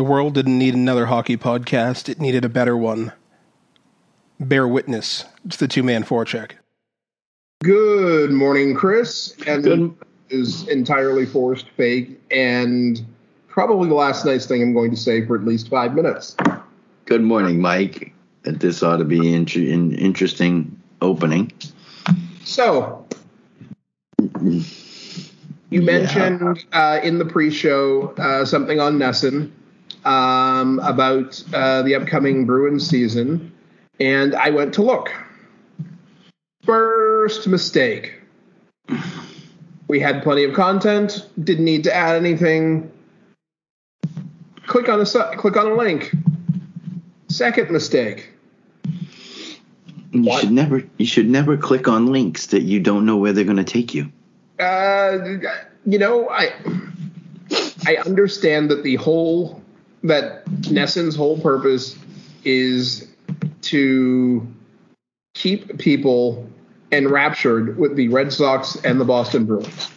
The 0.00 0.04
world 0.04 0.32
didn't 0.32 0.58
need 0.58 0.72
another 0.72 1.04
hockey 1.04 1.36
podcast, 1.36 2.08
it 2.08 2.22
needed 2.22 2.42
a 2.42 2.48
better 2.48 2.74
one. 2.74 3.12
Bear 4.40 4.66
witness 4.66 5.26
to 5.50 5.58
the 5.58 5.68
two 5.68 5.82
man 5.82 6.04
forecheck. 6.04 6.52
Good 7.62 8.30
morning, 8.30 8.74
Chris. 8.74 9.36
And 9.46 9.62
Good. 9.62 9.94
is 10.30 10.66
entirely 10.68 11.26
forced, 11.26 11.68
fake, 11.76 12.18
and 12.30 13.04
probably 13.46 13.90
the 13.90 13.94
last 13.94 14.24
nice 14.24 14.46
thing 14.46 14.62
I'm 14.62 14.72
going 14.72 14.90
to 14.90 14.96
say 14.96 15.26
for 15.26 15.36
at 15.36 15.44
least 15.44 15.68
five 15.68 15.94
minutes. 15.94 16.34
Good 17.04 17.20
morning, 17.20 17.60
Mike. 17.60 18.14
This 18.44 18.82
ought 18.82 18.96
to 18.96 19.04
be 19.04 19.34
an 19.34 19.46
in, 19.54 19.92
interesting 19.92 20.80
opening. 21.02 21.52
So, 22.44 23.06
you 24.40 25.82
mentioned 25.82 26.64
uh, 26.72 27.00
in 27.02 27.18
the 27.18 27.26
pre-show 27.26 28.14
uh, 28.16 28.46
something 28.46 28.80
on 28.80 28.96
NESN 28.98 29.52
um, 30.04 30.78
about 30.80 31.42
uh, 31.52 31.82
the 31.82 31.94
upcoming 31.94 32.46
Bruins 32.46 32.88
season, 32.88 33.52
and 33.98 34.34
I 34.34 34.50
went 34.50 34.74
to 34.74 34.82
look. 34.82 35.12
First 36.64 37.46
mistake. 37.48 38.20
We 39.88 39.98
had 40.00 40.22
plenty 40.22 40.44
of 40.44 40.54
content. 40.54 41.26
Didn't 41.42 41.64
need 41.64 41.84
to 41.84 41.94
add 41.94 42.16
anything. 42.16 42.90
Click 44.66 44.88
on 44.88 45.00
a 45.00 45.06
su- 45.06 45.24
click 45.36 45.56
on 45.56 45.66
a 45.66 45.74
link. 45.74 46.14
Second 47.28 47.70
mistake. 47.70 48.30
You 50.12 50.22
What? 50.22 50.40
should 50.40 50.52
never 50.52 50.82
you 50.98 51.06
should 51.06 51.28
never 51.28 51.56
click 51.56 51.88
on 51.88 52.06
links 52.06 52.46
that 52.48 52.62
you 52.62 52.80
don't 52.80 53.06
know 53.06 53.16
where 53.16 53.32
they're 53.32 53.44
going 53.44 53.56
to 53.56 53.64
take 53.64 53.94
you. 53.94 54.10
Uh, 54.58 55.18
you 55.86 55.98
know, 55.98 56.28
I 56.28 56.52
I 57.86 57.96
understand 58.04 58.70
that 58.70 58.82
the 58.82 58.96
whole 58.96 59.59
that 60.04 60.44
NESN's 60.46 61.16
whole 61.16 61.38
purpose 61.40 61.96
is 62.44 63.08
to 63.62 64.46
keep 65.34 65.78
people 65.78 66.48
enraptured 66.92 67.78
with 67.78 67.96
the 67.96 68.08
Red 68.08 68.32
Sox 68.32 68.76
and 68.84 69.00
the 69.00 69.04
Boston 69.04 69.44
Bruins. 69.44 69.90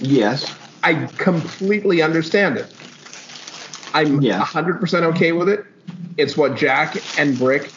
Yes. 0.00 0.54
I 0.82 1.06
completely 1.18 2.02
understand 2.02 2.56
it. 2.56 2.72
I'm 3.94 4.20
Yeah. 4.20 4.40
100% 4.44 5.02
okay 5.14 5.32
with 5.32 5.48
it. 5.48 5.64
It's 6.16 6.36
what 6.36 6.56
Jack 6.56 6.96
and 7.18 7.38
Brick 7.38 7.70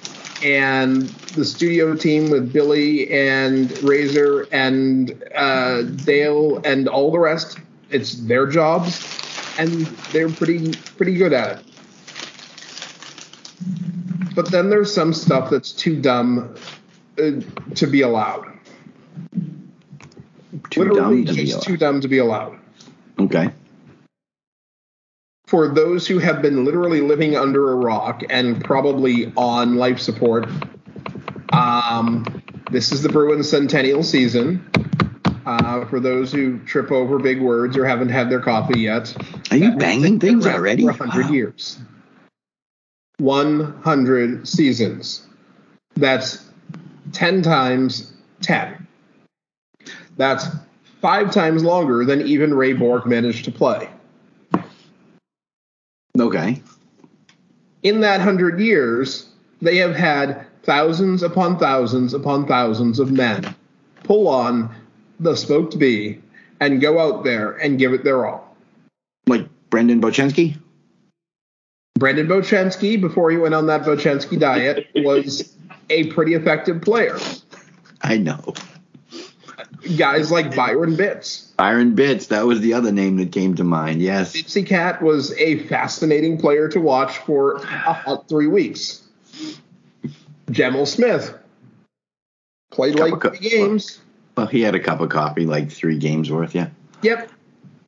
and 0.43 1.03
the 1.35 1.45
studio 1.45 1.95
team 1.95 2.29
with 2.29 2.51
Billy 2.51 3.11
and 3.11 3.71
Razor 3.83 4.47
and 4.51 5.23
uh, 5.35 5.83
Dale 5.83 6.61
and 6.65 6.87
all 6.87 7.11
the 7.11 7.19
rest. 7.19 7.59
It's 7.91 8.15
their 8.15 8.47
jobs, 8.47 9.20
and 9.57 9.71
they're 10.13 10.29
pretty 10.29 10.73
pretty 10.97 11.15
good 11.15 11.33
at 11.33 11.59
it. 11.59 11.65
But 14.35 14.51
then 14.51 14.69
there's 14.69 14.93
some 14.93 15.13
stuff 15.13 15.49
that's 15.49 15.71
too 15.71 16.01
dumb 16.01 16.55
uh, 17.19 17.31
to 17.75 17.87
be 17.87 18.01
allowed. 18.01 18.47
Too 20.69 20.83
Literally, 20.83 21.23
dumb 21.25 21.35
to 21.35 21.41
be 21.43 21.51
allowed. 21.51 21.61
too 21.63 21.77
dumb 21.77 22.01
to 22.01 22.07
be 22.07 22.17
allowed. 22.19 22.57
Okay. 23.19 23.49
for 25.47 25.67
those 25.67 26.07
who 26.07 26.17
have 26.17 26.41
been 26.41 26.63
literally 26.63 27.01
living 27.01 27.35
under 27.35 27.71
a 27.71 27.75
rock 27.75 28.23
and 28.29 28.63
probably 28.63 29.33
on 29.35 29.75
life 29.75 29.99
support, 29.99 30.47
um, 31.51 32.25
this 32.71 32.91
is 32.93 33.01
the 33.03 33.09
Bruins 33.09 33.49
centennial 33.49 34.01
season. 34.03 34.65
Uh, 35.45 35.85
for 35.85 35.99
those 35.99 36.31
who 36.31 36.59
trip 36.59 36.91
over 36.91 37.17
big 37.17 37.41
words 37.41 37.75
or 37.77 37.85
haven't 37.85 38.09
had 38.09 38.29
their 38.29 38.39
coffee 38.39 38.79
yet, 38.81 39.15
Are 39.51 39.57
you 39.57 39.75
banging 39.75 40.19
things 40.19 40.45
already? 40.45 40.83
For 40.83 40.91
100 40.91 41.25
Wow. 41.25 41.31
years. 41.31 41.79
100 43.17 44.47
seasons. 44.47 45.27
That's 45.95 46.43
10 47.13 47.41
times 47.41 48.13
10. 48.41 48.87
That's 50.17 50.47
five 51.01 51.31
times 51.31 51.63
longer 51.63 52.05
than 52.05 52.21
even 52.21 52.53
Ray 52.53 52.73
Bourque 52.73 53.05
managed 53.07 53.45
to 53.45 53.51
play. 53.51 53.89
Okay. 56.19 56.61
in 57.83 58.01
that 58.01 58.21
hundred 58.21 58.59
years, 58.59 59.29
they 59.61 59.77
have 59.77 59.95
had 59.95 60.45
thousands 60.63 61.23
upon 61.23 61.57
thousands 61.57 62.13
upon 62.13 62.45
thousands 62.45 62.99
of 62.99 63.11
men 63.11 63.55
pull 64.03 64.27
on 64.27 64.69
the 65.21 65.35
smoked 65.35 65.77
bee 65.79 66.19
and 66.59 66.81
go 66.81 66.99
out 66.99 67.23
there 67.23 67.51
and 67.51 67.79
give 67.79 67.93
it 67.93 68.03
their 68.03 68.25
all. 68.25 68.55
Like 69.27 69.47
Brendan 69.69 70.01
Bochenski? 70.01 70.57
Brendan 71.95 72.27
Bochenski, 72.27 72.99
before 72.99 73.29
he 73.29 73.37
went 73.37 73.53
on 73.53 73.67
that 73.67 73.83
Bochenski 73.83 74.39
diet, 74.39 74.87
was 74.95 75.55
a 75.89 76.07
pretty 76.07 76.33
effective 76.33 76.81
player. 76.81 77.17
I 78.01 78.17
know. 78.17 78.53
Guys 79.97 80.31
like 80.31 80.55
Byron 80.55 80.95
Bitz. 80.95 81.55
Byron 81.57 81.95
Bitz, 81.95 82.27
that 82.29 82.45
was 82.45 82.59
the 82.61 82.73
other 82.73 82.91
name 82.91 83.17
that 83.17 83.31
came 83.31 83.55
to 83.55 83.63
mind. 83.63 84.01
Yes. 84.01 84.33
Dipsy 84.33 84.65
Cat 84.65 85.01
was 85.01 85.31
a 85.39 85.59
fascinating 85.67 86.37
player 86.39 86.67
to 86.69 86.79
watch 86.79 87.17
for 87.19 87.55
a 87.57 87.93
hot 87.93 88.27
three 88.27 88.47
weeks. 88.47 89.03
Gemel 90.47 90.87
Smith 90.87 91.33
played 92.71 92.99
like 92.99 93.21
three 93.21 93.49
games. 93.49 93.99
Well, 94.41 94.47
he 94.47 94.61
had 94.61 94.73
a 94.73 94.79
cup 94.79 95.01
of 95.01 95.09
coffee, 95.09 95.45
like 95.45 95.71
three 95.71 95.99
games 95.99 96.31
worth, 96.31 96.55
yeah. 96.55 96.69
Yep. 97.03 97.31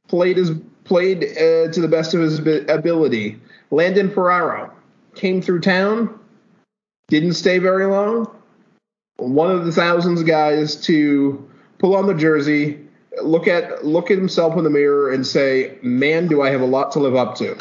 Played 0.07 0.37
his 0.37 0.51
played 0.83 1.23
uh, 1.23 1.71
to 1.71 1.81
the 1.81 1.87
best 1.87 2.13
of 2.13 2.21
his 2.21 2.37
ability. 2.37 3.39
Landon 3.71 4.11
Ferraro 4.11 4.71
came 5.15 5.41
through 5.41 5.61
town, 5.61 6.19
didn't 7.07 7.33
stay 7.33 7.57
very 7.57 7.87
long. 7.87 8.29
One 9.15 9.49
of 9.49 9.65
the 9.65 9.71
thousands 9.71 10.21
of 10.21 10.27
guys 10.27 10.75
to 10.81 11.49
pull 11.79 11.95
on 11.95 12.05
the 12.05 12.13
jersey, 12.13 12.87
look 13.23 13.47
at 13.47 13.83
look 13.83 14.11
at 14.11 14.19
himself 14.19 14.55
in 14.55 14.63
the 14.63 14.69
mirror 14.69 15.11
and 15.11 15.25
say, 15.25 15.79
"Man, 15.81 16.27
do 16.27 16.43
I 16.43 16.51
have 16.51 16.61
a 16.61 16.67
lot 16.67 16.91
to 16.91 16.99
live 16.99 17.15
up 17.15 17.35
to." 17.37 17.57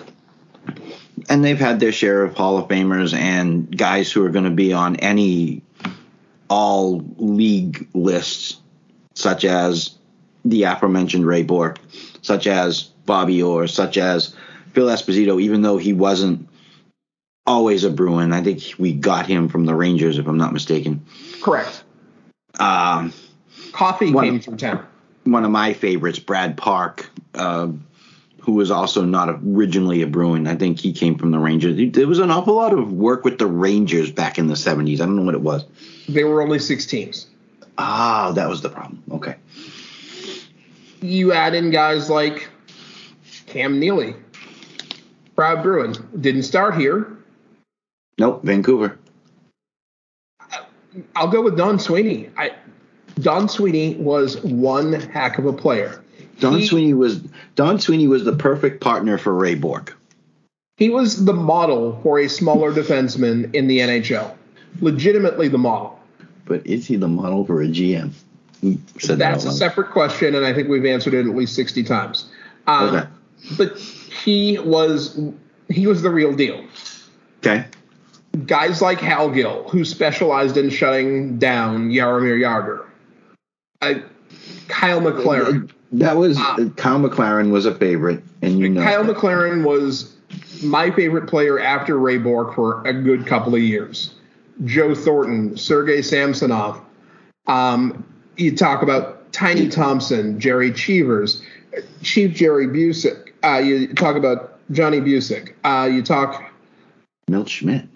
and 1.31 1.43
they've 1.43 1.59
had 1.59 1.81
their 1.81 1.93
share 1.93 2.25
of 2.25 2.35
Hall 2.35 2.59
of 2.59 2.69
Famers 2.69 3.15
and 3.15 3.75
guys 3.75 4.13
who 4.13 4.23
are 4.27 4.31
going 4.31 4.45
to 4.45 4.51
be 4.51 4.75
on 4.75 4.97
any 4.97 5.63
all 6.51 7.03
league 7.17 7.89
lists, 7.95 8.59
such 9.23 9.45
as 9.45 9.97
the 10.45 10.65
aforementioned 10.65 11.25
Ray 11.25 11.45
Bourque, 11.45 11.79
such 12.21 12.47
as 12.47 12.83
Bobby 13.07 13.43
Orr, 13.43 13.67
such 13.69 13.97
as 13.97 14.35
Phil 14.73 14.89
Esposito, 14.89 15.41
even 15.41 15.63
though 15.63 15.79
he 15.79 15.93
wasn't 15.93 16.49
always 17.47 17.85
a 17.85 17.91
Bruin. 17.91 18.33
I 18.33 18.43
think 18.43 18.63
we 18.79 18.93
got 18.93 19.27
him 19.27 19.49
from 19.49 19.65
the 19.65 19.75
Rangers, 19.75 20.19
if 20.19 20.27
I'm 20.27 20.39
not 20.39 20.53
mistaken. 20.53 21.05
Correct. 21.41 21.85
Um, 22.59 23.13
Coffee 23.73 24.13
came 24.13 24.41
from 24.41 24.57
town. 24.57 24.87
one 25.25 25.45
of 25.45 25.51
my 25.51 25.73
favorites, 25.73 26.19
Brad 26.19 26.57
Park, 26.57 27.09
uh, 27.35 27.69
who 28.41 28.53
was 28.53 28.71
also 28.73 29.05
not 29.05 29.29
originally 29.47 30.03
a 30.03 30.07
Bruin. 30.07 30.49
I 30.49 30.57
think 30.57 30.81
he 30.81 30.93
came 30.93 31.17
from 31.17 31.31
the 31.31 31.39
Rangers. 31.39 31.93
There 31.93 32.09
was 32.09 32.19
an 32.19 32.31
awful 32.31 32.55
lot 32.55 32.73
of 32.73 32.93
work 32.93 33.25
with 33.25 33.39
the 33.39 33.47
Rangers 33.47 34.11
back 34.11 34.37
in 34.39 34.49
the 34.49 34.55
70s. 34.55 34.95
I 34.95 35.07
don't 35.07 35.17
know 35.17 35.23
what 35.23 35.35
it 35.35 35.41
was. 35.41 35.65
There 36.09 36.27
were 36.27 36.43
only 36.43 36.59
six 36.59 36.85
teams. 36.85 37.29
Ah, 37.79 38.33
that 38.35 38.49
was 38.49 38.61
the 38.63 38.69
problem. 38.69 39.03
Okay. 39.13 39.37
You 41.01 41.33
add 41.33 41.55
in 41.55 41.71
guys 41.71 42.09
like 42.11 42.49
Cam 43.47 43.81
Neely, 43.81 44.15
Brad 45.35 45.63
Bruin, 45.63 45.95
didn't 46.21 46.45
start 46.45 46.77
here. 46.77 47.17
Nope, 48.19 48.43
Vancouver. 48.45 48.99
I'll 51.17 51.29
go 51.29 51.43
with 51.43 51.57
Don 51.57 51.79
Sweeney. 51.79 52.29
I, 52.37 52.53
Don 53.21 53.49
Sweeney 53.49 53.97
was 53.97 54.41
one 54.43 54.93
heck 54.93 55.39
of 55.39 55.47
a 55.47 55.53
player. 55.53 56.03
Don 56.39 56.59
He- 56.59 56.67
Sweeney 56.67 56.95
was 56.95 57.21
Don 57.55 57.79
Sweeney 57.81 58.07
was 58.09 58.25
the 58.25 58.35
perfect 58.35 58.81
partner 58.81 59.19
for 59.19 59.33
Ray 59.35 59.55
Bourque. 59.55 59.97
He 60.77 60.91
was 60.91 61.25
the 61.25 61.33
model 61.33 61.99
for 62.03 62.19
a 62.19 62.29
smaller 62.29 62.73
defenseman 62.73 63.55
in 63.55 63.67
the 63.67 63.79
NHL. 63.79 64.35
Legitimately 64.81 65.49
the 65.49 65.59
model. 65.59 65.92
But 66.45 66.67
is 66.67 66.87
he 66.87 66.97
the 66.97 67.09
model 67.09 67.45
for 67.45 67.63
a 67.63 67.67
GM? 67.67 68.11
Said 68.99 69.19
That's 69.19 69.45
that 69.45 69.51
a 69.51 69.53
separate 69.53 69.91
question, 69.91 70.35
and 70.35 70.47
I 70.47 70.53
think 70.55 70.69
we've 70.69 70.85
answered 70.85 71.15
it 71.15 71.27
at 71.27 71.35
least 71.35 71.55
sixty 71.55 71.83
times. 71.83 72.31
Um, 72.67 72.95
Okay. 72.95 73.09
But 73.59 73.77
he 73.79 74.59
was 74.59 75.19
he 75.69 75.87
was 75.87 76.03
the 76.03 76.11
real 76.11 76.33
deal. 76.35 76.65
Okay. 77.39 77.67
Guys 78.47 78.81
like 78.81 79.01
Hal 79.01 79.31
Gill, 79.31 79.69
who 79.69 79.85
specialized 79.85 80.57
in 80.57 80.71
shutting 80.71 81.39
down 81.39 81.91
Jaromir 81.91 82.39
Jagr. 82.41 82.85
I, 83.83 84.03
Kyle 84.69 85.01
McLaren. 85.01 85.71
That 85.93 86.17
was 86.17 86.39
Ah. 86.41 86.57
Kyle 86.77 86.99
McLaren 87.01 87.51
was 87.51 87.67
a 87.67 87.75
favorite, 87.75 88.23
and 88.41 88.59
you 88.61 88.69
know 88.69 88.83
Kyle 88.83 89.05
that. 89.05 89.17
McLaren 89.17 89.65
was 89.65 90.15
my 90.63 90.91
favorite 90.93 91.27
player 91.27 91.59
after 91.59 91.99
Ray 91.99 92.17
Bourque 92.19 92.55
for 92.55 92.83
a 92.87 92.93
good 92.95 93.27
couple 93.27 93.55
of 93.55 93.61
years. 93.61 94.15
Joe 94.65 94.95
Thornton, 94.95 95.57
Sergei 95.57 96.03
Samsonov. 96.03 96.81
Um, 97.47 98.05
you 98.37 98.57
talk 98.57 98.83
about 98.83 99.33
Tiny 99.33 99.69
Thompson, 99.69 100.39
Jerry 100.39 100.73
Cheevers, 100.73 101.43
Chief 102.03 102.33
Jerry 102.35 102.67
Bucyk. 102.69 103.31
Uh, 103.45 103.59
you 103.59 103.93
talk 103.95 104.17
about 104.17 104.59
Johnny 104.71 105.01
Bucyk. 105.01 105.55
Uh, 105.65 105.87
you 105.93 106.03
talk 106.03 106.51
Milt 107.29 107.49
Schmidt. 107.49 107.87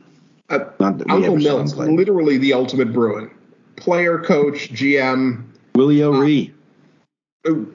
uh, 0.50 0.58
Not 0.80 0.98
that 0.98 1.06
we 1.08 1.12
Uncle 1.14 1.32
ever 1.34 1.40
saw 1.40 1.48
him 1.50 1.58
Mills, 1.58 1.74
play. 1.74 1.88
literally 1.88 2.38
the 2.38 2.52
ultimate 2.52 2.92
Bruin. 2.92 3.30
Player, 3.76 4.18
coach, 4.18 4.70
GM. 4.72 5.44
Willie 5.74 6.02
O'Ree. 6.02 6.52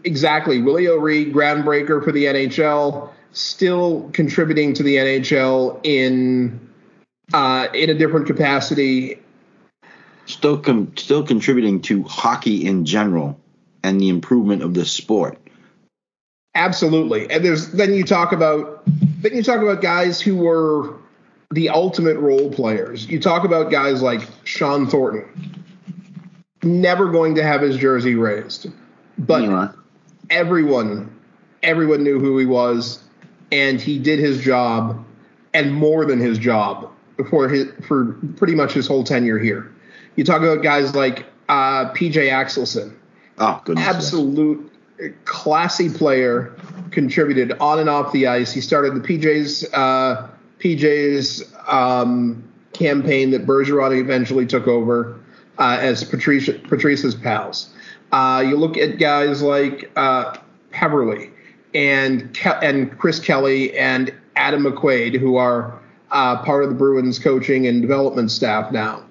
Exactly. 0.03 0.61
Willie 0.61 0.87
O'Ree, 0.87 1.31
groundbreaker 1.31 2.03
for 2.03 2.11
the 2.11 2.25
NHL, 2.25 3.09
still 3.31 4.09
contributing 4.11 4.73
to 4.73 4.83
the 4.83 4.95
NHL 4.97 5.79
in 5.83 6.59
uh, 7.33 7.67
in 7.73 7.89
a 7.89 7.93
different 7.93 8.27
capacity. 8.27 9.19
still 10.25 10.57
com- 10.57 10.91
still 10.97 11.23
contributing 11.23 11.81
to 11.81 12.03
hockey 12.03 12.65
in 12.65 12.85
general 12.85 13.39
and 13.83 13.99
the 13.99 14.09
improvement 14.09 14.61
of 14.61 14.73
the 14.73 14.85
sport. 14.85 15.37
Absolutely. 16.53 17.29
And 17.31 17.43
there's 17.43 17.71
then 17.71 17.93
you 17.93 18.03
talk 18.03 18.31
about 18.31 18.83
then 18.85 19.33
you 19.33 19.43
talk 19.43 19.61
about 19.61 19.81
guys 19.81 20.19
who 20.19 20.35
were 20.35 20.95
the 21.51 21.69
ultimate 21.69 22.17
role 22.17 22.51
players. 22.51 23.07
You 23.07 23.19
talk 23.19 23.45
about 23.45 23.71
guys 23.71 24.01
like 24.01 24.21
Shawn 24.43 24.87
Thornton. 24.87 25.63
Never 26.63 27.09
going 27.09 27.35
to 27.35 27.43
have 27.43 27.61
his 27.61 27.77
jersey 27.77 28.15
raised. 28.15 28.67
But 29.17 29.43
Elon. 29.43 29.73
everyone 30.29 31.15
everyone 31.63 32.03
knew 32.03 32.19
who 32.19 32.37
he 32.37 32.45
was 32.45 33.03
and 33.51 33.79
he 33.79 33.99
did 33.99 34.19
his 34.19 34.41
job 34.41 35.03
and 35.53 35.73
more 35.73 36.05
than 36.05 36.19
his 36.19 36.37
job 36.37 36.91
for 37.29 37.47
his 37.49 37.67
for 37.87 38.13
pretty 38.37 38.55
much 38.55 38.73
his 38.73 38.87
whole 38.87 39.03
tenure 39.03 39.39
here. 39.39 39.71
You 40.15 40.23
talk 40.23 40.41
about 40.41 40.61
guys 40.63 40.93
like 40.95 41.25
uh, 41.49 41.91
PJ 41.93 42.13
Axelsson, 42.29 42.93
Oh 43.37 43.61
goodness. 43.65 43.85
yes. 43.85 43.95
absolute 43.95 44.71
classy 45.25 45.89
player, 45.89 46.53
contributed 46.91 47.53
on 47.59 47.79
and 47.79 47.89
off 47.89 48.11
the 48.11 48.27
ice. 48.27 48.51
He 48.53 48.61
started 48.61 48.93
the 48.95 48.99
PJ's 48.99 49.65
uh, 49.73 50.29
PJ's 50.59 51.53
um, 51.67 52.43
campaign 52.73 53.31
that 53.31 53.45
Bergeron 53.45 53.99
eventually 53.99 54.45
took 54.45 54.67
over 54.67 55.17
uh, 55.57 55.77
as 55.79 56.03
Patricia, 56.03 56.53
Patrice's 56.53 57.15
pals. 57.15 57.69
Uh, 58.11 58.43
you 58.45 58.57
look 58.57 58.77
at 58.77 58.99
guys 58.99 59.41
like 59.41 59.89
uh, 59.95 60.37
Peverley 60.71 61.29
and 61.73 62.33
Ke- 62.37 62.61
and 62.61 62.97
Chris 62.99 63.19
Kelly 63.19 63.75
and 63.77 64.13
Adam 64.35 64.63
McQuaid, 64.63 65.17
who 65.19 65.37
are 65.37 65.79
uh, 66.11 66.41
part 66.43 66.63
of 66.63 66.69
the 66.69 66.75
Bruins 66.75 67.19
coaching 67.19 67.67
and 67.67 67.81
development 67.81 68.31
staff 68.31 68.71
now. 68.71 69.03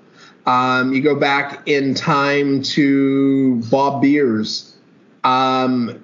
Um, 0.47 0.93
you 0.93 1.03
go 1.03 1.15
back 1.15 1.67
in 1.69 1.95
time 1.95 2.63
to 2.63 3.57
Bob 3.71 4.03
Beers. 4.03 4.75
Um, 5.25 6.03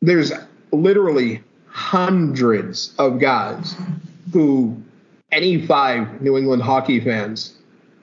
there's 0.00 0.32
literally 0.72 1.42
hundreds 1.68 2.94
of 2.98 3.18
guys 3.18 3.74
who 4.32 4.80
any 5.32 5.66
five 5.66 6.20
New 6.22 6.36
England 6.38 6.62
hockey 6.62 7.00
fans 7.00 7.54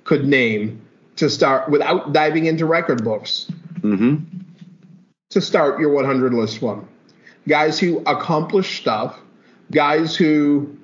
could 0.04 0.26
name 0.28 0.82
to 1.16 1.30
start 1.30 1.70
without 1.70 2.14
diving 2.14 2.46
into 2.46 2.66
record 2.66 3.04
books 3.04 3.50
Mhm. 3.82 4.22
to 5.30 5.42
start 5.42 5.80
your 5.80 5.90
100 5.92 6.34
list 6.34 6.62
one. 6.62 6.86
Guys 7.48 7.80
who 7.80 8.00
accomplish 8.06 8.80
stuff, 8.82 9.18
guys 9.72 10.16
who 10.16 10.76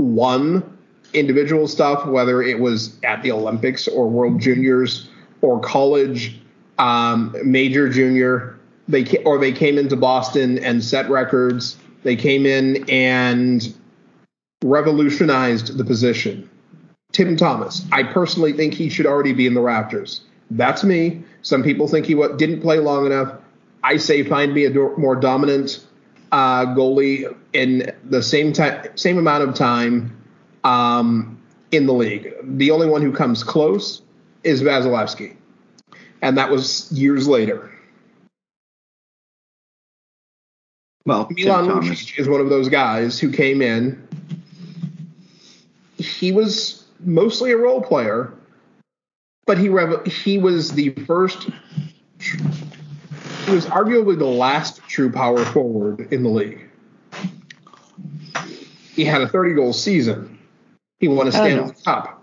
won 0.00 0.78
individual 1.12 1.66
stuff, 1.68 2.06
whether 2.06 2.42
it 2.42 2.58
was 2.58 2.96
at 3.04 3.22
the 3.22 3.32
Olympics 3.32 3.88
or 3.88 4.08
World 4.08 4.40
Juniors 4.40 5.08
or 5.42 5.60
college, 5.60 6.40
um, 6.78 7.34
major 7.44 7.88
junior. 7.88 8.56
They 8.88 9.04
or 9.24 9.38
they 9.38 9.52
came 9.52 9.78
into 9.78 9.96
Boston 9.96 10.58
and 10.58 10.82
set 10.82 11.08
records. 11.08 11.76
They 12.02 12.16
came 12.16 12.46
in 12.46 12.88
and 12.88 13.74
revolutionized 14.64 15.76
the 15.78 15.84
position. 15.84 16.48
Tim 17.12 17.36
Thomas, 17.36 17.84
I 17.92 18.04
personally 18.04 18.52
think 18.52 18.74
he 18.74 18.88
should 18.88 19.06
already 19.06 19.32
be 19.32 19.46
in 19.46 19.54
the 19.54 19.60
Raptors. 19.60 20.20
That's 20.50 20.84
me. 20.84 21.22
Some 21.42 21.62
people 21.62 21.88
think 21.88 22.06
he 22.06 22.14
didn't 22.14 22.60
play 22.60 22.78
long 22.78 23.06
enough. 23.06 23.34
I 23.82 23.96
say 23.96 24.22
find 24.22 24.52
me 24.54 24.64
a 24.66 24.70
more 24.70 25.16
dominant 25.16 25.84
uh, 26.32 26.66
goalie 26.66 27.34
in 27.52 27.92
the 28.04 28.22
same 28.22 28.52
time, 28.52 28.88
same 28.96 29.18
amount 29.18 29.48
of 29.48 29.54
time 29.54 30.16
um, 30.64 31.40
in 31.70 31.86
the 31.86 31.92
league. 31.92 32.32
The 32.42 32.70
only 32.70 32.88
one 32.88 33.02
who 33.02 33.12
comes 33.12 33.42
close 33.42 34.02
is 34.44 34.62
Vasilevskiy, 34.62 35.36
and 36.22 36.36
that 36.38 36.50
was 36.50 36.90
years 36.92 37.28
later. 37.28 37.70
Well, 41.06 41.28
Milan 41.30 41.66
Lucic 41.66 42.18
is 42.18 42.28
one 42.28 42.40
of 42.40 42.50
those 42.50 42.68
guys 42.68 43.18
who 43.18 43.32
came 43.32 43.62
in. 43.62 44.06
He 45.96 46.30
was 46.30 46.84
mostly 47.00 47.52
a 47.52 47.56
role 47.56 47.82
player, 47.82 48.32
but 49.46 49.58
he 49.58 49.68
rev- 49.68 50.06
he 50.06 50.38
was 50.38 50.72
the 50.72 50.90
first. 51.06 51.48
He 53.50 53.56
was 53.56 53.66
arguably 53.66 54.16
the 54.16 54.26
last 54.26 54.80
true 54.86 55.10
power 55.10 55.44
forward 55.44 56.12
in 56.12 56.22
the 56.22 56.28
league. 56.28 56.70
He 58.94 59.04
had 59.04 59.22
a 59.22 59.28
30 59.28 59.54
goal 59.54 59.72
season. 59.72 60.38
He 61.00 61.08
won 61.08 61.26
a 61.26 61.32
Stanley. 61.32 61.74
Cup. 61.84 62.22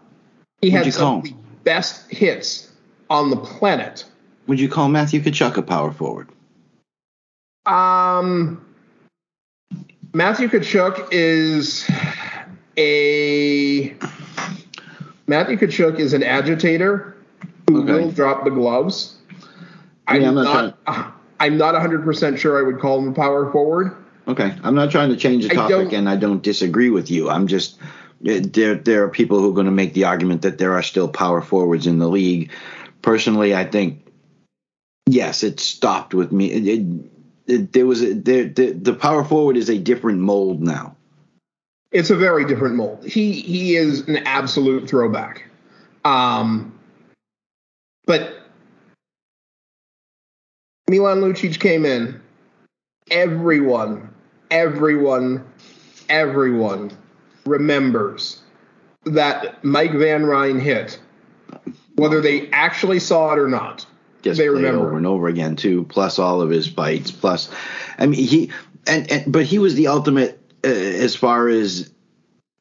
He 0.61 0.69
What'd 0.69 0.85
had 0.85 0.93
some 0.93 1.17
of 1.17 1.23
the 1.25 1.33
best 1.65 2.09
hits 2.09 2.71
on 3.09 3.29
the 3.29 3.35
planet. 3.35 4.05
Would 4.47 4.57
you 4.61 4.69
call 4.69 4.87
Matthew 4.87 5.19
Tkachuk 5.19 5.57
a 5.57 5.61
power 5.63 5.91
forward? 5.91 6.29
Um, 7.65 8.65
Matthew 10.13 10.47
Tkachuk 10.47 11.09
is 11.11 11.85
a 12.77 13.93
Matthew 15.27 15.57
Tkachuk 15.57 15.99
is 15.99 16.13
an 16.13 16.23
agitator 16.23 17.17
who 17.67 17.83
Okay. 17.83 17.91
will 18.05 18.11
drop 18.11 18.45
the 18.45 18.49
gloves. 18.49 19.17
I'm, 20.07 20.21
Yeah, 20.21 20.29
I'm 20.29 20.35
not 20.35 20.75
not. 20.87 21.13
I'm 21.39 21.57
not 21.57 21.73
100 21.73 22.03
percent 22.03 22.39
sure 22.39 22.57
I 22.57 22.61
would 22.61 22.79
call 22.79 22.99
him 22.99 23.09
a 23.09 23.13
power 23.13 23.51
forward. 23.51 23.95
Okay, 24.27 24.53
I'm 24.63 24.75
not 24.75 24.91
trying 24.91 25.09
to 25.09 25.15
change 25.15 25.47
the 25.47 25.55
topic, 25.55 25.69
don't- 25.69 25.93
and 25.93 26.09
I 26.09 26.15
don't 26.17 26.43
disagree 26.43 26.89
with 26.89 27.09
you. 27.09 27.29
I'm 27.29 27.47
just 27.47 27.79
eh, 28.25 28.41
there. 28.43 28.75
There 28.75 29.03
are 29.03 29.09
people 29.09 29.39
who 29.39 29.49
are 29.51 29.53
going 29.53 29.67
to 29.67 29.71
make 29.71 29.93
the 29.93 30.03
argument 30.05 30.41
that 30.41 30.57
there 30.57 30.73
are 30.73 30.83
still 30.83 31.07
power 31.07 31.41
forwards 31.41 31.87
in 31.87 31.99
the 31.99 32.07
league. 32.09 32.51
Personally, 33.01 33.55
I 33.55 33.63
think 33.63 34.05
yes, 35.07 35.43
it 35.43 35.59
stopped 35.59 36.13
with 36.13 36.31
me. 36.31 36.51
It, 36.51 36.67
it, 36.67 36.85
it, 37.47 37.71
there 37.73 37.85
was 37.85 38.01
a, 38.03 38.13
there, 38.13 38.45
the 38.45 38.71
the 38.73 38.93
power 38.93 39.23
forward 39.23 39.55
is 39.55 39.69
a 39.69 39.77
different 39.77 40.19
mold 40.19 40.61
now. 40.61 40.95
It's 41.91 42.09
a 42.09 42.15
very 42.17 42.45
different 42.45 42.75
mold. 42.75 43.05
He 43.05 43.31
he 43.31 43.75
is 43.77 44.09
an 44.09 44.17
absolute 44.25 44.89
throwback. 44.89 45.45
Um, 46.03 46.77
but 48.05 48.36
Milan 50.89 51.19
Lucic 51.19 51.59
came 51.59 51.85
in. 51.85 52.19
Everyone, 53.11 54.09
everyone, 54.51 55.45
everyone 56.07 56.91
remembers 57.45 58.41
that 59.05 59.63
Mike 59.63 59.93
Van 59.93 60.25
Ryn 60.25 60.59
hit, 60.59 60.99
whether 61.95 62.21
they 62.21 62.49
actually 62.51 62.99
saw 62.99 63.33
it 63.33 63.39
or 63.39 63.49
not. 63.49 63.85
Just 64.21 64.37
They 64.37 64.49
remember. 64.49 64.87
over 64.87 64.97
and 64.97 65.05
over 65.05 65.27
again 65.27 65.55
too. 65.57 65.83
Plus 65.85 66.19
all 66.19 66.41
of 66.41 66.49
his 66.49 66.67
fights. 66.67 67.11
Plus, 67.11 67.49
I 67.97 68.05
mean 68.07 68.25
he 68.25 68.51
and, 68.85 69.09
and 69.11 69.31
but 69.31 69.45
he 69.45 69.59
was 69.59 69.75
the 69.75 69.87
ultimate 69.87 70.41
uh, 70.65 70.67
as 70.69 71.15
far 71.15 71.47
as 71.49 71.91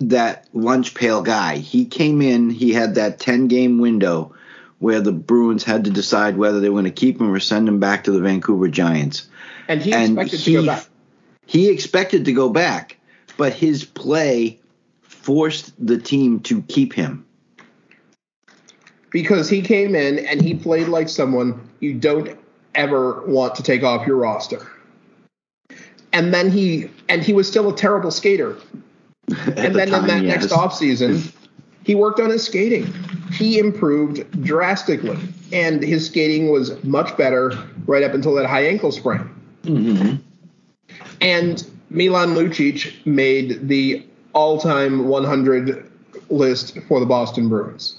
that 0.01 0.49
lunch 0.53 0.95
pail 0.95 1.23
guy. 1.23 1.57
He 1.57 1.87
came 1.87 2.21
in. 2.21 2.51
He 2.51 2.73
had 2.73 2.97
that 2.97 3.19
ten 3.19 3.47
game 3.49 3.79
window 3.79 4.35
where 4.79 5.01
the 5.01 5.13
Bruins 5.13 5.65
had 5.65 5.85
to 5.85 5.91
decide 5.91 6.37
whether 6.37 6.61
they 6.61 6.69
were 6.69 6.75
going 6.81 6.85
to 6.85 6.91
keep 6.91 7.21
him 7.21 7.33
or 7.33 7.41
send 7.41 7.69
him 7.69 7.81
back 7.81 8.05
to 8.05 8.13
the 8.13 8.21
Vancouver 8.21 8.69
Giants. 8.69 9.29
And 9.69 9.81
he 9.83 9.93
And 9.93 10.19
expected 10.19 10.41
he- 10.41 10.55
to 10.57 10.61
go 10.61 10.67
back. 10.67 10.87
He 11.47 11.69
expected 11.71 12.25
to 12.25 12.33
go 12.33 12.49
back, 12.49 12.99
but 13.37 13.53
his 13.53 13.85
play 13.85 14.59
forced 15.03 15.73
the 15.85 15.97
team 15.99 16.41
to 16.41 16.63
keep 16.63 16.93
him. 16.93 17.25
because 19.13 19.49
he 19.49 19.63
came 19.63 19.95
in 19.95 20.19
and 20.27 20.43
he 20.43 20.53
played 20.55 20.89
like 20.89 21.09
someone 21.09 21.59
you 21.81 21.95
don't 21.95 22.37
ever 22.75 23.23
want 23.27 23.55
to 23.55 23.63
take 23.63 23.83
off 23.83 24.07
your 24.07 24.17
roster. 24.17 24.67
And 26.13 26.35
then 26.35 26.51
he 26.51 26.91
and 27.09 27.23
he 27.23 27.33
was 27.33 27.49
still 27.49 27.69
a 27.73 27.77
terrible 27.77 28.11
skater. 28.11 28.57
At 29.31 29.59
And 29.59 29.75
the 29.75 29.79
then 29.79 29.95
in 29.95 30.07
that 30.09 30.23
yes. 30.23 30.41
next 30.43 30.53
offseason, 30.53 31.33
he 31.87 31.95
worked 31.95 32.19
on 32.19 32.31
his 32.31 32.43
skating. 32.43 32.93
He 33.33 33.61
improved 33.61 34.43
drastically. 34.43 35.17
And 35.53 35.81
his 35.85 36.05
skating 36.07 36.51
was 36.51 36.83
much 36.83 37.17
better 37.17 37.53
right 37.87 38.03
up 38.03 38.13
until 38.13 38.35
that 38.35 38.47
high 38.47 38.67
ankle 38.67 38.91
sprain. 38.91 39.31
Mhm. 39.63 40.19
And 41.21 41.65
Milan 41.91 42.35
Lucic 42.35 42.93
made 43.07 43.69
the 43.69 44.05
all-time 44.33 45.07
100 45.07 45.89
list 46.29 46.77
for 46.89 46.99
the 46.99 47.07
Boston 47.07 47.49
Bruins, 47.49 47.95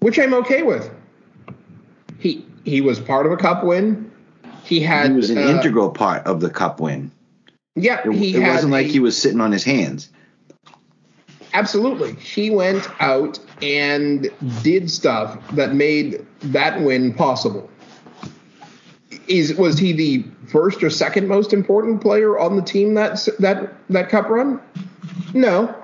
which 0.00 0.18
I'm 0.18 0.32
okay 0.32 0.62
with. 0.62 0.90
He 2.18 2.42
he 2.64 2.80
was 2.80 2.98
part 2.98 3.26
of 3.26 3.32
a 3.32 3.36
cup 3.36 3.62
win. 3.64 4.10
He 4.64 4.80
had 4.80 5.10
He 5.10 5.16
was 5.16 5.28
an 5.28 5.36
uh, 5.36 5.42
integral 5.42 5.90
part 5.90 6.26
of 6.26 6.40
the 6.40 6.48
Cup 6.48 6.80
win. 6.80 7.10
Yeah, 7.76 8.00
It, 8.02 8.36
it 8.36 8.40
wasn't 8.40 8.72
like 8.72 8.86
he 8.86 8.98
was 8.98 9.14
sitting 9.20 9.42
on 9.42 9.52
his 9.52 9.62
hands. 9.62 10.08
Absolutely. 11.54 12.14
He 12.14 12.50
went 12.50 12.88
out 13.00 13.38
and 13.62 14.28
did 14.62 14.90
stuff 14.90 15.38
that 15.52 15.74
made 15.74 16.26
that 16.42 16.80
win 16.82 17.14
possible. 17.14 17.70
Is 19.28 19.54
was 19.54 19.78
he 19.78 19.92
the 19.92 20.24
first 20.48 20.82
or 20.82 20.90
second 20.90 21.28
most 21.28 21.52
important 21.52 22.00
player 22.02 22.38
on 22.38 22.56
the 22.56 22.62
team 22.62 22.94
that 22.94 23.26
that 23.38 23.72
that 23.88 24.08
cup 24.10 24.28
run? 24.28 24.60
No. 25.32 25.74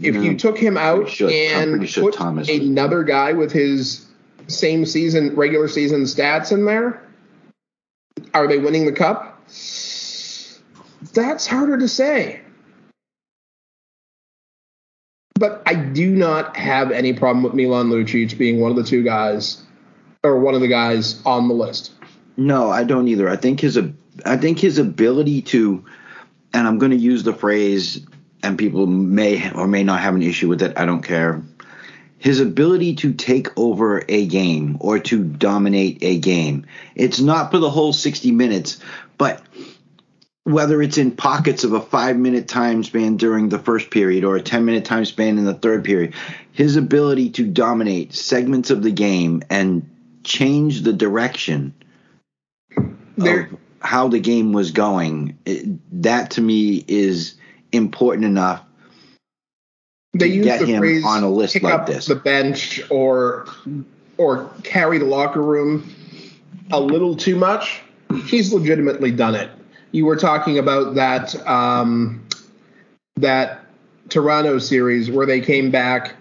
If 0.00 0.14
No. 0.16 0.20
you 0.20 0.36
took 0.36 0.58
him 0.58 0.76
out 0.76 1.08
sure- 1.08 1.30
and 1.30 1.88
sure 1.88 2.04
put 2.04 2.14
Thomas- 2.14 2.48
another 2.48 3.04
guy 3.04 3.32
with 3.32 3.52
his 3.52 4.04
same 4.48 4.84
season 4.84 5.34
regular 5.36 5.68
season 5.68 6.02
stats 6.02 6.50
in 6.52 6.64
there, 6.64 7.02
are 8.34 8.46
they 8.48 8.58
winning 8.58 8.84
the 8.86 8.92
cup? 8.92 9.40
That's 11.14 11.46
harder 11.46 11.78
to 11.78 11.88
say. 11.88 12.40
But 15.38 15.62
I 15.66 15.74
do 15.74 16.10
not 16.10 16.56
have 16.56 16.90
any 16.90 17.12
problem 17.12 17.44
with 17.44 17.54
Milan 17.54 17.90
Lucic 17.90 18.36
being 18.36 18.60
one 18.60 18.72
of 18.72 18.76
the 18.76 18.82
two 18.82 19.04
guys, 19.04 19.62
or 20.24 20.40
one 20.40 20.54
of 20.54 20.60
the 20.60 20.68
guys 20.68 21.22
on 21.24 21.46
the 21.46 21.54
list. 21.54 21.92
No, 22.36 22.70
I 22.70 22.82
don't 22.82 23.06
either. 23.06 23.28
I 23.28 23.36
think 23.36 23.60
his 23.60 23.78
I 24.24 24.36
think 24.36 24.58
his 24.58 24.78
ability 24.78 25.42
to, 25.42 25.84
and 26.52 26.66
I'm 26.66 26.78
going 26.78 26.90
to 26.90 26.96
use 26.96 27.22
the 27.22 27.32
phrase, 27.32 28.04
and 28.42 28.58
people 28.58 28.86
may 28.86 29.52
or 29.52 29.68
may 29.68 29.84
not 29.84 30.00
have 30.00 30.16
an 30.16 30.22
issue 30.22 30.48
with 30.48 30.60
it. 30.62 30.76
I 30.76 30.86
don't 30.86 31.02
care. 31.02 31.42
His 32.18 32.40
ability 32.40 32.96
to 32.96 33.12
take 33.12 33.56
over 33.56 34.02
a 34.08 34.26
game 34.26 34.78
or 34.80 34.98
to 34.98 35.22
dominate 35.22 35.98
a 36.02 36.18
game. 36.18 36.66
It's 36.96 37.20
not 37.20 37.52
for 37.52 37.58
the 37.58 37.70
whole 37.70 37.92
60 37.92 38.32
minutes, 38.32 38.80
but 39.18 39.40
whether 40.48 40.80
it's 40.80 40.96
in 40.96 41.10
pockets 41.10 41.62
of 41.62 41.74
a 41.74 41.80
five 41.80 42.16
minute 42.16 42.48
time 42.48 42.82
span 42.82 43.18
during 43.18 43.50
the 43.50 43.58
first 43.58 43.90
period 43.90 44.24
or 44.24 44.36
a 44.36 44.42
10 44.42 44.64
minute 44.64 44.84
time 44.84 45.04
span 45.04 45.36
in 45.36 45.44
the 45.44 45.52
third 45.52 45.84
period, 45.84 46.14
his 46.52 46.76
ability 46.76 47.28
to 47.30 47.46
dominate 47.46 48.14
segments 48.14 48.70
of 48.70 48.82
the 48.82 48.90
game 48.90 49.42
and 49.50 49.88
change 50.24 50.82
the 50.82 50.92
direction 50.94 51.74
There, 53.18 53.42
of 53.42 53.58
how 53.80 54.08
the 54.08 54.20
game 54.20 54.52
was 54.52 54.70
going, 54.70 55.38
it, 55.44 56.02
that 56.02 56.30
to 56.32 56.40
me 56.40 56.82
is 56.88 57.34
important 57.70 58.24
enough. 58.24 58.64
they 60.14 60.30
to 60.30 60.34
use 60.34 60.44
get 60.46 60.60
the 60.60 60.66
him 60.66 60.80
phrase 60.80 61.04
on 61.04 61.24
a 61.24 61.30
list 61.30 61.52
pick 61.52 61.62
like 61.62 61.74
up 61.74 61.86
this. 61.86 62.06
the 62.06 62.16
bench 62.16 62.80
or 62.90 63.46
or 64.16 64.50
carry 64.64 64.96
the 64.96 65.04
locker 65.04 65.42
room 65.42 65.94
a 66.70 66.80
little 66.80 67.14
too 67.14 67.36
much. 67.36 67.82
He's 68.24 68.50
legitimately 68.52 69.10
done 69.10 69.34
it. 69.34 69.50
You 69.92 70.04
were 70.04 70.16
talking 70.16 70.58
about 70.58 70.94
that 70.94 71.34
um, 71.46 72.26
that 73.16 73.64
Toronto 74.08 74.58
series 74.58 75.10
where 75.10 75.26
they 75.26 75.40
came 75.40 75.70
back 75.70 76.14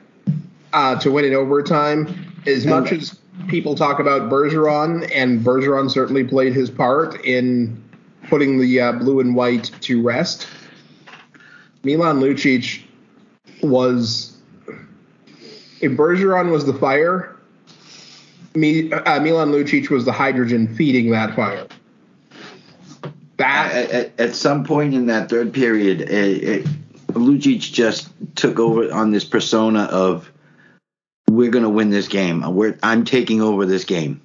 uh, 0.74 1.00
to 1.00 1.12
win 1.12 1.26
in 1.26 1.34
overtime. 1.34 2.34
As 2.46 2.66
much 2.66 2.92
as 2.94 3.20
people 3.50 3.76
talk 3.76 4.00
about 4.00 4.30
Bergeron, 4.30 5.10
and 5.14 5.42
Bergeron 5.42 5.92
certainly 5.92 6.24
played 6.24 6.54
his 6.54 6.70
part 6.70 7.24
in 7.26 7.84
putting 8.30 8.58
the 8.60 8.80
uh, 8.80 8.92
blue 8.94 9.20
and 9.20 9.36
white 9.36 9.72
to 9.82 10.02
rest. 10.02 10.48
Milan 11.84 12.20
Lucic 12.20 12.84
was 13.62 14.38
if 15.82 15.92
Bergeron 15.92 16.52
was 16.52 16.66
the 16.66 16.74
fire, 16.74 17.36
uh, 18.56 19.20
Milan 19.20 19.52
Lucic 19.52 19.90
was 19.90 20.06
the 20.06 20.12
hydrogen 20.12 20.74
feeding 20.76 21.12
that 21.12 21.36
fire. 21.36 21.68
That 23.38 23.72
At, 23.72 23.92
at, 23.92 24.20
at 24.20 24.36
some 24.36 24.64
point 24.64 24.94
in 24.94 25.06
that 25.08 25.30
third 25.30 25.54
period, 25.54 26.02
it, 26.02 26.44
it, 26.44 26.68
Lucic 27.10 27.60
just 27.60 28.10
took 28.36 28.60
over 28.60 28.92
on 28.92 29.12
this 29.12 29.24
persona 29.24 29.84
of 29.84 30.32
we're 31.30 31.52
going 31.52 31.64
to 31.64 31.70
win 31.70 31.90
this 31.90 32.08
game. 32.08 32.42
We're, 32.56 32.78
I'm 32.84 33.06
taking 33.06 33.42
over 33.42 33.66
this 33.66 33.84
game. 33.84 34.22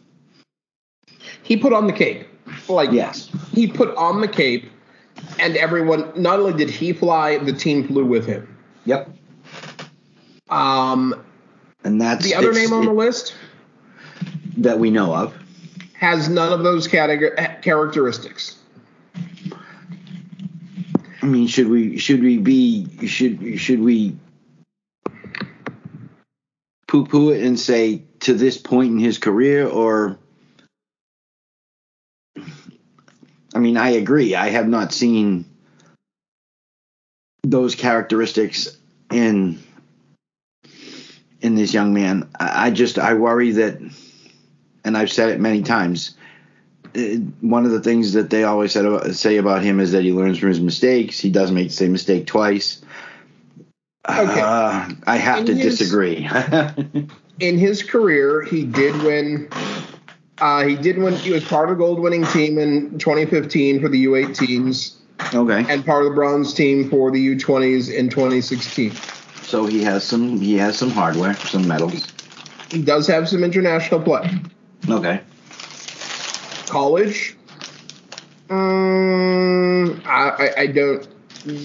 he 1.43 1.57
put 1.57 1.73
on 1.73 1.87
the 1.87 1.93
cape. 1.93 2.27
Like 2.69 2.91
Yes. 2.93 3.31
he 3.53 3.67
put 3.67 3.95
on 3.97 4.21
the 4.21 4.29
cape, 4.29 4.71
and 5.39 5.57
everyone. 5.57 6.11
Not 6.21 6.39
only 6.41 6.53
did 6.53 6.71
he 6.71 6.93
fly, 6.93 7.39
the 7.39 7.53
team 7.53 7.87
flew 7.87 8.05
with 8.05 8.27
him. 8.27 8.47
Yep. 8.85 9.11
Um, 10.49 11.23
And 11.85 12.01
that's 12.01 12.25
the 12.25 12.35
other 12.35 12.53
name 12.53 12.73
on 12.73 12.85
the 12.85 12.93
list 12.93 13.35
that 14.59 14.79
we 14.79 14.91
know 14.91 15.15
of. 15.15 15.35
has 15.95 16.29
none 16.29 16.53
of 16.53 16.63
those 16.63 16.87
categor- 16.89 17.35
eh, 17.39 17.55
characteristics. 17.61 18.57
I 21.23 21.27
mean, 21.27 21.47
should 21.47 21.69
we 21.69 21.99
should 21.99 22.21
we 22.21 22.39
be 22.39 23.07
should 23.07 23.61
should 23.61 23.81
we 23.81 24.17
poo 26.89 27.07
poo 27.07 27.31
it 27.31 27.43
and 27.45 27.59
say 27.59 28.03
to 28.21 28.35
this 28.35 28.59
point 28.59 28.93
in 28.93 28.99
his 28.99 29.19
career 29.19 29.67
or 29.67 30.19
I 33.55 33.59
mean, 33.59 33.77
I 33.77 33.91
agree. 33.91 34.35
I 34.35 34.49
have 34.49 34.67
not 34.67 34.93
seen 34.93 35.45
those 37.45 37.77
characteristics 37.77 38.77
in 39.13 39.63
in 41.41 41.55
this 41.55 41.73
young 41.73 41.95
man. 41.95 42.31
I, 42.39 42.67
I 42.67 42.71
just 42.71 42.99
I 42.99 43.15
worry 43.15 43.53
that 43.53 43.79
and 44.85 44.97
I've 44.97 45.13
said 45.13 45.29
it 45.29 45.41
many 45.41 45.63
times 45.63 46.17
uh, 46.97 47.01
one 47.41 47.65
of 47.65 47.71
the 47.73 47.81
things 47.81 48.13
that 48.15 48.31
they 48.31 48.45
always 48.45 48.73
said 48.73 48.85
about, 48.85 49.15
say 49.15 49.37
about 49.39 49.63
him 49.63 49.81
is 49.81 49.93
that 49.93 50.03
he 50.03 50.13
learns 50.13 50.39
from 50.39 50.49
his 50.49 50.61
mistakes. 50.61 51.19
He 51.21 51.31
doesn't 51.31 51.55
make 51.55 51.69
the 51.69 51.75
same 51.75 51.93
mistake 51.93 52.27
twice. 52.27 52.83
Okay. 54.09 54.41
Uh, 54.41 54.89
I 55.07 55.17
have 55.17 55.41
In 55.41 55.47
to 55.47 55.55
his- 55.55 55.79
disagree. 55.79 56.29
in 57.41 57.59
his 57.59 57.83
career, 57.83 58.43
he 58.43 58.65
did 58.65 59.01
win. 59.03 59.49
Uh, 60.39 60.65
he 60.67 60.75
did 60.77 60.99
win. 60.99 61.15
He 61.15 61.31
was 61.31 61.45
part 61.45 61.71
of 61.71 61.77
the 61.77 61.85
gold 61.85 62.01
winning 62.01 62.25
team 62.27 62.59
in 62.59 62.99
2015 62.99 63.81
for 63.81 63.89
the 63.89 64.07
U18s, 64.07 64.95
okay, 65.33 65.65
and 65.73 65.87
part 65.87 66.05
of 66.05 66.11
the 66.11 66.15
bronze 66.17 66.53
team 66.53 66.91
for 66.91 67.13
the 67.13 67.37
U20s 67.37 67.95
in 67.95 68.09
2016. 68.09 68.91
so 69.43 69.67
he 69.67 69.85
has 69.85 70.03
some 70.03 70.41
he 70.41 70.57
has 70.59 70.77
some 70.77 70.91
hardware, 70.91 71.35
some 71.35 71.69
medals. 71.69 72.13
He 72.73 72.83
does 72.83 73.07
have 73.07 73.29
some 73.29 73.45
international 73.45 74.01
play. 74.01 74.29
Okay, 74.89 75.21
College, 76.73 77.37
um, 78.49 80.03
I, 80.07 80.51
I, 80.57 80.67
don't 80.69 81.07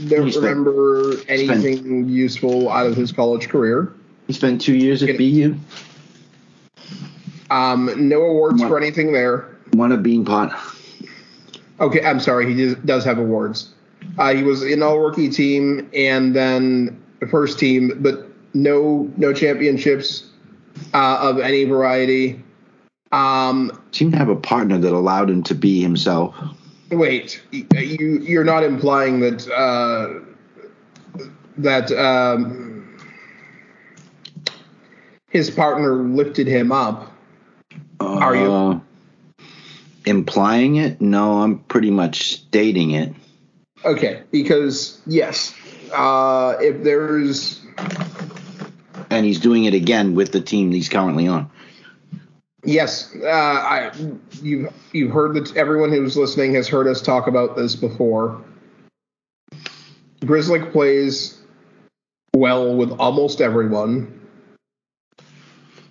don't 0.10 0.30
spent- 0.34 0.36
remember 0.36 1.14
anything 1.30 2.10
useful 2.10 2.70
out 2.70 2.88
of 2.88 2.98
his 2.98 3.14
college 3.14 3.48
career. 3.48 3.94
he 4.28 4.34
spent 4.34 4.60
two 4.60 4.76
years 4.76 5.02
at 5.02 5.18
BU. 5.18 5.56
Um, 7.50 8.10
no 8.10 8.22
awards 8.22 8.60
What? 8.62 8.68
for 8.68 8.78
anything 8.78 9.14
there. 9.14 9.48
Won 9.72 9.94
a 9.94 9.98
bean 9.98 10.26
pot. 10.26 10.52
Okay, 11.80 12.04
I'm 12.04 12.20
sorry. 12.20 12.54
He 12.54 12.76
does, 12.76 13.06
have 13.06 13.18
awards. 13.18 13.74
Uh, 14.18 14.34
he 14.34 14.44
was 14.44 14.62
in 14.62 14.84
all 14.84 15.00
rookie 15.00 15.30
team 15.30 15.90
and 15.94 16.36
then 16.36 17.02
the 17.22 17.28
first 17.28 17.60
team, 17.60 17.94
but 18.02 18.28
no 18.54 19.10
no 19.16 19.32
championships 19.32 20.30
uh, 20.94 21.18
of 21.22 21.40
any 21.40 21.64
variety. 21.64 22.44
Um, 23.12 23.72
Seemed 23.92 24.12
to 24.14 24.18
have 24.18 24.30
a 24.30 24.36
partner 24.36 24.78
that 24.78 24.94
allowed 24.94 25.30
him 25.30 25.44
to 25.44 25.56
be 25.56 25.82
himself. 25.82 26.36
wait, 26.92 27.42
you 27.52 28.20
you're 28.22 28.44
not 28.44 28.64
implying 28.64 29.22
that 29.22 29.48
uh, 29.50 30.20
that 31.58 31.92
um, 31.92 32.98
his 35.30 35.50
partner 35.50 35.96
lifted 36.04 36.48
him 36.48 36.72
up? 36.72 37.12
Are 38.00 38.36
you? 38.36 38.52
Uh, 38.52 38.80
implying 40.06 40.78
it? 40.78 41.02
No, 41.02 41.42
I'm 41.42 41.60
pretty 41.60 41.92
much 41.92 42.34
stating 42.34 42.92
it. 42.92 43.14
Okay, 43.86 44.24
because 44.32 45.00
yes, 45.06 45.54
uh, 45.94 46.56
if 46.60 46.84
there's 46.84 47.62
And 49.10 49.26
he's 49.26 49.40
doing 49.40 49.66
it 49.66 49.74
again 49.74 50.16
with 50.16 50.32
the 50.32 50.42
team 50.42 50.72
he's 50.72 50.90
currently 50.90 51.28
on. 51.28 51.50
Yes, 52.67 53.15
uh, 53.24 53.27
I 53.29 53.91
you've 54.41 54.74
you've 54.91 55.12
heard 55.12 55.36
that 55.36 55.55
everyone 55.55 55.89
who's 55.89 56.17
listening 56.17 56.53
has 56.55 56.67
heard 56.67 56.86
us 56.86 57.01
talk 57.01 57.27
about 57.27 57.55
this 57.55 57.77
before. 57.77 58.43
Grizzly 60.25 60.59
plays 60.59 61.41
well 62.36 62.75
with 62.75 62.91
almost 63.00 63.39
everyone. 63.39 64.19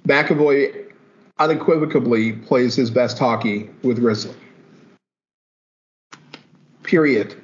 McAvoy 0.06 0.92
unequivocally 1.38 2.32
plays 2.32 2.74
his 2.74 2.90
best 2.90 3.18
hockey 3.18 3.70
with 3.82 3.98
Grizzly. 3.98 4.34
Period. 6.82 7.34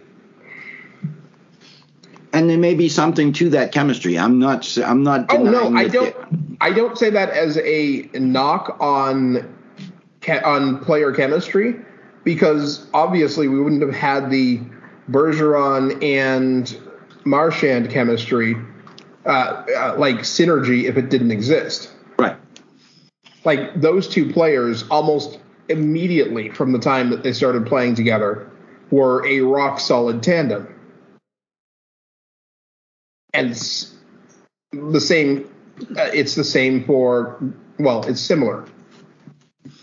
and 2.35 2.51
there 2.51 2.59
may 2.59 2.75
be 2.75 2.91
something 2.91 3.33
to 3.33 3.49
that 3.51 3.73
chemistry. 3.73 4.19
I'm 4.19 4.39
not. 4.39 4.77
I'm 4.77 5.03
not. 5.03 5.33
Oh 5.33 5.43
no, 5.43 5.75
I 5.75 5.89
don't. 5.89 6.52
I 6.63 6.71
don't 6.71 6.97
say 6.97 7.11
that 7.11 7.31
as 7.31 7.59
a 7.59 8.09
knock 8.15 8.77
on 8.81 9.53
on 10.45 10.79
player 10.85 11.13
chemistry, 11.13 11.75
because 12.23 12.87
obviously 12.95 13.49
we 13.49 13.61
wouldn't 13.61 13.83
have 13.83 13.95
had 13.95 14.31
the 14.31 14.61
Bergeron 15.11 16.01
and 16.01 16.79
Marchand 17.25 17.91
chemistry, 17.91 18.55
uh, 19.27 19.65
uh, 19.77 19.97
like 19.99 20.19
synergy, 20.19 20.85
if 20.85 20.97
it 20.97 21.11
didn't 21.11 21.33
exist. 21.33 21.91
Right. 22.17 22.37
Like 23.45 23.81
those 23.81 24.07
two 24.07 24.33
players, 24.33 24.85
almost 24.89 25.41
immediately 25.69 26.51
from 26.51 26.71
the 26.71 26.79
time 26.79 27.11
that 27.11 27.25
they 27.25 27.33
started 27.33 27.67
playing 27.67 27.97
together, 27.97 28.49
were 28.93 29.27
a 29.27 29.41
rock 29.41 29.81
solid 29.81 30.23
tandem. 30.23 30.69
And 33.35 33.51
the 34.71 35.01
same. 35.01 35.52
Uh, 35.81 36.11
it's 36.13 36.35
the 36.35 36.45
same 36.45 36.85
for 36.85 37.39
well, 37.79 38.05
it's 38.05 38.21
similar. 38.21 38.65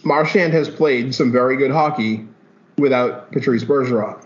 Marchand 0.03 0.53
has 0.53 0.69
played 0.69 1.13
some 1.13 1.31
very 1.31 1.58
good 1.58 1.72
hockey 1.72 2.25
without 2.77 3.31
Patrice 3.31 3.63
Bergeron. 3.63 4.24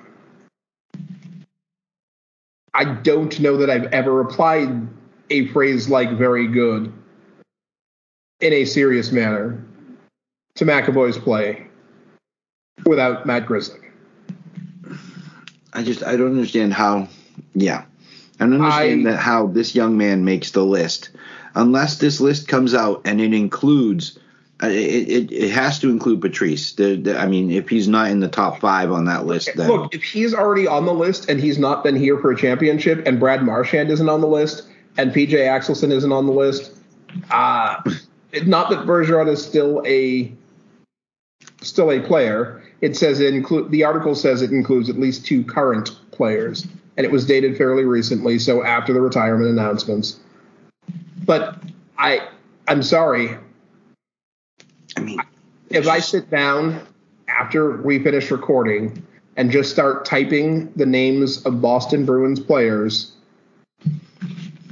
I 2.74 2.86
don't 2.86 3.40
know 3.40 3.58
that 3.58 3.70
I've 3.70 3.86
ever 3.94 4.22
applied 4.22 4.88
a 5.30 5.48
phrase 5.48 5.90
like 5.90 6.12
very 6.12 6.48
good 6.48 6.92
in 8.40 8.54
a 8.54 8.66
serious 8.66 9.12
manner 9.12 9.64
to 10.56 10.66
McAvoy's 10.66 11.18
play 11.18 11.68
without 12.86 13.26
Matt 13.26 13.46
Grizzly. 13.46 13.80
I 15.74 15.84
just 15.84 16.04
I 16.04 16.16
don't 16.16 16.32
understand 16.32 16.74
how. 16.74 17.08
Yeah, 17.56 17.86
I 18.40 18.46
don't 18.46 18.62
understand 18.62 19.08
I- 19.08 19.12
that 19.12 19.18
how 19.20 19.48
this 19.48 19.74
young 19.76 19.98
man 19.98 20.26
makes 20.26 20.52
the 20.52 20.64
list, 20.64 21.10
unless 21.56 21.98
this 21.98 22.20
list 22.20 22.48
comes 22.48 22.74
out 22.74 23.02
and 23.06 23.22
it 23.22 23.34
includes. 23.34 24.18
uh, 24.62 24.68
It, 24.68 25.10
it, 25.10 25.32
it 25.32 25.52
has 25.52 25.80
to 25.80 25.90
include 25.90 26.22
Patrice. 26.22 26.74
The, 26.74 26.96
the, 26.96 27.20
I 27.20 27.28
mean, 27.28 27.52
if 27.52 27.70
he's 27.70 27.88
not 27.88 28.10
in 28.12 28.20
the 28.20 28.28
top 28.28 28.60
five 28.60 28.92
on 28.92 29.06
that 29.06 29.26
list, 29.26 29.50
then 29.56 29.68
Look, 29.70 29.94
if 29.94 30.04
he's 30.04 30.34
already 30.34 30.68
on 30.68 30.86
the 30.86 30.94
list 30.94 31.30
and 31.30 31.40
he's 31.40 31.58
not 31.58 31.84
been 31.84 31.96
here 31.96 32.18
for 32.20 32.32
a 32.32 32.36
championship, 32.38 33.06
and 33.06 33.20
Brad 33.20 33.44
Marchand 33.44 33.90
isn't 33.90 34.10
on 34.10 34.22
the 34.22 34.28
list, 34.28 34.68
and 34.98 35.12
PJ 35.12 35.32
Axelsson 35.32 35.92
isn't 35.92 36.12
on 36.12 36.26
the 36.28 36.32
list, 36.34 36.72
uh, 37.32 37.82
not 38.46 38.70
that 38.70 38.86
Bergeron 38.86 39.28
is 39.28 39.44
still 39.46 39.84
a 39.86 40.32
still 41.62 41.92
a 41.92 42.00
player. 42.00 42.64
It 42.82 42.98
says 42.98 43.20
it 43.20 43.34
include 43.34 43.72
the 43.72 43.84
article 43.84 44.14
says 44.16 44.42
it 44.42 44.52
includes 44.52 44.90
at 44.90 45.00
least 45.00 45.26
two 45.26 45.44
current 45.44 45.92
players, 46.12 46.68
and 46.98 47.06
it 47.06 47.12
was 47.12 47.26
dated 47.26 47.58
fairly 47.58 47.86
recently, 47.86 48.38
so 48.40 48.64
after 48.64 48.94
the 48.94 49.02
retirement 49.02 49.50
announcements. 49.50 50.20
But 51.26 51.58
I, 51.98 52.28
I'm 52.68 52.84
sorry, 52.84 53.38
I 54.98 55.00
mean, 55.02 55.20
if 55.70 55.88
I 55.88 56.00
sit 56.00 56.30
down 56.30 56.86
after 57.28 57.82
we 57.82 58.00
finish 58.00 58.30
recording 58.32 59.06
and 59.38 59.52
just 59.52 59.72
start 59.72 60.06
typing 60.06 60.72
the 60.74 60.86
names 60.86 61.44
of 61.46 61.62
Boston 61.62 62.06
Bruins 62.06 62.40
players, 62.40 63.14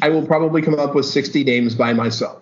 I 0.02 0.10
will 0.10 0.26
probably 0.26 0.62
come 0.62 0.78
up 0.80 0.96
with 0.96 1.06
60 1.06 1.44
names 1.44 1.76
by 1.76 1.94
myself 1.94 2.42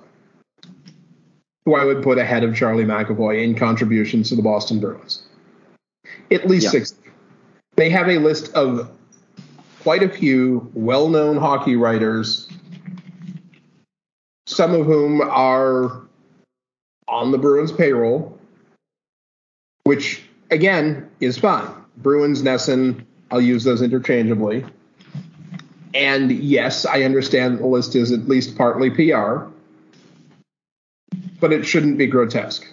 who 1.70 1.76
I 1.76 1.86
would 1.86 2.02
put 2.02 2.18
ahead 2.18 2.44
of 2.44 2.56
Charlie 2.56 2.84
McAvoy 2.84 3.44
in 3.44 3.54
contributions 3.54 4.30
to 4.30 4.36
the 4.36 4.42
Boston 4.42 4.80
Bruins. 4.80 5.22
At 6.32 6.48
least 6.48 6.66
Yeah. 6.66 6.72
60. 6.72 6.98
They 7.76 7.92
have 7.92 8.10
a 8.10 8.18
list 8.18 8.52
of 8.54 8.90
quite 9.84 10.02
a 10.02 10.10
few 10.10 10.72
well 10.74 11.10
known 11.10 11.38
hockey 11.38 11.76
writers, 11.76 12.49
some 14.50 14.74
of 14.74 14.86
whom 14.86 15.22
are 15.22 16.02
on 17.08 17.32
the 17.32 17.38
Bruins 17.38 17.72
payroll, 17.72 18.38
which 19.84 20.24
again 20.52 21.10
is 21.20 21.38
fine. 21.38 21.70
Bruins, 21.98 22.42
NESN, 22.42 23.06
I'll 23.32 23.42
use 23.42 23.64
those 23.64 23.82
interchangeably. 23.82 24.66
And 25.94 26.32
yes, 26.32 26.86
I 26.86 27.04
understand 27.04 27.60
the 27.60 27.68
list 27.68 27.96
is 27.96 28.12
at 28.12 28.28
least 28.28 28.58
partly 28.58 28.90
PR, 28.90 29.46
but 31.40 31.52
it 31.52 31.66
shouldn't 31.66 31.98
be 31.98 32.08
grotesque. 32.08 32.66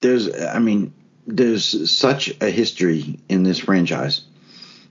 there's 0.00 0.34
I 0.34 0.58
mean, 0.58 0.92
there's 1.26 1.90
such 1.90 2.32
a 2.40 2.50
history 2.50 3.18
in 3.28 3.42
this 3.42 3.58
franchise. 3.58 4.22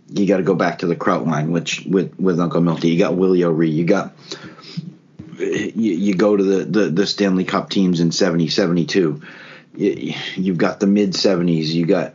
You 0.10 0.28
got 0.28 0.38
to 0.38 0.44
go 0.44 0.56
back 0.56 0.80
to 0.80 0.88
the 0.88 0.96
Kraut 0.96 1.26
line, 1.26 1.52
which 1.52 1.86
with 1.86 2.20
with 2.20 2.40
Uncle 2.40 2.62
Milty, 2.62 2.90
you 2.90 3.00
got 3.00 3.16
Willie 3.16 3.44
O'Ree, 3.44 3.70
you 3.70 3.86
got 3.86 4.16
you, 5.40 5.94
you 5.94 6.16
go 6.16 6.36
to 6.36 6.44
the, 6.44 6.66
the, 6.66 6.90
the 6.90 7.08
Stanley 7.08 7.46
Cup 7.46 7.70
teams 7.70 8.00
in 8.00 8.12
70, 8.12 8.50
72. 8.50 9.22
You, 9.76 10.14
you've 10.36 10.58
got 10.58 10.80
the 10.80 10.88
mid 10.88 11.14
70s. 11.14 11.68
You 11.68 11.86
got 11.86 12.14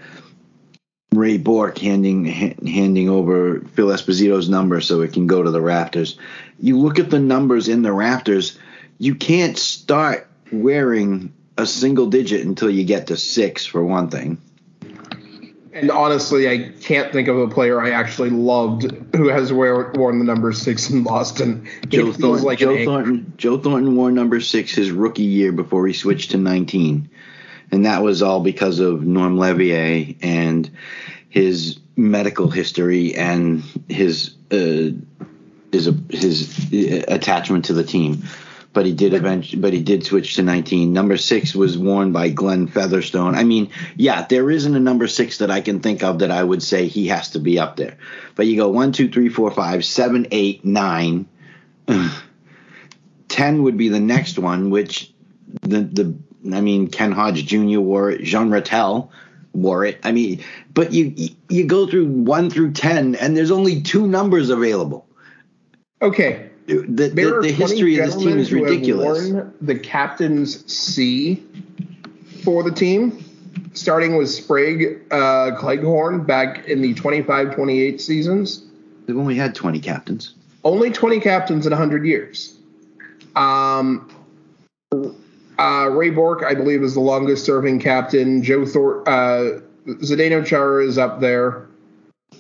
Ray 1.13 1.39
Bourque 1.39 1.79
handing 1.79 2.27
ha- 2.27 2.57
handing 2.67 3.09
over 3.09 3.61
Phil 3.61 3.89
Esposito's 3.89 4.49
number 4.49 4.81
so 4.81 5.01
it 5.01 5.13
can 5.13 5.27
go 5.27 5.43
to 5.43 5.51
the 5.51 5.61
Raptors. 5.61 6.17
You 6.59 6.79
look 6.79 6.99
at 6.99 7.11
the 7.11 7.21
numbers 7.21 7.69
in 7.69 7.83
the 7.83 7.91
Raptors, 7.91 8.59
you 8.99 9.15
can't 9.15 9.57
start 9.57 10.29
wearing 10.53 11.33
a 11.57 11.67
single 11.67 12.07
digit 12.07 12.45
until 12.45 12.71
you 12.71 12.85
get 12.85 13.09
to 13.09 13.17
six 13.17 13.65
for 13.65 13.83
one 13.85 14.11
thing. 14.11 14.39
And 15.75 15.91
honestly, 15.91 16.49
I 16.49 16.71
can't 16.81 17.13
think 17.13 17.27
of 17.27 17.37
a 17.37 17.49
player 17.49 17.83
I 17.83 17.91
actually 17.91 18.31
loved 18.31 18.85
who 19.17 19.29
has 19.29 19.53
wear, 19.53 19.91
worn 19.97 20.21
the 20.21 20.25
number 20.25 20.53
six 20.53 20.89
in 20.89 21.03
Boston. 21.03 21.69
Joe, 21.89 22.13
Thornton, 22.13 22.47
like 22.47 22.61
Joe. 22.61 22.85
Thornton. 22.85 23.33
Joe 23.37 23.59
Thornton 23.59 23.97
wore 23.97 24.13
number 24.13 24.41
six 24.41 24.73
his 24.73 24.93
rookie 24.93 25.25
year 25.25 25.51
before 25.51 25.85
he 25.89 25.93
switched 25.93 26.31
to 26.31 26.39
19, 26.39 27.11
and 27.73 27.87
that 27.87 28.05
was 28.05 28.23
all 28.23 28.39
because 28.39 28.79
of 28.79 29.03
Norm 29.03 29.37
Leveille 29.37 30.17
and 30.23 30.71
his 31.29 31.81
medical 31.97 32.49
history 32.51 33.17
and 33.17 33.65
his 33.89 34.37
uh, 34.53 34.91
his 35.73 35.91
his 36.09 37.05
attachment 37.09 37.65
to 37.65 37.73
the 37.73 37.83
team. 37.83 38.23
But 38.75 38.85
he 38.85 38.93
did 38.93 39.15
eventually. 39.15 39.63
But 39.63 39.73
he 39.73 39.81
did 39.81 40.05
switch 40.05 40.35
to 40.35 40.43
19. 40.43 40.93
Number 40.93 41.17
six 41.17 41.55
was 41.55 41.79
worn 41.79 42.13
by 42.13 42.29
Glenn 42.29 42.67
Featherstone. 42.67 43.35
I 43.35 43.45
mean, 43.45 43.71
yeah, 43.97 44.27
there 44.27 44.51
isn't 44.51 44.75
a 44.75 44.81
number 44.81 45.07
six 45.07 45.39
that 45.39 45.51
I 45.51 45.63
can 45.63 45.81
think 45.81 46.03
of 46.03 46.19
that 46.19 46.31
I 46.31 46.43
would 46.43 46.63
say 46.63 46.87
he 46.87 47.09
has 47.09 47.31
to 47.31 47.39
be 47.39 47.59
up 47.59 47.77
there. 47.77 47.97
But 48.35 48.47
you 48.47 48.57
go 48.57 48.69
one, 48.69 48.93
two, 48.93 49.09
three, 49.09 49.31
four, 49.31 49.51
five, 49.51 49.85
seven, 49.85 50.27
eight, 50.33 50.65
nine. 50.65 51.27
10 53.29 53.63
would 53.63 53.77
be 53.77 53.89
the 53.89 54.01
next 54.01 54.39
one, 54.39 54.71
which 54.71 55.13
the 55.63 55.81
the 55.81 56.15
I 56.55 56.61
mean 56.61 56.89
Ken 56.89 57.13
Hodge 57.13 57.47
Jr. 57.47 57.81
wore 57.81 58.11
it, 58.11 58.23
Jean 58.23 58.51
Ratelle 58.51 59.11
wore 59.53 59.85
it. 59.85 59.99
I 60.03 60.13
mean, 60.13 60.43
but 60.73 60.93
you 60.93 61.15
you 61.49 61.65
go 61.65 61.87
through 61.87 62.07
1 62.07 62.51
through 62.51 62.73
10 62.73 63.15
and 63.15 63.37
there's 63.37 63.51
only 63.51 63.83
two 63.83 64.07
numbers 64.07 64.51
available. 64.51 65.07
Okay, 66.03 66.51
The, 66.67 66.79
the, 66.87 67.09
the 67.43 67.53
history 67.53 67.99
of 67.99 68.07
this 68.07 68.17
team 68.17 68.39
is 68.39 68.53
ridiculous. 68.53 69.31
the 69.61 69.79
captain's 69.79 70.73
C 70.73 71.43
for 72.43 72.63
the 72.63 72.71
team, 72.71 73.23
starting 73.75 74.17
with 74.17 74.31
Sprague 74.31 75.03
uh, 75.11 75.57
Cleghorn 75.57 76.25
back 76.25 76.67
in 76.67 76.81
the 76.81 76.95
25-28 76.95 78.01
seasons. 78.01 78.65
They've 79.07 79.17
only 79.17 79.35
had 79.35 79.55
20 79.55 79.81
captains. 79.81 80.35
Only 80.65 80.91
20 80.91 81.21
captains 81.21 81.67
in 81.67 81.71
100 81.71 82.07
years. 82.07 82.57
Um, 83.37 84.11
uh, 85.59 85.89
Ray 85.91 86.11
Bourque, 86.11 86.45
I 86.45 86.55
believe, 86.55 86.83
is 86.83 86.95
the 86.95 87.01
longest 87.01 87.45
serving 87.45 87.81
captain. 87.81 88.43
Joe 88.43 88.65
Thor, 88.65 89.07
uh, 89.09 89.61
Zdeno 89.87 90.45
Chara 90.45 90.87
is 90.87 90.97
up 90.97 91.21
there. 91.21 91.67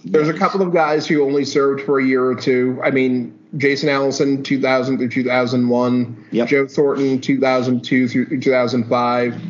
There's 0.05 0.29
a 0.29 0.35
couple 0.35 0.63
of 0.63 0.73
guys 0.73 1.07
who 1.07 1.25
only 1.25 1.45
served 1.45 1.83
for 1.83 1.99
a 1.99 2.05
year 2.05 2.25
or 2.25 2.35
two. 2.35 2.81
I 2.83 2.91
mean, 2.91 3.39
Jason 3.57 3.89
Allison, 3.89 4.43
2000 4.43 4.99
through 4.99 5.09
2001. 5.09 6.27
Yep. 6.33 6.49
Joe 6.49 6.67
Thornton, 6.67 7.21
2002 7.21 8.09
through 8.09 8.41
2005. 8.41 9.43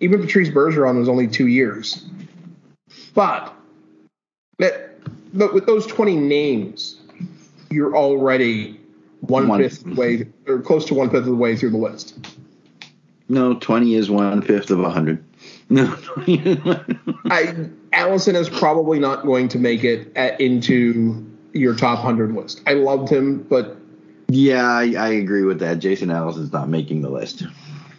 Even 0.00 0.20
Patrice 0.20 0.48
Bergeron 0.48 0.98
was 0.98 1.08
only 1.08 1.28
two 1.28 1.46
years. 1.46 2.04
But 3.14 3.54
that, 4.58 4.98
with 5.32 5.66
those 5.66 5.86
20 5.86 6.16
names, 6.16 7.00
you're 7.70 7.96
already 7.96 8.80
one 9.20 9.46
One. 9.48 9.60
fifth 9.60 9.84
of 9.84 9.94
the 9.94 10.00
way, 10.00 10.26
or 10.46 10.60
close 10.60 10.84
to 10.86 10.94
one 10.94 11.08
fifth 11.10 11.20
of 11.20 11.26
the 11.26 11.34
way 11.34 11.56
through 11.56 11.70
the 11.70 11.78
list. 11.78 12.18
No, 13.28 13.54
20 13.54 13.94
is 13.94 14.10
one 14.10 14.42
fifth 14.42 14.70
of 14.70 14.80
100. 14.80 15.24
No. 15.70 15.96
I 17.26 17.68
Allison 17.92 18.36
is 18.36 18.48
probably 18.48 18.98
not 18.98 19.24
going 19.24 19.48
to 19.48 19.58
make 19.58 19.84
it 19.84 20.14
at, 20.16 20.40
into 20.40 21.24
your 21.52 21.74
top 21.74 21.98
hundred 21.98 22.34
list. 22.34 22.62
I 22.66 22.74
loved 22.74 23.08
him, 23.10 23.42
but 23.42 23.76
yeah, 24.28 24.64
I, 24.66 24.94
I 24.98 25.08
agree 25.08 25.44
with 25.44 25.58
that. 25.60 25.78
Jason 25.78 26.10
Allison's 26.10 26.52
not 26.52 26.68
making 26.68 27.02
the 27.02 27.10
list. 27.10 27.44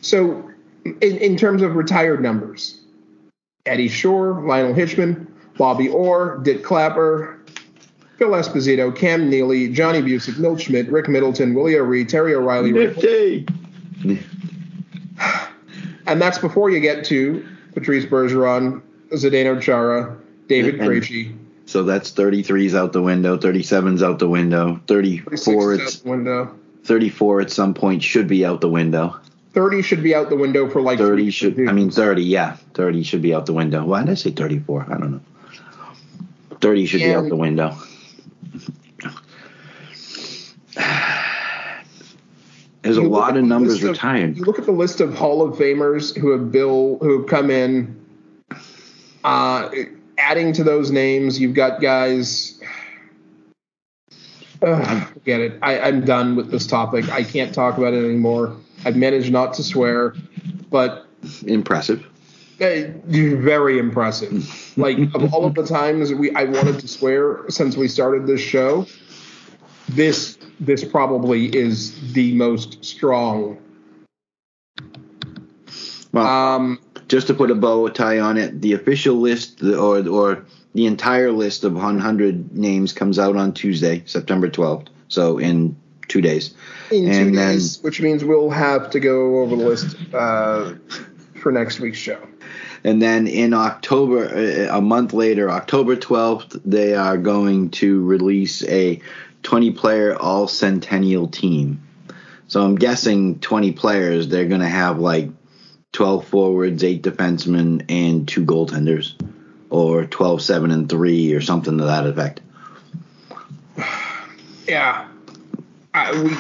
so 0.02 0.50
in, 0.86 1.18
in 1.18 1.38
terms 1.38 1.62
of 1.62 1.76
retired 1.76 2.22
numbers, 2.22 2.82
Eddie 3.66 3.88
Shore, 3.88 4.44
Lionel 4.46 4.74
Hitchman, 4.74 5.28
Bobby 5.58 5.88
Orr, 5.88 6.40
Dit 6.44 6.64
Clapper, 6.64 7.40
Phil 8.18 8.30
Esposito, 8.30 8.96
Cam 8.96 9.30
Neely, 9.30 9.70
Johnny 9.70 10.02
Bucyk, 10.02 10.38
Milt 10.40 10.62
Schmidt, 10.62 10.90
Rick 10.90 11.08
Middleton, 11.08 11.54
Willie 11.54 11.78
O'Ree, 11.78 12.04
Terry 12.06 12.34
O'Reilly, 12.36 12.72
Nifty. 12.72 13.46
and 16.08 16.22
that's 16.22 16.38
before 16.40 16.70
you 16.70 16.80
get 16.80 17.06
to 17.06 17.46
Patrice 17.74 18.06
Bergeron, 18.06 18.82
Zdeno 19.12 19.62
Chara, 19.62 20.18
David 20.48 20.80
And- 20.80 20.90
Krejci. 20.90 21.38
So 21.66 21.84
that's 21.84 22.12
33's 22.12 22.76
out 22.76 22.94
the 22.94 23.02
window, 23.02 23.38
37's 23.38 24.04
out 24.04 24.20
the 24.20 24.28
window, 24.28 24.82
34 24.88 25.74
it's 25.76 25.98
out 25.98 26.04
the 26.04 26.10
window. 26.10 26.56
34 26.84 27.42
at 27.42 27.52
some 27.52 27.74
point 27.74 28.04
should 28.04 28.28
be 28.28 28.46
out 28.46 28.62
the 28.62 28.70
window. 28.70 29.18
30 29.54 29.82
should 29.82 30.04
be 30.04 30.14
out 30.16 30.30
the 30.30 30.36
window 30.36 30.70
for 30.70 30.82
like 30.82 30.98
30 30.98 31.30
should. 31.30 31.70
I 31.70 31.72
mean 31.72 31.92
30, 31.92 32.24
yeah. 32.24 32.58
30 32.74 33.04
should 33.04 33.22
be 33.22 33.34
out 33.34 33.46
the 33.46 33.54
window. 33.54 33.86
Why 33.86 34.02
did 34.02 34.10
I 34.10 34.14
say 34.16 34.32
34? 34.32 34.88
I 34.90 34.98
don't 34.98 35.12
know. 35.12 35.22
30 36.60 36.86
should 36.86 37.00
be 37.00 37.14
out 37.14 37.30
the 37.30 37.36
window. 37.36 37.78
There's 42.82 42.98
a 42.98 43.02
lot 43.02 43.38
of 43.38 43.46
numbers 43.46 43.82
of- 43.82 43.92
retired. 43.92 44.38
you 44.38 44.44
look 44.44 44.60
at 44.60 44.66
the 44.66 44.72
list 44.72 45.00
of 45.00 45.14
Hall 45.16 45.42
of 45.42 45.56
Famers 45.56 46.18
who 46.18 46.32
have 46.32 46.52
bill 46.52 46.98
who 47.00 47.20
have 47.20 47.30
come 47.30 47.50
in. 47.50 48.00
Uh, 49.24 49.70
adding 50.18 50.54
to 50.54 50.64
those 50.64 50.92
names, 50.92 51.40
you've 51.40 51.54
got 51.54 51.82
guys. 51.82 52.60
Ugh, 54.62 55.08
forget 55.14 55.42
it. 55.42 55.60
I, 55.62 55.80
I'm 55.80 56.06
done 56.06 56.36
with 56.36 56.50
this 56.52 56.66
topic. 56.68 57.10
I 57.10 57.24
can't 57.24 57.54
talk 57.54 57.78
about 57.78 57.94
it 57.94 58.04
anymore. 58.06 58.56
I've 58.86 58.96
managed 58.96 59.32
not 59.32 59.54
to 59.56 59.64
swear, 59.64 60.16
but 60.70 61.06
Impressive. 61.46 62.06
uh, 62.62 62.82
very 63.08 63.80
impressive. 63.80 64.74
Like 64.78 64.98
of 65.14 65.34
all 65.34 65.46
of 65.46 65.56
the 65.56 65.66
times 65.66 66.14
we 66.14 66.32
I 66.36 66.44
wanted 66.46 66.80
to 66.80 66.88
swear 66.88 67.42
since 67.50 67.78
we 67.78 67.88
started 67.88 68.28
this 68.28 68.42
show, 68.42 68.86
this 69.90 70.38
this 70.60 70.84
probably 70.84 71.46
is 71.56 72.14
the 72.14 72.34
most 72.36 72.84
strong. 72.84 73.58
Well, 76.12 76.28
Um, 76.28 76.80
just 77.14 77.28
to 77.28 77.34
put 77.36 77.52
a 77.52 77.56
bow 77.56 77.88
tie 77.90 78.18
on 78.18 78.38
it, 78.38 78.60
the 78.60 78.74
official 78.74 79.18
list 79.18 79.62
or 79.62 80.10
or 80.10 80.44
the 80.74 80.88
entire 80.88 81.32
list 81.32 81.64
of 81.64 81.74
100 81.76 82.58
names 82.58 82.92
comes 82.92 83.20
out 83.20 83.36
on 83.36 83.54
Tuesday, 83.54 84.02
September 84.08 84.50
12th. 84.50 84.88
So 85.10 85.38
in 85.38 85.76
two 86.08 86.22
days. 86.22 86.56
in 86.90 87.06
two 87.06 87.12
then- 87.12 87.34
days, 87.34 87.78
which 87.84 88.02
means 88.02 88.26
we'll 88.26 88.50
have 88.50 88.90
to 88.90 89.00
go 89.00 89.42
over 89.42 89.56
the 89.56 89.64
list 89.64 89.96
uh, 90.12 90.74
for 91.36 91.52
next 91.52 91.80
week's 91.80 92.00
show. 92.00 92.18
And 92.84 93.00
then 93.00 93.28
in 93.28 93.54
October, 93.54 94.26
uh, 94.26 94.76
a 94.76 94.82
month 94.82 95.14
later, 95.14 95.52
October 95.52 95.96
12th, 95.96 96.60
they 96.66 96.96
are 96.96 97.18
going 97.18 97.70
to 97.82 98.04
release 98.04 98.64
a 98.64 99.00
20 99.44 99.70
player 99.72 100.16
all 100.16 100.48
centennial 100.48 101.28
team. 101.28 101.84
So 102.48 102.66
I'm 102.66 102.76
guessing 102.76 103.40
20 103.40 103.72
players, 103.74 104.30
they're 104.30 104.48
going 104.48 104.62
to 104.62 104.68
have 104.68 104.98
like 104.98 105.30
12 105.94 106.28
forwards, 106.28 106.84
8 106.84 107.02
defensemen, 107.02 107.86
and 107.88 108.28
2 108.28 108.46
goaltenders. 108.46 109.14
Or 109.70 110.06
12, 110.06 110.42
7, 110.42 110.72
and 110.72 110.90
3, 110.90 111.34
or 111.34 111.42
something 111.42 111.78
to 111.78 111.86
that 111.86 112.06
effect. 112.06 112.42
Yeah, 114.68 115.08
I, 115.94 116.22
we 116.22 116.32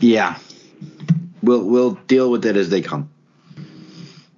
Yeah. 0.00 0.38
We'll, 1.42 1.64
we'll 1.64 1.94
deal 2.06 2.30
with 2.30 2.44
it 2.44 2.56
as 2.56 2.68
they 2.68 2.82
come. 2.82 3.08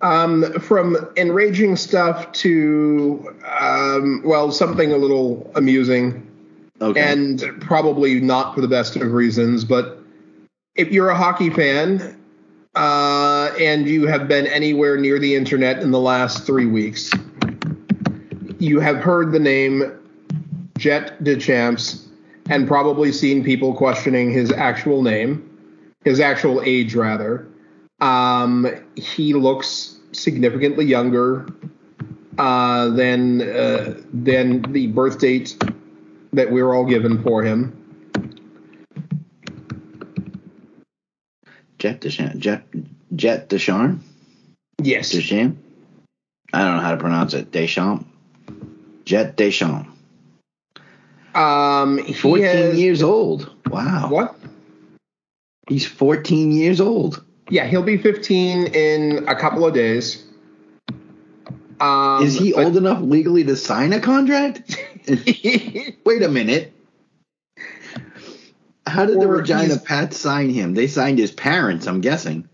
Um, 0.00 0.52
from 0.60 0.96
enraging 1.16 1.76
stuff 1.76 2.32
to, 2.32 3.34
um, 3.60 4.22
well, 4.24 4.50
something 4.50 4.92
a 4.92 4.96
little 4.96 5.50
amusing 5.54 6.26
Okay. 6.80 7.00
and 7.00 7.44
probably 7.60 8.20
not 8.20 8.54
for 8.54 8.60
the 8.60 8.68
best 8.68 8.96
of 8.96 9.12
reasons, 9.12 9.64
but 9.64 10.02
if 10.74 10.90
you're 10.90 11.10
a 11.10 11.16
hockey 11.16 11.50
fan 11.50 12.20
uh, 12.74 13.52
and 13.58 13.86
you 13.86 14.06
have 14.06 14.28
been 14.28 14.46
anywhere 14.46 14.96
near 14.96 15.18
the 15.18 15.34
internet 15.34 15.82
in 15.82 15.90
the 15.90 16.00
last 16.00 16.44
three 16.46 16.66
weeks, 16.66 17.10
you 18.58 18.80
have 18.80 18.96
heard 18.96 19.32
the 19.32 19.38
name 19.38 19.98
Jett 20.78 21.22
Deschamps 21.22 22.08
and 22.48 22.66
probably 22.66 23.12
seen 23.12 23.44
people 23.44 23.74
questioning 23.74 24.32
his 24.32 24.50
actual 24.52 25.02
name, 25.02 25.48
his 26.04 26.18
actual 26.18 26.62
age, 26.62 26.94
rather. 26.94 27.46
Um, 28.00 28.66
he 28.96 29.34
looks 29.34 29.98
significantly 30.12 30.84
younger 30.84 31.46
uh, 32.38 32.88
than 32.88 33.42
uh, 33.42 33.94
than 34.12 34.62
the 34.72 34.88
birth 34.88 35.20
date 35.20 35.56
that 36.32 36.50
we 36.50 36.62
were 36.62 36.74
all 36.74 36.86
given 36.86 37.22
for 37.22 37.42
him. 37.42 37.81
Jett 41.82 42.00
Deschamps. 42.00 42.38
Jett, 42.38 42.62
Jett 43.16 43.48
Deschamps? 43.48 44.04
Yes. 44.80 45.10
Deschamps? 45.10 45.60
I 46.52 46.62
don't 46.62 46.76
know 46.76 46.80
how 46.80 46.92
to 46.92 46.96
pronounce 46.96 47.34
it. 47.34 47.50
Deschamps? 47.50 48.04
Jett 49.04 49.36
Deschamps. 49.36 49.90
Um, 51.34 51.98
he 51.98 52.12
14 52.12 52.44
has, 52.44 52.78
years 52.78 53.02
old. 53.02 53.52
Wow. 53.66 54.10
What? 54.10 54.36
He's 55.68 55.84
14 55.84 56.52
years 56.52 56.80
old. 56.80 57.24
Yeah, 57.50 57.66
he'll 57.66 57.82
be 57.82 57.98
15 57.98 58.68
in 58.68 59.26
a 59.26 59.34
couple 59.34 59.66
of 59.66 59.74
days. 59.74 60.24
Um, 61.80 62.22
Is 62.22 62.38
he 62.38 62.52
but- 62.52 62.64
old 62.64 62.76
enough 62.76 63.02
legally 63.02 63.42
to 63.42 63.56
sign 63.56 63.92
a 63.92 63.98
contract? 63.98 64.76
Wait 65.08 66.22
a 66.22 66.28
minute. 66.28 66.72
How 68.92 69.06
did 69.06 69.20
the 69.20 69.26
Regina 69.26 69.78
Pats 69.78 70.18
sign 70.18 70.50
him? 70.50 70.74
They 70.74 70.86
signed 70.86 71.18
his 71.18 71.30
parents, 71.30 71.86
I'm 71.86 72.02
guessing. 72.02 72.48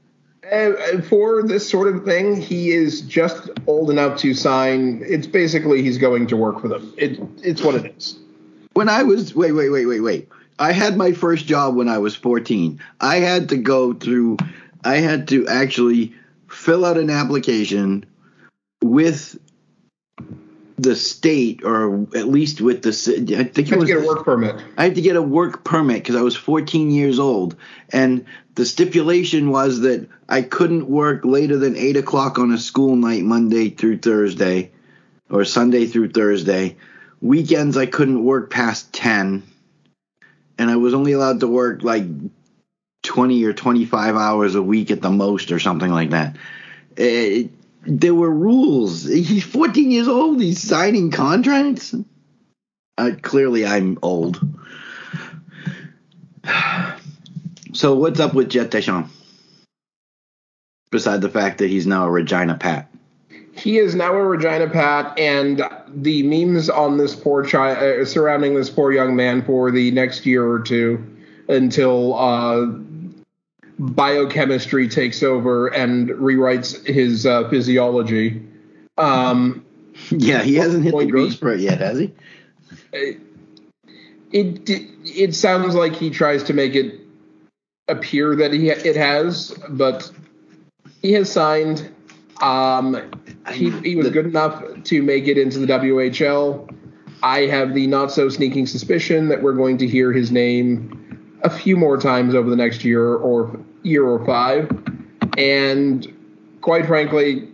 Uh, 0.50 1.02
for 1.02 1.42
this 1.42 1.68
sort 1.68 1.94
of 1.94 2.04
thing, 2.04 2.40
he 2.40 2.70
is 2.70 3.00
just 3.02 3.50
old 3.66 3.90
enough 3.90 4.18
to 4.20 4.32
sign. 4.34 5.02
It's 5.04 5.26
basically 5.26 5.82
he's 5.82 5.98
going 5.98 6.28
to 6.28 6.36
work 6.36 6.60
for 6.60 6.68
them. 6.68 6.94
It, 6.96 7.18
it's 7.42 7.60
what 7.60 7.74
it 7.74 7.94
is. 7.96 8.18
When 8.74 8.88
I 8.88 9.02
was 9.02 9.34
wait, 9.34 9.52
wait, 9.52 9.70
wait, 9.70 9.86
wait, 9.86 10.00
wait. 10.00 10.28
I 10.60 10.72
had 10.72 10.96
my 10.96 11.12
first 11.12 11.46
job 11.46 11.74
when 11.74 11.88
I 11.88 11.98
was 11.98 12.14
14. 12.14 12.80
I 13.00 13.16
had 13.16 13.48
to 13.48 13.56
go 13.56 13.92
through 13.92 14.38
I 14.84 14.98
had 14.98 15.28
to 15.28 15.46
actually 15.48 16.14
fill 16.48 16.84
out 16.84 16.96
an 16.96 17.10
application 17.10 18.06
with 18.82 19.38
the 20.78 20.94
state 20.94 21.64
or 21.64 22.06
at 22.14 22.28
least 22.28 22.60
with 22.60 22.82
the 22.82 22.92
ci- 22.92 23.36
I 23.36 23.44
think 23.44 23.68
You 23.70 23.76
it 23.76 23.78
have 23.78 23.78
to 23.78 23.78
was 23.78 23.88
get 23.88 24.04
a 24.04 24.06
work 24.06 24.24
permit. 24.24 24.56
I 24.76 24.84
had 24.84 24.94
to 24.94 25.00
get 25.02 25.16
a 25.16 25.22
work 25.22 25.64
permit 25.64 25.96
because 26.02 26.14
I 26.14 26.22
was 26.22 26.36
14 26.36 26.90
years 26.90 27.18
old, 27.18 27.56
and 27.90 28.24
the 28.54 28.64
stipulation 28.64 29.50
was 29.50 29.80
that 29.80 30.08
I 30.28 30.42
couldn't 30.42 30.88
work 30.88 31.24
later 31.24 31.56
than 31.56 31.76
eight 31.76 31.96
o'clock 31.96 32.38
on 32.38 32.52
a 32.52 32.58
school 32.58 32.94
night, 32.94 33.24
Monday 33.24 33.70
through 33.70 33.98
Thursday, 33.98 34.70
or 35.28 35.44
Sunday 35.44 35.86
through 35.86 36.10
Thursday. 36.10 36.76
Weekends 37.20 37.76
I 37.76 37.86
couldn't 37.86 38.22
work 38.24 38.48
past 38.48 38.92
10, 38.92 39.42
and 40.58 40.70
I 40.70 40.76
was 40.76 40.94
only 40.94 41.12
allowed 41.12 41.40
to 41.40 41.48
work 41.48 41.82
like 41.82 42.04
20 43.02 43.44
or 43.44 43.52
25 43.52 44.14
hours 44.14 44.54
a 44.54 44.62
week 44.62 44.92
at 44.92 45.02
the 45.02 45.10
most, 45.10 45.50
or 45.50 45.58
something 45.58 45.90
like 45.90 46.10
that. 46.10 46.36
It, 46.96 47.50
there 47.88 48.14
were 48.14 48.30
rules. 48.30 49.04
He's 49.04 49.44
14 49.44 49.90
years 49.90 50.08
old. 50.08 50.40
He's 50.40 50.62
signing 50.62 51.10
contracts. 51.10 51.94
Uh, 52.98 53.12
clearly, 53.22 53.66
I'm 53.66 53.98
old. 54.02 54.40
So 57.72 57.94
what's 57.94 58.20
up 58.20 58.34
with 58.34 58.50
Jett 58.50 58.70
Deschamps? 58.70 59.14
Beside 60.90 61.20
the 61.20 61.28
fact 61.28 61.58
that 61.58 61.68
he's 61.68 61.86
now 61.86 62.06
a 62.06 62.10
Regina 62.10 62.56
Pat. 62.56 62.90
He 63.52 63.78
is 63.78 63.94
now 63.94 64.14
a 64.14 64.24
Regina 64.24 64.68
Pat, 64.68 65.18
and 65.18 65.62
the 65.88 66.22
memes 66.22 66.70
on 66.70 66.96
this 66.96 67.14
poor 67.14 67.44
child 67.44 67.78
uh, 67.78 68.04
surrounding 68.04 68.54
this 68.54 68.70
poor 68.70 68.92
young 68.92 69.16
man 69.16 69.42
for 69.42 69.70
the 69.70 69.90
next 69.90 70.26
year 70.26 70.48
or 70.48 70.60
two 70.60 71.04
until 71.48 72.14
uh, 72.14 72.66
biochemistry 73.78 74.88
takes 74.88 75.22
over 75.22 75.68
and 75.68 76.08
rewrites 76.10 76.86
his 76.86 77.26
uh, 77.26 77.48
physiology. 77.48 78.42
Um, 78.96 79.64
Yeah, 80.10 80.42
he 80.42 80.54
hasn't 80.54 80.84
hit 80.84 80.96
the 80.96 81.06
growth 81.06 81.32
spurt 81.32 81.60
yet, 81.60 81.80
has 81.80 81.98
he? 81.98 82.12
it 84.32 84.70
it 85.04 85.34
sounds 85.34 85.74
like 85.74 85.94
he 85.94 86.10
tries 86.10 86.42
to 86.44 86.52
make 86.52 86.74
it 86.74 87.00
appear 87.88 88.36
that 88.36 88.52
he 88.52 88.70
it 88.70 88.96
has, 88.96 89.52
but 89.70 90.10
he 91.02 91.12
has 91.12 91.30
signed. 91.30 91.92
Um, 92.40 93.10
he 93.52 93.70
he 93.80 93.96
was 93.96 94.08
good 94.10 94.26
enough 94.26 94.62
to 94.84 95.02
make 95.02 95.26
it 95.26 95.38
into 95.38 95.58
the 95.58 95.66
WHL. 95.66 96.74
I 97.22 97.40
have 97.46 97.74
the 97.74 97.86
not 97.86 98.12
so 98.12 98.28
sneaking 98.28 98.66
suspicion 98.66 99.28
that 99.28 99.42
we're 99.42 99.54
going 99.54 99.78
to 99.78 99.86
hear 99.86 100.12
his 100.12 100.30
name 100.30 101.38
a 101.42 101.50
few 101.50 101.76
more 101.76 101.96
times 101.96 102.34
over 102.34 102.48
the 102.48 102.56
next 102.56 102.84
year 102.84 103.14
or 103.14 103.58
year 103.82 104.04
or 104.06 104.24
five, 104.24 104.70
and 105.36 106.06
quite 106.60 106.86
frankly, 106.86 107.48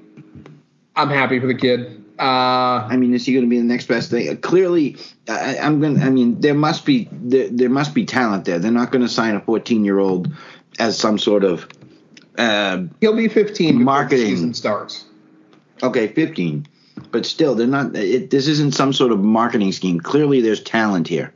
I'm 0.96 1.10
happy 1.10 1.40
for 1.40 1.46
the 1.46 1.54
kid. 1.54 2.04
Uh, 2.18 2.86
I 2.88 2.96
mean, 2.96 3.12
is 3.12 3.26
he 3.26 3.32
going 3.32 3.44
to 3.44 3.50
be 3.50 3.58
the 3.58 3.64
next 3.64 3.86
best 3.86 4.10
thing? 4.10 4.28
Uh, 4.28 4.36
clearly, 4.36 4.96
I, 5.28 5.58
I'm 5.58 5.80
going. 5.80 6.00
I 6.00 6.10
mean, 6.10 6.40
there 6.40 6.54
must 6.54 6.86
be 6.86 7.08
there, 7.10 7.48
there 7.48 7.68
must 7.68 7.92
be 7.94 8.04
talent 8.04 8.44
there. 8.44 8.58
They're 8.58 8.70
not 8.70 8.92
going 8.92 9.02
to 9.02 9.08
sign 9.08 9.34
a 9.34 9.40
14 9.40 9.84
year 9.84 9.98
old 9.98 10.32
as 10.78 10.98
some 10.98 11.18
sort 11.18 11.42
of. 11.44 11.68
Uh, 12.38 12.84
he'll 13.00 13.16
be 13.16 13.28
15 13.28 13.46
before 13.66 13.78
the 13.78 13.84
Marketing. 13.84 14.26
season 14.26 14.54
starts. 14.54 15.04
Okay, 15.82 16.08
15. 16.08 16.66
But 17.10 17.26
still, 17.26 17.56
they're 17.56 17.66
not. 17.66 17.96
It, 17.96 18.30
this 18.30 18.46
isn't 18.46 18.74
some 18.74 18.92
sort 18.92 19.10
of 19.10 19.18
marketing 19.18 19.72
scheme. 19.72 19.98
Clearly, 19.98 20.40
there's 20.40 20.62
talent 20.62 21.08
here. 21.08 21.32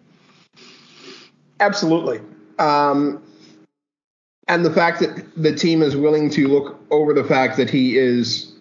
Absolutely. 1.61 2.21
Um, 2.61 3.21
and 4.49 4.65
the 4.65 4.73
fact 4.73 5.01
that 5.01 5.25
the 5.37 5.55
team 5.55 5.83
is 5.83 5.97
willing 5.97 6.31
to 6.31 6.49
look 6.49 6.81
over 6.91 7.13
the 7.13 7.25
fact 7.25 7.57
that 7.59 7.69
he 7.69 7.97
is 7.97 8.53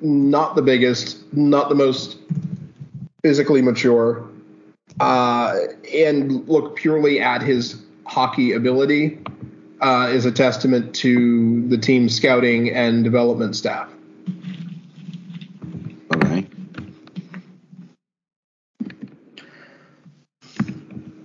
not 0.00 0.56
the 0.56 0.62
biggest, 0.62 1.30
not 1.34 1.68
the 1.68 1.74
most 1.74 2.16
physically 3.22 3.60
mature, 3.60 4.26
uh, 4.98 5.56
and 5.94 6.48
look 6.48 6.74
purely 6.74 7.20
at 7.20 7.42
his 7.42 7.82
hockey 8.06 8.52
ability 8.52 9.18
uh, 9.82 10.08
is 10.10 10.24
a 10.24 10.32
testament 10.32 10.94
to 10.94 11.66
the 11.68 11.76
team's 11.76 12.14
scouting 12.14 12.70
and 12.70 13.04
development 13.04 13.54
staff. 13.54 13.88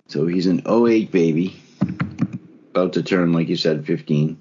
So 0.07 0.27
he's 0.27 0.45
an 0.45 0.61
08 0.65 1.11
baby, 1.11 1.61
about 2.75 2.93
to 2.93 3.03
turn, 3.03 3.31
like 3.31 3.47
you 3.47 3.55
said, 3.55 3.85
15. 3.85 4.37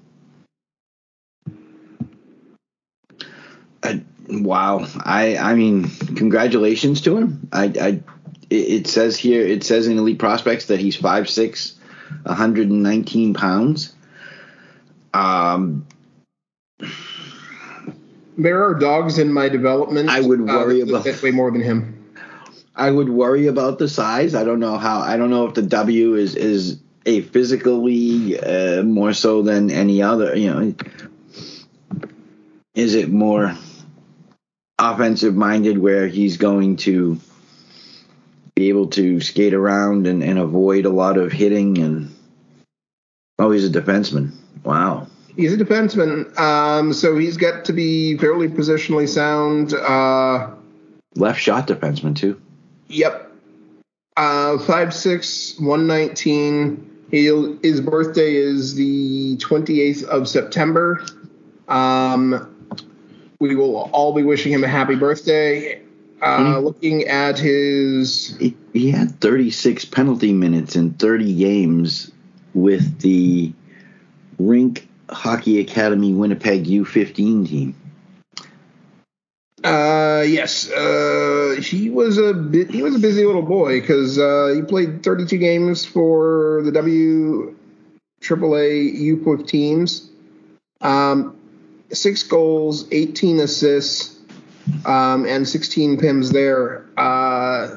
I, 3.81 4.03
wow. 4.29 4.85
I 4.99 5.37
I 5.37 5.55
mean, 5.55 5.89
congratulations 5.89 7.01
to 7.01 7.17
him. 7.17 7.47
I 7.53 7.65
I 7.79 8.03
it, 8.49 8.87
says 8.87 9.17
here 9.17 9.41
it 9.41 9.63
says 9.63 9.87
in 9.87 9.97
Elite 9.97 10.19
Prospects 10.19 10.65
that 10.65 10.79
he's 10.79 10.97
5'6", 10.97 11.73
119 12.23 13.33
pounds. 13.33 13.93
Um, 15.13 15.87
There 18.37 18.65
are 18.65 18.75
dogs 18.75 19.17
in 19.17 19.31
my 19.31 19.47
development. 19.47 20.09
I 20.09 20.19
would 20.19 20.41
worry 20.41 20.81
that 20.81 20.89
about- 20.89 21.23
way 21.23 21.31
more 21.31 21.51
than 21.51 21.61
him. 21.61 21.93
I 22.75 22.91
would 22.91 23.07
worry 23.07 23.47
about 23.47 23.79
the 23.79 23.87
size. 23.87 24.35
I 24.35 24.43
don't 24.43 24.59
know 24.59 24.77
how. 24.77 24.99
I 24.99 25.15
don't 25.15 25.29
know 25.29 25.47
if 25.47 25.53
the 25.53 25.61
W 25.61 26.15
is 26.15 26.35
is 26.35 26.77
a 27.05 27.21
physically 27.21 28.39
uh, 28.39 28.83
more 28.83 29.13
so 29.13 29.41
than 29.41 29.71
any 29.71 30.01
other. 30.01 30.35
You 30.35 30.53
know, 30.53 30.75
is 32.73 32.95
it 32.95 33.09
more 33.09 33.55
offensive 34.77 35.35
minded 35.35 35.77
where 35.77 36.07
he's 36.07 36.37
going 36.37 36.77
to 36.77 37.19
be 38.55 38.69
able 38.69 38.87
to 38.87 39.19
skate 39.19 39.53
around 39.53 40.07
and, 40.07 40.23
and 40.23 40.39
avoid 40.39 40.85
a 40.85 40.89
lot 40.89 41.17
of 41.17 41.31
hitting 41.31 41.77
and 41.77 42.15
oh 43.37 43.51
he's 43.51 43.65
a 43.65 43.69
defenseman. 43.69 44.31
Wow. 44.63 45.07
He's 45.35 45.53
a 45.53 45.57
defenseman, 45.57 46.37
um, 46.39 46.93
so 46.93 47.17
he's 47.17 47.35
got 47.35 47.65
to 47.65 47.73
be 47.73 48.17
fairly 48.17 48.47
positionally 48.47 49.09
sound. 49.09 49.73
Uh, 49.73 50.51
Left 51.15 51.39
shot 51.39 51.67
defenseman 51.67 52.15
too. 52.15 52.41
Yep. 52.87 53.33
Uh, 54.15 54.57
5'6", 54.57 55.59
119. 55.59 56.94
He, 57.15 57.27
his 57.63 57.79
birthday 57.79 58.35
is 58.35 58.75
the 58.75 59.37
28th 59.37 60.03
of 60.03 60.27
September. 60.27 61.05
Um, 61.69 62.53
we 63.39 63.55
will 63.55 63.89
all 63.93 64.13
be 64.13 64.21
wishing 64.21 64.51
him 64.51 64.65
a 64.65 64.67
happy 64.67 64.95
birthday. 64.95 65.81
Uh, 66.21 66.59
looking 66.59 67.03
at 67.05 67.39
his 67.39 68.35
he, 68.37 68.57
he 68.73 68.91
had 68.91 69.17
36 69.21 69.85
penalty 69.85 70.33
minutes 70.33 70.75
in 70.75 70.93
30 70.95 71.35
games 71.35 72.11
with 72.53 72.99
the 72.99 73.53
Rink 74.37 74.85
Hockey 75.09 75.61
Academy 75.61 76.11
Winnipeg 76.11 76.65
U15 76.65 77.47
team. 77.47 77.75
Uh, 79.65 80.21
yes, 80.21 80.69
uh, 80.69 81.59
he 81.59 81.89
was 81.89 82.19
a 82.19 82.35
bit, 82.35 82.69
he 82.69 82.83
was 82.83 82.95
a 82.95 82.99
busy 82.99 83.25
little 83.25 83.41
boy 83.41 83.81
because 83.81 84.19
uh, 84.19 84.53
he 84.55 84.61
played 84.61 85.01
32 85.01 85.39
games 85.39 85.83
for 85.83 86.61
the 86.63 86.71
W 86.71 87.55
AAA 88.21 88.93
U 88.93 89.43
teams. 89.47 90.11
Um, 90.81 91.35
six 91.91 92.21
goals, 92.21 92.85
18 92.91 93.39
assists, 93.39 94.19
um, 94.85 95.25
and 95.25 95.47
16 95.47 95.97
pims 95.97 96.31
there. 96.31 96.85
Uh, 96.95 97.75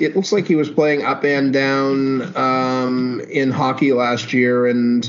it 0.00 0.16
looks 0.16 0.32
like 0.32 0.48
he 0.48 0.56
was 0.56 0.68
playing 0.68 1.04
up 1.04 1.24
and 1.24 1.52
down 1.52 2.36
um, 2.36 3.20
in 3.30 3.52
hockey 3.52 3.92
last 3.92 4.32
year 4.32 4.66
and 4.66 5.08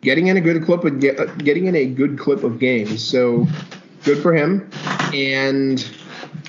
getting 0.00 0.28
in 0.28 0.38
a 0.38 0.40
good 0.40 0.64
clip 0.64 0.82
of 0.84 0.98
ge- 0.98 1.44
getting 1.44 1.66
in 1.66 1.74
a 1.74 1.84
good 1.84 2.18
clip 2.18 2.42
of 2.42 2.58
games. 2.58 3.06
So 3.06 3.46
good 4.04 4.22
for 4.22 4.34
him, 4.34 4.70
and 5.14 5.86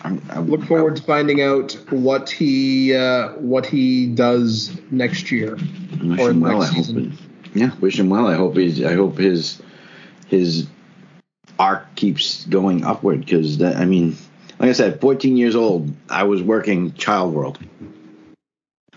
I'm, 0.04 0.22
look 0.50 0.64
forward 0.66 0.96
to 0.96 1.04
finding 1.04 1.42
out 1.42 1.74
what 1.90 2.30
he 2.30 2.96
uh, 2.96 3.30
what 3.34 3.66
he 3.66 4.08
does 4.08 4.78
next 4.92 5.32
year. 5.32 5.56
Wish 6.02 6.20
or 6.20 6.32
him 6.32 6.42
well. 6.42 6.62
I 6.62 6.66
next 6.66 6.76
hope 6.76 6.86
season. 6.86 7.18
it, 7.44 7.58
yeah, 7.58 7.72
wish 7.80 8.00
him 8.00 8.10
well. 8.10 8.28
I 8.28 8.36
hope 8.36 8.56
he's. 8.58 8.84
I 8.84 8.94
hope 8.94 9.18
his 9.18 9.62
his 10.28 10.68
arc 11.60 11.96
keeps 11.96 12.46
going 12.46 12.84
upward 12.84 13.22
because. 13.22 13.62
I 13.62 13.86
mean, 13.86 14.18
like 14.60 14.70
I 14.70 14.74
said, 14.74 15.02
14 15.02 15.38
years 15.38 15.56
old. 15.56 15.92
I 16.10 16.24
was 16.24 16.42
working 16.42 16.94
Child 16.94 17.34
World. 17.34 17.60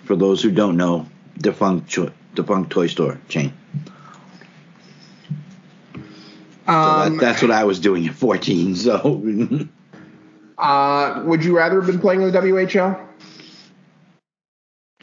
For 0.04 0.16
those 0.16 0.42
who 0.42 0.50
don't 0.50 0.76
know, 0.76 1.06
defunct 1.38 1.88
cho- 1.88 2.12
defunct 2.34 2.70
toy 2.70 2.86
store 2.86 3.18
chain. 3.28 3.52
So 6.66 6.72
Um, 6.72 7.16
that, 7.16 7.20
that's 7.20 7.42
what 7.42 7.50
I 7.50 7.64
was 7.64 7.78
doing 7.80 8.06
at 8.06 8.14
14. 8.14 8.74
So 8.76 9.22
uh, 10.58 11.22
would 11.24 11.44
you 11.44 11.56
rather 11.56 11.76
have 11.76 11.86
been 11.86 12.00
playing 12.00 12.22
in 12.22 12.32
the 12.32 12.38
WHL? 12.38 13.00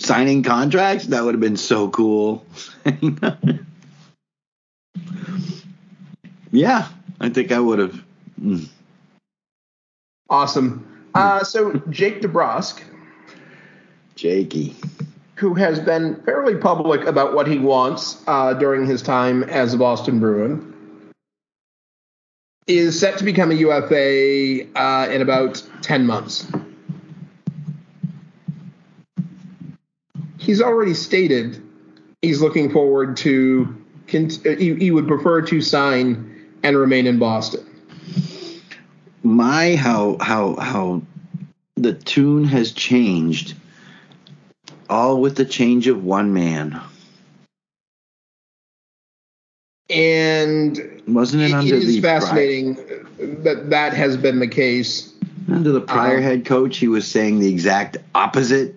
signing 0.01 0.43
contracts 0.43 1.05
that 1.07 1.23
would 1.23 1.33
have 1.33 1.41
been 1.41 1.57
so 1.57 1.89
cool. 1.89 2.45
yeah, 6.51 6.87
I 7.19 7.29
think 7.29 7.51
I 7.51 7.59
would 7.59 7.79
have. 7.79 8.03
Mm. 8.41 8.67
Awesome. 10.29 10.87
Uh, 11.13 11.43
so 11.43 11.73
Jake 11.89 12.21
DeBrusk, 12.21 12.81
Jakey. 14.15 14.75
who 15.35 15.53
has 15.55 15.79
been 15.79 16.15
fairly 16.23 16.55
public 16.55 17.05
about 17.05 17.33
what 17.33 17.47
he 17.47 17.59
wants 17.59 18.23
uh, 18.27 18.53
during 18.53 18.85
his 18.85 19.01
time 19.01 19.43
as 19.43 19.73
a 19.73 19.77
Boston 19.77 20.19
Bruin, 20.19 20.70
is 22.67 22.99
set 22.99 23.17
to 23.17 23.23
become 23.23 23.51
a 23.51 23.55
UFA 23.55 24.67
uh, 24.75 25.09
in 25.11 25.21
about 25.21 25.63
10 25.81 26.05
months. 26.05 26.47
He's 30.37 30.61
already 30.61 30.93
stated 30.93 31.61
he's 32.21 32.41
looking 32.41 32.71
forward 32.71 33.17
to, 33.17 33.75
he 34.07 34.91
would 34.91 35.07
prefer 35.07 35.41
to 35.43 35.61
sign 35.61 36.49
and 36.63 36.77
remain 36.77 37.07
in 37.07 37.19
Boston. 37.19 37.65
My 39.23 39.75
how 39.75 40.17
how 40.19 40.55
how 40.55 41.03
the 41.75 41.93
tune 41.93 42.43
has 42.45 42.71
changed. 42.71 43.55
All 44.89 45.21
with 45.21 45.35
the 45.35 45.45
change 45.45 45.87
of 45.87 46.03
one 46.03 46.33
man. 46.33 46.81
And 49.91 51.01
Wasn't 51.07 51.43
it 51.43 51.51
it 51.51 51.53
under 51.53 51.75
is 51.75 51.99
fascinating 51.99 52.75
that 53.43 53.69
that 53.71 53.93
has 53.93 54.17
been 54.17 54.39
the 54.39 54.47
case. 54.47 55.13
under 55.51 55.71
the 55.71 55.81
prior 55.81 56.17
Uh, 56.19 56.21
head 56.21 56.45
coach? 56.45 56.77
He 56.77 56.87
was 56.87 57.05
saying 57.07 57.39
the 57.39 57.49
exact 57.49 57.97
opposite. 58.15 58.75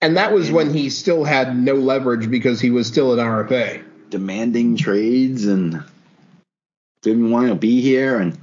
And 0.00 0.16
that 0.16 0.32
was 0.32 0.50
when 0.50 0.72
he 0.72 0.90
still 0.90 1.24
had 1.24 1.56
no 1.58 1.74
leverage 1.74 2.30
because 2.30 2.60
he 2.60 2.70
was 2.70 2.86
still 2.86 3.12
an 3.12 3.18
RFA. 3.18 3.82
demanding 4.10 4.76
trades 4.76 5.44
and 5.44 5.82
didn't 7.02 7.30
want 7.30 7.48
to 7.48 7.54
be 7.54 7.82
here 7.82 8.16
and 8.18 8.38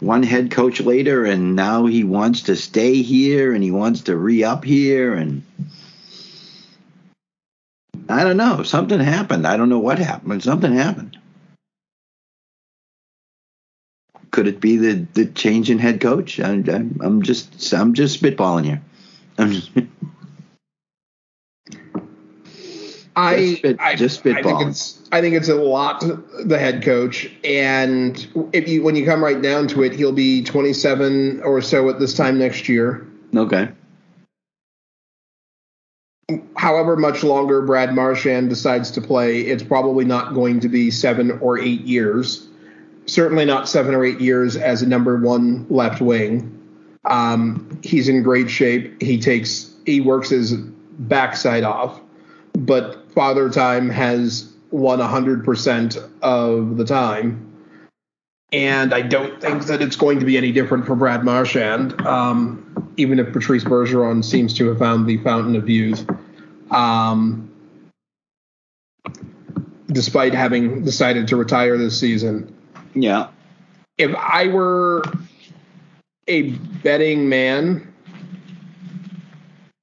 one 0.00 0.22
head 0.22 0.50
coach 0.50 0.80
later 0.80 1.24
and 1.26 1.54
now 1.54 1.84
he 1.86 2.02
wants 2.02 2.42
to 2.42 2.56
stay 2.56 3.02
here 3.02 3.52
and 3.52 3.62
he 3.62 3.70
wants 3.70 4.02
to 4.02 4.16
re-up 4.16 4.64
here 4.64 5.12
and 5.12 5.42
I 8.08 8.24
don't 8.24 8.36
know. 8.36 8.62
Something 8.62 9.00
happened. 9.00 9.46
I 9.46 9.56
don't 9.56 9.68
know 9.68 9.78
what 9.78 9.98
happened 9.98 10.28
but 10.28 10.42
something 10.42 10.72
happened. 10.72 11.18
Could 14.30 14.48
it 14.48 14.60
be 14.60 14.76
the 14.76 15.06
the 15.14 15.26
change 15.26 15.70
in 15.70 15.78
head 15.78 16.00
coach? 16.00 16.40
I, 16.40 16.54
I, 16.54 16.74
I'm 16.74 17.22
just 17.22 17.72
I'm 17.72 17.94
just 17.94 18.20
spitballing 18.20 18.64
here. 18.64 18.82
I'm 19.38 19.52
just, 19.52 19.70
I, 23.16 23.36
Just 23.36 23.58
spit- 23.58 23.76
I 23.80 23.94
just 23.94 24.26
I 24.26 24.42
think 24.42 24.60
it's 24.62 25.08
I 25.12 25.20
think 25.20 25.36
it's 25.36 25.48
a 25.48 25.54
lot 25.54 26.00
the 26.44 26.58
head 26.58 26.82
coach, 26.82 27.30
and 27.44 28.26
if 28.52 28.68
you 28.68 28.82
when 28.82 28.96
you 28.96 29.04
come 29.06 29.22
right 29.22 29.40
down 29.40 29.68
to 29.68 29.84
it, 29.84 29.92
he'll 29.92 30.12
be 30.12 30.42
27 30.42 31.42
or 31.42 31.62
so 31.62 31.88
at 31.88 32.00
this 32.00 32.14
time 32.14 32.38
next 32.38 32.68
year. 32.68 33.06
okay 33.36 33.68
However 36.56 36.96
much 36.96 37.22
longer 37.22 37.60
Brad 37.62 37.94
Marchand 37.94 38.48
decides 38.48 38.90
to 38.92 39.00
play, 39.00 39.42
it's 39.42 39.62
probably 39.62 40.04
not 40.04 40.32
going 40.34 40.60
to 40.60 40.68
be 40.68 40.90
seven 40.90 41.32
or 41.40 41.58
eight 41.58 41.82
years. 41.82 42.48
certainly 43.06 43.44
not 43.44 43.68
seven 43.68 43.94
or 43.94 44.04
eight 44.04 44.20
years 44.20 44.56
as 44.56 44.82
a 44.82 44.86
number 44.86 45.16
one 45.18 45.66
left 45.68 46.00
wing. 46.00 46.50
Um, 47.04 47.78
he's 47.82 48.08
in 48.08 48.22
great 48.22 48.48
shape. 48.48 49.00
He 49.02 49.18
takes 49.18 49.70
he 49.84 50.00
works 50.00 50.30
his 50.30 50.54
backside 50.54 51.64
off, 51.64 52.00
but 52.54 53.10
Father 53.12 53.50
Time 53.50 53.90
has 53.90 54.50
won 54.70 55.00
hundred 55.00 55.44
percent 55.44 55.98
of 56.22 56.76
the 56.78 56.84
time. 56.84 57.52
And 58.54 58.94
I 58.94 59.02
don't 59.02 59.40
think 59.40 59.66
that 59.66 59.82
it's 59.82 59.96
going 59.96 60.20
to 60.20 60.24
be 60.24 60.36
any 60.36 60.52
different 60.52 60.86
for 60.86 60.94
Brad 60.94 61.24
Marchand, 61.24 62.00
um, 62.06 62.92
even 62.96 63.18
if 63.18 63.32
Patrice 63.32 63.64
Bergeron 63.64 64.24
seems 64.24 64.54
to 64.54 64.68
have 64.68 64.78
found 64.78 65.08
the 65.08 65.16
fountain 65.18 65.56
of 65.56 65.68
youth. 65.68 66.08
Um, 66.70 67.50
despite 69.88 70.34
having 70.34 70.84
decided 70.84 71.26
to 71.28 71.36
retire 71.36 71.76
this 71.76 71.98
season. 71.98 72.54
Yeah. 72.94 73.28
If 73.98 74.14
I 74.14 74.46
were 74.46 75.02
a 76.28 76.50
betting 76.82 77.28
man, 77.28 77.92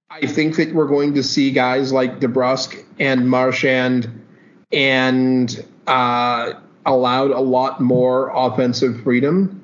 I 0.10 0.28
think 0.28 0.56
that 0.56 0.74
we're 0.74 0.88
going 0.88 1.14
to 1.16 1.24
see 1.24 1.52
guys 1.52 1.92
like 1.92 2.22
DeBrusk 2.22 2.86
and 3.00 3.30
Marchand 3.30 4.26
and 4.72 5.66
uh, 5.88 6.54
allowed 6.86 7.32
a 7.32 7.40
lot 7.40 7.82
more 7.82 8.32
offensive 8.34 9.02
freedom 9.04 9.62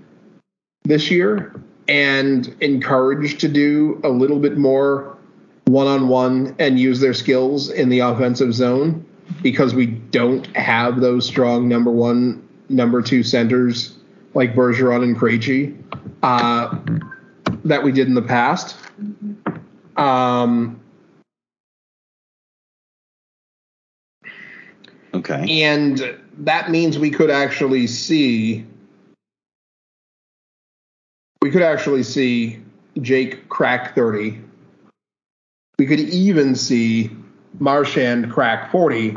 this 0.83 1.09
year 1.11 1.53
and 1.87 2.55
encouraged 2.61 3.39
to 3.39 3.47
do 3.47 3.99
a 4.03 4.09
little 4.09 4.39
bit 4.39 4.57
more 4.57 5.17
one 5.65 5.87
on 5.87 6.07
one 6.07 6.55
and 6.59 6.79
use 6.79 6.99
their 6.99 7.13
skills 7.13 7.69
in 7.69 7.89
the 7.89 7.99
offensive 7.99 8.53
zone 8.53 9.05
because 9.41 9.73
we 9.73 9.85
don't 9.85 10.45
have 10.55 10.99
those 11.01 11.25
strong 11.25 11.67
number 11.67 11.91
one, 11.91 12.47
number 12.69 13.01
two 13.01 13.23
centers 13.23 13.97
like 14.33 14.55
Bergeron 14.55 15.03
and 15.03 15.17
Krejci 15.17 15.75
uh, 16.23 16.77
that 17.65 17.83
we 17.83 17.91
did 17.91 18.07
in 18.07 18.13
the 18.13 18.21
past. 18.21 18.77
Um, 19.97 20.79
Okay. 25.13 25.63
and 25.63 26.19
that 26.39 26.69
means 26.69 26.99
we 26.99 27.09
could 27.09 27.29
actually 27.29 27.87
see 27.87 28.65
we 31.41 31.51
could 31.51 31.61
actually 31.61 32.03
see 32.03 32.59
Jake 33.01 33.47
crack 33.49 33.95
30. 33.95 34.41
We 35.79 35.85
could 35.85 35.99
even 35.99 36.55
see 36.55 37.11
Marchand 37.59 38.31
crack 38.31 38.71
40, 38.71 39.15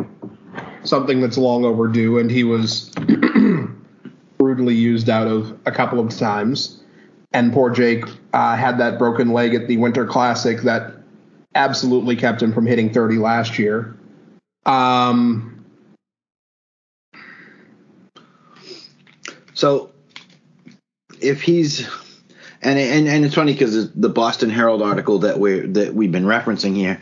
something 0.84 1.20
that's 1.20 1.38
long 1.38 1.64
overdue, 1.64 2.18
and 2.18 2.30
he 2.30 2.44
was 2.44 2.90
brutally 4.38 4.74
used 4.74 5.08
out 5.08 5.26
of 5.26 5.58
a 5.66 5.72
couple 5.72 5.98
of 5.98 6.16
times. 6.16 6.82
And 7.32 7.52
poor 7.52 7.70
Jake 7.70 8.04
uh, 8.32 8.56
had 8.56 8.78
that 8.78 8.98
broken 8.98 9.32
leg 9.32 9.54
at 9.54 9.66
the 9.66 9.78
Winter 9.78 10.06
Classic 10.06 10.60
that 10.62 10.92
absolutely 11.54 12.16
kept 12.16 12.42
him 12.42 12.52
from 12.52 12.66
hitting 12.66 12.92
30 12.92 13.16
last 13.16 13.58
year. 13.58 13.96
Um, 14.66 15.49
So 19.60 19.90
if 21.20 21.42
he's 21.42 21.86
and 22.62 22.78
and, 22.78 23.06
and 23.06 23.26
it's 23.26 23.34
funny 23.34 23.52
because 23.52 23.92
the 23.92 24.08
Boston 24.08 24.48
Herald 24.48 24.80
article 24.80 25.18
that 25.18 25.38
we 25.38 25.60
that 25.60 25.92
we've 25.94 26.10
been 26.10 26.24
referencing 26.24 26.74
here 26.74 26.98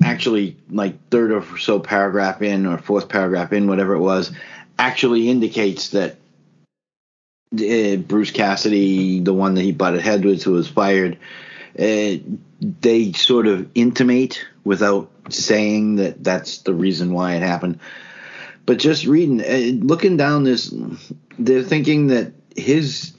actually 0.00 0.56
like 0.70 1.08
third 1.10 1.32
or 1.32 1.58
so 1.58 1.80
paragraph 1.80 2.42
in 2.42 2.64
or 2.64 2.78
fourth 2.78 3.08
paragraph 3.08 3.52
in 3.52 3.66
whatever 3.66 3.94
it 3.94 3.98
was 3.98 4.30
actually 4.78 5.28
indicates 5.28 5.88
that 5.88 6.14
uh, 7.54 7.96
Bruce 7.96 8.30
Cassidy, 8.30 9.18
the 9.18 9.34
one 9.34 9.54
that 9.54 9.62
he 9.62 9.72
butted 9.72 10.00
head 10.00 10.24
with, 10.24 10.44
who 10.44 10.52
was 10.52 10.68
fired, 10.68 11.18
uh, 11.76 12.14
they 12.60 13.10
sort 13.16 13.48
of 13.48 13.68
intimate 13.74 14.46
without 14.62 15.10
saying 15.28 15.96
that 15.96 16.22
that's 16.22 16.58
the 16.58 16.72
reason 16.72 17.12
why 17.12 17.34
it 17.34 17.42
happened. 17.42 17.80
But 18.70 18.78
just 18.78 19.04
reading, 19.04 19.40
uh, 19.40 19.84
looking 19.84 20.16
down 20.16 20.44
this, 20.44 20.72
they're 21.40 21.64
thinking 21.64 22.06
that 22.06 22.30
his 22.56 23.12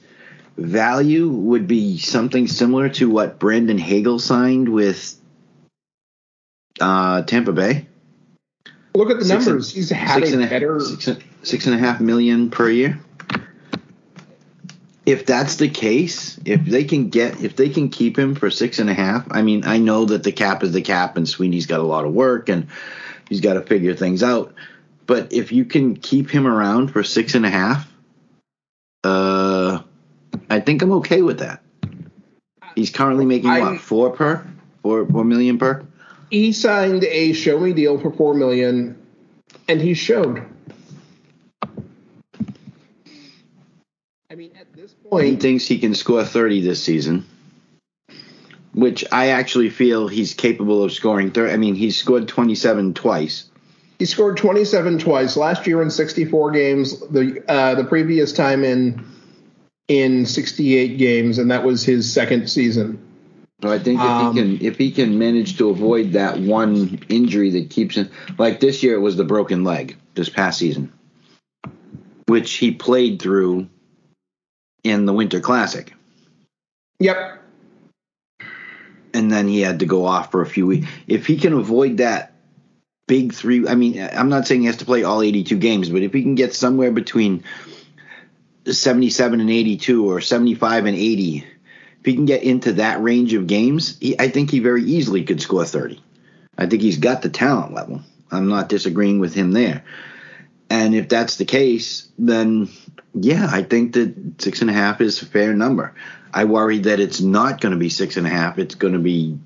value 0.56 1.28
would 1.28 1.66
be 1.68 1.98
something 1.98 2.48
similar 2.48 2.88
to 2.88 3.10
what 3.10 3.38
Brandon 3.38 3.76
Hagel 3.76 4.18
signed 4.18 4.70
with 4.70 5.14
uh, 6.80 7.20
Tampa 7.24 7.52
Bay. 7.52 7.86
look 8.94 9.10
at 9.10 9.18
the 9.18 9.26
Six 9.26 9.44
numbers. 9.44 9.68
and- 9.68 9.76
He's 9.76 9.90
had 9.90 10.22
a 10.22 10.32
and 10.32 10.42
a- 10.42 10.46
better. 10.46 10.80
six 10.80 11.22
six 11.42 11.66
and 11.66 11.74
a 11.74 11.78
half 11.78 12.00
million 12.00 12.48
per 12.48 12.70
year. 12.70 12.98
If 15.04 15.26
that's 15.26 15.56
the 15.56 15.68
case, 15.68 16.40
if 16.46 16.64
they 16.64 16.84
can 16.84 17.10
get, 17.10 17.44
if 17.44 17.56
they 17.56 17.68
can 17.68 17.90
keep 17.90 18.18
him 18.18 18.36
for 18.36 18.50
six 18.50 18.78
and 18.78 18.88
a 18.88 18.94
half, 18.94 19.26
I 19.30 19.42
mean, 19.42 19.64
I 19.66 19.76
know 19.76 20.06
that 20.06 20.22
the 20.22 20.32
cap 20.32 20.62
is 20.62 20.72
the 20.72 20.80
cap, 20.80 21.18
and 21.18 21.28
Sweeney's 21.28 21.66
got 21.66 21.80
a 21.80 21.82
lot 21.82 22.06
of 22.06 22.14
work, 22.14 22.48
and 22.48 22.68
he's 23.28 23.42
got 23.42 23.52
to 23.54 23.60
figure 23.60 23.94
things 23.94 24.22
out. 24.22 24.54
But 25.06 25.32
if 25.32 25.52
you 25.52 25.64
can 25.64 25.96
keep 25.96 26.30
him 26.30 26.46
around 26.46 26.88
for 26.92 27.02
six 27.02 27.34
and 27.34 27.44
a 27.44 27.50
half, 27.50 27.90
uh, 29.04 29.82
I 30.48 30.60
think 30.60 30.82
I'm 30.82 30.92
okay 30.92 31.22
with 31.22 31.40
that. 31.40 31.62
He's 32.74 32.90
currently 32.90 33.26
making 33.26 33.50
I- 33.50 33.60
what 33.60 33.80
four 33.80 34.10
per, 34.10 34.46
four 34.82 35.06
four 35.06 35.24
million 35.24 35.58
per. 35.58 35.84
he 36.30 36.52
signed 36.52 37.04
a 37.04 37.32
show 37.32 37.58
me 37.58 37.72
deal 37.72 37.98
for 37.98 38.10
four 38.12 38.34
million, 38.34 38.96
and 39.68 39.80
he 39.80 39.94
showed. 39.94 40.42
I 44.30 44.34
mean, 44.34 44.52
at 44.58 44.72
this 44.72 44.94
point, 44.94 45.26
He 45.26 45.36
thinks 45.36 45.66
he 45.66 45.78
can 45.78 45.94
score 45.94 46.24
30 46.24 46.62
this 46.62 46.82
season, 46.82 47.26
which 48.72 49.04
I 49.12 49.28
actually 49.28 49.68
feel 49.68 50.08
he's 50.08 50.32
capable 50.32 50.82
of 50.82 50.92
scoring 50.92 51.32
30. 51.32 51.52
I 51.52 51.56
mean, 51.58 51.74
he's 51.74 51.98
scored 51.98 52.28
27 52.28 52.94
twice. 52.94 53.50
He 54.02 54.06
scored 54.06 54.36
27 54.36 54.98
twice 54.98 55.36
last 55.36 55.64
year 55.64 55.80
in 55.80 55.88
64 55.88 56.50
games. 56.50 56.98
The 57.10 57.40
uh, 57.46 57.76
the 57.76 57.84
previous 57.84 58.32
time 58.32 58.64
in 58.64 59.00
in 59.86 60.26
68 60.26 60.98
games, 60.98 61.38
and 61.38 61.48
that 61.52 61.62
was 61.62 61.84
his 61.84 62.12
second 62.12 62.50
season. 62.50 63.00
So 63.62 63.70
I 63.70 63.78
think 63.78 64.00
if 64.00 64.04
Um, 64.04 64.34
he 64.34 64.42
can 64.42 64.66
if 64.66 64.76
he 64.76 64.90
can 64.90 65.20
manage 65.20 65.56
to 65.58 65.68
avoid 65.70 66.14
that 66.14 66.40
one 66.40 66.98
injury 67.10 67.50
that 67.50 67.70
keeps 67.70 67.94
him 67.94 68.10
like 68.38 68.58
this 68.58 68.82
year 68.82 68.96
it 68.96 69.00
was 69.00 69.14
the 69.14 69.22
broken 69.22 69.62
leg 69.62 69.96
this 70.16 70.28
past 70.28 70.58
season, 70.58 70.92
which 72.26 72.54
he 72.54 72.72
played 72.72 73.22
through 73.22 73.68
in 74.82 75.06
the 75.06 75.12
Winter 75.12 75.38
Classic. 75.38 75.94
Yep. 76.98 77.38
and 79.14 79.30
then 79.30 79.46
he 79.46 79.60
had 79.60 79.78
to 79.78 79.86
go 79.86 80.06
off 80.06 80.32
for 80.32 80.42
a 80.42 80.46
few 80.46 80.66
weeks. 80.66 80.88
If 81.06 81.24
he 81.26 81.36
can 81.36 81.52
avoid 81.52 81.98
that 81.98 82.31
big 83.06 83.32
three, 83.32 83.66
I 83.66 83.74
mean, 83.74 84.00
I'm 84.00 84.28
not 84.28 84.46
saying 84.46 84.62
he 84.62 84.66
has 84.66 84.78
to 84.78 84.84
play 84.84 85.02
all 85.02 85.22
82 85.22 85.58
games, 85.58 85.88
but 85.88 86.02
if 86.02 86.12
he 86.12 86.22
can 86.22 86.34
get 86.34 86.54
somewhere 86.54 86.92
between 86.92 87.44
77 88.64 89.40
and 89.40 89.50
82 89.50 90.10
or 90.10 90.20
75 90.20 90.86
and 90.86 90.96
80, 90.96 91.46
if 92.00 92.06
he 92.06 92.14
can 92.14 92.26
get 92.26 92.42
into 92.42 92.74
that 92.74 93.02
range 93.02 93.34
of 93.34 93.46
games, 93.46 93.98
he, 93.98 94.18
I 94.18 94.28
think 94.28 94.50
he 94.50 94.60
very 94.60 94.82
easily 94.82 95.24
could 95.24 95.40
score 95.40 95.64
30. 95.64 96.02
I 96.58 96.66
think 96.66 96.82
he's 96.82 96.98
got 96.98 97.22
the 97.22 97.28
talent 97.28 97.74
level. 97.74 98.02
I'm 98.30 98.48
not 98.48 98.68
disagreeing 98.68 99.18
with 99.18 99.34
him 99.34 99.52
there. 99.52 99.84
And 100.70 100.94
if 100.94 101.08
that's 101.08 101.36
the 101.36 101.44
case, 101.44 102.08
then 102.18 102.70
yeah, 103.14 103.48
I 103.50 103.62
think 103.62 103.92
that 103.92 104.40
six 104.40 104.62
and 104.62 104.70
a 104.70 104.72
half 104.72 105.00
is 105.00 105.20
a 105.20 105.26
fair 105.26 105.52
number. 105.52 105.94
I 106.32 106.44
worry 106.44 106.78
that 106.78 106.98
it's 106.98 107.20
not 107.20 107.60
going 107.60 107.72
to 107.72 107.78
be 107.78 107.90
six 107.90 108.16
and 108.16 108.26
a 108.26 108.30
half. 108.30 108.58
It's 108.58 108.74
going 108.74 108.94
to 108.94 108.98
be 108.98 109.38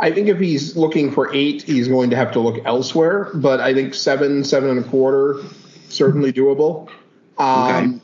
I 0.00 0.10
think 0.10 0.28
if 0.28 0.38
he's 0.38 0.76
looking 0.76 1.12
for 1.12 1.32
eight, 1.34 1.62
he's 1.62 1.88
going 1.88 2.10
to 2.10 2.16
have 2.16 2.32
to 2.32 2.40
look 2.40 2.64
elsewhere. 2.64 3.30
But 3.34 3.60
I 3.60 3.74
think 3.74 3.94
seven, 3.94 4.44
seven 4.44 4.70
and 4.70 4.84
a 4.84 4.88
quarter, 4.88 5.40
certainly 5.88 6.32
doable. 6.32 6.90
Um, 7.38 8.00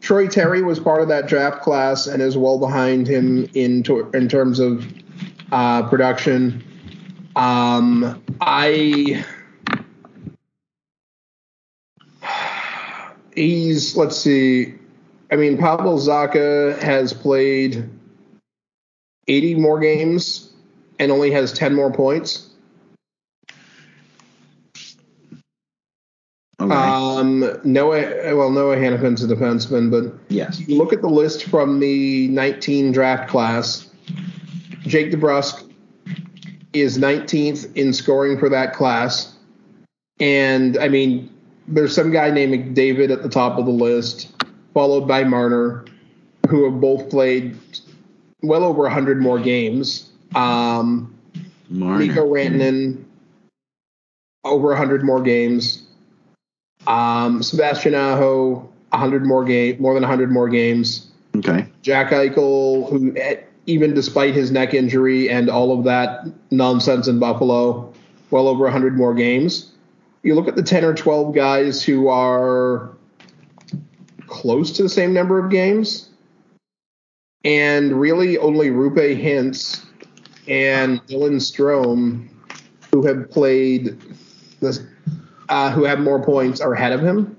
Troy 0.00 0.28
Terry 0.28 0.62
was 0.62 0.80
part 0.80 1.02
of 1.02 1.08
that 1.08 1.26
draft 1.28 1.62
class 1.62 2.06
and 2.06 2.22
is 2.22 2.36
well 2.36 2.58
behind 2.58 3.06
him 3.06 3.48
in 3.54 3.82
to, 3.84 4.10
in 4.10 4.28
terms 4.28 4.58
of 4.58 4.86
uh, 5.52 5.88
production. 5.88 6.64
Um, 7.36 8.22
I 8.40 9.24
he's 13.34 13.96
let's 13.96 14.16
see. 14.16 14.74
I 15.30 15.36
mean, 15.36 15.58
Pavel 15.58 15.98
Zacha 15.98 16.76
has 16.80 17.12
played 17.12 17.88
80 19.28 19.54
more 19.56 19.78
games 19.78 20.49
and 21.00 21.10
only 21.10 21.32
has 21.32 21.52
10 21.52 21.74
more 21.74 21.90
points. 21.90 22.50
okay. 26.60 26.74
Um, 26.74 27.58
Noah, 27.64 28.36
well, 28.36 28.50
Noah 28.50 28.76
Hanifin's 28.76 29.24
a 29.24 29.26
defenseman, 29.26 29.90
but 29.90 30.14
yes. 30.28 30.60
look 30.68 30.92
at 30.92 31.00
the 31.00 31.08
list 31.08 31.44
from 31.44 31.80
the 31.80 32.28
19 32.28 32.92
draft 32.92 33.30
class. 33.30 33.88
Jake 34.82 35.10
DeBrusk 35.10 35.72
is 36.74 36.98
19th 36.98 37.74
in 37.76 37.92
scoring 37.92 38.38
for 38.38 38.50
that 38.50 38.74
class. 38.74 39.34
And 40.20 40.76
I 40.78 40.88
mean, 40.88 41.32
there's 41.66 41.94
some 41.94 42.10
guy 42.10 42.30
named 42.30 42.76
McDavid 42.76 43.10
at 43.10 43.22
the 43.22 43.28
top 43.28 43.58
of 43.58 43.64
the 43.64 43.72
list, 43.72 44.34
followed 44.74 45.08
by 45.08 45.24
Marner, 45.24 45.86
who 46.48 46.70
have 46.70 46.78
both 46.80 47.08
played 47.08 47.56
well 48.42 48.64
over 48.64 48.82
100 48.82 49.22
more 49.22 49.38
games. 49.38 50.09
Um, 50.34 51.14
Marner. 51.68 52.06
Mikko 52.06 52.26
Rantanen, 52.26 53.04
over 54.44 54.68
100 54.68 55.04
more 55.04 55.22
games. 55.22 55.86
Um, 56.86 57.42
Sebastian 57.42 57.94
Aho, 57.94 58.68
100 58.90 59.26
more 59.26 59.44
game, 59.44 59.80
more 59.80 59.94
than 59.94 60.02
100 60.02 60.30
more 60.30 60.48
games. 60.48 61.08
Okay. 61.36 61.66
Jack 61.82 62.10
Eichel, 62.10 62.90
who 62.90 63.16
eh, 63.16 63.36
even 63.66 63.94
despite 63.94 64.34
his 64.34 64.50
neck 64.50 64.74
injury 64.74 65.30
and 65.30 65.48
all 65.48 65.76
of 65.76 65.84
that 65.84 66.26
nonsense 66.50 67.06
in 67.06 67.18
Buffalo, 67.18 67.92
well 68.30 68.48
over 68.48 68.64
100 68.64 68.96
more 68.96 69.14
games. 69.14 69.70
You 70.22 70.34
look 70.34 70.48
at 70.48 70.56
the 70.56 70.62
10 70.62 70.84
or 70.84 70.94
12 70.94 71.34
guys 71.34 71.82
who 71.82 72.08
are 72.08 72.90
close 74.26 74.72
to 74.72 74.82
the 74.82 74.88
same 74.88 75.12
number 75.12 75.38
of 75.38 75.50
games, 75.50 76.08
and 77.44 77.92
really 77.92 78.38
only 78.38 78.68
Roope 78.68 79.22
Hintz 79.22 79.84
and 80.50 81.00
Dylan 81.06 81.36
Strome, 81.36 82.28
who 82.90 83.06
have 83.06 83.30
played 83.30 83.96
this, 84.60 84.80
uh, 85.48 85.70
who 85.70 85.84
have 85.84 86.00
more 86.00 86.22
points, 86.22 86.60
are 86.60 86.74
ahead 86.74 86.92
of 86.92 87.00
him. 87.00 87.36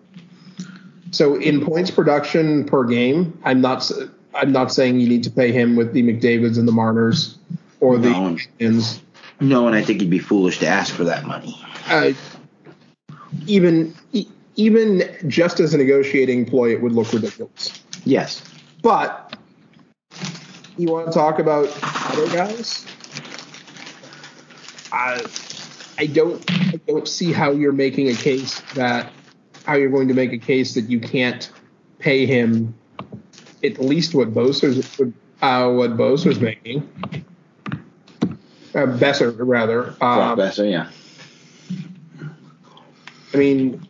So 1.12 1.36
in 1.36 1.64
points 1.64 1.92
production 1.92 2.64
per 2.64 2.86
game, 2.86 3.38
I'm 3.44 3.60
not 3.60 3.92
I'm 4.34 4.54
not 4.54 4.72
saying 4.72 5.02
you 5.02 5.10
need 5.10 5.24
to 5.26 5.30
pay 5.30 5.52
him 5.52 5.76
with 5.76 5.94
the 5.94 6.02
McDavids 6.02 6.58
and 6.58 6.68
the 6.68 6.72
Marners 6.72 7.38
or 7.82 7.98
the 7.98 8.10
No. 8.10 8.38
Ins. 8.60 9.02
No, 9.42 9.68
and 9.68 9.76
I 9.76 9.82
think 9.82 10.00
he'd 10.00 10.10
be 10.10 10.20
foolish 10.20 10.60
to 10.60 10.68
ask 10.68 10.94
for 10.94 11.04
that 11.04 11.26
money. 11.26 11.60
Uh, 11.88 12.14
even 13.46 13.94
even 14.56 15.04
just 15.28 15.60
as 15.60 15.74
a 15.74 15.78
negotiating 15.78 16.46
ploy, 16.46 16.72
it 16.72 16.82
would 16.82 16.94
look 16.94 17.12
ridiculous. 17.12 17.84
Yes. 18.06 18.42
But 18.82 19.36
you 20.78 20.88
want 20.88 21.08
to 21.08 21.14
talk 21.14 21.40
about 21.40 21.68
other 21.84 22.28
guys? 22.28 22.86
I 24.92 25.26
I 25.98 26.06
don't 26.08 26.44
I 26.52 26.80
don't 26.88 27.08
see 27.08 27.32
how 27.32 27.52
you're 27.52 27.72
making 27.74 28.10
a 28.10 28.14
case 28.16 28.62
that 28.76 29.12
how 29.66 29.76
you're 29.76 29.90
going 29.92 30.08
to 30.08 30.14
make 30.14 30.34
a 30.34 30.38
case 30.38 30.74
that 30.74 30.90
you 30.90 31.00
can't 31.00 31.50
pay 32.00 32.26
him 32.26 32.74
at 33.64 33.80
least 33.80 34.16
what 34.16 34.34
Bosa's 34.34 35.00
uh, 35.42 35.72
what 35.72 35.98
Bosa's 35.98 36.40
making. 36.40 36.88
Uh, 38.74 38.88
Boeser 38.88 39.36
rather. 39.38 39.92
Brock 40.00 40.02
Um, 40.02 40.40
Boeser, 40.40 40.70
yeah. 40.72 40.90
I 43.34 43.38
mean, 43.38 43.88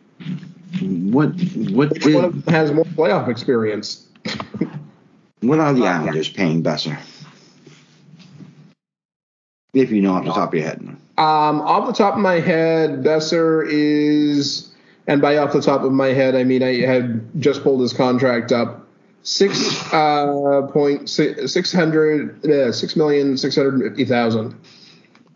What 0.80 1.30
what 1.70 1.90
which 1.90 2.06
one 2.06 2.24
of 2.24 2.44
them 2.44 2.54
has 2.54 2.72
more 2.72 2.84
playoff 2.84 3.28
experience? 3.28 4.06
what 5.40 5.58
are 5.60 5.72
the 5.72 5.86
Islanders 5.86 6.28
paying 6.28 6.62
Boeser? 6.62 6.98
If 9.74 9.90
you 9.90 10.02
know 10.02 10.12
off 10.14 10.24
the 10.24 10.32
top 10.32 10.48
of 10.52 10.54
your 10.54 10.64
head. 10.68 10.80
Um, 11.18 11.60
off 11.62 11.86
the 11.86 11.92
top 11.94 12.14
of 12.14 12.20
my 12.20 12.40
head, 12.40 13.02
Boeser 13.02 13.66
is, 13.68 14.70
and 15.06 15.22
by 15.22 15.38
off 15.38 15.52
the 15.52 15.62
top 15.62 15.82
of 15.82 15.92
my 15.92 16.08
head, 16.08 16.34
I 16.34 16.44
mean 16.44 16.62
I 16.62 16.80
had 16.82 17.22
just 17.40 17.62
pulled 17.62 17.80
his 17.80 17.92
contract 17.92 18.52
up. 18.52 18.86
Six 19.22 19.90
uh, 19.92 20.68
point 20.72 21.08
six 21.08 21.52
six 21.52 21.72
hundred 21.72 22.44
uh, 22.44 22.72
six 22.72 22.96
million 22.96 23.36
six 23.38 23.54
hundred 23.56 23.80
fifty 23.80 24.04
thousand. 24.04 24.54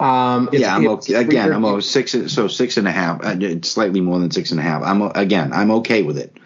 Um, 0.00 0.48
it's- 0.48 0.60
yeah, 0.60 0.74
I'm 0.76 0.86
okay. 0.88 1.14
Again, 1.14 1.52
I'm 1.52 1.62
350. 1.62 1.68
over 1.70 1.80
six, 1.80 2.32
so 2.34 2.48
six 2.48 2.76
and 2.76 2.86
a 2.86 2.92
half. 2.92 3.24
uh, 3.24 3.36
It's 3.40 3.70
slightly 3.70 4.00
more 4.02 4.18
than 4.18 4.30
six 4.30 4.50
and 4.50 4.60
a 4.60 4.62
half. 4.62 4.82
I'm 4.82 5.00
o- 5.00 5.12
again, 5.14 5.52
I'm 5.54 5.70
okay 5.70 6.02
with 6.02 6.18
it. 6.18 6.36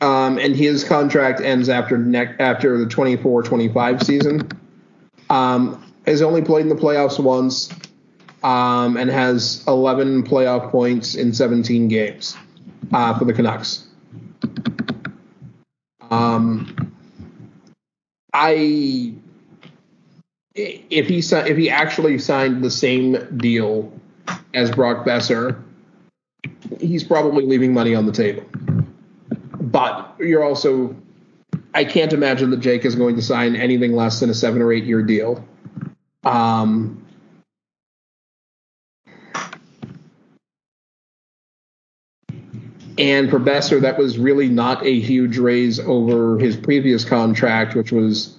Um, 0.00 0.38
and 0.38 0.54
his 0.56 0.84
contract 0.84 1.40
ends 1.42 1.68
after 1.68 1.98
ne- 1.98 2.34
after 2.38 2.78
the 2.78 2.86
24-25 2.86 4.04
season. 4.04 4.48
Um, 5.28 5.84
has 6.10 6.22
only 6.22 6.42
played 6.42 6.62
in 6.62 6.68
the 6.68 6.74
playoffs 6.74 7.18
once, 7.18 7.72
um, 8.42 8.96
and 8.96 9.10
has 9.10 9.64
11 9.66 10.24
playoff 10.24 10.70
points 10.70 11.14
in 11.14 11.32
17 11.32 11.88
games 11.88 12.36
uh, 12.92 13.18
for 13.18 13.24
the 13.24 13.32
Canucks. 13.32 13.86
Um, 16.10 16.92
I 18.32 19.14
if 20.54 21.08
he 21.08 21.18
if 21.18 21.56
he 21.56 21.70
actually 21.70 22.18
signed 22.18 22.64
the 22.64 22.70
same 22.70 23.36
deal 23.36 23.92
as 24.54 24.70
Brock 24.70 25.06
Boeser, 25.06 25.62
he's 26.80 27.04
probably 27.04 27.44
leaving 27.44 27.72
money 27.72 27.94
on 27.94 28.06
the 28.06 28.12
table. 28.12 28.44
But 29.60 30.14
you're 30.18 30.42
also, 30.42 30.96
I 31.74 31.84
can't 31.84 32.12
imagine 32.12 32.50
that 32.50 32.60
Jake 32.60 32.84
is 32.84 32.94
going 32.94 33.16
to 33.16 33.22
sign 33.22 33.54
anything 33.54 33.92
less 33.92 34.20
than 34.20 34.30
a 34.30 34.34
seven 34.34 34.62
or 34.62 34.72
eight 34.72 34.84
year 34.84 35.02
deal. 35.02 35.44
Um, 36.24 37.04
and 42.98 43.30
for 43.30 43.38
Boeser, 43.38 43.80
that 43.80 43.98
was 43.98 44.18
really 44.18 44.48
not 44.48 44.84
a 44.84 45.00
huge 45.00 45.38
raise 45.38 45.78
over 45.80 46.38
his 46.38 46.56
previous 46.56 47.04
contract, 47.04 47.74
which 47.74 47.92
was 47.92 48.36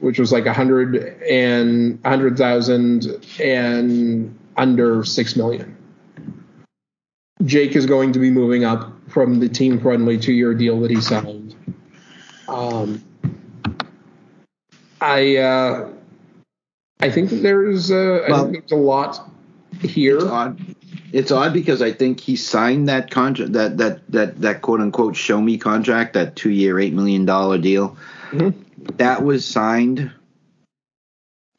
which 0.00 0.18
was 0.18 0.32
like 0.32 0.46
a 0.46 0.52
hundred 0.52 1.20
and 1.22 1.98
a 2.04 2.08
hundred 2.08 2.36
thousand 2.36 3.06
and 3.40 4.38
under 4.56 5.02
six 5.04 5.34
million. 5.34 5.76
Jake 7.44 7.76
is 7.76 7.86
going 7.86 8.12
to 8.12 8.18
be 8.18 8.30
moving 8.30 8.64
up 8.64 8.92
from 9.08 9.40
the 9.40 9.48
team 9.48 9.80
friendly 9.80 10.18
two 10.18 10.32
year 10.32 10.54
deal 10.54 10.80
that 10.80 10.90
he 10.90 11.00
signed. 11.00 11.54
Um, 12.48 13.02
I 15.00 15.36
uh, 15.36 15.88
I 17.00 17.10
think 17.10 17.30
that 17.30 17.36
there's 17.36 17.90
uh, 17.90 18.26
I 18.28 18.42
think 18.42 18.68
there's 18.68 18.72
a 18.72 18.76
lot 18.76 19.28
here. 19.82 20.16
It's 20.16 20.24
odd. 20.24 20.60
It's 21.12 21.30
odd 21.30 21.52
because 21.52 21.82
I 21.82 21.92
think 21.92 22.20
he 22.20 22.36
signed 22.36 22.88
that 22.88 23.10
contract, 23.10 23.52
that 23.52 23.78
that 23.78 24.10
that 24.10 24.40
that 24.40 24.62
quote 24.62 24.80
unquote 24.80 25.16
show 25.16 25.40
me 25.40 25.58
contract, 25.58 26.14
that 26.14 26.36
two 26.36 26.50
year, 26.50 26.78
eight 26.78 26.94
million 26.94 27.24
dollar 27.26 27.58
deal. 27.58 27.96
Mhm. 28.30 28.54
That 28.96 29.24
was 29.24 29.44
signed 29.44 30.10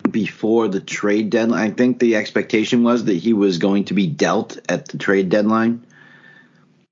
before 0.10 0.68
the 0.68 0.80
trade 0.80 1.30
deadline. 1.30 1.60
I 1.60 1.74
think 1.74 2.00
the 2.00 2.16
expectation 2.16 2.84
was 2.84 3.06
that 3.06 3.16
he 3.16 3.34
was 3.34 3.58
going 3.58 3.86
to 3.86 3.94
be 3.94 4.08
dealt 4.08 4.58
at 4.70 4.88
the 4.88 4.98
trade 4.98 5.30
deadline. 5.30 5.84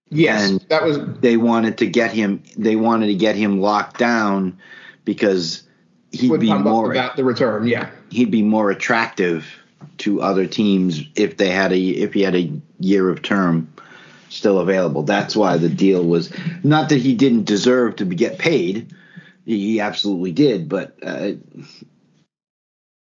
Yes, 0.10 0.50
and- 0.50 0.66
that 0.70 0.84
was 0.84 1.00
They 1.22 1.38
wanted 1.38 1.80
to 1.80 1.88
get 1.88 2.12
him. 2.12 2.44
They 2.58 2.76
wanted 2.76 3.08
to 3.08 3.16
get 3.16 3.36
him 3.36 3.60
locked 3.60 3.98
down 3.98 4.58
because 5.04 5.64
he'd 6.12 6.40
be 6.40 6.54
more 6.54 6.92
about 6.92 7.16
the 7.16 7.24
return. 7.24 7.68
Yeah, 7.68 7.90
he'd 8.16 8.32
be 8.32 8.42
more 8.42 8.72
attractive 8.72 9.46
to 9.98 10.22
other 10.22 10.48
teams 10.48 11.04
if 11.16 11.36
they 11.36 11.50
had 11.50 11.74
a 11.74 11.78
if 11.78 12.14
he 12.14 12.22
had 12.22 12.36
a 12.36 12.50
year 12.80 13.10
of 13.10 13.22
term 13.22 13.68
still 14.30 14.60
available. 14.60 15.04
That's 15.04 15.36
why 15.36 15.58
the 15.58 15.70
deal 15.70 16.04
was 16.04 16.32
not 16.64 16.90
that 16.90 16.98
he 16.98 17.14
didn't 17.14 17.44
deserve 17.44 17.98
to 17.98 18.06
be, 18.06 18.16
get 18.16 18.40
paid. 18.40 18.94
He 19.46 19.80
absolutely 19.80 20.32
did, 20.32 20.70
but 20.70 20.96
uh, 21.04 21.34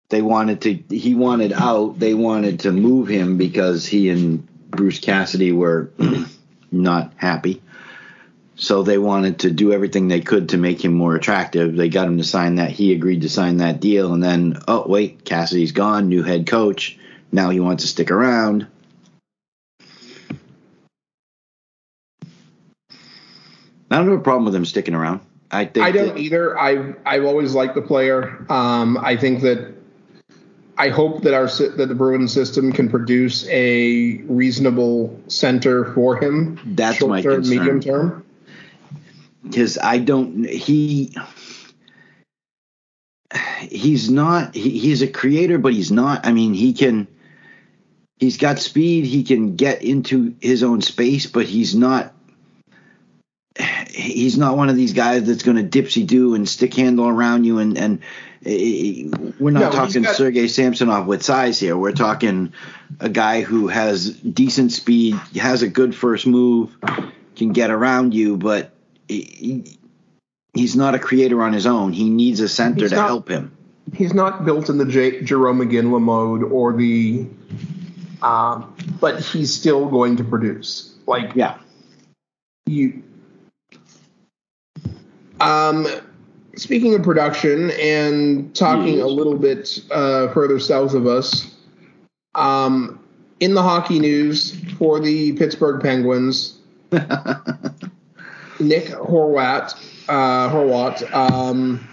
they 0.09 0.23
wanted 0.23 0.61
to. 0.63 0.75
He 0.75 1.15
wanted 1.15 1.53
out. 1.53 1.99
They 1.99 2.15
wanted 2.15 2.61
to 2.61 2.73
move 2.73 3.09
him 3.09 3.37
because 3.37 3.85
he 3.85 4.09
and 4.11 4.47
Bruce 4.71 5.01
Cassidy 5.01 5.53
were 5.53 5.91
not 6.71 7.13
happy. 7.17 7.61
So 8.61 8.83
they 8.83 8.99
wanted 8.99 9.39
to 9.41 9.51
do 9.51 9.73
everything 9.73 10.09
they 10.09 10.21
could 10.21 10.51
to 10.51 10.59
make 10.59 10.85
him 10.85 10.93
more 10.93 11.17
attractive. 11.17 11.75
They 11.75 11.89
got 11.89 12.07
him 12.07 12.19
to 12.19 12.25
sign 12.25 12.57
that. 12.57 12.71
He 12.71 12.93
agreed 12.93 13.23
to 13.23 13.31
sign 13.31 13.57
that 13.57 13.81
deal, 13.81 14.13
and 14.13 14.23
then 14.23 14.59
oh 14.69 14.87
wait, 14.87 15.25
Cassidy's 15.25 15.73
gone, 15.73 16.11
new 16.11 16.23
head 16.23 16.47
coach. 16.47 16.99
Now 17.33 17.49
he 17.49 17.59
wants 17.59 17.85
to 17.85 17.89
stick 17.89 18.11
around. 18.11 18.67
I 23.91 23.97
don't 23.97 24.11
have 24.11 24.19
a 24.19 24.23
problem 24.23 24.45
with 24.45 24.55
him 24.55 24.67
sticking 24.67 24.95
around. 24.95 25.21
I 25.51 25.65
think 25.65 25.87
I 25.87 25.91
don't 25.91 26.09
that- 26.09 26.19
either. 26.19 26.59
I've 26.59 26.97
I've 27.07 27.25
always 27.25 27.55
liked 27.55 27.75
the 27.75 27.83
player. 27.83 28.45
Um, 28.51 28.99
I 28.99 29.17
think 29.17 29.41
that 29.41 29.73
I 30.77 30.91
hope 30.91 31.23
that 31.23 31.33
our 31.33 31.47
that 31.47 31.87
the 31.89 31.95
Bruins 31.95 32.35
system 32.35 32.73
can 32.73 32.91
produce 32.91 33.49
a 33.49 34.19
reasonable 34.29 35.19
center 35.29 35.95
for 35.95 36.19
him. 36.19 36.61
That's 36.63 37.03
my 37.03 37.23
concern. 37.23 37.49
medium 37.49 37.81
term. 37.81 38.27
Because 39.43 39.78
I 39.78 39.99
don't. 39.99 40.45
He 40.49 41.14
he's 43.62 44.11
not. 44.11 44.55
He, 44.55 44.78
he's 44.78 45.03
a 45.03 45.09
creator, 45.09 45.59
but 45.59 45.72
he's 45.72 45.93
not. 45.93 46.26
I 46.26 46.32
mean, 46.32 46.55
he 46.55 46.72
can. 46.72 47.07
He's 48.18 48.36
got 48.36 48.59
speed. 48.59 49.07
He 49.07 49.22
can 49.24 49.57
get 49.57 49.82
into 49.82 50.34
his 50.41 50.62
own 50.62 50.82
space, 50.82 51.26
but 51.26 51.47
he's 51.47 51.74
not. 51.74 52.12
he's 53.88 54.36
not 54.38 54.57
one 54.57 54.68
of 54.68 54.76
these 54.76 54.93
guys 54.93 55.24
that's 55.24 55.43
going 55.43 55.57
to 55.57 55.82
dipsy 55.82 56.07
do 56.07 56.34
and 56.34 56.49
stick 56.49 56.74
handle 56.74 57.09
around 57.09 57.45
you 57.45 57.59
and 57.59 57.76
and 57.76 57.99
uh, 58.47 59.32
we're 59.38 59.51
not 59.51 59.61
No, 59.61 59.70
talking 59.70 60.03
got- 60.03 60.16
Sergey 60.16 60.49
Samsonov 60.49 61.07
with 61.07 61.22
size 61.22 61.59
here. 61.59 61.76
We're 61.76 61.93
talking 61.93 62.53
a 63.01 63.09
guy 63.09 63.43
who 63.43 63.68
has 63.68 64.11
decent 64.11 64.72
speed, 64.72 65.14
has 65.34 65.62
a 65.62 65.68
good 65.68 65.95
first 65.95 66.26
move, 66.26 66.74
can 67.36 67.53
get 67.53 67.70
around 67.70 68.14
you, 68.14 68.36
but 68.36 68.72
he, 69.11 69.79
he's 70.55 70.77
not 70.77 70.95
a 70.95 70.99
creator 70.99 71.43
on 71.43 71.53
his 71.53 71.67
own. 71.67 71.93
He 71.93 72.09
needs 72.09 72.41
a 72.41 72.49
center 72.49 72.83
He's 72.83 72.91
to 72.91 72.97
not- 72.97 73.07
help 73.09 73.29
him. 73.29 73.57
he's 73.95 74.15
not 74.15 74.45
built 74.45 74.69
in 74.69 74.79
the 74.79 74.85
J- 74.87 75.21
Jarome 75.23 75.69
Iginla 75.69 76.01
mode 76.01 76.43
or 76.45 76.73
the, 76.73 77.27
um, 78.23 78.75
but 79.01 79.21
he's 79.21 79.53
still 79.55 79.87
going 79.89 80.17
to 80.17 80.25
produce. 80.25 80.95
Like 81.07 81.35
Yeah. 81.35 81.59
you. 82.67 83.03
Um, 85.41 85.87
speaking 86.57 86.95
of 86.95 87.03
production 87.03 87.71
and 87.81 88.55
talking 88.55 89.01
a 89.01 89.07
little 89.07 89.37
bit 89.37 89.79
uh, 89.91 90.29
further 90.33 90.59
south 90.61 90.93
of 90.95 91.07
us, 91.07 91.57
um, 92.35 92.99
in 93.41 93.55
the 93.55 93.63
hockey 93.63 93.99
news 93.99 94.55
for 94.79 95.01
the 95.01 95.33
Pittsburgh 95.33 95.81
Penguins, 95.83 96.59
Nick 98.61 98.87
Horwat, 98.87 99.75
uh, 100.09 100.51
Horwat, 100.51 101.13
um, 101.15 101.87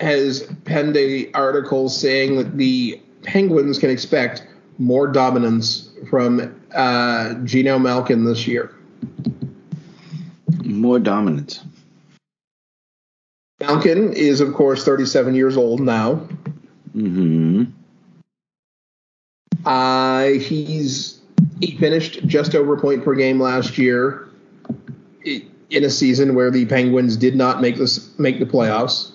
has 0.00 0.42
penned 0.64 0.96
a 0.96 1.30
article 1.32 1.88
saying 1.88 2.36
that 2.36 2.56
the 2.56 3.00
Penguins 3.22 3.78
can 3.78 3.90
expect 3.90 4.46
more 4.78 5.06
dominance 5.06 5.90
from 6.08 6.54
uh, 6.74 7.34
Geno 7.44 7.78
Malkin 7.78 8.24
this 8.24 8.46
year. 8.46 8.74
More 10.64 10.98
dominance. 10.98 11.60
Malkin 13.60 14.14
is, 14.14 14.40
of 14.40 14.54
course, 14.54 14.84
37 14.84 15.34
years 15.34 15.56
old 15.56 15.80
now. 15.80 16.26
Mm-hmm. 16.96 17.64
Uh, 19.66 20.24
he's 20.40 21.20
he 21.60 21.76
finished 21.76 22.26
just 22.26 22.54
over 22.54 22.74
a 22.74 22.80
point 22.80 23.04
per 23.04 23.14
game 23.14 23.38
last 23.38 23.76
year 23.76 24.30
i- 25.26 25.44
in 25.70 25.84
a 25.84 25.90
season 25.90 26.34
where 26.34 26.50
the 26.50 26.66
Penguins 26.66 27.16
did 27.16 27.36
not 27.36 27.60
make 27.60 27.76
this 27.76 28.18
make 28.18 28.38
the 28.38 28.46
playoffs. 28.46 29.12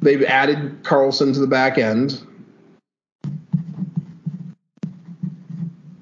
They've 0.00 0.24
added 0.24 0.82
Karlsson 0.82 1.32
to 1.34 1.40
the 1.40 1.46
back 1.46 1.78
end. 1.78 2.26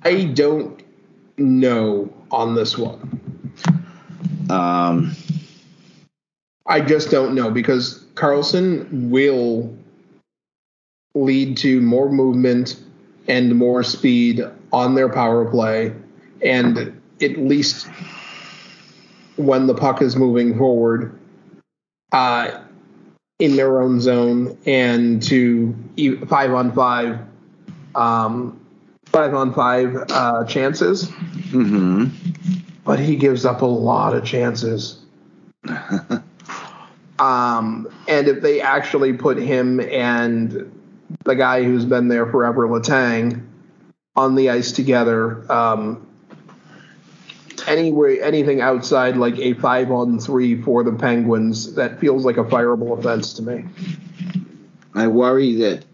I 0.02 0.24
don't 0.24 0.82
know 1.36 2.12
on 2.30 2.54
this 2.54 2.78
one. 2.78 3.52
Um, 4.48 5.14
I 6.66 6.80
just 6.80 7.10
don't 7.10 7.34
know 7.34 7.50
because 7.50 8.04
Karlsson 8.14 9.10
will 9.10 9.76
lead 11.14 11.56
to 11.58 11.80
more 11.80 12.10
movement 12.10 12.80
and 13.28 13.54
more 13.54 13.82
speed 13.82 14.42
on 14.72 14.94
their 14.94 15.08
power 15.08 15.44
play, 15.50 15.92
and 16.42 16.78
at 17.20 17.36
least 17.36 17.88
when 19.44 19.66
the 19.66 19.74
puck 19.74 20.02
is 20.02 20.16
moving 20.16 20.56
forward, 20.56 21.18
uh, 22.12 22.60
in 23.38 23.56
their 23.56 23.80
own 23.80 24.00
zone 24.00 24.56
and 24.66 25.22
to 25.22 25.74
five 26.28 26.52
on 26.52 26.72
five, 26.72 27.18
um, 27.94 28.60
five 29.06 29.34
on 29.34 29.54
five 29.54 29.96
uh, 30.10 30.44
chances. 30.44 31.08
hmm 31.50 32.06
But 32.84 32.98
he 32.98 33.16
gives 33.16 33.44
up 33.44 33.62
a 33.62 33.66
lot 33.66 34.14
of 34.14 34.24
chances. 34.24 35.00
Um, 37.20 37.86
and 38.08 38.28
if 38.28 38.40
they 38.40 38.62
actually 38.62 39.12
put 39.12 39.36
him 39.36 39.78
and 39.78 40.72
the 41.24 41.36
guy 41.36 41.62
who's 41.62 41.84
been 41.84 42.08
there 42.08 42.24
forever, 42.26 42.66
Letang, 42.66 43.44
on 44.16 44.34
the 44.34 44.48
ice 44.48 44.72
together, 44.72 45.50
um, 45.52 46.06
anyway, 47.70 48.20
anything 48.20 48.60
outside 48.60 49.16
like 49.16 49.38
a 49.38 49.54
five 49.54 49.90
on 49.90 50.18
three 50.18 50.60
for 50.60 50.84
the 50.84 50.92
Penguins, 50.92 51.74
that 51.74 52.00
feels 52.00 52.24
like 52.24 52.36
a 52.36 52.44
fireable 52.44 52.98
offense 52.98 53.34
to 53.34 53.42
me. 53.42 53.64
I 54.94 55.06
worry 55.06 55.56
that 55.56 55.84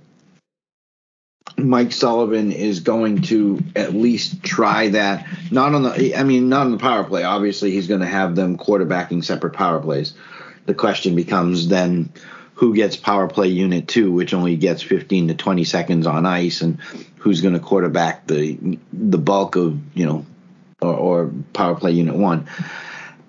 Mike 1.58 1.92
Sullivan 1.92 2.52
is 2.52 2.80
going 2.80 3.22
to 3.22 3.62
at 3.74 3.94
least 3.94 4.42
try 4.42 4.88
that. 4.88 5.26
Not 5.50 5.74
on 5.74 5.82
the, 5.84 6.16
I 6.16 6.22
mean, 6.22 6.48
not 6.48 6.66
on 6.66 6.72
the 6.72 6.78
power 6.78 7.04
play. 7.04 7.22
Obviously, 7.24 7.70
he's 7.70 7.88
going 7.88 8.00
to 8.00 8.06
have 8.06 8.34
them 8.34 8.58
quarterbacking 8.58 9.24
separate 9.24 9.54
power 9.54 9.80
plays. 9.80 10.14
The 10.66 10.74
question 10.74 11.14
becomes 11.14 11.68
then 11.68 12.12
who 12.54 12.74
gets 12.74 12.96
power 12.96 13.28
play 13.28 13.48
unit 13.48 13.86
two, 13.86 14.10
which 14.10 14.34
only 14.34 14.56
gets 14.56 14.82
15 14.82 15.28
to 15.28 15.34
20 15.34 15.64
seconds 15.64 16.06
on 16.06 16.26
ice, 16.26 16.62
and 16.62 16.80
who's 17.16 17.40
going 17.40 17.54
to 17.54 17.60
quarterback 17.60 18.26
the 18.26 18.78
the 18.92 19.18
bulk 19.18 19.56
of 19.56 19.78
you 19.94 20.06
know, 20.06 20.26
or, 20.80 20.94
or 20.94 21.32
power 21.52 21.74
play 21.74 21.92
unit 21.92 22.14
one. 22.14 22.46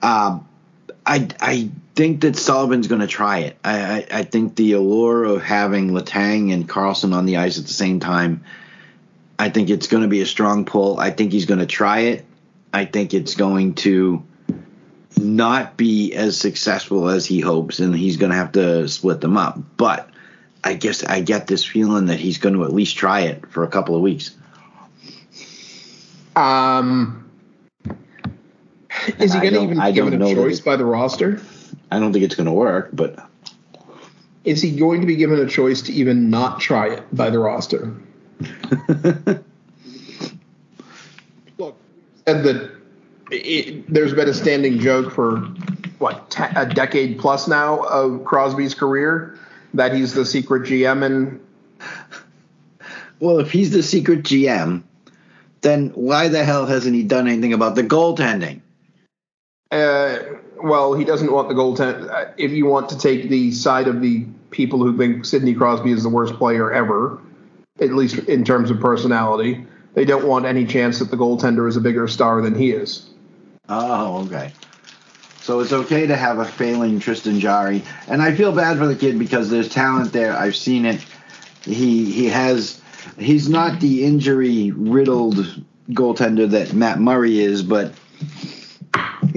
Um, 0.02 0.48
I 1.06 1.28
I 1.40 1.72
think 1.96 2.22
that 2.22 2.36
Sullivan's 2.36 2.88
going 2.88 3.02
to 3.02 3.08
try 3.08 3.40
it. 3.40 3.58
I, 3.64 3.80
I 3.80 4.08
I 4.20 4.24
think 4.24 4.56
the 4.56 4.74
allure 4.74 5.24
of 5.24 5.42
having 5.42 5.92
Letang 5.92 6.54
and 6.54 6.68
Karlsson 6.68 7.14
on 7.14 7.26
the 7.26 7.38
ice 7.38 7.58
at 7.58 7.66
the 7.66 7.74
same 7.74 8.00
time. 8.00 8.44
I 9.40 9.50
think 9.50 9.70
it's 9.70 9.88
going 9.88 10.02
to 10.02 10.10
be 10.10 10.22
a 10.22 10.26
strong 10.26 10.66
pull. 10.66 11.00
I 11.00 11.12
think 11.12 11.32
he's 11.32 11.46
going 11.46 11.60
to 11.60 11.68
try 11.68 12.00
it. 12.00 12.26
I 12.74 12.86
think 12.86 13.14
it's 13.14 13.36
going 13.36 13.76
to 13.76 14.24
not 15.16 15.78
be 15.78 16.14
as 16.14 16.38
successful 16.38 17.08
as 17.08 17.26
he 17.26 17.40
hopes, 17.40 17.80
and 17.80 17.96
he's 17.96 18.18
going 18.18 18.32
to 18.32 18.38
have 18.38 18.54
to 18.54 18.88
split 18.88 19.22
them 19.22 19.38
up. 19.38 19.60
But 19.78 20.10
I 20.64 20.74
guess 20.74 21.04
I 21.04 21.22
get 21.22 21.48
this 21.48 21.64
feeling 21.64 22.08
that 22.08 22.20
he's 22.20 22.40
going 22.40 22.56
to 22.56 22.64
at 22.64 22.74
least 22.74 22.98
try 22.98 23.22
it 23.22 23.48
for 23.50 23.64
a 23.64 23.68
couple 23.68 23.96
of 23.96 24.02
weeks. 24.02 24.36
Um, 26.36 27.27
is 29.20 29.34
he 29.34 29.40
going 29.40 29.54
to 29.54 29.62
even 29.62 29.80
I 29.80 29.92
be 29.92 29.96
given 29.96 30.22
a 30.22 30.34
choice 30.34 30.60
by 30.60 30.76
the 30.76 30.86
roster? 30.86 31.42
I 31.92 32.00
don't 32.00 32.12
think 32.12 32.26
it's 32.26 32.36
going 32.36 32.48
to 32.48 32.54
work, 32.54 32.90
but 32.94 33.28
Is 34.44 34.62
he 34.62 34.72
going 34.72 35.02
to 35.02 35.08
be 35.08 35.16
given 35.16 35.40
a 35.40 35.48
choice 35.48 35.82
to 35.84 35.94
even 35.94 36.30
not 36.30 36.60
try 36.60 36.90
it 36.90 37.04
by 37.16 37.30
the 37.30 37.40
roster? 37.40 37.96
Look, 41.58 41.76
said 42.26 42.44
that 42.44 42.72
it, 43.32 43.92
there's 43.92 44.14
been 44.14 44.30
a 44.30 44.34
standing 44.34 44.80
joke 44.80 45.14
for 45.14 45.38
what 46.00 46.30
te- 46.30 46.44
a 46.56 46.66
decade 46.66 47.20
plus 47.20 47.48
now 47.48 47.84
of 47.84 48.24
Crosby's 48.26 48.76
career 48.76 49.40
that 49.74 49.94
he's 49.94 50.14
the 50.14 50.26
secret 50.26 50.64
GM 50.64 51.04
and 51.04 51.40
well, 53.20 53.40
if 53.40 53.52
he's 53.52 53.72
the 53.72 53.84
secret 53.84 54.24
GM, 54.24 54.84
then 55.62 55.90
why 55.90 56.28
the 56.28 56.44
hell 56.44 56.66
hasn't 56.66 56.96
he 56.96 57.04
done 57.04 57.28
anything 57.28 57.54
about 57.54 57.76
the 57.76 57.84
goaltending? 57.84 58.62
Uh, 59.72 60.20
well, 60.62 60.94
he 60.94 61.04
doesn't 61.04 61.32
want 61.32 61.50
the 61.50 61.56
goaltend. 61.56 62.10
Uh, 62.10 62.32
if 62.38 62.52
you 62.52 62.66
want 62.66 62.90
to 62.90 62.98
take 62.98 63.30
the 63.30 63.52
side 63.52 63.88
of 63.88 64.02
the 64.02 64.26
people 64.50 64.80
who 64.80 64.98
think 64.98 65.26
Sidney 65.26 65.54
Crosby 65.54 65.92
is 65.92 66.04
the 66.04 66.10
worst 66.10 66.36
player 66.36 66.72
ever, 66.72 67.22
at 67.80 67.92
least 67.92 68.18
in 68.20 68.44
terms 68.44 68.72
of 68.72 68.80
personality, 68.80 69.66
they 69.94 70.06
don't 70.06 70.26
want 70.26 70.46
any 70.46 70.66
chance 70.66 71.00
that 71.00 71.12
the 71.12 71.18
goaltender 71.18 71.68
is 71.68 71.76
a 71.76 71.82
bigger 71.82 72.08
star 72.08 72.42
than 72.42 72.56
he 72.56 72.72
is. 72.72 73.10
Oh, 73.70 74.26
okay. 74.26 74.54
So 75.42 75.60
it's 75.60 75.74
okay 75.74 76.08
to 76.08 76.16
have 76.16 76.40
a 76.40 76.46
failing 76.46 77.00
Tristan 77.00 77.40
Jarry, 77.40 77.84
and 78.08 78.22
I 78.22 78.36
feel 78.36 78.52
bad 78.52 78.78
for 78.78 78.86
the 78.86 78.96
kid 78.96 79.18
because 79.18 79.50
there's 79.50 79.70
talent 79.70 80.12
there. 80.12 80.34
I've 80.38 80.56
seen 80.56 80.86
it. 80.86 81.06
He 81.64 82.12
he 82.12 82.26
has. 82.26 82.82
He's 83.18 83.48
not 83.48 83.80
the 83.80 84.04
injury 84.04 84.72
riddled 84.72 85.64
goaltender 85.92 86.50
that 86.50 86.74
Matt 86.74 87.00
Murray 87.00 87.40
is, 87.40 87.64
but 87.64 87.94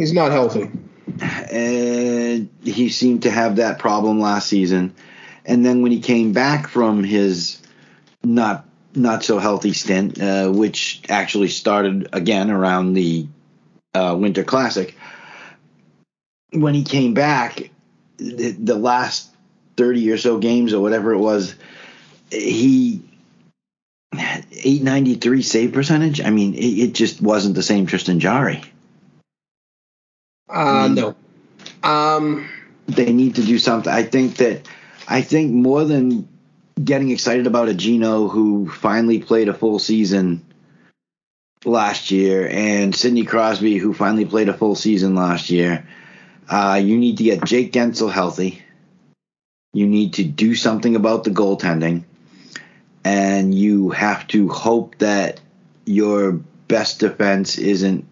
He's 0.01 0.15
not 0.15 0.33
healthy. 0.33 0.63
uh, 1.21 2.47
he 2.65 2.89
seemed 2.89 3.25
to 3.25 3.31
have 3.31 3.57
that 3.57 3.79
problem 3.79 4.19
last 4.19 4.49
season. 4.49 4.95
And 5.45 5.63
then 5.63 5.83
when 5.83 5.93
he 5.93 6.01
came 6.01 6.33
back 6.33 6.69
from 6.69 7.05
his 7.05 7.61
not 8.25 8.67
not 8.95 9.23
so 9.25 9.39
healthy 9.39 9.75
stint, 9.75 10.19
uh, 10.19 10.49
which 10.49 11.03
actually 11.11 11.49
started 11.49 12.09
again 12.15 12.51
around 12.51 12.95
the 12.95 13.27
uh, 13.93 14.17
Winter 14.19 14.43
Classic, 14.43 14.97
when 16.51 16.73
he 16.73 16.83
came 16.83 17.13
back, 17.13 17.71
the, 18.17 18.53
the 18.53 18.77
last 18.77 19.29
thirty 19.77 20.11
or 20.11 20.17
so 20.17 20.39
games 20.39 20.73
or 20.73 20.81
whatever 20.81 21.13
it 21.13 21.19
was, 21.19 21.55
he. 22.31 23.03
893 24.13 25.43
save 25.43 25.73
percentage. 25.73 26.21
I 26.23 26.31
mean, 26.31 26.55
it, 26.55 26.59
it 26.59 26.95
just 26.95 27.21
wasn't 27.21 27.55
the 27.55 27.63
same 27.63 27.87
Tristan 27.87 28.19
Jarry. 28.19 28.63
Uh, 30.51 30.89
no. 30.89 31.17
Um, 31.83 32.49
they 32.87 33.13
need 33.13 33.37
to 33.37 33.43
do 33.43 33.59
something. 33.59 33.93
I 33.93 34.03
think 34.03 34.37
that 34.37 34.69
I 35.09 35.23
think 35.23 35.53
more 35.53 35.85
than 35.85 36.29
getting 36.83 37.11
excited 37.11 37.47
about 37.47 37.69
a 37.69 37.75
Geno 37.75 38.29
who 38.29 38.69
finally 38.69 39.21
played 39.21 39.49
a 39.49 39.55
full 39.55 39.79
season, 39.79 40.45
last 41.65 42.11
year, 42.11 42.49
and 42.49 42.95
Sidney 42.95 43.25
Crosby, 43.25 43.77
who 43.77 43.93
finally 43.93 44.25
played 44.25 44.49
a 44.49 44.55
full 44.55 44.75
season 44.75 45.15
last 45.15 45.51
year. 45.51 45.87
Uh, 46.49 46.81
you 46.83 46.99
need 46.99 47.19
to 47.19 47.25
get 47.25 47.45
Jake 47.45 47.73
Guentzel 47.73 48.11
healthy. 48.11 48.63
You 49.73 49.87
need 49.87 50.15
to 50.15 50.25
do 50.25 50.55
something 50.55 50.97
about 50.97 51.25
the 51.25 51.31
goaltending. 51.31 52.05
And 53.05 53.55
you 53.55 53.91
have 53.91 54.27
to 54.29 54.49
hope 54.49 54.99
that 54.99 55.41
your 55.85 56.33
best 56.33 57.01
defense 57.01 57.57
isn't 57.57 58.05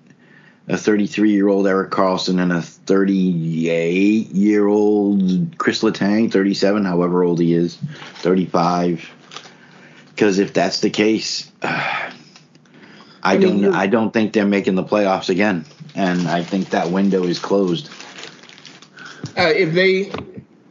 a 0.69 0.77
33 0.77 1.31
year 1.31 1.49
old 1.49 1.67
Erik 1.67 1.91
Karlsson 1.91 2.41
and 2.41 2.53
a 2.53 2.63
38 2.63 4.29
year 4.29 4.67
old 4.67 5.57
Chris 5.59 5.83
Letang, 5.83 6.31
37, 6.31 6.85
however 6.85 7.25
old 7.25 7.41
he 7.41 7.55
is, 7.55 7.79
35. 8.17 9.11
Because 10.11 10.39
if 10.39 10.53
that's 10.53 10.81
the 10.81 10.91
case, 10.91 11.51
uh, 11.63 11.67
I, 13.21 13.35
I 13.35 13.39
mean, 13.39 13.63
don't. 13.63 13.75
I 13.75 13.87
don't 13.89 14.13
think 14.13 14.33
they're 14.33 14.47
making 14.47 14.77
the 14.77 14.85
playoffs 14.85 15.29
again, 15.29 15.65
and 15.97 16.29
I 16.29 16.45
think 16.45 16.71
that 16.71 16.91
window 16.91 17.25
is 17.25 17.41
closed. 17.41 17.91
Uh, 19.37 19.53
if 19.55 19.75
they 19.75 20.13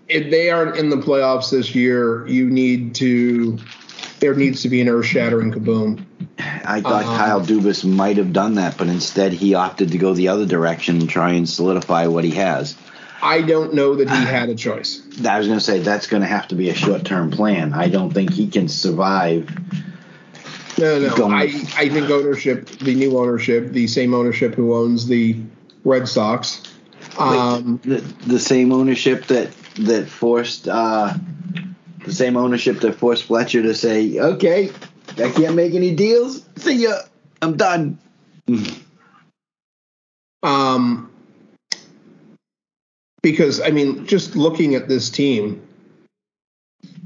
if 0.08 0.32
they 0.32 0.50
aren't 0.50 0.78
in 0.78 0.90
the 0.90 0.96
playoffs 0.96 1.52
this 1.52 1.76
year, 1.76 2.26
you 2.26 2.50
need 2.50 2.96
to 2.96 3.60
there 4.20 4.34
needs 4.36 4.62
to 4.64 4.70
be 4.70 4.82
an 4.82 4.90
earth 4.90 5.06
shattering 5.06 5.52
kaboom. 5.52 6.04
I 6.40 6.82
thought 6.82 7.04
Uh-huh. 7.04 7.18
Kyle 7.18 7.42
Dubas 7.42 7.84
might 7.86 8.18
have 8.18 8.34
done 8.34 8.56
that, 8.56 8.78
but 8.78 8.88
instead 8.88 9.34
he 9.34 9.54
opted 9.56 9.92
to 9.92 9.98
go 9.98 10.14
the 10.14 10.28
other 10.30 10.46
direction 10.46 10.98
and 11.00 11.10
try 11.10 11.32
and 11.32 11.48
solidify 11.48 12.08
what 12.08 12.24
he 12.24 12.32
has. 12.32 12.76
I 13.22 13.42
don't 13.42 13.74
know 13.74 13.96
that 13.96 14.10
he 14.10 14.16
had 14.26 14.50
a 14.50 14.56
choice. 14.56 15.02
I 15.28 15.38
was 15.40 15.48
going 15.48 15.58
to 15.60 15.66
say 15.66 15.80
that's 15.80 16.06
going 16.06 16.22
to 16.22 16.28
have 16.28 16.48
to 16.50 16.56
be 16.56 16.70
a 16.70 16.76
short 16.76 17.04
term 17.04 17.32
plan. 17.32 17.74
I 17.74 17.88
don't 17.90 18.14
think 18.14 18.32
he 18.32 18.48
can 18.48 18.68
survive. 18.68 19.50
No, 20.78 21.00
no. 21.00 21.16
Going- 21.16 21.34
I, 21.34 21.46
I 21.76 21.90
think 21.90 22.10
ownership, 22.12 22.68
the 22.68 22.94
new 22.94 23.18
ownership, 23.18 23.72
the 23.72 23.88
same 23.88 24.14
ownership 24.14 24.54
who 24.54 24.76
owns 24.76 25.08
the 25.08 25.40
Red 25.84 26.08
Sox, 26.08 26.62
um, 27.18 27.80
the, 27.84 27.98
the 28.28 28.40
same 28.40 28.72
ownership 28.72 29.26
that 29.28 29.52
that 29.80 30.08
forced 30.08 30.68
uh, 30.68 31.14
the 32.08 32.14
same 32.14 32.38
ownership 32.38 32.80
that 32.80 32.96
forced 32.96 33.26
Fletcher 33.26 33.62
to 33.62 33.76
say, 33.76 34.18
"Okay, 34.18 34.72
I 35.18 35.30
can't 35.30 35.56
make 35.56 35.74
any 35.74 35.94
deals. 35.94 36.44
See 36.56 36.84
ya. 36.84 36.94
I'm 37.42 37.56
done." 37.56 38.00
um, 40.44 41.12
because 43.22 43.62
I 43.62 43.70
mean, 43.70 44.08
just 44.08 44.36
looking 44.36 44.74
at 44.74 44.88
this 44.88 45.10
team, 45.10 45.62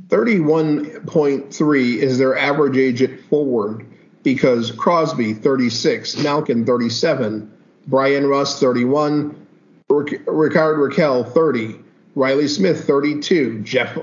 thirty-one 0.10 1.06
point 1.08 1.54
three 1.54 2.00
is 2.00 2.18
their 2.18 2.38
average 2.38 2.78
age 2.78 3.02
at 3.02 3.20
forward. 3.22 3.86
Because 4.24 4.70
Crosby 4.72 5.34
thirty-six, 5.34 6.16
Malkin 6.18 6.64
thirty-seven, 6.64 7.52
Bryan 7.88 8.28
Rust 8.28 8.60
thirty-one, 8.60 9.48
Rickard 9.90 10.28
Rakell 10.28 11.34
thirty, 11.34 11.80
Riley 12.14 12.48
Smith 12.48 12.86
thirty-two, 12.86 13.62
Jeff 13.62 13.98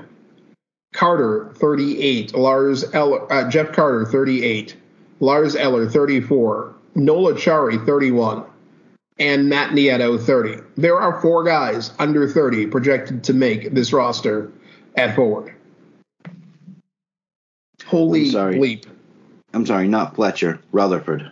Carter 0.93 1.51
38, 1.55 2.35
Lars 2.35 2.83
Eller, 2.93 3.31
uh, 3.31 3.49
Jeff 3.49 3.71
Carter 3.71 4.05
38, 4.05 4.75
Lars 5.19 5.55
Eller 5.55 5.87
34, 5.87 6.73
Noel 6.95 7.33
Acciari 7.33 7.83
31, 7.85 8.43
and 9.19 9.49
Matt 9.49 9.71
Nieto 9.71 10.19
30. 10.19 10.63
There 10.77 10.99
are 10.99 11.21
four 11.21 11.43
guys 11.43 11.91
under 11.99 12.27
30 12.27 12.67
projected 12.67 13.23
to 13.25 13.33
make 13.33 13.71
this 13.73 13.93
roster 13.93 14.51
at 14.95 15.15
forward. 15.15 15.53
Holy 17.85 18.25
I'm 18.25 18.31
sorry. 18.31 18.59
leap. 18.59 18.85
I'm 19.53 19.65
sorry, 19.65 19.87
not 19.87 20.15
Fletcher, 20.15 20.59
Rutherford. 20.71 21.31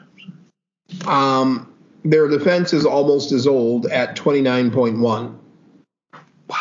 Um, 1.05 1.71
their 2.03 2.27
defense 2.27 2.73
is 2.73 2.85
almost 2.85 3.31
as 3.31 3.45
old 3.45 3.85
at 3.87 4.15
29.1. 4.15 5.37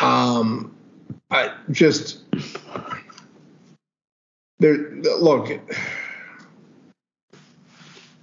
Um, 0.01 0.75
I 1.31 1.53
just 1.71 2.26
there. 4.59 4.77
Look, 5.19 5.59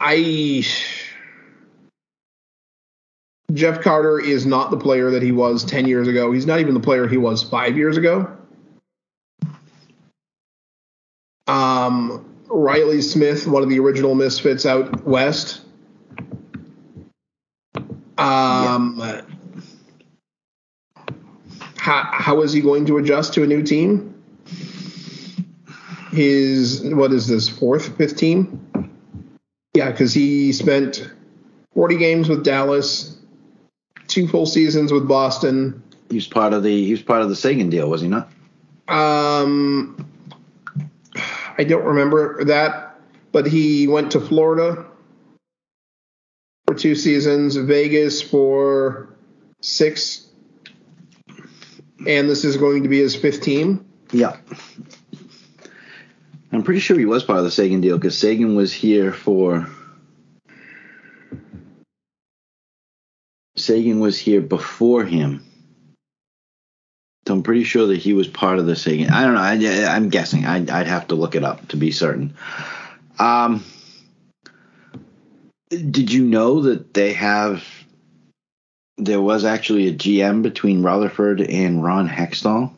I 0.01 0.64
Jeff 3.53 3.82
Carter 3.82 4.18
is 4.18 4.47
not 4.47 4.70
the 4.70 4.76
player 4.76 5.11
that 5.11 5.22
he 5.22 5.32
was 5.32 5.64
10 5.64 5.87
years 5.87 6.09
ago. 6.09 6.32
He's 6.32 6.47
not 6.47 6.61
even 6.61 6.74
the 6.74 6.80
player 6.80 7.07
he 7.07 7.16
was 7.16 7.43
five 7.43 7.76
years 7.76 7.97
ago. 7.97 8.37
Um, 11.47 12.24
Riley 12.49 13.03
Smith, 13.03 13.47
one 13.47 13.62
of 13.62 13.68
the 13.68 13.78
original 13.78 14.14
misfits 14.14 14.66
out 14.66 15.05
west. 15.05 15.61
Um, 18.16 18.99
how, 21.76 22.09
how 22.12 22.43
is 22.43 22.53
he 22.53 22.61
going 22.61 22.87
to 22.87 22.99
adjust 22.99 23.35
to 23.35 23.43
a 23.43 23.47
new 23.47 23.62
team? 23.62 24.14
His, 26.15 26.83
what 26.85 27.12
is 27.12 27.27
this, 27.27 27.49
fourth, 27.49 27.97
fifth 27.97 28.17
team? 28.17 28.69
Yeah, 29.75 29.91
because 29.91 30.15
he 30.15 30.53
spent 30.53 31.11
40 31.75 31.97
games 31.97 32.29
with 32.29 32.45
Dallas, 32.45 33.19
two 34.07 34.29
full 34.29 34.47
seasons 34.47 34.93
with 34.93 35.09
Boston. 35.09 35.83
He 36.09 36.17
was 36.17 36.29
part 36.29 36.53
of 36.53 36.62
the 36.62 36.85
he 36.85 36.93
was 36.93 37.03
part 37.03 37.23
of 37.23 37.29
the 37.29 37.37
Seguin 37.37 37.71
deal, 37.71 37.89
was 37.91 38.01
he 38.01 38.09
not? 38.09 38.31
Um, 38.87 40.09
I 41.59 41.65
don't 41.65 41.85
remember 41.85 42.45
that, 42.45 43.01
but 43.33 43.47
he 43.47 43.89
went 43.89 44.12
to 44.12 44.21
Florida 44.21 44.85
for 46.67 46.75
two 46.75 46.95
seasons, 46.95 47.57
Vegas 47.57 48.23
for 48.23 49.09
six, 49.61 50.27
and 52.07 52.29
this 52.29 52.45
is 52.45 52.57
going 52.57 52.83
to 52.85 52.89
be 52.89 53.01
his 53.01 53.17
fifth 53.17 53.41
team. 53.41 53.85
Yeah. 54.12 54.37
I'm 56.55 56.63
pretty 56.63 56.79
sure 56.79 56.97
he 56.97 57.05
was 57.05 57.25
part 57.25 57.39
of 57.39 57.45
the 57.45 57.51
Seguin 57.51 57.81
deal 57.81 57.99
because 57.99 58.17
Seguin 58.17 58.55
was 58.55 58.73
here 58.73 59.13
for. 59.13 59.67
Seguin 63.57 63.99
was 63.99 64.17
here 64.17 64.41
before 64.41 65.05
him. 65.05 65.45
So 67.27 67.35
I'm 67.35 67.43
pretty 67.43 67.65
sure 67.65 67.89
that 67.89 67.97
he 67.97 68.13
was 68.13 68.29
part 68.29 68.61
of 68.61 68.67
the 68.67 68.77
Seguin. 68.77 69.11
I 69.11 69.25
don't 69.25 69.35
know. 69.35 69.41
I, 69.41 69.97
I'm 69.97 70.11
guessing. 70.11 70.47
I'd, 70.47 70.71
I'd 70.71 70.87
have 70.87 71.09
to 71.09 71.17
look 71.17 71.35
it 71.35 71.43
up 71.43 71.67
to 71.69 71.77
be 71.77 71.91
certain. 71.91 72.37
Um, 73.19 73.65
did 75.71 76.13
you 76.13 76.23
know 76.25 76.63
that 76.63 76.95
they 76.95 77.15
have? 77.15 77.65
There 78.97 79.21
was 79.21 79.45
actually 79.45 79.89
a 79.89 79.93
GM 79.93 80.43
between 80.43 80.85
Rutherford 80.85 81.41
and 81.41 81.83
Ron 81.83 82.09
Hextall. 82.09 82.73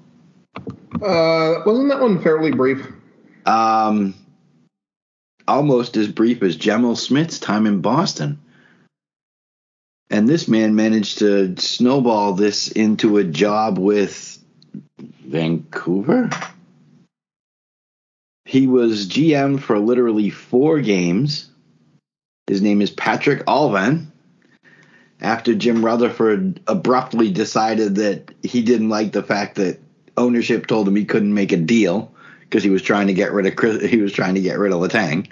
Uh, 0.95 1.61
wasn't 1.67 1.91
that 1.91 2.01
one 2.01 2.23
fairly 2.23 2.53
brief? 2.53 2.96
Um, 3.47 4.15
almost 5.47 5.97
as 5.97 6.09
brief 6.09 6.43
as 6.43 6.57
Gemel 6.57 6.97
Smith's 6.97 7.39
time 7.39 7.67
in 7.67 7.81
Boston. 7.81 8.41
And 10.11 10.29
this 10.29 10.47
man 10.47 10.75
managed 10.75 11.19
to 11.19 11.57
snowball 11.57 12.35
this 12.35 12.69
into 12.69 13.19
a 13.19 13.25
job 13.25 13.79
with 13.79 14.39
Vancouver. 14.99 16.31
He 18.45 18.69
was 18.69 19.09
GM 19.09 19.61
for 19.61 19.79
literally 19.79 20.31
four 20.31 20.81
games. 20.81 21.51
His 22.47 22.63
name 22.63 22.81
is 22.81 22.93
Patrik 22.93 23.43
Allvin. 23.45 24.07
After 25.21 25.55
Jim 25.55 25.85
Rutherford 25.85 26.61
abruptly 26.69 27.33
decided 27.33 27.97
that 27.97 28.33
he 28.43 28.63
didn't 28.63 28.91
like 28.91 29.13
the 29.13 29.23
fact 29.23 29.57
that 29.57 29.81
ownership 30.17 30.67
told 30.67 30.87
him 30.87 30.95
he 30.95 31.05
couldn't 31.05 31.35
make 31.35 31.53
a 31.53 31.57
deal 31.57 32.15
because 32.49 32.63
he 32.63 32.71
was 32.71 32.83
trying 32.83 33.07
to 33.07 33.13
get 33.13 33.33
rid 33.33 33.47
of 33.47 33.57
Chris, 33.57 33.83
he 33.85 33.99
was 33.99 34.13
trying 34.13 34.35
to 34.35 34.41
get 34.41 34.59
rid 34.59 34.73
of 34.73 34.81
Letang, 34.81 35.31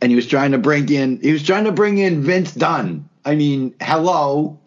and 0.00 0.10
he 0.10 0.16
was 0.16 0.26
trying 0.26 0.52
to 0.52 0.58
bring 0.58 0.88
in 0.88 1.20
he 1.20 1.32
was 1.32 1.42
trying 1.42 1.64
to 1.64 1.72
bring 1.72 1.98
in 1.98 2.22
Vince 2.22 2.54
Dunn. 2.54 3.08
I 3.24 3.34
mean, 3.34 3.74
hello. 3.80 4.58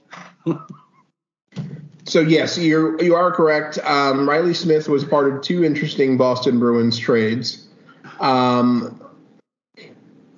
So 2.07 2.21
yes, 2.21 2.57
you 2.57 2.97
you 3.01 3.15
are 3.15 3.31
correct. 3.31 3.79
Um, 3.79 4.29
Riley 4.29 4.53
Smith 4.53 4.87
was 4.87 5.03
part 5.03 5.31
of 5.31 5.41
two 5.41 5.65
interesting 5.65 6.17
Boston 6.17 6.57
Bruins 6.57 6.97
trades. 6.97 7.67
Um, 8.21 9.01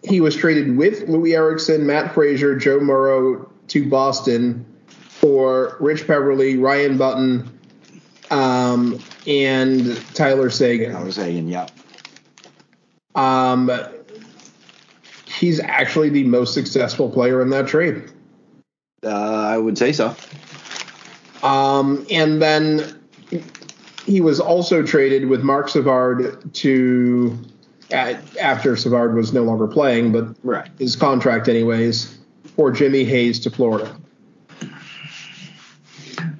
he 0.03 0.19
was 0.19 0.35
traded 0.35 0.75
with 0.77 1.07
Loui 1.07 1.35
Eriksson, 1.35 1.85
Matt 1.85 2.15
Fraser, 2.15 2.55
Joe 2.57 2.79
Morrow 2.79 3.47
to 3.67 3.87
Boston 3.87 4.65
for 4.87 5.77
Rich 5.79 6.07
Peverley, 6.07 6.57
Ryan 6.57 6.97
Button, 6.97 7.58
um, 8.29 8.99
and 9.27 9.97
Tyler 10.13 10.49
Seguin. 10.49 10.95
I 10.95 11.03
was 11.03 11.15
saying, 11.15 11.47
yeah. 11.47 11.67
Um, 13.15 13.71
he's 15.25 15.59
actually 15.59 16.09
the 16.09 16.23
most 16.25 16.53
successful 16.53 17.09
player 17.09 17.41
in 17.41 17.49
that 17.49 17.67
trade. 17.67 18.11
Uh, 19.03 19.09
I 19.09 19.57
would 19.57 19.77
say 19.77 19.91
so. 19.91 20.15
Um, 21.43 22.05
and 22.11 22.41
then 22.41 22.99
he 24.05 24.21
was 24.21 24.39
also 24.39 24.83
traded 24.83 25.29
with 25.29 25.41
Marc 25.41 25.69
Savard 25.69 26.53
to 26.55 27.37
at, 27.91 28.37
after 28.37 28.75
Savard 28.75 29.15
was 29.15 29.33
no 29.33 29.43
longer 29.43 29.67
playing, 29.67 30.11
but 30.11 30.35
Right. 30.43 30.69
his 30.77 30.95
contract 30.95 31.47
anyways, 31.47 32.17
for 32.55 32.71
Jimmy 32.71 33.03
Hayes 33.05 33.39
to 33.41 33.49
Florida. 33.49 33.95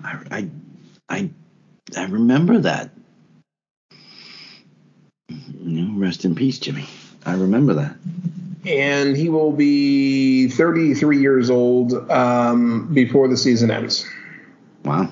I, 0.03 0.19
I, 0.31 0.49
I, 1.09 1.29
I 1.97 2.05
remember 2.05 2.59
that. 2.59 2.91
You 5.29 5.81
know, 5.81 5.99
rest 5.99 6.25
in 6.25 6.35
peace, 6.35 6.59
Jimmy. 6.59 6.87
I 7.25 7.33
remember 7.33 7.73
that. 7.75 7.95
And 8.65 9.15
he 9.15 9.29
will 9.29 9.51
be 9.51 10.49
33 10.49 11.19
years 11.19 11.49
old 11.49 11.93
um, 12.09 12.93
before 12.93 13.27
the 13.27 13.37
season 13.37 13.71
ends. 13.71 14.07
Wow. 14.83 15.11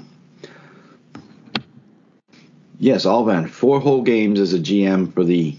Yes, 2.80 3.05
Allvin, 3.05 3.49
four 3.49 3.80
whole 3.80 4.03
games 4.03 4.39
as 4.39 4.53
a 4.53 4.59
GM 4.59 5.13
for 5.13 5.23
the 5.23 5.57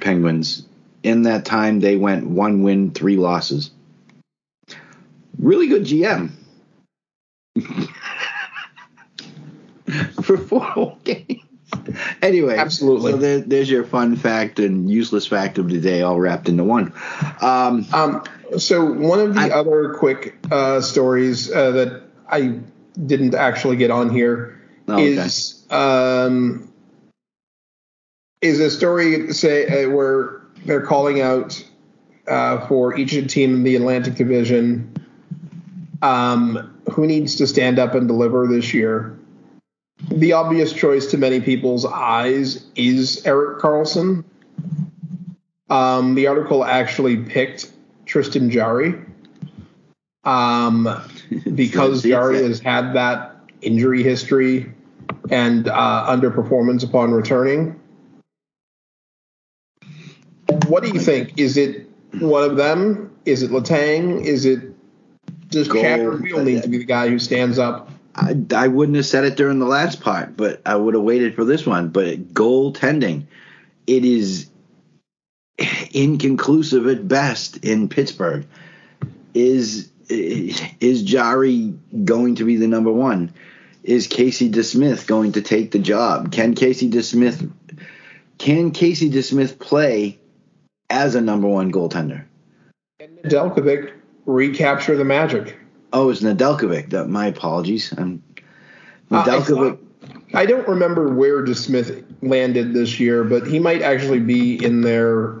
Penguins. 0.00 0.66
In 1.02 1.22
that 1.22 1.44
time, 1.44 1.80
they 1.80 1.96
went 1.96 2.26
one 2.26 2.62
win, 2.62 2.92
three 2.92 3.16
losses. 3.16 3.70
Really 5.38 5.66
good 5.66 5.84
GM. 5.84 6.30
for 10.26 10.36
four 10.48 10.60
whole 10.64 10.98
games. 11.04 11.42
Anyway, 12.22 12.56
Absolutely. 12.56 13.12
So 13.12 13.18
there, 13.18 13.40
there's 13.40 13.68
your 13.70 13.84
fun 13.84 14.14
fact 14.16 14.58
and 14.60 14.88
useless 14.90 15.26
fact 15.26 15.58
of 15.58 15.68
the 15.68 15.80
day, 15.80 16.02
all 16.02 16.18
wrapped 16.20 16.48
into 16.48 16.62
one. 16.64 16.92
Um, 17.40 17.86
Um, 17.92 18.22
so 18.58 18.84
one 18.84 19.18
of 19.20 19.34
the 19.34 19.40
I- 19.40 19.50
other 19.50 19.94
quick 19.94 20.36
uh, 20.50 20.80
stories 20.80 21.50
uh, 21.50 21.72
that 21.72 22.02
I 22.30 22.60
didn't 23.06 23.34
actually 23.34 23.76
get 23.76 23.90
on 23.90 24.10
here 24.10 24.52
Oh, 24.88 24.94
okay. 24.94 25.06
is 25.06 25.66
um, 25.70 26.72
is 28.40 28.60
a 28.60 28.70
story 28.70 29.32
say 29.32 29.84
uh, 29.84 29.90
where 29.90 30.42
they're 30.64 30.86
calling 30.86 31.20
out 31.20 31.62
uh, 32.28 32.64
for 32.68 32.96
each 32.96 33.10
team 33.32 33.54
in 33.56 33.62
the 33.64 33.74
Atlantic 33.74 34.14
Division 34.14 34.94
um, 36.02 36.78
who 36.92 37.06
needs 37.06 37.34
to 37.36 37.46
stand 37.48 37.80
up 37.80 37.94
and 37.94 38.06
deliver 38.06 38.46
this 38.46 38.72
year. 38.72 39.18
The 40.10 40.32
obvious 40.34 40.72
choice 40.72 41.06
to 41.06 41.18
many 41.18 41.40
people's 41.40 41.84
eyes 41.84 42.66
is 42.74 43.24
Erik 43.26 43.58
Karlsson. 43.58 44.24
Um, 45.68 46.14
the 46.14 46.26
article 46.26 46.64
actually 46.64 47.16
picked 47.16 47.70
Tristan 48.04 48.50
Jarry 48.50 48.94
um, 50.24 50.88
because 51.54 52.02
Jarry 52.02 52.42
has 52.42 52.60
had 52.60 52.92
that 52.92 53.36
injury 53.62 54.02
history 54.02 54.72
and 55.30 55.68
uh, 55.68 56.06
underperformance 56.08 56.84
upon 56.84 57.12
returning. 57.12 57.80
What 60.66 60.82
do 60.82 60.90
you 60.90 61.00
think? 61.00 61.38
Is 61.38 61.56
it 61.56 61.88
one 62.18 62.48
of 62.48 62.56
them? 62.56 63.10
Is 63.24 63.42
it 63.42 63.50
Letang? 63.50 64.24
Is 64.24 64.44
it 64.44 64.74
does 65.48 65.68
Goal. 65.68 65.82
Chatterfield 65.82 66.44
need 66.44 66.62
to 66.62 66.68
be 66.68 66.78
the 66.78 66.84
guy 66.84 67.08
who 67.08 67.18
stands 67.18 67.58
up? 67.58 67.90
I, 68.16 68.34
I 68.54 68.68
wouldn't 68.68 68.96
have 68.96 69.06
said 69.06 69.24
it 69.24 69.36
during 69.36 69.58
the 69.58 69.66
last 69.66 70.00
part, 70.00 70.36
but 70.36 70.62
I 70.64 70.74
would 70.74 70.94
have 70.94 71.02
waited 71.02 71.34
for 71.34 71.44
this 71.44 71.66
one. 71.66 71.88
But 71.88 72.32
goaltending, 72.32 73.26
it 73.86 74.04
is 74.04 74.48
inconclusive 75.92 76.86
at 76.86 77.06
best 77.06 77.58
in 77.64 77.88
Pittsburgh. 77.88 78.46
Is 79.34 79.90
is 80.08 81.02
Jarry 81.02 81.74
going 82.04 82.36
to 82.36 82.44
be 82.44 82.56
the 82.56 82.68
number 82.68 82.92
one? 82.92 83.32
Is 83.82 84.06
Casey 84.06 84.50
DeSmith 84.50 85.06
going 85.06 85.32
to 85.32 85.42
take 85.42 85.72
the 85.72 85.78
job? 85.78 86.32
Can 86.32 86.54
Casey 86.54 86.88
DeSmith 86.88 87.50
can 88.38 88.70
Casey 88.70 89.10
DeSmith 89.10 89.58
play 89.58 90.18
as 90.88 91.14
a 91.14 91.20
number 91.20 91.48
one 91.48 91.72
goaltender? 91.72 92.24
Can 92.98 93.16
Delkovic 93.24 93.92
recapture 94.26 94.96
the 94.96 95.04
magic. 95.04 95.56
Oh, 95.96 96.10
it's 96.10 96.20
Nedeljkovic. 96.20 96.90
That 96.90 97.08
my 97.08 97.26
apologies. 97.28 97.92
I'm 97.96 98.22
Uh, 99.10 99.16
I 99.16 99.24
Nedeljkovic. 99.24 99.78
thought- 99.78 99.78
I 100.34 100.44
don't 100.44 100.68
remember 100.68 101.14
where 101.14 101.42
DeSmith 101.42 102.04
landed 102.20 102.74
this 102.74 103.00
year, 103.00 103.24
but 103.24 103.46
he 103.46 103.58
might 103.58 103.80
actually 103.80 104.18
be 104.20 104.62
in 104.62 104.82
their 104.82 105.36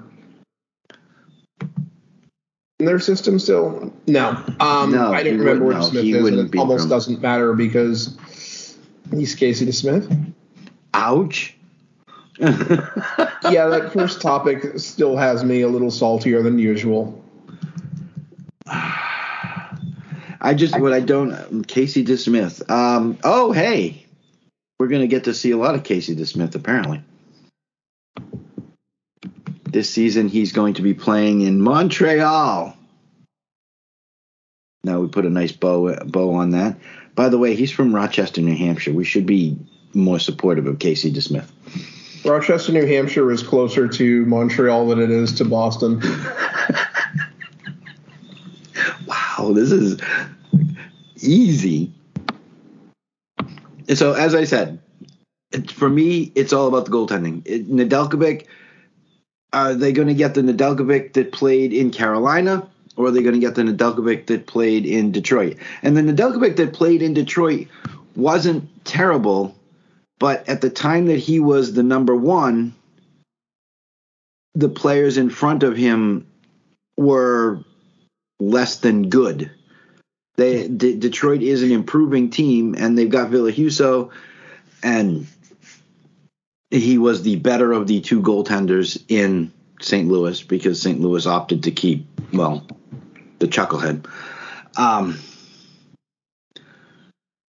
in 2.78 2.86
their 2.86 2.98
system 2.98 3.38
still. 3.38 3.92
No, 4.06 4.30
um, 4.60 4.92
No, 4.92 5.12
I 5.12 5.22
don't 5.22 5.38
remember 5.38 5.64
where 5.66 5.74
no, 5.76 5.80
DeSmith 5.82 6.02
he 6.02 6.12
is, 6.14 6.26
and 6.28 6.54
it 6.54 6.58
almost 6.58 6.82
from- 6.84 6.90
doesn't 6.90 7.20
matter 7.20 7.52
because 7.52 8.16
he's 9.14 9.34
Casey 9.34 9.66
DeSmith. 9.66 10.32
Ouch. 10.94 11.54
yeah, 12.38 13.66
that 13.68 13.90
first 13.92 14.20
topic 14.22 14.78
still 14.78 15.16
has 15.16 15.42
me 15.44 15.60
a 15.62 15.68
little 15.68 15.90
saltier 15.90 16.42
than 16.42 16.58
usual. 16.58 17.22
I 20.46 20.54
just 20.54 20.78
what 20.78 20.92
I 20.92 21.00
don't 21.00 21.66
Casey 21.66 22.04
DeSmith. 22.04 22.70
Um, 22.70 23.18
oh 23.24 23.50
hey, 23.50 24.06
we're 24.78 24.86
gonna 24.86 25.08
get 25.08 25.24
to 25.24 25.34
see 25.34 25.50
a 25.50 25.56
lot 25.56 25.74
of 25.74 25.82
Casey 25.82 26.14
DeSmith 26.14 26.54
apparently. 26.54 27.02
This 29.64 29.90
season 29.90 30.28
he's 30.28 30.52
going 30.52 30.74
to 30.74 30.82
be 30.82 30.94
playing 30.94 31.40
in 31.40 31.60
Montreal. 31.60 32.76
Now 34.84 35.00
we 35.00 35.08
put 35.08 35.26
a 35.26 35.30
nice 35.30 35.50
bow 35.50 35.96
bow 36.04 36.34
on 36.34 36.50
that. 36.50 36.78
By 37.16 37.28
the 37.28 37.38
way, 37.38 37.56
he's 37.56 37.72
from 37.72 37.92
Rochester, 37.92 38.40
New 38.40 38.56
Hampshire. 38.56 38.92
We 38.92 39.04
should 39.04 39.26
be 39.26 39.58
more 39.94 40.20
supportive 40.20 40.68
of 40.68 40.78
Casey 40.78 41.12
DeSmith. 41.12 41.50
Rochester, 42.24 42.70
New 42.70 42.86
Hampshire 42.86 43.32
is 43.32 43.42
closer 43.42 43.88
to 43.88 44.26
Montreal 44.26 44.86
than 44.86 45.00
it 45.00 45.10
is 45.10 45.32
to 45.34 45.44
Boston. 45.44 46.00
Wow, 49.06 49.52
this 49.52 49.70
is 49.70 50.00
easy. 51.18 51.92
And 53.88 53.96
so, 53.96 54.12
as 54.14 54.34
I 54.34 54.44
said, 54.44 54.80
for 55.68 55.88
me, 55.88 56.32
it's 56.34 56.52
all 56.52 56.68
about 56.68 56.86
the 56.86 56.90
goaltending. 56.90 57.42
It, 57.44 57.68
Nedeljkovic, 57.68 58.46
are 59.52 59.74
they 59.74 59.92
going 59.92 60.08
to 60.08 60.14
get 60.14 60.34
the 60.34 60.42
Nedeljkovic 60.42 61.12
that 61.14 61.32
played 61.32 61.72
in 61.72 61.90
Carolina, 61.90 62.68
or 62.96 63.06
are 63.06 63.10
they 63.10 63.22
going 63.22 63.34
to 63.34 63.40
get 63.40 63.54
the 63.54 63.62
Nedeljkovic 63.62 64.26
that 64.26 64.46
played 64.46 64.86
in 64.86 65.12
Detroit? 65.12 65.56
And 65.82 65.96
the 65.96 66.02
Nedeljkovic 66.02 66.56
that 66.56 66.72
played 66.72 67.02
in 67.02 67.14
Detroit 67.14 67.68
wasn't 68.16 68.68
terrible, 68.84 69.54
but 70.18 70.48
at 70.48 70.60
the 70.60 70.70
time 70.70 71.06
that 71.06 71.18
he 71.18 71.38
was 71.38 71.74
the 71.74 71.82
number 71.82 72.16
one, 72.16 72.74
the 74.54 74.68
players 74.68 75.18
in 75.18 75.30
front 75.30 75.62
of 75.62 75.76
him 75.76 76.26
were 76.96 77.62
less 78.40 78.78
than 78.78 79.10
good. 79.10 79.50
They 80.36 80.68
D- 80.68 80.96
Detroit 80.96 81.42
is 81.42 81.62
an 81.62 81.72
improving 81.72 82.30
team, 82.30 82.74
and 82.78 82.96
they've 82.96 83.10
got 83.10 83.30
Ville 83.30 83.50
Husso, 83.50 84.10
and 84.82 85.26
he 86.70 86.98
was 86.98 87.22
the 87.22 87.36
better 87.36 87.72
of 87.72 87.86
the 87.86 88.00
two 88.00 88.20
goaltenders 88.20 89.02
in 89.08 89.52
St. 89.80 90.08
Louis 90.08 90.42
because 90.42 90.80
St. 90.80 91.00
Louis 91.00 91.26
opted 91.26 91.64
to 91.64 91.70
keep 91.70 92.06
well 92.32 92.66
the 93.38 93.46
chucklehead. 93.46 94.06
Um, 94.76 95.18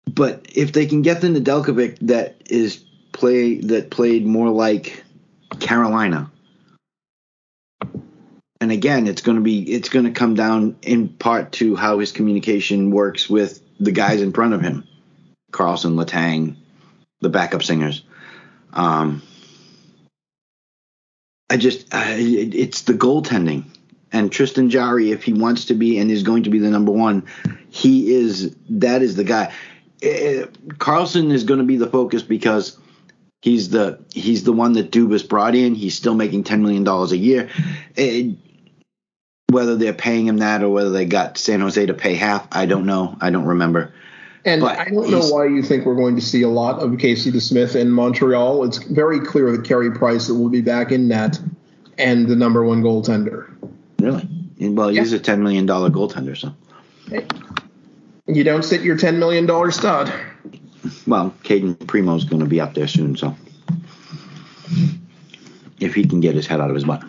but 0.07 0.45
if 0.53 0.71
they 0.73 0.85
can 0.85 1.01
get 1.01 1.21
the 1.21 1.27
Nedeljkovic 1.27 1.99
that 2.01 2.41
is 2.49 2.83
play 3.11 3.55
that 3.61 3.89
played 3.89 4.25
more 4.25 4.49
like 4.49 5.03
Carolina, 5.59 6.31
and 8.59 8.71
again, 8.71 9.07
it's 9.07 9.21
going 9.21 9.37
to 9.37 9.43
be 9.43 9.61
it's 9.73 9.89
going 9.89 10.05
to 10.05 10.11
come 10.11 10.35
down 10.35 10.77
in 10.81 11.09
part 11.09 11.51
to 11.53 11.75
how 11.75 11.99
his 11.99 12.11
communication 12.11 12.91
works 12.91 13.29
with 13.29 13.61
the 13.79 13.91
guys 13.91 14.21
in 14.21 14.33
front 14.33 14.53
of 14.53 14.61
him, 14.61 14.87
Karlsson, 15.51 15.95
Letang, 15.95 16.55
the 17.21 17.29
backup 17.29 17.63
singers. 17.63 18.03
Um, 18.73 19.21
I 21.49 21.57
just 21.57 21.87
it's 21.91 22.81
the 22.81 22.93
goaltending, 22.93 23.65
and 24.11 24.31
Tristan 24.31 24.69
Jarry, 24.69 25.11
if 25.11 25.23
he 25.23 25.33
wants 25.33 25.65
to 25.65 25.75
be 25.75 25.99
and 25.99 26.09
is 26.09 26.23
going 26.23 26.43
to 26.43 26.49
be 26.49 26.59
the 26.59 26.69
number 26.69 26.91
one, 26.91 27.27
he 27.69 28.13
is 28.13 28.55
that 28.69 29.01
is 29.01 29.15
the 29.15 29.23
guy. 29.23 29.53
Eh, 30.01 30.45
Karlsson 30.73 31.31
is 31.31 31.43
going 31.43 31.59
to 31.59 31.65
be 31.65 31.77
the 31.77 31.87
focus 31.87 32.23
because 32.23 32.77
he's 33.41 33.69
the 33.69 34.03
he's 34.13 34.43
the 34.43 34.53
one 34.53 34.73
that 34.73 34.91
Dubas 34.91 35.27
brought 35.27 35.55
in. 35.55 35.75
He's 35.75 35.95
still 35.95 36.15
making 36.15 36.43
ten 36.43 36.63
million 36.63 36.83
dollars 36.83 37.11
a 37.11 37.17
year. 37.17 37.49
Eh, 37.95 38.31
whether 39.51 39.75
they're 39.75 39.93
paying 39.93 40.27
him 40.27 40.37
that 40.37 40.61
or 40.63 40.69
whether 40.69 40.89
they 40.89 41.05
got 41.05 41.37
San 41.37 41.61
Jose 41.61 41.85
to 41.85 41.93
pay 41.93 42.15
half, 42.15 42.47
I 42.51 42.65
don't 42.65 42.85
know. 42.85 43.17
I 43.21 43.29
don't 43.29 43.45
remember. 43.45 43.93
And 44.45 44.61
But 44.61 44.77
I 44.79 44.85
don't 44.85 45.09
know 45.09 45.27
why 45.27 45.45
you 45.45 45.61
think 45.61 45.85
we're 45.85 45.95
going 45.95 46.15
to 46.15 46.21
see 46.21 46.41
a 46.41 46.49
lot 46.49 46.79
of 46.79 46.97
Casey 46.99 47.31
DeSmith 47.31 47.75
in 47.75 47.89
Montreal. 47.89 48.63
It's 48.63 48.77
very 48.77 49.19
clear 49.19 49.51
that 49.51 49.65
Carey 49.65 49.91
Price 49.91 50.29
will 50.29 50.49
be 50.49 50.61
back 50.61 50.91
in 50.91 51.07
net 51.07 51.39
and 51.97 52.27
the 52.27 52.35
number 52.35 52.63
one 52.63 52.81
goaltender. 52.81 53.49
Really? 53.99 54.27
Well, 54.59 54.89
he's 54.89 55.13
a 55.13 55.19
ten 55.19 55.43
million 55.43 55.65
dollar 55.65 55.89
goaltender, 55.89 56.37
so 56.37 56.53
You 58.27 58.43
don't 58.43 58.63
sit 58.63 58.81
your 58.81 58.97
$10 58.97 59.17
million 59.17 59.47
stud. 59.71 60.13
well, 61.05 61.33
Cayden 61.43 61.75
Primeau's 61.75 62.25
going 62.25 62.41
to 62.41 62.45
be 62.49 62.59
up 62.59 62.73
there 62.73 62.87
soon, 62.87 63.15
so 63.15 63.35
if 65.79 65.95
he 65.95 66.05
can 66.05 66.19
get 66.19 66.35
his 66.35 66.45
head 66.47 66.59
out 66.59 66.69
of 66.69 66.75
his 66.75 66.83
butt. 66.83 67.03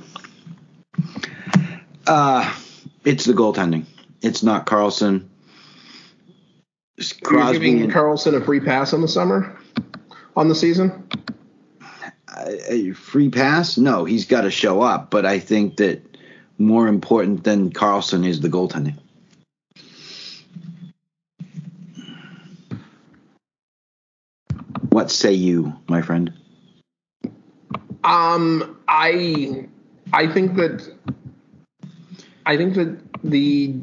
Uh, 2.09 2.55
it's 3.05 3.25
the 3.27 3.35
goaltending. 3.35 3.85
It's 4.23 4.43
not 4.43 4.67
Karlsson. 4.67 5.29
It's 6.97 7.13
You're 7.21 7.31
Crosby 7.31 7.59
giving 7.59 7.83
and- 7.83 7.93
Karlsson 7.93 8.35
a 8.35 8.45
free 8.45 8.61
pass 8.61 8.93
on 8.93 9.03
the 9.03 9.09
summer, 9.09 9.57
on 10.35 10.49
the 10.49 10.55
season. 10.55 11.05
a 12.69 12.93
free 12.93 13.29
pass? 13.29 13.77
No, 13.77 14.05
he's 14.05 14.25
got 14.25 14.43
to 14.43 14.51
show 14.51 14.81
up. 14.81 15.11
But 15.11 15.27
I 15.27 15.39
think 15.39 15.77
that 15.77 16.03
more 16.57 16.89
important 16.89 17.45
than 17.45 17.71
Karlsson 17.71 18.27
is 18.27 18.41
the 18.41 18.49
goaltending. 18.49 18.97
What 24.91 25.11
say 25.11 25.33
you, 25.33 25.75
my 25.89 26.03
friend? 26.03 26.33
Um, 28.05 28.79
I 28.89 29.67
I 30.13 30.33
think 30.33 30.57
that 30.57 30.91
I 32.49 32.57
think 32.57 32.75
that 32.77 32.99
the 33.23 33.77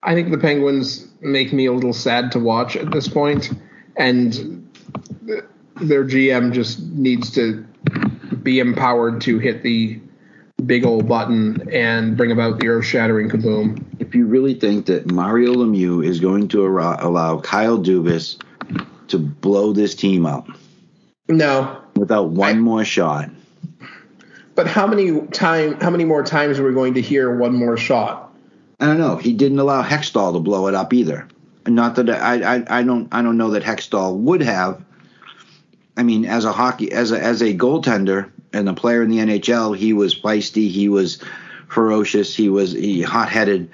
I 0.00 0.14
think 0.14 0.30
the 0.30 0.38
Penguins 0.38 1.08
make 1.20 1.52
me 1.52 1.66
a 1.66 1.72
little 1.72 1.92
sad 1.92 2.30
to 2.32 2.38
watch 2.38 2.76
at 2.76 2.92
this 2.92 3.08
point, 3.08 3.50
and 3.96 4.70
their 5.80 6.04
GM 6.04 6.52
just 6.52 6.80
needs 6.80 7.32
to 7.32 7.66
be 8.42 8.60
empowered 8.60 9.22
to 9.22 9.40
hit 9.40 9.64
the 9.64 9.98
big 10.64 10.84
old 10.86 11.08
button 11.08 11.68
and 11.72 12.16
bring 12.16 12.30
about 12.30 12.60
the 12.60 12.68
earth-shattering 12.68 13.28
kaboom. 13.28 13.84
If 13.98 14.14
you 14.14 14.26
really 14.26 14.54
think 14.54 14.86
that 14.86 15.10
Mario 15.10 15.52
Lemieux 15.52 16.06
is 16.06 16.20
going 16.20 16.48
to 16.48 16.64
allow, 16.64 16.96
allow 17.00 17.40
Kyle 17.40 17.78
Dubas 17.78 18.40
to 19.08 19.18
blow 19.18 19.72
this 19.72 19.94
team 19.94 20.26
up 20.26 20.46
No, 21.28 21.80
without 21.96 22.28
one 22.28 22.60
more 22.60 22.84
shot, 22.84 23.30
but 24.54 24.66
how 24.66 24.86
many 24.86 25.26
time? 25.28 25.80
How 25.80 25.90
many 25.90 26.04
more 26.04 26.22
times 26.22 26.58
are 26.58 26.66
we 26.66 26.72
going 26.72 26.94
to 26.94 27.00
hear 27.00 27.36
one 27.36 27.54
more 27.54 27.76
shot? 27.76 28.32
I 28.80 28.86
don't 28.86 28.98
know. 28.98 29.16
He 29.16 29.32
didn't 29.32 29.58
allow 29.58 29.82
Hextall 29.82 30.32
to 30.34 30.40
blow 30.40 30.66
it 30.68 30.74
up 30.74 30.92
either. 30.92 31.28
Not 31.66 31.96
that 31.96 32.10
I, 32.10 32.56
I, 32.56 32.80
I 32.80 32.82
don't 32.82 33.08
I 33.12 33.22
don't 33.22 33.36
know 33.36 33.50
that 33.50 33.62
Hextall 33.62 34.16
would 34.18 34.42
have. 34.42 34.84
I 35.96 36.02
mean, 36.02 36.24
as 36.24 36.44
a 36.44 36.52
hockey 36.52 36.92
as 36.92 37.12
a 37.12 37.20
as 37.20 37.40
a 37.40 37.56
goaltender 37.56 38.30
and 38.52 38.68
a 38.68 38.74
player 38.74 39.02
in 39.02 39.10
the 39.10 39.18
NHL, 39.18 39.76
he 39.76 39.92
was 39.92 40.14
feisty. 40.14 40.70
He 40.70 40.88
was 40.88 41.22
ferocious. 41.68 42.34
He 42.34 42.48
was 42.48 42.72
he 42.72 43.02
hot 43.02 43.28
headed. 43.28 43.70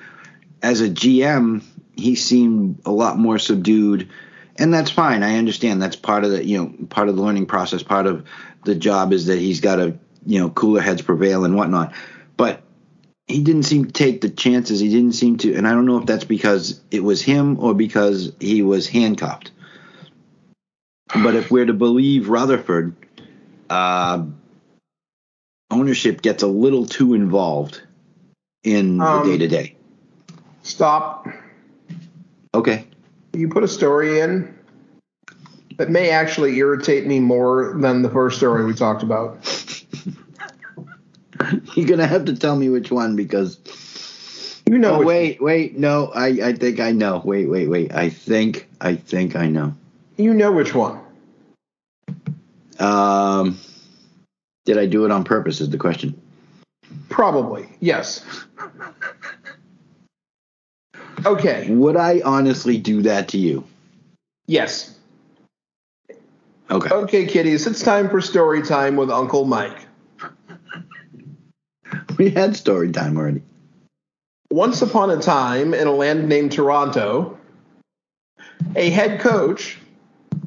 As 0.62 0.80
a 0.80 0.88
GM, 0.88 1.64
he 1.96 2.14
seemed 2.14 2.80
a 2.84 2.92
lot 2.92 3.18
more 3.18 3.38
subdued, 3.38 4.08
and 4.56 4.72
that's 4.72 4.90
fine. 4.90 5.22
I 5.22 5.36
understand. 5.36 5.82
That's 5.82 5.96
part 5.96 6.24
of 6.24 6.30
the 6.30 6.44
you 6.44 6.58
know 6.58 6.86
part 6.86 7.08
of 7.08 7.16
the 7.16 7.22
learning 7.22 7.46
process. 7.46 7.82
Part 7.82 8.06
of 8.06 8.24
the 8.64 8.74
job 8.74 9.12
is 9.12 9.26
that 9.26 9.38
he's 9.38 9.60
got 9.60 9.76
to 9.76 9.98
you 10.26 10.38
know 10.38 10.50
cooler 10.50 10.80
heads 10.80 11.02
prevail 11.02 11.44
and 11.44 11.56
whatnot. 11.56 11.92
But 12.36 12.62
he 13.26 13.42
didn't 13.42 13.62
seem 13.64 13.84
to 13.86 13.92
take 13.92 14.20
the 14.20 14.28
chances. 14.30 14.80
He 14.80 14.88
didn't 14.88 15.12
seem 15.12 15.38
to, 15.38 15.54
and 15.54 15.66
I 15.66 15.72
don't 15.72 15.86
know 15.86 15.98
if 15.98 16.06
that's 16.06 16.24
because 16.24 16.80
it 16.90 17.04
was 17.04 17.22
him 17.22 17.58
or 17.60 17.74
because 17.74 18.32
he 18.40 18.62
was 18.62 18.88
handcuffed. 18.88 19.52
But 21.22 21.34
if 21.36 21.50
we're 21.50 21.66
to 21.66 21.72
believe 21.72 22.28
Rutherford, 22.28 22.94
uh, 23.68 24.24
ownership 25.70 26.22
gets 26.22 26.42
a 26.42 26.48
little 26.48 26.86
too 26.86 27.14
involved 27.14 27.80
in 28.64 28.98
the 28.98 29.04
Um, 29.04 29.26
day 29.26 29.38
to 29.38 29.48
day. 29.48 29.76
Stop. 30.62 31.28
Okay. 32.54 32.86
You 33.32 33.48
put 33.48 33.62
a 33.62 33.68
story 33.68 34.20
in 34.20 34.52
that 35.78 35.88
may 35.88 36.10
actually 36.10 36.58
irritate 36.58 37.06
me 37.06 37.20
more 37.20 37.76
than 37.78 38.02
the 38.02 38.10
first 38.10 38.36
story 38.36 38.64
we 38.64 38.74
talked 38.74 39.02
about. 39.02 39.38
You're 41.74 41.86
gonna 41.88 42.06
have 42.06 42.24
to 42.26 42.36
tell 42.36 42.56
me 42.56 42.68
which 42.68 42.90
one 42.90 43.16
because. 43.16 43.58
You 44.68 44.78
know, 44.78 45.00
Oh 45.00 45.04
wait, 45.04 45.40
wait, 45.42 45.76
no, 45.76 46.12
I, 46.14 46.26
I 46.28 46.52
think 46.52 46.78
I 46.78 46.92
know. 46.92 47.20
Wait, 47.24 47.46
wait, 47.48 47.68
wait. 47.68 47.92
I 47.92 48.08
think 48.08 48.68
I 48.80 48.94
think 48.94 49.34
I 49.34 49.48
know. 49.48 49.74
you 50.16 50.32
know 50.32 50.52
which 50.52 50.74
one. 50.76 51.00
Um, 52.78 53.58
did 54.66 54.78
I 54.78 54.86
do 54.86 55.04
it 55.04 55.10
on 55.10 55.24
purpose? 55.24 55.60
Is 55.60 55.70
the 55.70 55.78
question. 55.78 56.20
Probably, 57.08 57.68
yes. 57.80 58.24
Okay, 61.26 61.68
Would 61.70 61.96
I 61.96 62.20
honestly 62.24 62.78
do 62.78 63.02
that 63.02 63.28
to 63.28 63.38
you? 63.38 63.64
yes. 64.46 64.94
Okay. 66.70 66.88
Okay, 66.88 67.26
kiddies, 67.26 67.66
it's 67.66 67.82
time 67.82 68.08
for 68.08 68.20
story 68.20 68.62
time 68.62 68.94
with 68.96 69.10
Uncle 69.10 69.44
Mike. 69.44 69.86
We 72.18 72.30
had 72.30 72.54
story 72.54 72.92
time 72.92 73.16
already. 73.16 73.42
Once 74.50 74.82
upon 74.82 75.10
a 75.10 75.16
time, 75.16 75.72
in 75.72 75.86
a 75.86 75.92
land 75.92 76.28
named 76.28 76.52
Toronto, 76.52 77.38
a 78.76 78.90
head 78.90 79.20
coach 79.20 79.78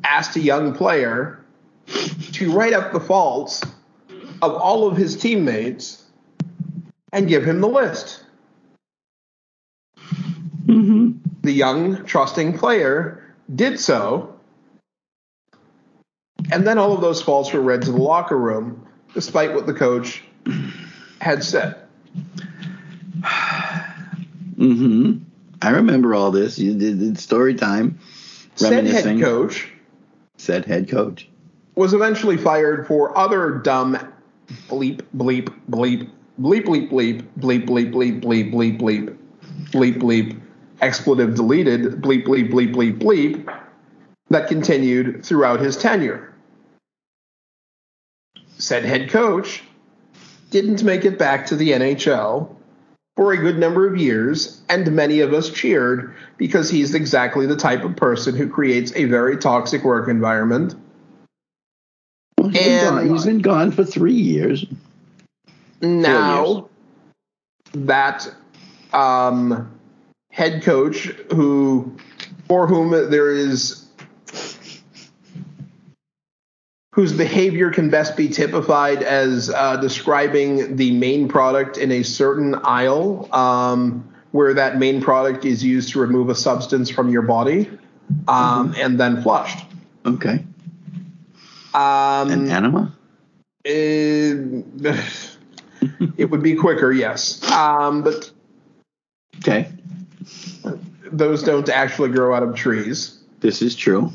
asked 0.03 0.35
a 0.35 0.39
young 0.39 0.73
player 0.75 1.43
to 2.33 2.51
write 2.51 2.73
up 2.73 2.93
the 2.93 2.99
faults 2.99 3.63
of 4.41 4.53
all 4.53 4.87
of 4.87 4.95
his 4.95 5.15
teammates 5.15 6.03
and 7.11 7.27
give 7.27 7.43
him 7.43 7.59
the 7.59 7.67
list. 7.67 8.23
Mm-hmm. 10.65 11.11
The 11.41 11.51
young, 11.51 12.05
trusting 12.05 12.57
player 12.57 13.35
did 13.53 13.79
so, 13.79 14.39
and 16.53 16.67
then 16.67 16.77
all 16.77 16.93
of 16.93 17.01
those 17.01 17.19
faults 17.19 17.51
were 17.51 17.61
read 17.61 17.81
to 17.81 17.91
the 17.91 17.97
locker 17.97 18.37
room, 18.37 18.87
despite 19.15 19.53
what 19.55 19.65
the 19.65 19.73
coach 19.73 20.23
had 21.19 21.43
said. 21.43 21.75
Mm-hmm. 24.55 25.17
I 25.63 25.69
remember 25.71 26.13
all 26.13 26.29
this. 26.29 26.59
You 26.59 26.75
did, 26.77 26.99
did 26.99 27.17
story 27.17 27.55
time. 27.55 27.97
Said 28.55 28.85
head 28.85 29.19
coach 29.19 29.71
Said 30.37 30.65
head 30.65 30.89
coach. 30.89 31.27
was 31.73 31.93
eventually 31.93 32.37
fired 32.37 32.85
for 32.85 33.17
other 33.17 33.53
dumb 33.63 33.97
bleep 34.67 35.01
bleep 35.17 35.49
bleep 35.71 36.07
bleep 36.39 36.65
bleep 36.65 36.89
bleep 36.89 37.27
bleep 37.35 37.65
bleep 37.65 37.65
bleep 37.65 38.21
bleep 38.21 38.51
bleep 38.51 38.79
bleep 38.79 39.17
bleep 39.71 39.97
bleep 39.97 40.39
expletive 40.81 41.33
deleted 41.33 42.01
bleep 42.01 42.25
bleep 42.25 42.51
bleep 42.51 42.73
bleep 42.75 42.99
bleep 42.99 43.59
that 44.29 44.47
continued 44.47 45.25
throughout 45.25 45.59
his 45.59 45.77
tenure. 45.77 46.32
Said 48.63 48.85
head 48.85 49.09
coach 49.09 49.61
didn't 50.49 50.83
make 50.83 51.03
it 51.03 51.19
back 51.19 51.47
to 51.47 51.55
the 51.57 51.71
NHL 51.71 52.55
for 53.17 53.33
a 53.33 53.37
good 53.37 53.59
number 53.59 53.85
of 53.85 53.97
years, 53.97 54.61
and 54.69 54.89
many 54.93 55.19
of 55.19 55.33
us 55.33 55.49
cheered 55.49 56.15
because 56.37 56.69
he's 56.69 56.93
exactly 56.95 57.45
the 57.45 57.57
type 57.57 57.83
of 57.83 57.97
person 57.97 58.37
who 58.37 58.47
creates 58.47 58.93
a 58.95 59.03
very 59.03 59.35
toxic 59.35 59.83
work 59.83 60.07
environment. 60.07 60.75
Well, 62.37 62.47
he's, 62.51 62.61
been 62.61 62.71
And- 62.87 62.95
gone, 62.95 63.09
he's 63.09 63.25
been 63.25 63.41
gone 63.41 63.71
for 63.71 63.83
three 63.83 64.13
years. 64.13 64.65
now 65.81 66.69
that 67.73 68.33
um, 68.93 69.77
head 70.31 70.63
coach 70.63 71.07
who 71.33 71.97
for 72.47 72.65
whom 72.67 72.91
there 72.91 73.29
is 73.29 73.82
whose 76.93 77.11
behavior 77.11 77.71
can 77.71 77.89
best 77.89 78.15
be 78.15 78.29
typified 78.29 79.01
as 79.01 79.49
uh, 79.49 79.77
describing 79.77 80.75
the 80.75 80.91
main 80.91 81.27
product 81.27 81.79
in 81.79 81.91
a 81.91 82.03
certain 82.03 82.53
aisle 82.63 83.27
um, 83.33 84.07
where 84.29 84.53
that 84.53 84.77
main 84.77 85.01
product 85.01 85.43
is 85.43 85.63
used 85.63 85.89
to 85.91 85.99
remove 85.99 86.29
a 86.29 86.35
substance 86.35 86.91
from 86.91 87.09
your 87.09 87.23
body 87.23 87.67
um, 88.27 88.75
and 88.77 88.99
then 88.99 89.23
flushed. 89.23 89.65
Okay. 90.05 90.45
Um, 91.73 92.29
An 92.29 92.51
enema? 92.51 92.93
Uh, 93.65 93.71
it 96.15 96.29
would 96.29 96.43
be 96.43 96.55
quicker, 96.55 96.91
yes. 96.91 97.41
Um, 97.51 98.03
but 98.03 98.29
Okay. 99.39 99.67
those 101.11 101.41
don't 101.41 101.67
actually 101.69 102.09
grow 102.09 102.35
out 102.35 102.43
of 102.43 102.53
trees. 102.53 103.19
This 103.39 103.63
is 103.63 103.75
true. 103.75 104.13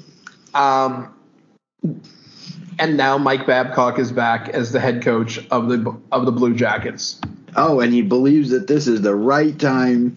And 2.78 2.96
now 2.96 3.18
Mike 3.18 3.46
Babcock 3.46 3.98
is 3.98 4.12
back 4.12 4.48
as 4.50 4.72
the 4.72 4.80
head 4.80 5.02
coach 5.02 5.44
of 5.50 5.68
the 5.68 5.96
of 6.12 6.26
the 6.26 6.32
Blue 6.32 6.54
Jackets. 6.54 7.20
Oh, 7.56 7.80
and 7.80 7.92
he 7.92 8.02
believes 8.02 8.50
that 8.50 8.68
this 8.68 8.86
is 8.86 9.02
the 9.02 9.16
right 9.16 9.58
time, 9.58 10.16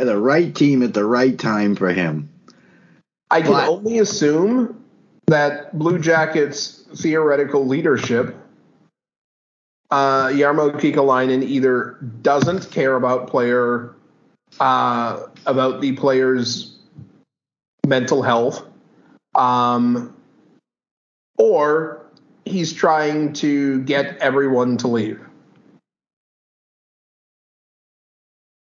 the 0.00 0.18
right 0.18 0.54
team 0.54 0.82
at 0.82 0.94
the 0.94 1.04
right 1.04 1.38
time 1.38 1.76
for 1.76 1.92
him. 1.92 2.28
I 3.30 3.42
can 3.42 3.52
But- 3.52 3.68
only 3.68 3.98
assume 3.98 4.80
that 5.26 5.78
Blue 5.78 5.98
Jackets 5.98 6.84
theoretical 6.96 7.66
leadership, 7.66 8.36
uh, 9.90 10.28
Jarmo 10.28 10.72
Kekalainen 10.72 11.42
either 11.42 11.96
doesn't 12.22 12.70
care 12.70 12.96
about 12.96 13.28
player, 13.28 13.94
uh, 14.60 15.20
about 15.46 15.80
the 15.80 15.92
player's 15.92 16.76
mental 17.86 18.22
health, 18.22 18.64
um, 19.34 20.13
or 21.38 22.00
he's 22.44 22.72
trying 22.72 23.32
to 23.34 23.82
get 23.82 24.16
everyone 24.18 24.76
to 24.78 24.88
leave? 24.88 25.20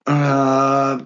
Uh, 0.06 1.00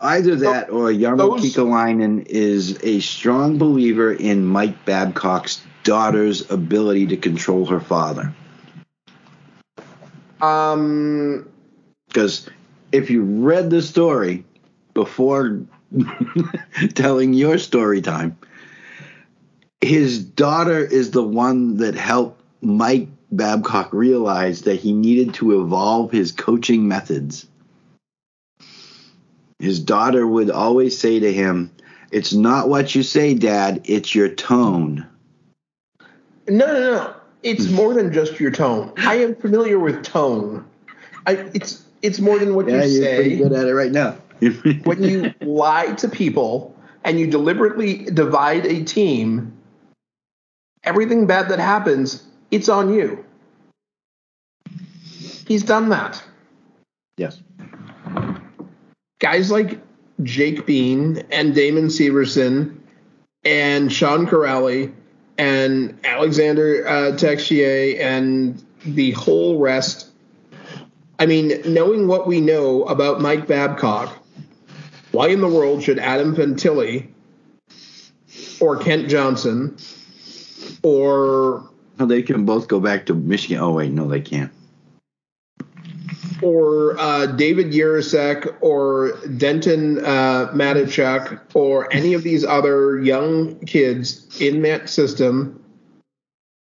either 0.00 0.36
that 0.36 0.70
or 0.70 0.90
Jarmo 0.90 1.16
those- 1.18 1.54
Kekalainen 1.54 2.26
is 2.26 2.78
a 2.82 3.00
strong 3.00 3.58
believer 3.58 4.12
in 4.12 4.44
Mike 4.44 4.84
Babcock's 4.84 5.62
daughter's 5.84 6.50
ability 6.50 7.06
to 7.08 7.16
control 7.16 7.66
her 7.66 7.80
father. 7.80 8.34
Um, 10.40 11.46
Because 12.08 12.48
if 12.92 13.08
you 13.10 13.22
read 13.22 13.70
the 13.70 13.80
story 13.82 14.44
before 14.94 15.60
telling 16.94 17.32
your 17.34 17.58
story 17.58 18.02
time, 18.02 18.36
his 19.84 20.24
daughter 20.24 20.78
is 20.78 21.10
the 21.10 21.22
one 21.22 21.76
that 21.78 21.94
helped 21.94 22.40
Mike 22.62 23.08
Babcock 23.30 23.92
realize 23.92 24.62
that 24.62 24.76
he 24.76 24.92
needed 24.92 25.34
to 25.34 25.60
evolve 25.60 26.10
his 26.10 26.32
coaching 26.32 26.88
methods. 26.88 27.46
His 29.58 29.80
daughter 29.80 30.26
would 30.26 30.50
always 30.50 30.98
say 30.98 31.20
to 31.20 31.32
him, 31.32 31.70
It's 32.10 32.32
not 32.32 32.68
what 32.68 32.94
you 32.94 33.02
say, 33.02 33.34
Dad, 33.34 33.82
it's 33.84 34.14
your 34.14 34.28
tone. 34.28 35.06
no, 36.48 36.66
no, 36.66 36.80
no. 36.80 37.14
It's 37.42 37.68
more 37.68 37.92
than 37.92 38.10
just 38.12 38.40
your 38.40 38.50
tone. 38.50 38.92
I 38.96 39.16
am 39.16 39.34
familiar 39.34 39.78
with 39.78 40.02
tone. 40.02 40.64
I, 41.26 41.32
it's 41.52 41.84
it's 42.00 42.18
more 42.18 42.38
than 42.38 42.54
what 42.54 42.66
Yeah, 42.68 42.84
you 42.84 43.02
you're 43.02 43.14
pretty 43.14 43.36
good 43.36 43.52
at 43.52 43.66
it 43.66 43.74
right 43.74 43.92
now. 43.92 44.16
when 44.84 45.02
you 45.02 45.32
lie 45.42 45.92
to 45.94 46.08
people 46.08 46.74
and 47.04 47.20
you 47.20 47.26
deliberately 47.26 48.04
divide 48.04 48.64
a 48.64 48.82
team, 48.82 49.52
everything 50.84 51.26
bad 51.26 51.48
that 51.48 51.58
happens, 51.58 52.22
it's 52.50 52.68
on 52.68 52.92
you. 52.92 53.24
He's 55.46 55.62
done 55.62 55.90
that. 55.90 56.22
yes. 57.16 57.40
Guys 59.18 59.50
like 59.50 59.80
Jake 60.22 60.66
Bean 60.66 61.24
and 61.30 61.54
Damon 61.54 61.86
Severson 61.86 62.78
and 63.44 63.92
Sean 63.92 64.26
Kuraly 64.26 64.92
and 65.38 65.98
Alexander 66.04 66.86
uh, 66.86 66.92
Texier 67.12 67.98
and 68.00 68.62
the 68.84 69.12
whole 69.12 69.58
rest. 69.58 70.10
I 71.18 71.26
mean, 71.26 71.60
knowing 71.64 72.06
what 72.06 72.26
we 72.26 72.40
know 72.40 72.84
about 72.84 73.20
Mike 73.20 73.46
Babcock, 73.46 74.16
why 75.12 75.28
in 75.28 75.40
the 75.40 75.48
world 75.48 75.82
should 75.82 75.98
Adam 75.98 76.34
Fantilli 76.34 77.08
or 78.60 78.76
Kent 78.76 79.08
Johnson 79.08 79.76
or 80.84 81.68
Oh, 81.98 82.06
they 82.06 82.22
can 82.22 82.44
both 82.44 82.68
go 82.68 82.80
back 82.80 83.06
to 83.06 83.14
Michigan. 83.14 83.58
Oh, 83.58 83.72
wait, 83.72 83.90
no, 83.92 84.08
they 84.08 84.20
can't. 84.20 84.50
or 86.42 86.98
uh, 86.98 87.26
David 87.26 87.68
Jiricek 87.72 88.56
or 88.60 89.12
Denton 89.38 89.98
uh, 90.04 90.50
Mateychuk 90.52 91.40
or 91.54 91.92
any 91.92 92.14
of 92.14 92.22
these 92.22 92.44
other 92.44 93.00
young 93.00 93.58
kids 93.60 94.40
in 94.40 94.62
that 94.62 94.90
system 94.90 95.62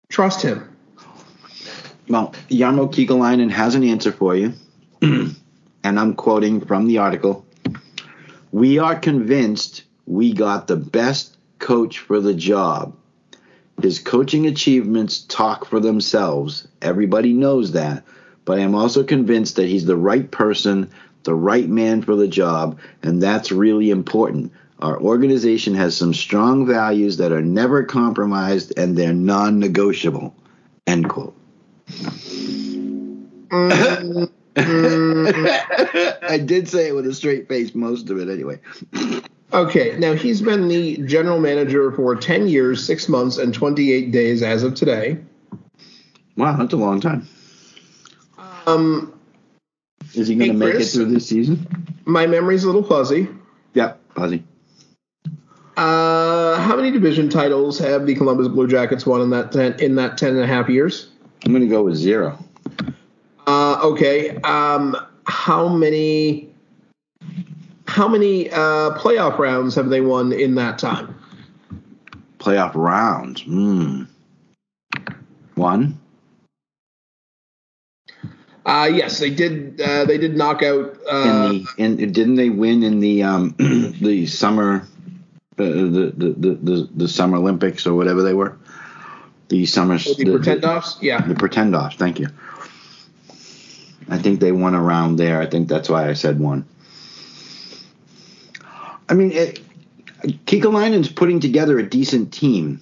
trust 0.10 0.42
him. 0.44 0.76
Well, 2.08 2.34
Jarmo 2.50 2.90
Kekalainen 2.94 3.50
has 3.52 3.76
an 3.76 3.84
answer 3.84 4.12
for 4.12 4.36
you. 4.36 4.54
and 5.02 5.36
I'm 5.84 6.14
quoting 6.14 6.62
from 6.62 6.88
the 6.88 7.00
article. 7.00 7.46
We 8.52 8.78
are 8.80 8.96
convinced 8.98 9.84
we 10.06 10.32
got 10.32 10.68
the 10.68 10.78
best 10.78 11.36
coach 11.60 12.00
for 12.00 12.22
the 12.22 12.34
job. 12.34 12.96
His 13.82 14.00
coaching 14.00 14.48
achievements 14.48 15.20
talk 15.20 15.66
for 15.66 15.80
themselves. 15.80 16.68
Everybody 16.82 17.34
knows 17.34 17.74
that. 17.74 18.04
But 18.44 18.60
I'm 18.60 18.76
also 18.76 19.04
convinced 19.04 19.58
that 19.58 19.68
he's 19.68 19.86
the 19.86 19.98
right 19.98 20.30
person, 20.32 20.90
the 21.24 21.36
right 21.36 21.68
man 21.68 22.02
for 22.02 22.16
the 22.16 22.28
job, 22.28 22.80
and 23.04 23.22
that's 23.22 23.52
really 23.52 23.90
important. 23.90 24.54
Our 24.80 25.00
organization 25.00 25.76
has 25.76 25.98
some 25.98 26.14
strong 26.14 26.66
values 26.66 27.18
that 27.18 27.32
are 27.32 27.42
never 27.42 27.84
compromised 27.84 28.74
and 28.78 28.98
they're 28.98 29.14
non 29.14 29.60
negotiable. 29.60 30.36
End 30.86 31.10
quote. 31.10 31.36
Mm-hmm. 33.50 34.24
I 36.30 36.38
did 36.38 36.68
say 36.68 36.88
it 36.88 36.96
with 36.96 37.06
a 37.06 37.14
straight 37.14 37.48
face, 37.48 37.76
most 37.76 38.10
of 38.10 38.18
it 38.20 38.30
anyway. 38.30 38.60
Okay, 39.54 39.96
now 39.98 40.14
he's 40.14 40.42
been 40.42 40.68
the 40.68 40.98
general 41.06 41.40
manager 41.40 41.92
for 41.94 42.16
10 42.16 42.50
years, 42.50 42.86
6 42.86 43.08
months, 43.08 43.38
and 43.38 43.54
28 43.54 44.12
days 44.12 44.44
as 44.44 44.64
of 44.64 44.76
today. 44.76 45.18
Wow, 46.36 46.58
that's 46.58 46.74
a 46.74 46.78
long 46.78 47.00
time. 47.00 47.28
Um, 48.66 49.14
Is 50.14 50.28
he 50.28 50.36
going 50.36 50.52
to 50.60 50.66
Hey, 50.66 50.74
make 50.74 50.82
it 50.82 50.86
through 50.86 51.06
this 51.06 51.28
season? 51.28 51.66
my 52.06 52.28
memory's 52.28 52.64
a 52.64 52.68
little 52.68 52.84
fuzzy. 52.84 53.28
Yep, 53.74 54.00
Fuzzy. 54.16 54.44
Uh, 55.78 56.60
how 56.60 56.76
many 56.76 56.92
division 56.92 57.30
titles 57.30 57.78
have 57.80 58.06
the 58.08 58.16
Columbus 58.16 58.48
Blue 58.48 58.68
Jackets 58.68 59.06
won 59.06 59.22
in 59.22 59.30
that 59.30 59.52
10, 59.52 59.80
in 59.80 59.96
that 59.96 60.18
10 60.18 60.32
and 60.32 60.40
a 60.40 60.48
half 60.48 60.68
years? 60.70 61.10
I'm 61.46 61.52
going 61.52 61.62
to 61.64 61.70
go 61.70 61.84
with 61.84 61.96
zero. 61.96 62.38
Uh, 63.46 63.80
okay. 63.84 64.36
Um, 64.38 64.98
how 65.26 65.68
many 65.68 66.50
how 67.98 68.08
many 68.08 68.50
uh, 68.52 68.96
playoff 69.00 69.40
rounds 69.40 69.74
have 69.74 69.90
they 69.90 70.02
won 70.02 70.32
in 70.32 70.54
that 70.56 70.78
time? 70.78 71.16
Playoff 72.38 72.76
rounds. 72.76 73.42
Hmm. 73.42 74.04
One. 75.56 76.00
Uh, 78.64 78.90
yes, 78.94 79.18
they 79.18 79.32
did. 79.32 79.82
Uh, 79.82 80.06
they 80.06 80.20
did 80.20 80.38
knock 80.38 80.62
out. 80.62 80.94
In 80.94 81.08
Uh, 81.10 81.48
the 81.50 81.66
in 81.78 81.96
didn't 82.12 82.36
they 82.36 82.52
win 82.52 82.84
in 82.84 83.00
the 83.00 83.24
um 83.24 83.56
the 83.58 84.28
summer 84.28 84.88
uh, 85.58 85.64
the, 85.64 86.14
the 86.16 86.30
the 86.38 86.54
the 86.54 86.90
the 86.96 87.08
summer 87.08 87.38
Olympics 87.38 87.88
or 87.88 87.96
whatever 87.96 88.22
they 88.22 88.36
were? 88.36 88.56
The 89.50 89.66
summer 89.66 89.98
the 89.98 90.26
Pretendoffs. 90.26 91.02
Yeah. 91.02 91.22
The 91.22 91.34
pretend 91.34 91.74
offs. 91.76 91.96
Thank 91.96 92.20
you. 92.20 92.28
I 94.10 94.20
think 94.20 94.40
they 94.40 94.52
won 94.52 94.76
around 94.76 95.16
there. 95.16 95.42
I 95.42 95.48
think 95.48 95.68
that's 95.68 95.90
why 95.90 96.08
I 96.10 96.14
said 96.14 96.40
one. 96.40 96.66
I 99.10 99.14
mean, 99.14 99.32
Kekalainen's 100.46 101.12
putting 101.12 101.40
together 101.40 101.80
a 101.80 101.90
decent 101.90 102.34
team, 102.34 102.82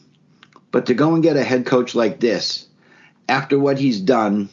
but 0.71 0.87
to 0.87 0.93
go 0.93 1.13
and 1.13 1.23
get 1.23 1.37
a 1.37 1.43
head 1.43 1.65
coach 1.65 1.95
like 1.95 2.19
this, 2.19 2.67
after 3.29 3.59
what 3.59 3.79
he's 3.79 3.99
done 3.99 4.49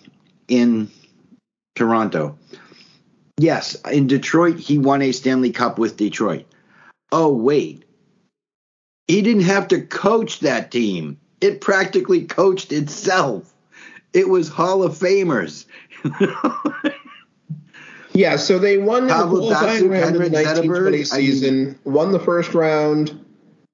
in 0.48 0.90
Toronto, 1.74 2.36
yes, 3.38 3.74
in 3.90 4.06
Detroit 4.06 4.58
he 4.58 4.78
won 4.78 5.02
a 5.02 5.12
Stanley 5.12 5.52
Cup 5.52 5.78
with 5.78 5.96
Detroit. 5.96 6.46
Oh 7.10 7.32
wait, 7.32 7.84
he 9.06 9.22
didn't 9.22 9.42
have 9.42 9.68
to 9.68 9.80
coach 9.80 10.40
that 10.40 10.70
team. 10.70 11.18
It 11.40 11.60
practically 11.60 12.24
coached 12.24 12.72
itself. 12.72 13.52
It 14.12 14.28
was 14.28 14.48
Hall 14.48 14.82
of 14.82 14.98
Famers. 14.98 15.64
Yeah. 18.14 18.36
So 18.36 18.58
they 18.58 18.78
won 18.78 19.06
the 19.06 19.14
Pavel 19.14 19.38
qualifying 19.38 19.84
Datsyuk, 19.84 19.90
round 19.90 20.16
of 20.16 20.22
the 20.22 20.30
1920 20.30 20.98
Zetterberg, 20.98 21.14
I 21.14 21.16
mean- 21.18 21.26
season. 21.26 21.78
won 21.84 22.12
the 22.12 22.18
first 22.20 22.54
round 22.54 23.24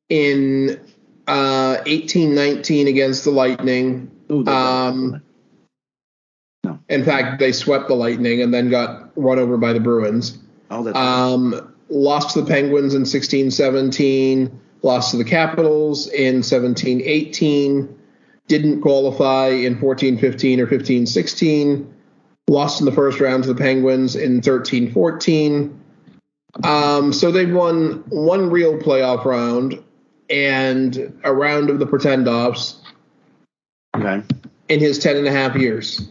in 0.09 0.81
uh, 1.27 1.83
1819 1.87 2.89
against 2.89 3.25
the 3.25 3.31
Lightning. 3.31 4.11
Ooh, 4.31 4.47
Um. 4.47 5.23
No. 6.65 6.79
In 6.89 7.05
fact, 7.05 7.39
they 7.39 7.53
swept 7.53 7.89
the 7.89 7.95
Lightning 7.95 8.43
and 8.43 8.53
then 8.53 8.69
got 8.71 9.11
run 9.17 9.39
over 9.39 9.57
by 9.57 9.73
the 9.73 9.81
Bruins. 9.81 10.39
Oh, 10.71 10.83
that's 10.83 10.97
Um, 10.97 11.73
lost 11.89 12.35
to 12.35 12.43
the 12.43 12.47
Penguins 12.47 12.95
in 12.95 13.01
1617, 13.03 14.51
lost 14.83 15.13
to 15.13 15.17
the 15.17 15.25
Capitals 15.25 16.09
in 16.09 16.43
1718, 16.43 17.89
didn't 18.49 18.81
qualify 18.81 19.49
in 19.49 19.79
1415 19.81 20.61
or 20.61 20.67
15 20.67 21.07
16, 21.07 21.95
lost 22.49 22.81
in 22.81 22.87
the 22.87 22.93
first 22.93 23.21
round 23.21 23.45
to 23.45 23.53
the 23.53 23.61
Penguins 23.61 24.17
in 24.17 24.43
13 24.43 24.93
14. 24.93 25.81
Um, 26.65 27.13
so 27.13 27.31
they've 27.31 27.53
won 27.53 28.05
one 28.09 28.51
real 28.51 28.79
playoff 28.79 29.25
round 29.25 29.83
and 30.31 31.21
a 31.25 31.33
round 31.33 31.71
of 31.71 31.79
the 31.79 31.87
pretend 31.87 32.27
offs 32.27 32.81
okay. 33.97 34.23
in 34.69 34.81
his 34.81 34.99
10 34.99 35.17
and 35.17 35.27
a 35.27 35.31
half 35.31 35.57
years. 35.57 36.09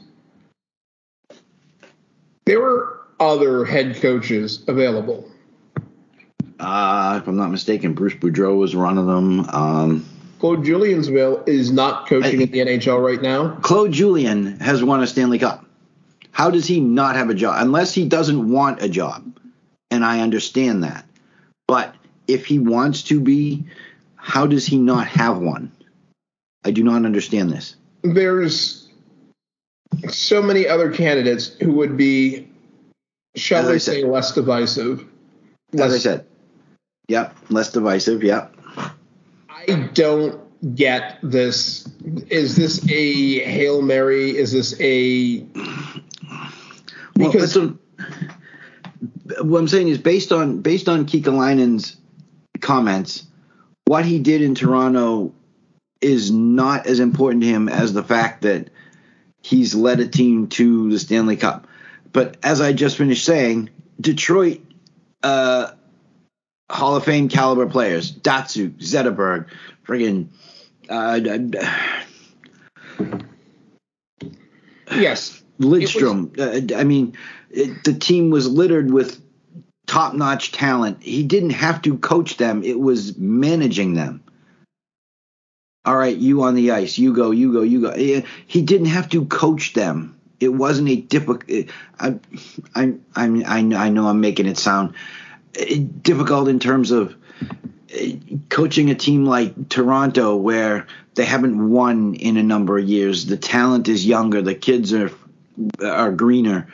There 2.46 2.62
were 2.62 3.02
other 3.20 3.66
head 3.66 3.98
coaches 3.98 4.64
available. 4.68 5.30
Uh, 6.60 7.20
if 7.22 7.28
I'm 7.28 7.36
not 7.36 7.52
mistaken, 7.52 7.94
Bruce 7.94 8.14
Boudreau 8.14 8.58
was 8.58 8.76
one 8.76 8.98
of 8.98 9.06
them. 9.06 9.42
Um, 9.50 10.06
Claude 10.40 10.64
Juliansville 10.64 11.44
is 11.48 11.72
not 11.72 12.08
coaching 12.08 12.40
I- 12.40 12.44
in 12.44 12.52
the 12.52 12.60
NHL 12.60 13.04
right 13.04 13.22
now. 13.22 13.56
Claude 13.62 13.92
Julien 13.92 14.60
has 14.60 14.84
won 14.84 15.02
a 15.04 15.08
Stanley 15.08 15.40
Cup. 15.40 15.67
How 16.32 16.50
does 16.52 16.68
he 16.68 16.80
not 16.80 17.16
have 17.16 17.30
a 17.30 17.34
job? 17.34 17.56
Unless 17.60 17.94
he 17.94 18.08
doesn't 18.08 18.50
want 18.52 18.82
a 18.82 18.90
job. 18.90 19.40
And 19.90 20.04
I 20.06 20.20
understand 20.22 20.84
that. 20.84 21.06
But 21.68 21.96
if 22.28 22.46
he 22.46 22.60
wants 22.60 23.04
to 23.04 23.20
be, 23.20 23.66
how 24.16 24.46
does 24.48 24.66
he 24.66 24.78
not 24.78 25.08
have 25.08 25.38
one? 25.40 25.72
I 26.66 26.72
do 26.72 26.84
not 26.84 27.06
understand 27.06 27.50
this. 27.52 27.76
There's 28.04 28.88
so 30.10 30.42
many 30.42 30.68
other 30.68 30.92
candidates 30.92 31.48
who 31.62 31.72
would 31.74 31.96
be, 31.98 32.48
shall 33.36 33.64
As 33.64 33.70
I 33.70 33.72
we 33.72 33.80
said- 33.80 33.94
say, 33.94 34.04
less 34.04 34.34
divisive. 34.34 35.06
As 35.74 35.82
I 35.82 35.88
Less- 35.88 36.04
said, 36.04 36.26
yep, 37.08 37.36
less 37.50 37.72
divisive. 37.72 38.24
Yep. 38.24 38.56
I 39.50 39.90
don't 39.94 40.40
get 40.76 41.20
this. 41.24 41.88
Is 42.30 42.56
this 42.56 42.84
a 42.90 43.40
hail 43.40 43.82
mary? 43.82 44.36
Is 44.38 44.52
this 44.52 44.80
a 44.80 45.46
Because- 47.18 47.54
that's 47.54 47.56
what, 47.56 49.46
what 49.46 49.60
I'm 49.60 49.68
saying 49.68 49.90
is 49.90 49.98
based 49.98 50.32
on 50.32 50.62
based 50.62 50.90
on 50.90 51.06
Kekalainen's 51.06 51.98
comments, 52.62 53.26
what 53.86 54.06
he 54.06 54.20
did 54.20 54.42
in 54.42 54.56
Toronto 54.56 55.34
is 56.02 56.32
not 56.32 56.88
as 56.88 57.00
important 57.00 57.44
to 57.44 57.50
him 57.50 57.70
as 57.70 57.94
the 57.94 58.04
fact 58.04 58.44
that 58.44 58.70
he's 59.42 59.74
led 59.74 60.00
a 60.00 60.08
team 60.08 60.48
to 60.48 60.92
the 60.92 61.00
Stanley 61.00 61.38
Cup. 61.38 61.68
But 62.14 62.38
as 62.44 62.62
I 62.62 62.74
just 62.74 62.98
finished 62.98 63.26
saying, 63.26 63.70
Detroit 64.00 64.62
uh, 65.24 65.72
Hall 66.70 66.96
of 66.96 67.06
Fame 67.06 67.30
caliber 67.30 67.68
players, 67.68 68.12
Datsyuk, 68.12 68.78
Zetterberg, 68.80 69.48
friggin' 69.86 70.28
uh, 70.90 71.20
yes? 74.92 75.37
Lidstrom. 75.60 76.38
uh, 76.40 76.76
I 76.76 76.84
mean, 76.84 77.18
it, 77.50 77.84
the 77.84 77.94
team 77.94 78.30
was 78.30 78.48
littered 78.48 78.92
with 78.92 79.22
top-notch 79.88 80.52
talent. 80.52 81.02
He 81.02 81.24
didn't 81.24 81.52
have 81.52 81.82
to 81.84 81.98
coach 81.98 82.38
them; 82.38 82.64
it 82.64 82.80
was 82.80 83.18
managing 83.18 83.94
them. 83.94 84.24
All 85.86 85.96
right, 85.96 86.18
you 86.18 86.44
on 86.44 86.56
the 86.56 86.72
ice, 86.72 86.98
you 86.98 87.14
go, 87.14 87.32
you 87.32 87.54
go, 87.54 87.62
you 87.62 87.82
go. 87.82 88.24
He 88.46 88.62
didn't 88.62 88.88
have 88.88 89.10
to 89.10 89.26
coach 89.26 89.74
them. 89.74 90.20
It 90.40 90.50
wasn't 90.50 90.90
a 90.90 90.98
difficult. 90.98 91.46
I, 92.00 92.20
I, 92.76 92.94
I, 93.16 93.26
I 93.46 93.58
I 93.58 93.90
know 93.90 94.08
I'm 94.08 94.20
making 94.20 94.48
it 94.48 94.58
sound 94.58 94.96
eh, 95.56 95.80
difficult 96.02 96.50
in 96.50 96.60
terms 96.60 96.92
of 96.92 97.16
eh, 97.90 98.18
coaching 98.50 98.90
a 98.90 98.96
team 98.96 99.26
like 99.26 99.70
Toronto 99.70 100.36
where 100.36 100.88
they 101.16 101.26
haven't 101.26 101.70
won 101.70 102.16
in 102.16 102.38
a 102.38 102.44
number 102.44 102.78
of 102.78 102.88
years. 102.88 103.26
The 103.26 103.38
talent 103.38 103.88
is 103.88 104.06
younger. 104.06 104.42
The 104.42 104.56
kids 104.56 104.94
are 104.94 105.10
are 105.84 106.12
greener. 106.12 106.68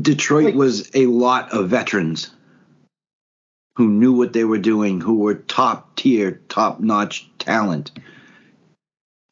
Detroit 0.00 0.46
Like- 0.46 0.54
was 0.54 0.90
a 0.94 1.06
lot 1.06 1.52
of 1.52 1.68
veterans 1.68 2.30
who 3.76 3.88
knew 3.88 4.12
what 4.12 4.32
they 4.32 4.44
were 4.44 4.58
doing, 4.58 5.00
who 5.00 5.14
were 5.16 5.34
top 5.34 5.96
tier, 5.96 6.40
top 6.48 6.80
notch 6.80 7.28
talent. 7.38 7.90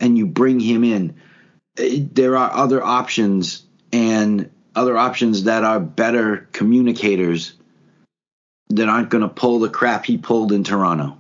And 0.01 0.19
you 0.19 0.27
bring 0.27 0.59
him 0.61 0.83
in. 0.85 1.15
Eh, 1.79 2.05
There 2.13 2.37
are 2.37 2.53
other 2.53 2.83
options 2.83 3.63
and 3.93 4.51
other 4.75 4.97
options 4.99 5.45
that 5.45 5.65
are 5.65 5.79
better 5.79 6.49
communicators 6.53 7.53
that 8.71 8.89
aren't 8.89 9.11
going 9.11 9.23
to 9.23 9.29
pull 9.29 9.59
the 9.61 9.69
crap 9.69 10.05
he 10.07 10.19
pulled 10.19 10.51
in 10.51 10.65
Toronto. 10.65 11.17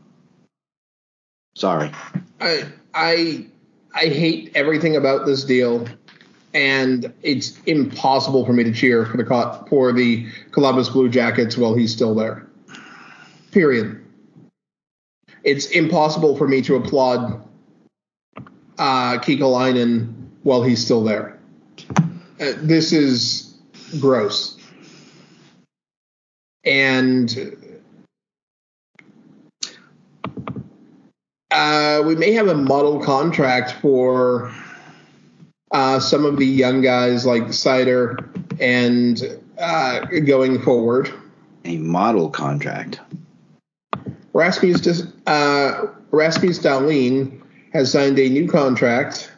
Sorry. 1.54 1.92
I 2.40 2.64
I 2.94 3.46
I 3.94 4.06
hate 4.06 4.52
everything 4.54 4.96
about 4.96 5.26
this 5.26 5.44
deal, 5.44 5.86
and 6.54 7.12
it's 7.22 7.58
impossible 7.64 8.44
for 8.44 8.52
me 8.52 8.64
to 8.64 8.72
cheer 8.72 9.06
for 9.06 9.16
the 9.16 9.66
for 9.68 9.92
the 9.92 10.26
Columbus 10.50 10.88
Blue 10.88 11.08
Jackets 11.08 11.56
while 11.56 11.74
he's 11.74 11.92
still 11.92 12.14
there. 12.14 12.46
Period. 13.50 13.98
It's 15.44 15.66
impossible 15.66 16.36
for 16.36 16.46
me 16.46 16.62
to 16.62 16.76
applaud 16.76 17.42
uh, 18.78 19.18
while 20.42 20.62
he's 20.62 20.84
still 20.84 21.02
there. 21.02 21.38
Uh, 22.40 22.52
this 22.58 22.92
is 22.92 23.54
gross. 24.00 24.58
And 26.64 27.56
uh, 31.50 32.02
we 32.06 32.14
may 32.14 32.32
have 32.32 32.48
a 32.48 32.54
model 32.54 33.00
contract 33.00 33.72
for 33.80 34.52
uh, 35.72 35.98
some 35.98 36.24
of 36.24 36.36
the 36.36 36.46
young 36.46 36.80
guys 36.82 37.26
like 37.26 37.44
Seider 37.44 38.28
and 38.60 39.40
uh, 39.58 40.00
going 40.26 40.60
forward. 40.60 41.12
A 41.64 41.78
model 41.78 42.28
contract. 42.28 43.00
Rasmus, 44.32 45.06
uh, 45.26 45.86
Rasmus 46.10 46.58
Dahlin 46.58 47.40
has 47.72 47.92
signed 47.92 48.18
a 48.18 48.28
new 48.28 48.48
contract, 48.48 49.32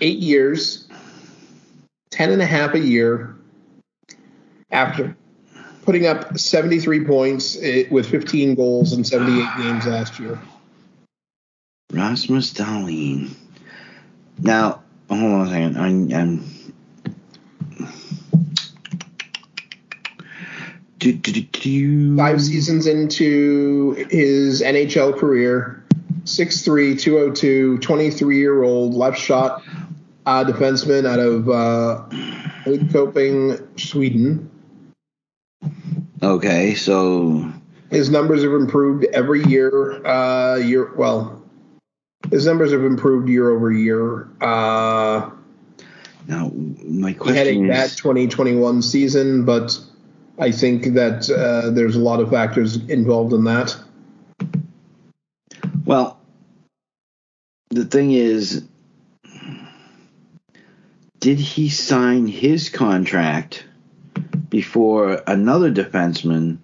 eight 0.00 0.18
years, 0.18 0.88
ten 2.10 2.30
and 2.30 2.42
a 2.42 2.46
half 2.46 2.74
a 2.74 2.78
year, 2.78 3.36
after 4.70 5.16
putting 5.82 6.06
up 6.06 6.38
73 6.38 7.04
points 7.04 7.56
eh, 7.60 7.84
with 7.90 8.08
15 8.08 8.54
goals 8.54 8.92
in 8.92 9.04
78 9.04 9.48
games 9.56 9.86
last 9.86 10.20
year. 10.20 10.38
Rasmus 11.92 12.52
Dahlin. 12.52 13.30
Now, 14.38 14.82
hold 15.18 15.32
on 15.32 15.46
a 15.46 15.50
second. 15.50 15.76
I'm, 15.76 16.12
I'm 16.12 16.44
do, 20.98 21.12
do, 21.12 21.40
do. 21.40 22.16
Five 22.16 22.40
seasons 22.42 22.86
into 22.86 24.06
his 24.10 24.62
NHL 24.62 25.18
career, 25.18 25.82
6'3, 26.24 27.00
202, 27.00 27.78
23 27.78 28.38
year 28.38 28.62
old 28.62 28.94
left 28.94 29.18
shot 29.18 29.62
uh, 30.26 30.44
defenseman 30.44 31.06
out 31.06 31.18
of 31.18 31.48
uh, 31.48 32.04
Lidköping, 32.64 33.80
Sweden. 33.80 34.50
Okay, 36.22 36.74
so 36.74 37.50
His 37.90 38.10
numbers 38.10 38.42
have 38.42 38.52
improved 38.52 39.06
every 39.12 39.42
year. 39.44 40.06
Uh, 40.06 40.56
year 40.56 40.92
well, 40.94 41.39
his 42.30 42.46
numbers 42.46 42.72
have 42.72 42.84
improved 42.84 43.28
year 43.28 43.50
over 43.50 43.70
year. 43.70 44.28
Uh, 44.40 45.30
now 46.26 46.50
my 46.54 47.10
he 47.10 47.14
had 47.14 47.46
a 47.46 47.54
question 47.54 47.68
bad 47.68 47.86
is 47.86 47.96
2021 47.96 48.82
season, 48.82 49.44
but 49.44 49.78
I 50.38 50.50
think 50.52 50.94
that 50.94 51.28
uh, 51.30 51.70
there's 51.70 51.96
a 51.96 52.00
lot 52.00 52.20
of 52.20 52.30
factors 52.30 52.76
involved 52.88 53.32
in 53.32 53.44
that. 53.44 53.76
well, 55.84 56.20
the 57.70 57.84
thing 57.84 58.12
is, 58.12 58.64
did 61.18 61.38
he 61.38 61.68
sign 61.68 62.26
his 62.26 62.68
contract 62.68 63.64
before 64.48 65.22
another 65.26 65.70
defenseman 65.70 66.58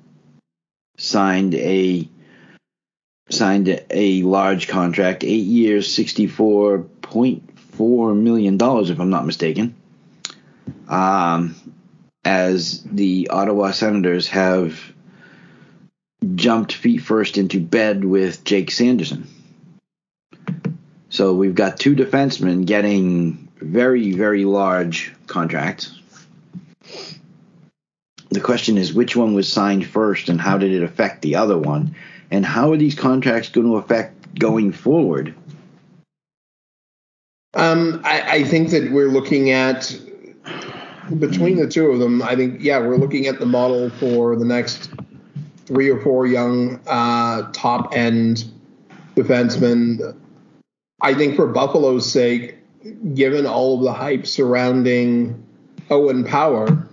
signed 0.96 1.54
a 1.54 2.08
signed 3.28 3.82
a 3.90 4.22
large 4.22 4.68
contract, 4.68 5.24
eight 5.24 5.44
years, 5.44 5.92
sixty 5.92 6.26
four 6.26 6.80
point 7.02 7.58
four 7.72 8.14
million 8.14 8.56
dollars, 8.56 8.90
if 8.90 9.00
I'm 9.00 9.10
not 9.10 9.26
mistaken. 9.26 9.74
Um, 10.88 11.54
as 12.24 12.82
the 12.82 13.28
Ottawa 13.30 13.70
Senators 13.70 14.28
have 14.28 14.80
jumped 16.34 16.72
feet 16.72 16.98
first 16.98 17.38
into 17.38 17.60
bed 17.60 18.04
with 18.04 18.44
Jake 18.44 18.70
Sanderson. 18.70 19.28
So 21.08 21.34
we've 21.34 21.54
got 21.54 21.78
two 21.78 21.94
defensemen 21.94 22.66
getting 22.66 23.48
very, 23.60 24.12
very 24.12 24.44
large 24.44 25.14
contracts. 25.26 25.98
The 28.30 28.40
question 28.40 28.76
is 28.76 28.92
which 28.92 29.14
one 29.14 29.34
was 29.34 29.50
signed 29.50 29.86
first 29.86 30.28
and 30.28 30.40
how 30.40 30.58
did 30.58 30.72
it 30.72 30.82
affect 30.82 31.22
the 31.22 31.36
other 31.36 31.56
one? 31.56 31.94
And 32.30 32.44
how 32.44 32.72
are 32.72 32.76
these 32.76 32.94
contracts 32.94 33.48
going 33.48 33.66
to 33.66 33.76
affect 33.76 34.38
going 34.38 34.72
forward? 34.72 35.34
Um, 37.54 38.00
I, 38.04 38.20
I 38.20 38.44
think 38.44 38.70
that 38.70 38.90
we're 38.92 39.08
looking 39.08 39.50
at 39.50 39.98
between 41.18 41.56
the 41.56 41.66
two 41.66 41.86
of 41.86 42.00
them. 42.00 42.22
I 42.22 42.36
think 42.36 42.58
yeah, 42.60 42.78
we're 42.78 42.98
looking 42.98 43.26
at 43.26 43.38
the 43.38 43.46
model 43.46 43.90
for 43.90 44.36
the 44.36 44.44
next 44.44 44.90
three 45.64 45.88
or 45.88 46.00
four 46.00 46.26
young 46.26 46.80
uh, 46.86 47.50
top 47.52 47.94
end 47.94 48.44
defensemen. 49.14 50.16
I 51.00 51.14
think 51.14 51.36
for 51.36 51.46
Buffalo's 51.46 52.10
sake, 52.10 52.56
given 53.14 53.46
all 53.46 53.78
of 53.78 53.84
the 53.84 53.92
hype 53.92 54.26
surrounding 54.26 55.42
Owen 55.90 56.24
Power, 56.24 56.86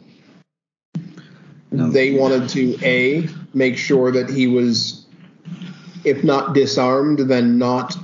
No. 1.71 1.89
they 1.89 2.11
wanted 2.17 2.49
to 2.49 2.77
a 2.83 3.27
make 3.53 3.77
sure 3.77 4.11
that 4.11 4.29
he 4.29 4.47
was, 4.47 5.02
if 6.03 6.23
not 6.23 6.53
disarmed, 6.53 7.19
then 7.19 7.57
not 7.57 7.95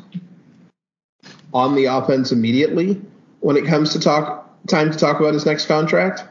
on 1.53 1.75
the 1.75 1.85
offense 1.85 2.31
immediately 2.31 3.01
when 3.39 3.57
it 3.57 3.65
comes 3.65 3.93
to 3.93 3.99
talk 3.99 4.49
time 4.67 4.91
to 4.91 4.97
talk 4.97 5.19
about 5.19 5.33
his 5.33 5.45
next 5.45 5.65
contract. 5.65 6.23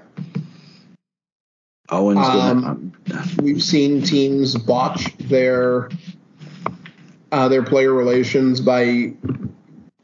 Owen's 1.90 2.19
Um, 2.19 2.93
We've 3.40 3.62
seen 3.62 4.03
teams 4.03 4.55
botch 4.57 5.16
their 5.16 5.89
uh, 7.32 7.49
their 7.49 7.62
player 7.62 7.93
relations 7.93 8.61
by 8.61 9.15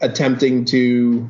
attempting 0.00 0.64
to 0.66 1.28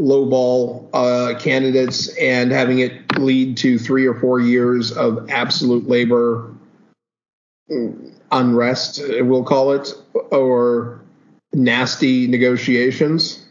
lowball 0.00 0.88
uh, 0.92 1.38
candidates 1.38 2.08
and 2.16 2.50
having 2.50 2.78
it 2.80 3.18
lead 3.18 3.56
to 3.58 3.78
three 3.78 4.06
or 4.06 4.14
four 4.14 4.40
years 4.40 4.92
of 4.92 5.28
absolute 5.30 5.88
labor 5.88 6.52
unrest, 8.32 9.00
we'll 9.20 9.44
call 9.44 9.72
it, 9.72 9.94
or 10.30 11.00
nasty 11.52 12.26
negotiations. 12.26 13.46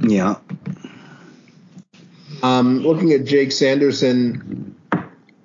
Yeah. 0.00 0.36
Um, 2.42 2.80
looking 2.80 3.12
at 3.12 3.24
Jake 3.24 3.52
Sanderson, 3.52 4.74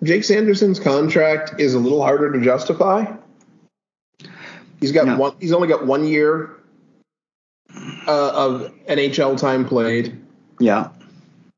Jake 0.03 0.23
Sanderson's 0.23 0.79
contract 0.79 1.59
is 1.59 1.73
a 1.73 1.79
little 1.79 2.01
harder 2.01 2.31
to 2.33 2.41
justify. 2.41 3.05
He's 4.79 4.91
got 4.91 5.05
Yeah. 5.07 5.17
one. 5.17 5.33
He's 5.39 5.53
only 5.53 5.67
got 5.67 5.85
one 5.85 6.07
year 6.07 6.51
uh, 8.07 8.31
of 8.33 8.71
NHL 8.87 9.37
time 9.37 9.65
played. 9.65 10.19
Yeah. 10.59 10.89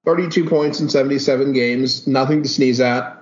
32 0.06 0.46
points 0.46 0.80
in 0.80 0.90
77 0.90 1.54
games. 1.54 2.08
Nothing 2.08 2.44
to 2.44 2.50
sneeze 2.50 2.80
at. 2.80 3.18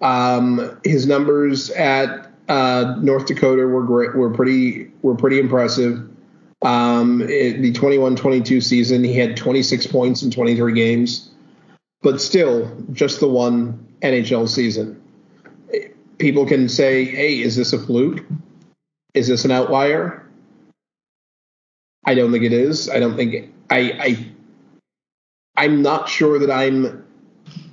Um, 0.00 0.78
his 0.84 1.06
numbers 1.06 1.70
at 1.70 2.31
uh, 2.48 2.96
North 3.00 3.26
Dakota 3.26 3.66
were 3.66 3.84
great. 3.84 4.14
Were 4.14 4.30
pretty. 4.30 4.90
Were 5.02 5.14
pretty 5.14 5.38
impressive. 5.38 6.08
Um, 6.62 7.22
it, 7.22 7.60
the 7.60 7.72
21-22 7.72 8.62
season, 8.62 9.02
he 9.02 9.14
had 9.14 9.36
26 9.36 9.88
points 9.88 10.22
in 10.22 10.30
23 10.30 10.72
games, 10.74 11.28
but 12.02 12.20
still 12.20 12.70
just 12.92 13.18
the 13.18 13.26
one 13.26 13.84
NHL 14.00 14.48
season. 14.48 15.02
People 16.18 16.46
can 16.46 16.68
say, 16.68 17.04
"Hey, 17.04 17.40
is 17.40 17.56
this 17.56 17.72
a 17.72 17.78
fluke? 17.78 18.24
Is 19.14 19.26
this 19.26 19.44
an 19.44 19.50
outlier?" 19.50 20.24
I 22.04 22.14
don't 22.14 22.32
think 22.32 22.44
it 22.44 22.52
is. 22.52 22.88
I 22.88 23.00
don't 23.00 23.16
think 23.16 23.52
I. 23.70 23.78
I 23.78 24.26
I'm 25.54 25.82
not 25.82 26.08
sure 26.08 26.38
that 26.38 26.50
I'm 26.50 27.04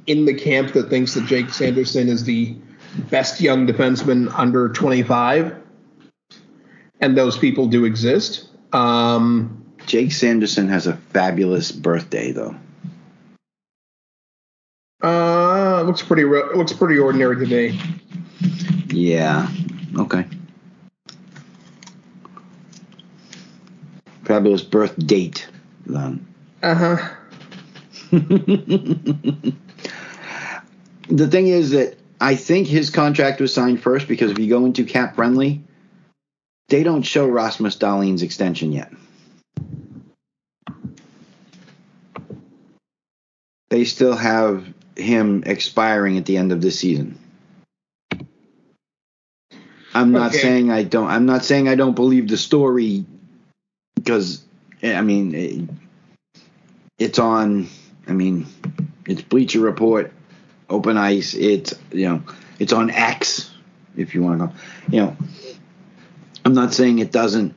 in 0.05 0.25
the 0.25 0.33
camp 0.33 0.73
that 0.73 0.89
thinks 0.89 1.13
that 1.13 1.25
Jake 1.27 1.49
Sanderson 1.49 2.09
is 2.09 2.23
the 2.23 2.57
best 3.09 3.41
young 3.41 3.67
defenseman 3.67 4.31
under 4.37 4.69
25, 4.69 5.55
and 6.99 7.17
those 7.17 7.37
people 7.37 7.67
do 7.67 7.85
exist. 7.85 8.47
Um, 8.73 9.63
Jake 9.85 10.11
Sanderson 10.11 10.67
has 10.69 10.87
a 10.87 10.95
fabulous 10.97 11.71
birthday, 11.71 12.31
though. 12.31 12.55
uh, 15.01 15.81
looks 15.83 16.01
pretty 16.01 16.23
ro- 16.25 16.51
looks 16.55 16.73
pretty 16.73 16.97
ordinary 16.99 17.37
to 17.37 17.45
me. 17.45 17.79
Yeah. 18.87 19.47
Okay. 19.97 20.25
Fabulous 24.25 24.61
birth 24.61 24.95
date, 25.07 25.47
then. 25.85 26.25
Uh 26.61 26.75
huh. 26.75 26.97
the 28.11 29.53
thing 31.09 31.47
is 31.47 31.71
that 31.71 31.97
I 32.19 32.35
think 32.35 32.67
his 32.67 32.89
contract 32.89 33.39
was 33.39 33.53
signed 33.53 33.81
first 33.81 34.07
because 34.07 34.31
if 34.31 34.39
you 34.39 34.49
go 34.49 34.65
into 34.65 34.83
cap 34.83 35.15
friendly, 35.15 35.63
they 36.67 36.83
don't 36.83 37.03
show 37.03 37.27
Rasmus 37.27 37.77
Dahlin's 37.77 38.23
extension 38.23 38.71
yet. 38.71 38.91
They 43.69 43.85
still 43.85 44.15
have 44.15 44.65
him 44.95 45.43
expiring 45.45 46.17
at 46.17 46.25
the 46.25 46.37
end 46.37 46.51
of 46.51 46.61
this 46.61 46.79
season. 46.79 47.17
I'm 49.93 50.11
not 50.11 50.31
Okay. 50.31 50.39
saying 50.39 50.71
I 50.71 50.83
don't. 50.83 51.07
I'm 51.07 51.25
not 51.25 51.43
saying 51.45 51.67
I 51.67 51.75
don't 51.75 51.95
believe 51.95 52.27
the 52.27 52.37
story 52.37 53.05
because 53.95 54.43
eh, 54.83 54.93
I 54.95 55.01
mean 55.01 55.33
it, 55.33 55.69
it's 56.97 57.19
on. 57.19 57.67
I 58.07 58.13
mean 58.13 58.45
it's 59.05 59.21
Bleacher 59.21 59.59
Report, 59.59 60.11
Open 60.69 60.97
Ice. 60.97 61.33
It's 61.33 61.73
you 61.91 62.09
know 62.09 62.23
it's 62.59 62.73
on 62.73 62.89
X 62.89 63.51
if 63.97 64.13
you 64.13 64.21
want 64.21 64.39
to 64.39 64.47
go. 64.47 64.53
You 64.89 65.01
know, 65.01 65.17
I'm 66.45 66.53
not 66.53 66.73
saying 66.73 66.99
it 66.99 67.11
doesn't 67.11 67.55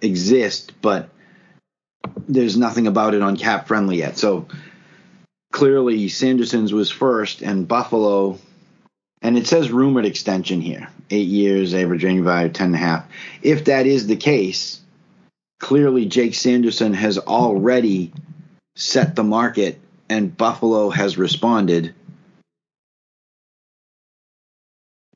exist, 0.00 0.72
but 0.80 1.10
there's 2.28 2.56
nothing 2.56 2.86
about 2.86 3.14
it 3.14 3.22
on 3.22 3.36
Cap 3.36 3.66
Friendly 3.66 3.98
yet. 3.98 4.16
So 4.18 4.46
clearly 5.52 6.08
Sanderson's 6.08 6.72
was 6.72 6.90
first, 6.90 7.42
and 7.42 7.68
Buffalo. 7.68 8.38
And 9.22 9.38
it 9.38 9.46
says 9.46 9.72
rumored 9.72 10.04
extension 10.04 10.60
here. 10.60 10.88
Eight 11.10 11.26
years, 11.26 11.74
average 11.74 12.04
annual 12.04 12.26
value, 12.26 12.50
ten 12.50 12.66
and 12.66 12.74
a 12.74 12.78
half. 12.78 13.06
If 13.42 13.64
that 13.64 13.86
is 13.86 14.06
the 14.06 14.16
case, 14.16 14.80
clearly 15.58 16.06
Jake 16.06 16.34
Sanderson 16.34 16.92
has 16.92 17.18
already 17.18 18.12
set 18.76 19.16
the 19.16 19.24
market 19.24 19.80
and 20.08 20.36
Buffalo 20.36 20.90
has 20.90 21.18
responded 21.18 21.94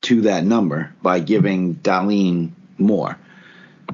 to 0.02 0.22
that 0.22 0.44
number 0.44 0.92
by 1.02 1.20
giving 1.20 1.74
Dahlin 1.76 2.50
more. 2.78 3.18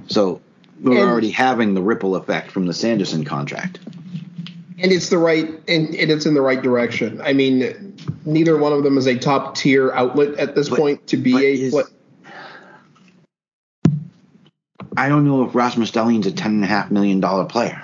So 0.09 0.41
we're 0.81 1.01
And- 1.01 1.11
already 1.11 1.31
having 1.31 1.75
the 1.75 1.83
ripple 1.83 2.17
effect 2.17 2.51
from 2.51 2.67
the 2.67 2.75
Sanderson 2.75 3.25
contract. 3.25 3.79
and 4.79 4.93
it's 4.93 5.09
the 5.09 5.17
right 5.17 5.49
and, 5.69 5.95
and 5.95 6.11
it's 6.11 6.27
in 6.27 6.35
the 6.35 6.43
right 6.43 6.61
direction. 6.63 7.19
I 7.25 7.33
mean, 7.33 7.97
neither 8.27 8.59
one 8.59 8.75
of 8.75 8.83
them 8.85 8.99
is 8.99 9.07
a 9.07 9.17
top 9.19 9.55
tier 9.57 9.91
outlet 9.93 10.35
at 10.39 10.55
this 10.55 10.69
But- 10.69 10.79
point 10.79 11.07
to 11.09 11.17
be 11.17 11.35
a. 11.35 11.53
is- 11.55 11.71
pla- 11.73 11.85
I 14.99 15.09
don't 15.09 15.25
know 15.25 15.45
if 15.45 15.55
Rasmus 15.55 15.91
Dahlin's 15.93 16.27
a 16.27 16.31
ten 16.33 16.53
and 16.53 16.65
a 16.65 16.67
half 16.67 16.91
million 16.91 17.21
dollar 17.21 17.45
player. 17.47 17.83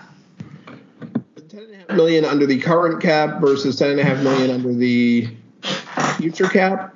Million 1.95 2.25
under 2.25 2.47
the 2.47 2.59
current 2.59 3.03
cap 3.03 3.41
versus 3.41 3.77
ten 3.77 3.91
and 3.91 4.01
a 4.01 4.05
half 4.05 4.23
million 4.23 4.51
under 4.51 4.73
the 4.73 5.29
future 6.17 6.49
cap. 6.49 6.95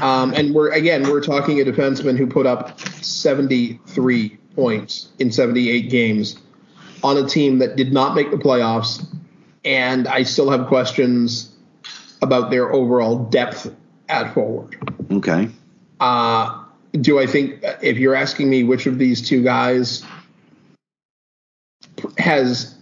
Um, 0.00 0.34
and 0.34 0.54
we're 0.54 0.72
again 0.72 1.04
we're 1.04 1.22
talking 1.22 1.60
a 1.60 1.64
defenseman 1.64 2.18
who 2.18 2.26
put 2.26 2.46
up 2.46 2.78
73 2.80 4.36
points 4.54 5.08
in 5.18 5.32
78 5.32 5.90
games 5.90 6.36
on 7.02 7.16
a 7.16 7.26
team 7.26 7.58
that 7.58 7.76
did 7.76 7.92
not 7.92 8.14
make 8.14 8.30
the 8.30 8.36
playoffs, 8.36 9.06
and 9.64 10.08
I 10.08 10.22
still 10.22 10.50
have 10.50 10.66
questions 10.66 11.52
about 12.22 12.50
their 12.50 12.72
overall 12.72 13.24
depth 13.24 13.72
at 14.08 14.32
forward. 14.34 14.76
Okay. 15.10 15.48
Uh, 16.00 16.64
do 17.00 17.18
I 17.18 17.26
think 17.26 17.62
if 17.82 17.98
you're 17.98 18.14
asking 18.14 18.50
me 18.50 18.64
which 18.64 18.86
of 18.86 18.98
these 18.98 19.26
two 19.26 19.42
guys 19.42 20.04
has 22.18 22.75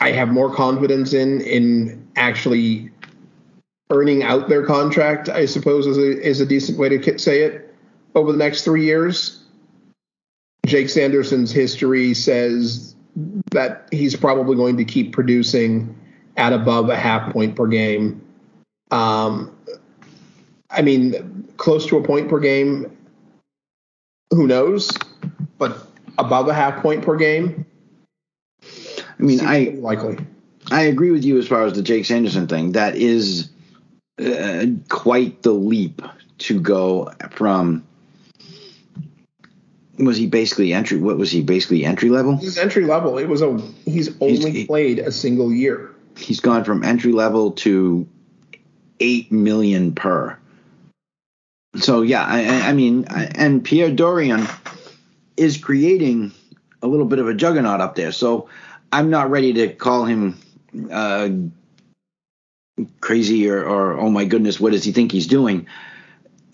I 0.00 0.12
have 0.12 0.28
more 0.28 0.54
confidence 0.54 1.12
in 1.12 1.40
in 1.40 2.06
actually 2.16 2.90
earning 3.90 4.22
out 4.22 4.48
their 4.48 4.64
contract, 4.64 5.28
I 5.28 5.46
suppose 5.46 5.86
is 5.86 5.96
a, 5.96 6.20
is 6.20 6.40
a 6.40 6.46
decent 6.46 6.78
way 6.78 6.88
to 6.88 7.18
say 7.18 7.42
it 7.42 7.74
over 8.14 8.32
the 8.32 8.38
next 8.38 8.62
three 8.62 8.84
years. 8.84 9.42
Jake 10.66 10.88
Sanderson's 10.88 11.52
history 11.52 12.12
says 12.12 12.96
that 13.52 13.88
he's 13.92 14.16
probably 14.16 14.56
going 14.56 14.76
to 14.78 14.84
keep 14.84 15.12
producing 15.12 15.96
at 16.36 16.52
above 16.52 16.88
a 16.88 16.96
half 16.96 17.32
point 17.32 17.54
per 17.54 17.66
game. 17.66 18.20
Um, 18.90 19.56
I 20.70 20.82
mean, 20.82 21.48
close 21.56 21.86
to 21.86 21.96
a 21.98 22.02
point 22.02 22.28
per 22.28 22.40
game. 22.40 22.96
Who 24.32 24.46
knows? 24.46 24.90
But 25.58 25.86
above 26.18 26.48
a 26.48 26.54
half 26.54 26.82
point 26.82 27.04
per 27.04 27.16
game, 27.16 27.65
I 29.18 29.22
mean, 29.22 29.38
seems 29.38 29.50
I 29.50 29.58
likely. 29.78 30.18
I 30.70 30.82
agree 30.82 31.10
with 31.10 31.24
you 31.24 31.38
as 31.38 31.46
far 31.46 31.64
as 31.64 31.74
the 31.74 31.82
Jake 31.82 32.04
Sanderson 32.06 32.46
thing. 32.48 32.72
That 32.72 32.96
is 32.96 33.50
uh, 34.20 34.66
quite 34.88 35.42
the 35.42 35.52
leap 35.52 36.02
to 36.38 36.60
go 36.60 37.12
from. 37.30 37.84
Was 39.98 40.18
he 40.18 40.26
basically 40.26 40.74
entry? 40.74 40.98
What 40.98 41.16
was 41.16 41.30
he 41.30 41.40
basically 41.42 41.84
entry 41.84 42.10
level? 42.10 42.36
He's 42.36 42.58
entry 42.58 42.84
level. 42.84 43.16
It 43.16 43.28
was 43.28 43.40
a 43.40 43.58
he's 43.86 44.10
only 44.20 44.50
he- 44.50 44.66
played 44.66 44.98
a 44.98 45.10
single 45.10 45.50
year. 45.52 45.90
He's 46.16 46.40
gone 46.40 46.64
from 46.64 46.82
entry 46.84 47.12
level 47.12 47.52
to 47.52 48.06
eight 49.00 49.30
million 49.32 49.94
per. 49.94 50.36
So 51.76 52.02
yeah, 52.02 52.24
I, 52.24 52.40
I- 52.44 52.68
I 52.68 52.72
mean, 52.74 53.06
I, 53.08 53.24
and 53.34 53.64
Pierre 53.64 53.90
Dorion 53.90 54.46
is 55.36 55.56
creating 55.56 56.32
a 56.82 56.86
little 56.86 57.06
bit 57.06 57.18
of 57.18 57.28
a 57.28 57.34
juggernaut 57.34 57.80
up 57.80 57.94
there. 57.94 58.12
So 58.12 58.48
I'm 58.92 59.10
not 59.10 59.30
ready 59.30 59.52
to 59.54 59.68
call 59.68 60.04
him 60.04 60.38
uh, 60.90 61.28
crazy 63.00 63.48
or, 63.48 63.64
or 63.64 63.98
oh 63.98 64.10
my 64.10 64.24
goodness, 64.24 64.60
what 64.60 64.72
does 64.72 64.84
he 64.84 64.92
think 64.92 65.12
he's 65.12 65.26
doing? 65.26 65.66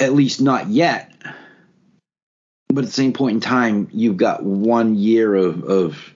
At 0.01 0.13
least 0.13 0.41
not 0.41 0.69
yet. 0.69 1.13
But 2.69 2.85
at 2.85 2.87
the 2.87 2.93
same 2.93 3.13
point 3.13 3.35
in 3.35 3.41
time, 3.41 3.89
you've 3.93 4.17
got 4.17 4.43
one 4.43 4.95
year 4.95 5.35
of, 5.35 5.63
of 5.65 6.15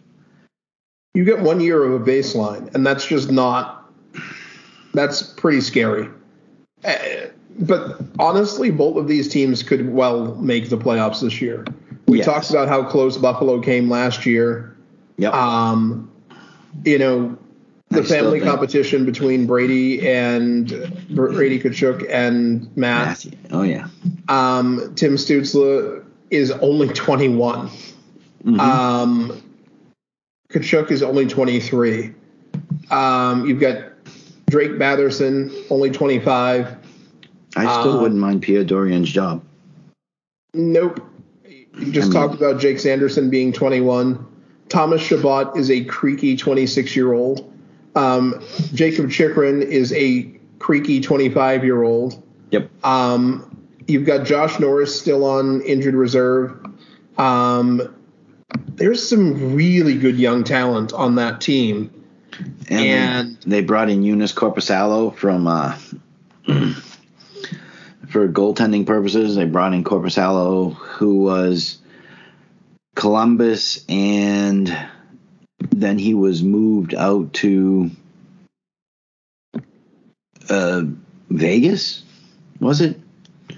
You 1.15 1.25
get 1.25 1.41
one 1.41 1.61
year 1.61 1.85
of 1.85 2.01
a 2.01 2.05
baseline, 2.05 2.75
and 2.75 2.87
that's 2.87 3.07
just 3.07 3.31
not. 3.31 3.93
That's 4.95 5.23
pretty 5.23 5.61
scary. 5.61 6.09
Uh, 6.83 6.97
but 7.59 8.01
honestly, 8.19 8.71
both 8.71 8.97
of 8.97 9.09
these 9.09 9.29
teams 9.29 9.63
could 9.63 9.93
well 9.93 10.35
make 10.37 10.71
the 10.71 10.79
playoffs 10.79 11.21
this 11.21 11.41
year. 11.43 11.65
We 12.07 12.19
Yes. 12.19 12.27
talked 12.27 12.51
about 12.51 12.69
how 12.69 12.85
close 12.85 13.17
Buffalo 13.17 13.61
came 13.61 13.91
last 13.91 14.25
year. 14.25 14.76
Yep. 15.19 15.33
Um, 15.33 16.11
you 16.85 16.99
know, 16.99 17.37
the 17.91 18.03
family 18.03 18.41
competition 18.41 19.05
between 19.05 19.47
Brady 19.47 20.07
and 20.07 20.69
Brady 21.11 21.61
Tkachuk 21.61 22.07
and 22.11 22.75
Matt. 22.77 23.07
Matthew. 23.07 23.33
Oh 23.51 23.63
yeah. 23.63 23.89
Um, 24.29 24.93
Tim 24.97 25.15
Stützle 25.17 26.05
is 26.31 26.51
only 26.51 26.89
21. 26.89 27.71
Mhm. 28.45 28.61
Um, 28.61 29.43
Tkachuk 30.51 30.91
is 30.91 31.03
only 31.03 31.27
23. 31.27 32.13
Um, 32.91 33.47
you've 33.47 33.61
got 33.61 33.85
Drake 34.51 34.73
Batherson, 34.73 35.53
only 35.71 35.91
25. 35.91 36.77
I 37.57 37.81
still 37.81 37.95
um, 37.95 38.03
wouldn't 38.03 38.21
mind 38.21 38.43
Pierre 38.43 38.65
Dorion's 38.65 39.11
job. 39.11 39.43
Nope. 40.55 41.01
You 41.79 41.93
just 41.93 42.11
I 42.11 42.11
mean- 42.11 42.13
talked 42.13 42.35
about 42.35 42.61
Jake 42.61 42.81
Sanderson 42.81 43.31
being 43.31 43.53
21. 43.53 44.26
Thomas 44.69 45.03
Chabot 45.03 45.57
is 45.57 45.71
a 45.71 45.85
creaky 45.85 46.37
26 46.37 46.97
year 46.97 47.13
old. 47.13 47.53
Um, 47.95 48.43
Jakob 48.75 49.11
Chychrun 49.11 49.63
is 49.63 49.93
a 49.93 50.31
creaky 50.59 51.01
25 51.01 51.65
year 51.65 51.83
old. 51.83 52.23
Yep. 52.51 52.71
Um, 52.85 53.67
you've 53.87 54.05
got 54.05 54.27
Josh 54.27 54.59
Norris 54.61 54.99
still 54.99 55.25
on 55.25 55.63
injured 55.63 55.95
reserve. 55.95 56.59
Um, 57.19 57.95
there's 58.75 59.07
some 59.09 59.55
really 59.55 59.97
good 59.99 60.17
young 60.17 60.45
talent 60.45 60.93
on 60.93 61.15
that 61.17 61.41
team. 61.41 61.91
And, 62.69 62.81
And- 62.87 63.37
they 63.47 63.63
brought 63.63 63.89
in 63.89 64.03
Joonas 64.03 64.35
Korpisalo 64.35 65.15
from 65.17 65.47
uh, 65.47 65.75
for 68.09 68.29
goaltending 68.29 68.87
purposes. 68.87 69.37
They 69.37 69.45
brought 69.47 69.73
in 69.73 69.85
Korpisalo, 69.85 70.75
who 70.75 71.23
was 71.23 71.79
Columbus, 72.97 73.85
and 73.89 74.77
then 75.71 75.99
he 75.99 76.15
was 76.15 76.43
moved 76.43 76.95
out 76.95 77.33
to 77.35 77.91
uh, 80.49 80.83
Vegas. 81.31 82.03
Was 82.59 82.81
it? 82.81 82.99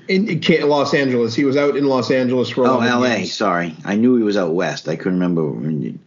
In, 0.08 0.28
in 0.28 0.68
Los 0.68 0.92
Angeles, 0.92 1.34
he 1.34 1.44
was 1.44 1.56
out 1.56 1.76
in 1.76 1.86
Los 1.86 2.10
Angeles 2.10 2.50
for. 2.50 2.66
Oh, 2.66 2.80
L.A. 2.80 3.18
years. 3.18 3.32
Sorry, 3.32 3.74
I 3.84 3.94
knew 3.96 4.16
he 4.16 4.22
was 4.22 4.36
out 4.36 4.54
west. 4.54 4.88
I 4.88 4.96
couldn't 4.96 5.14
remember. 5.14 5.46
when- 5.48 5.98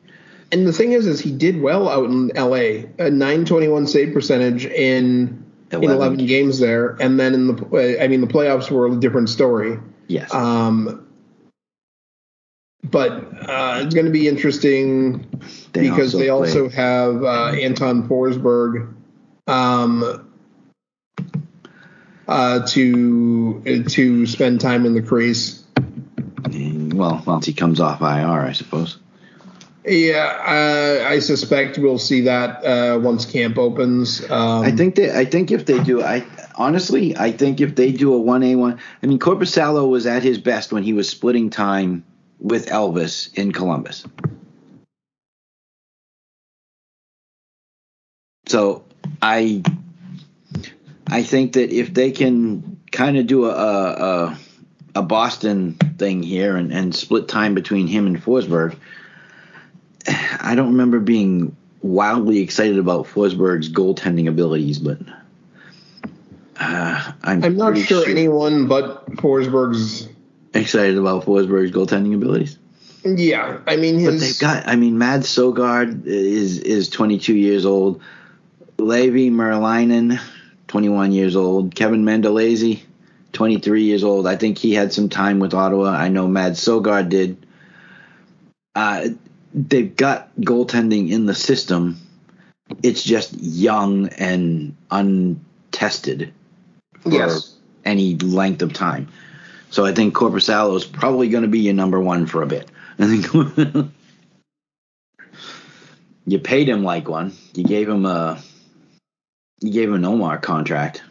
And 0.52 0.68
the 0.68 0.74
thing 0.74 0.92
is, 0.92 1.08
is 1.08 1.20
he 1.20 1.32
did 1.32 1.62
well 1.62 1.88
out 1.88 2.10
in 2.10 2.32
L.A. 2.36 2.90
A 3.00 3.10
921 3.10 3.88
save 3.88 4.14
percentage 4.14 4.66
in 4.66 5.44
in 5.72 5.84
11. 5.84 5.96
11 5.96 6.26
games 6.26 6.60
there, 6.60 6.98
and 7.00 7.18
then 7.20 7.34
in 7.34 7.48
the 7.48 8.04
I 8.04 8.08
mean 8.08 8.22
the 8.22 8.28
playoffs 8.28 8.70
were 8.70 8.88
a 8.88 8.96
different 8.98 9.30
story. 9.30 9.80
Yes. 10.08 10.34
Um, 10.34 11.08
but 12.84 13.12
uh, 13.48 13.82
it's 13.84 13.94
going 13.94 14.06
to 14.06 14.12
be 14.12 14.28
interesting 14.28 15.20
They 15.74 15.90
because 15.90 16.12
they 16.14 16.20
play- 16.20 16.30
also 16.30 16.70
have 16.70 17.24
uh, 17.24 17.52
Anton 17.52 18.08
Forsberg 18.08 18.94
um, 19.48 20.28
uh, 22.28 22.66
to 22.68 23.84
to 23.84 24.26
spend 24.26 24.62
time 24.62 24.86
in 24.86 24.94
the 24.94 25.02
crease. 25.02 25.64
well, 26.94 27.22
once 27.26 27.46
he 27.46 27.54
comes 27.54 27.80
off 27.80 28.02
IR, 28.02 28.42
I 28.42 28.54
suppose. 28.54 28.98
Yeah, 29.84 31.00
uh, 31.06 31.10
I 31.10 31.20
suspect 31.20 31.80
we'll 31.80 31.98
see 31.98 32.22
that 32.22 32.64
uh, 32.64 33.00
once 33.00 33.26
camp 33.26 33.58
opens. 33.58 34.22
Um, 34.30 34.64
I 34.64 34.72
think 34.72 34.96
that 34.96 35.18
I 35.18 35.26
think 35.26 35.50
if 35.50 35.66
they 35.66 35.82
do, 35.84 36.04
I 36.04 36.24
honestly 36.56 37.18
I 37.18 37.32
think 37.32 37.62
if 37.62 37.76
they 37.76 37.92
do 37.92 38.14
a 38.14 38.20
one 38.20 38.44
A 38.44 38.56
one, 38.56 38.80
I 39.02 39.08
mean 39.08 39.18
Korpisalo 39.18 39.90
was 39.90 40.06
at 40.06 40.22
his 40.22 40.38
best 40.38 40.72
when 40.72 40.84
he 40.84 40.94
was 40.94 41.10
splitting 41.10 41.50
time 41.50 42.04
with 42.42 42.68
Elvis 42.68 43.34
in 43.38 43.52
Columbus. 43.52 44.06
So 48.48 48.84
I 49.22 49.64
I 51.08 51.24
think 51.24 51.54
that 51.54 51.72
if 51.72 51.94
they 51.94 52.12
can 52.12 52.80
kind 52.92 53.18
of 53.18 53.28
do 53.28 53.46
a 53.46 53.52
a, 53.52 54.38
a 54.96 55.02
Boston 55.02 55.74
thing 55.98 56.24
here 56.24 56.58
and, 56.58 56.74
and 56.74 56.94
split 56.94 57.28
time 57.28 57.54
between 57.54 57.88
him 57.88 58.08
and 58.08 58.22
Forsberg, 58.22 58.76
I 60.42 60.56
don't 60.56 60.72
remember 60.72 61.00
being 61.00 61.56
wildly 61.82 62.40
excited 62.40 62.78
about 62.78 63.06
Forsberg's 63.06 63.72
goaltending 63.72 64.28
abilities, 64.28 64.80
but 64.80 65.00
uh, 66.60 67.12
I'm, 67.24 67.44
I'm 67.44 67.56
not 67.56 67.72
pretty 67.72 67.84
sure 67.84 68.08
anyone 68.08 68.68
but 68.68 69.06
Forsberg's. 69.12 70.08
Excited 70.54 70.98
about 70.98 71.26
Forsberg's 71.26 71.72
goaltending 71.72 72.14
abilities. 72.14 72.58
Yeah, 73.04 73.60
I 73.66 73.78
mean 73.78 74.06
But 74.06 74.20
they've 74.20 74.40
got, 74.40 74.68
I 74.68 74.76
mean, 74.76 74.98
Mads 74.98 75.28
Sogaard 75.28 76.06
is 76.06 76.60
is 76.60 76.90
22 76.90 77.36
years 77.36 77.66
old. 77.66 78.02
Leevi 78.78 79.32
Meriläinen, 79.32 80.20
21 80.68 81.12
years 81.12 81.36
old. 81.36 81.74
Kevin 81.74 82.04
Mandolese, 82.04 82.82
23 83.34 83.84
years 83.84 84.04
old. 84.04 84.28
I 84.28 84.36
think 84.36 84.58
he 84.58 84.74
had 84.74 84.94
some 84.94 85.10
time 85.10 85.40
with 85.40 85.54
Ottawa. 85.54 85.90
I 85.90 86.10
know 86.10 86.28
Mads 86.28 86.64
Sogaard 86.64 87.10
did. 87.10 87.46
Uh, 88.76 89.10
they've 89.54 89.96
got 89.96 90.30
goaltending 90.38 91.12
in 91.12 91.26
the 91.26 91.36
system. 91.36 91.98
It's 92.84 93.04
just 93.04 93.34
young 93.34 94.10
and 94.10 94.76
untested 94.90 96.34
for 97.00 97.10
yes. 97.12 97.56
any 97.84 98.16
length 98.16 98.62
of 98.62 98.74
time. 98.74 99.08
So 99.72 99.86
I 99.86 99.94
think 99.94 100.14
Korpisalo 100.14 100.76
is 100.76 100.86
probably 100.86 101.30
going 101.30 101.44
to 101.44 101.48
be 101.48 101.60
your 101.62 101.74
number 101.74 102.00
one 102.00 102.28
for 102.28 102.44
a 102.44 102.46
bit. 102.46 102.70
I 103.00 103.08
think 103.08 103.88
you 106.28 106.40
paid 106.40 106.68
him 106.70 106.84
like 106.84 107.08
one. 107.08 107.34
You 107.56 107.64
gave 107.64 107.90
him 107.90 108.06
a 108.06 108.40
you 109.62 109.72
gave 109.72 109.88
him 109.90 109.96
an 109.96 110.06
Omar 110.06 110.38
contract, 110.40 111.02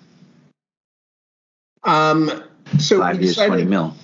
Um. 1.83 2.31
So 2.79 3.01
five 3.01 3.19
we 3.19 3.25
years, 3.25 3.37
twenty 3.37 3.51
decided, 3.51 3.69
mil. 3.69 3.97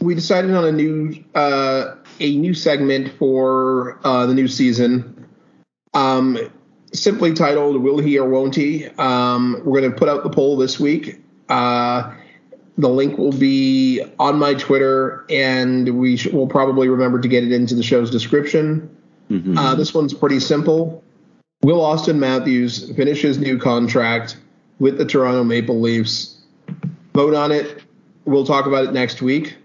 we 0.00 0.14
decided 0.14 0.52
on 0.52 0.64
a 0.64 0.72
new 0.72 1.22
uh, 1.34 1.96
a 2.18 2.36
new 2.36 2.54
segment 2.54 3.12
for 3.18 4.00
uh, 4.04 4.26
the 4.26 4.34
new 4.34 4.48
season. 4.48 5.28
Um, 5.94 6.38
simply 6.94 7.34
titled 7.34 7.82
"Will 7.82 7.98
He 7.98 8.18
or 8.18 8.28
Won't 8.28 8.56
He?" 8.56 8.86
Um, 8.86 9.60
we're 9.64 9.80
going 9.80 9.92
to 9.92 9.98
put 9.98 10.08
out 10.08 10.22
the 10.22 10.30
poll 10.30 10.56
this 10.56 10.80
week. 10.80 11.20
Uh, 11.48 12.14
the 12.78 12.88
link 12.88 13.18
will 13.18 13.32
be 13.32 14.00
on 14.18 14.38
my 14.38 14.54
Twitter, 14.54 15.24
and 15.28 15.98
we 15.98 16.16
sh- 16.16 16.28
will 16.28 16.46
probably 16.46 16.88
remember 16.88 17.20
to 17.20 17.28
get 17.28 17.42
it 17.44 17.52
into 17.52 17.74
the 17.74 17.82
show's 17.82 18.10
description. 18.10 18.88
Mhm. 19.30 19.58
Uh, 19.58 19.74
this 19.74 19.92
one's 19.92 20.14
pretty 20.14 20.40
simple. 20.40 21.02
Will 21.62 21.80
Austin 21.80 22.20
Matthews 22.20 22.90
finish 22.92 23.20
his 23.20 23.38
new 23.38 23.58
contract 23.58 24.36
with 24.78 24.96
the 24.96 25.04
Toronto 25.04 25.42
Maple 25.42 25.80
Leafs? 25.80 26.36
Vote 27.14 27.34
on 27.34 27.50
it. 27.50 27.82
We'll 28.24 28.46
talk 28.46 28.66
about 28.66 28.84
it 28.84 28.92
next 28.92 29.20
week. 29.22 29.56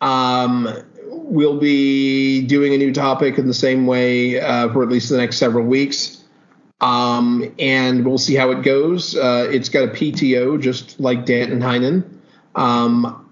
Um, 0.00 0.68
we'll 1.08 1.58
be 1.58 2.42
doing 2.42 2.74
a 2.74 2.78
new 2.78 2.92
topic 2.92 3.38
in 3.38 3.46
the 3.46 3.54
same 3.54 3.86
way 3.86 4.40
uh, 4.40 4.72
for 4.72 4.82
at 4.82 4.88
least 4.88 5.08
the 5.08 5.16
next 5.16 5.38
several 5.38 5.64
weeks. 5.64 6.24
Um, 6.80 7.54
and 7.58 8.04
we'll 8.04 8.18
see 8.18 8.34
how 8.34 8.50
it 8.50 8.62
goes. 8.62 9.16
Uh, 9.16 9.48
it's 9.50 9.68
got 9.68 9.84
a 9.84 9.88
PTO, 9.88 10.60
just 10.60 11.00
like 11.00 11.24
Danton 11.24 11.60
Heinen. 11.60 12.04
Um, 12.54 13.26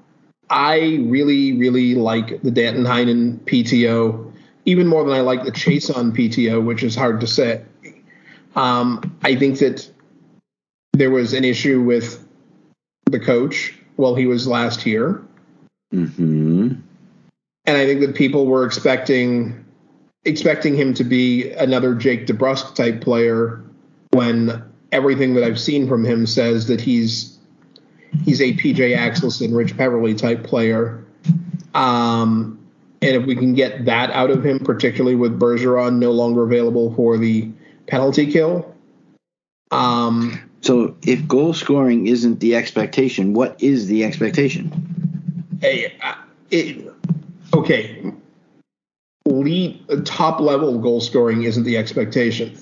I 0.50 0.98
really, 1.06 1.52
really 1.56 1.94
like 1.94 2.42
the 2.42 2.50
Danton 2.50 2.84
Heinen 2.84 3.38
PTO, 3.40 4.32
even 4.64 4.86
more 4.86 5.04
than 5.04 5.14
I 5.14 5.20
like 5.20 5.44
the 5.44 5.52
Chiasson 5.52 6.16
PTO, 6.16 6.64
which 6.64 6.82
is 6.82 6.94
hard 6.94 7.20
to 7.20 7.26
say. 7.26 7.62
Um, 8.56 9.16
I 9.22 9.34
think 9.34 9.58
that 9.58 9.90
there 10.92 11.10
was 11.10 11.32
an 11.32 11.44
issue 11.44 11.82
with 11.82 12.26
the 13.06 13.18
coach 13.18 13.74
while 13.96 14.14
he 14.14 14.26
was 14.26 14.46
last 14.46 14.80
here. 14.80 15.22
Mhm. 15.92 16.80
And 17.66 17.76
I 17.76 17.86
think 17.86 18.00
that 18.00 18.14
people 18.14 18.46
were 18.46 18.64
expecting 18.64 19.63
expecting 20.24 20.74
him 20.74 20.94
to 20.94 21.04
be 21.04 21.50
another 21.52 21.94
Jake 21.94 22.26
DeBrusk 22.26 22.74
type 22.74 23.00
player 23.00 23.62
when 24.10 24.62
everything 24.92 25.34
that 25.34 25.44
I've 25.44 25.60
seen 25.60 25.88
from 25.88 26.04
him 26.04 26.26
says 26.26 26.66
that 26.68 26.80
he's 26.80 27.38
he's 28.24 28.40
a 28.40 28.54
PJ 28.54 28.96
Axelsson, 28.96 29.54
Rich 29.54 29.76
Peverley 29.76 30.14
type 30.14 30.44
player. 30.44 31.04
Um, 31.74 32.58
and 33.02 33.16
if 33.16 33.26
we 33.26 33.34
can 33.34 33.54
get 33.54 33.84
that 33.84 34.10
out 34.10 34.30
of 34.30 34.46
him, 34.46 34.60
particularly 34.60 35.16
with 35.16 35.38
Bergeron 35.38 35.98
no 35.98 36.12
longer 36.12 36.44
available 36.44 36.94
for 36.94 37.18
the 37.18 37.50
penalty 37.86 38.30
kill, 38.30 38.74
um, 39.70 40.40
So 40.60 40.96
if 41.02 41.26
goal 41.28 41.52
scoring 41.52 42.06
isn't 42.06 42.40
the 42.40 42.56
expectation, 42.56 43.34
what 43.34 43.62
is 43.62 43.86
the 43.86 44.04
expectation? 44.04 44.72
Hey, 45.60 45.92
it, 46.50 46.90
okay. 47.52 48.12
Lead 49.26 49.82
top 50.04 50.40
level 50.40 50.78
goal 50.78 51.00
scoring 51.00 51.44
isn't 51.44 51.64
the 51.64 51.78
expectation. 51.78 52.58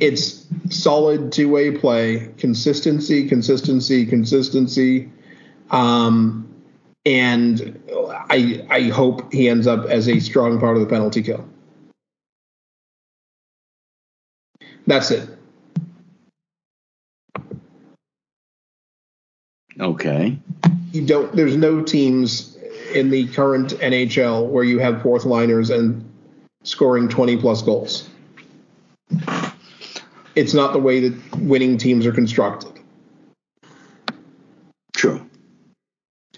It's 0.00 0.46
solid 0.68 1.32
two 1.32 1.48
way 1.48 1.70
play, 1.70 2.30
consistency, 2.36 3.28
consistency, 3.28 4.04
consistency. 4.04 5.10
Um, 5.70 6.48
and 7.06 7.80
I 8.30 8.66
I 8.70 8.82
hope 8.88 9.32
he 9.32 9.48
ends 9.48 9.66
up 9.66 9.86
as 9.86 10.08
a 10.08 10.20
strong 10.20 10.60
part 10.60 10.76
of 10.76 10.82
the 10.82 10.88
penalty 10.88 11.22
kill. 11.22 11.48
That's 14.86 15.10
it. 15.10 15.28
Okay. 19.80 20.38
You 20.92 21.06
don't. 21.06 21.34
There's 21.34 21.56
no 21.56 21.82
teams 21.82 22.53
in 22.94 23.10
the 23.10 23.26
current 23.28 23.70
NHL 23.70 24.46
where 24.46 24.64
you 24.64 24.78
have 24.78 25.02
fourth 25.02 25.24
liners 25.24 25.70
and 25.70 26.04
scoring 26.62 27.08
20 27.08 27.36
plus 27.38 27.62
goals. 27.62 28.08
It's 30.34 30.54
not 30.54 30.72
the 30.72 30.78
way 30.78 31.08
that 31.08 31.38
winning 31.38 31.78
teams 31.78 32.06
are 32.06 32.12
constructed. 32.12 32.72
True. 34.96 35.28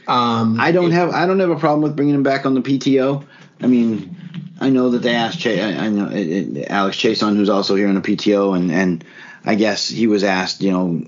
Um, 0.07 0.61
I 0.61 0.73
don't 0.73 0.93
have 0.93 1.11
I 1.11 1.27
don't 1.27 1.41
have 1.41 1.51
a 1.51 1.59
problem 1.59 1.83
with 1.83 1.97
bringing 1.97 2.15
him 2.15 2.23
back 2.23 2.47
on 2.47 2.55
the 2.55 2.61
PTO. 2.61 3.25
I 3.61 3.67
mean, 3.67 4.17
I 4.61 4.71
know 4.71 4.91
that 4.91 5.03
they 5.03 5.15
asked 5.15 5.39
Chase, 5.39 5.61
I, 5.61 5.87
I 5.87 5.89
know 5.89 6.09
it, 6.09 6.27
it, 6.27 6.71
Alex 6.71 6.97
Chiasson, 6.97 7.37
who's 7.37 7.49
also 7.49 7.75
here 7.75 7.89
on 7.89 7.95
the 7.95 8.01
PTO, 8.01 8.57
and 8.57 8.71
and 8.71 9.05
I 9.45 9.55
guess 9.55 9.89
he 9.89 10.07
was 10.07 10.25
asked, 10.25 10.63
you 10.63 10.71
know, 10.71 11.07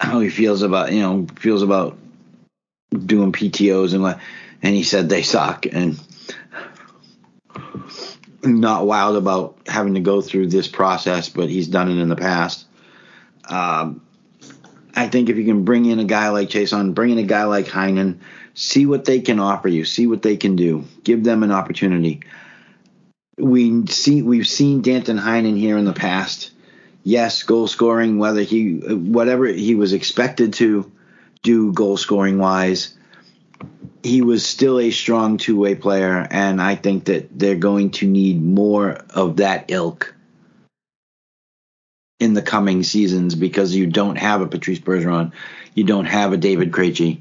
how 0.00 0.20
he 0.20 0.28
feels 0.28 0.62
about 0.62 0.92
you 0.92 1.00
know 1.00 1.26
feels 1.36 1.62
about 1.62 1.96
doing 3.06 3.32
PTOS 3.32 3.94
and 3.94 4.02
what, 4.02 4.20
and 4.62 4.74
he 4.74 4.82
said 4.84 5.08
they 5.08 5.22
suck 5.22 5.66
and 5.66 6.00
not 8.44 8.86
wild 8.86 9.16
about 9.16 9.58
having 9.66 9.94
to 9.94 10.00
go 10.00 10.20
through 10.20 10.48
this 10.48 10.68
process, 10.68 11.28
but 11.28 11.48
he's 11.48 11.68
done 11.68 11.90
it 11.90 12.00
in 12.00 12.08
the 12.08 12.16
past. 12.16 12.66
Um, 13.48 14.02
I 14.94 15.08
think 15.08 15.28
if 15.28 15.36
you 15.36 15.44
can 15.44 15.64
bring 15.64 15.86
in 15.86 15.98
a 15.98 16.04
guy 16.04 16.28
like 16.30 16.48
Chiasson, 16.48 16.94
bring 16.94 17.10
in 17.10 17.18
a 17.18 17.24
guy 17.24 17.44
like 17.44 17.66
Heinen, 17.66 18.20
see 18.54 18.86
what 18.86 19.04
they 19.04 19.20
can 19.20 19.40
offer 19.40 19.68
you, 19.68 19.84
see 19.84 20.06
what 20.06 20.22
they 20.22 20.36
can 20.36 20.56
do, 20.56 20.84
give 21.02 21.24
them 21.24 21.42
an 21.42 21.50
opportunity. 21.50 22.20
We 23.38 23.86
see 23.86 24.22
we've 24.22 24.46
seen 24.46 24.82
Danton 24.82 25.18
Heinen 25.18 25.56
here 25.56 25.78
in 25.78 25.84
the 25.84 25.92
past. 25.92 26.50
Yes, 27.04 27.42
goal 27.42 27.66
scoring, 27.66 28.18
whether 28.18 28.42
he 28.42 28.76
whatever 28.76 29.46
he 29.46 29.74
was 29.74 29.92
expected 29.92 30.52
to 30.54 30.92
do 31.42 31.72
goal 31.72 31.96
scoring 31.96 32.38
wise, 32.38 32.94
he 34.02 34.22
was 34.22 34.44
still 34.44 34.78
a 34.78 34.90
strong 34.90 35.38
two 35.38 35.58
way 35.58 35.74
player, 35.74 36.26
and 36.30 36.60
I 36.60 36.74
think 36.74 37.04
that 37.04 37.38
they're 37.38 37.56
going 37.56 37.90
to 37.92 38.06
need 38.06 38.42
more 38.42 38.98
of 39.10 39.36
that 39.36 39.66
ilk 39.70 40.14
in 42.18 42.34
the 42.34 42.42
coming 42.42 42.82
seasons 42.82 43.34
because 43.34 43.74
you 43.74 43.86
don't 43.86 44.16
have 44.16 44.40
a 44.40 44.46
Patrice 44.46 44.78
Bergeron, 44.78 45.32
you 45.74 45.84
don't 45.84 46.04
have 46.04 46.32
a 46.32 46.36
David 46.36 46.70
Krejci. 46.70 47.20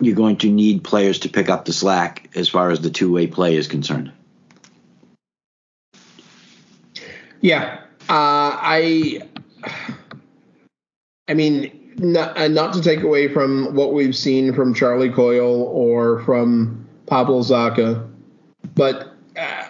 You're 0.00 0.16
going 0.16 0.38
to 0.38 0.50
need 0.50 0.84
players 0.84 1.20
to 1.20 1.28
pick 1.28 1.48
up 1.48 1.64
the 1.64 1.72
slack 1.72 2.28
as 2.34 2.48
far 2.48 2.70
as 2.70 2.80
the 2.80 2.90
two 2.90 3.12
way 3.12 3.26
play 3.26 3.56
is 3.56 3.68
concerned. 3.68 4.12
Yeah, 7.40 7.80
uh, 8.08 8.56
I. 8.58 9.20
I 11.28 11.34
mean, 11.34 11.81
not, 11.96 12.36
uh, 12.36 12.48
not 12.48 12.74
to 12.74 12.82
take 12.82 13.02
away 13.02 13.28
from 13.28 13.74
what 13.74 13.92
we've 13.92 14.16
seen 14.16 14.52
from 14.52 14.74
Charlie 14.74 15.10
Coyle 15.10 15.62
or 15.62 16.20
from 16.20 16.86
Pavel 17.06 17.42
Zacha, 17.42 18.08
but 18.74 19.14
uh, 19.36 19.68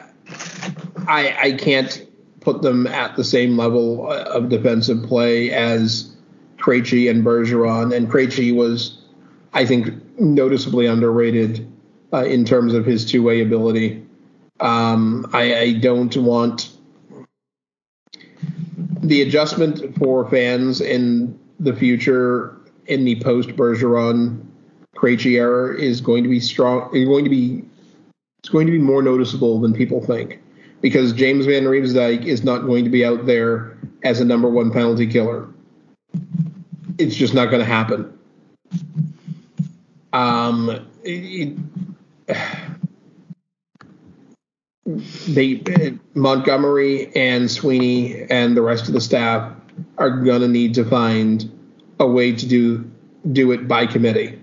I 1.09 1.37
I 1.43 1.53
can't 1.53 2.07
put 2.41 2.63
them 2.63 2.87
at 2.87 3.17
the 3.17 3.25
same 3.25 3.57
level 3.57 4.11
of 4.11 4.49
defensive 4.49 5.03
play 5.05 5.51
as 5.51 6.15
Krejci 6.59 7.11
and 7.11 7.25
Bergeron. 7.25 7.95
And 7.95 8.11
Krejci 8.11 8.55
was, 8.55 8.99
I 9.53 9.65
think, 9.65 9.91
noticeably 10.19 10.87
underrated 10.87 11.71
uh, 12.13 12.25
in 12.25 12.45
terms 12.45 12.75
of 12.75 12.85
his 12.85 13.11
two 13.11 13.23
way 13.23 13.41
ability. 13.41 14.05
Um, 14.61 15.29
I, 15.33 15.57
I 15.57 15.73
don't 15.75 16.17
want 16.17 16.71
the 19.03 19.23
adjustment 19.23 19.97
for 19.99 20.29
fans 20.31 20.81
in 20.81 21.39
the 21.63 21.75
future 21.75 22.57
in 22.87 23.05
the 23.05 23.21
post 23.21 23.51
Bergeron 23.51 24.45
Krejci 24.97 25.33
era 25.33 25.79
is 25.79 26.01
going 26.01 26.23
to 26.23 26.29
be 26.29 26.41
strong. 26.41 26.95
Is 26.95 27.07
going 27.07 27.25
to 27.25 27.31
be 27.31 27.65
it's 28.41 28.49
going 28.49 28.67
to 28.67 28.73
be 28.73 28.79
more 28.79 29.03
noticeable 29.03 29.61
than 29.61 29.73
people 29.73 30.05
think 30.05 30.43
because 30.81 31.13
James 31.13 31.47
Van 31.47 31.63
Riemsdyk 31.63 32.25
is 32.25 32.43
not 32.43 32.67
going 32.67 32.85
to 32.85 32.91
be 32.91 33.05
out 33.05 33.25
there 33.25 33.77
as 34.03 34.21
a 34.21 34.25
number 34.25 34.51
one 34.51 34.71
penalty 34.73 35.07
killer. 35.07 35.49
It's 36.99 37.15
just 37.15 37.35
not 37.35 37.47
going 37.47 37.61
to 37.61 37.65
happen. 37.65 38.19
Um, 40.13 40.87
it, 41.05 41.57
they 45.29 45.63
Montgomery 46.15 47.15
and 47.17 47.51
Sweeney 47.51 48.25
and 48.29 48.57
the 48.57 48.63
rest 48.63 48.89
of 48.89 48.95
the 48.95 49.01
staff 49.01 49.53
are 49.99 50.11
gonna 50.11 50.49
need 50.49 50.75
to 50.75 50.85
find 50.85 51.51
a 52.03 52.07
way 52.07 52.33
to 52.33 52.47
do 52.47 52.91
do 53.31 53.53
it 53.53 53.69
by 53.69 53.87
committee. 53.87 54.39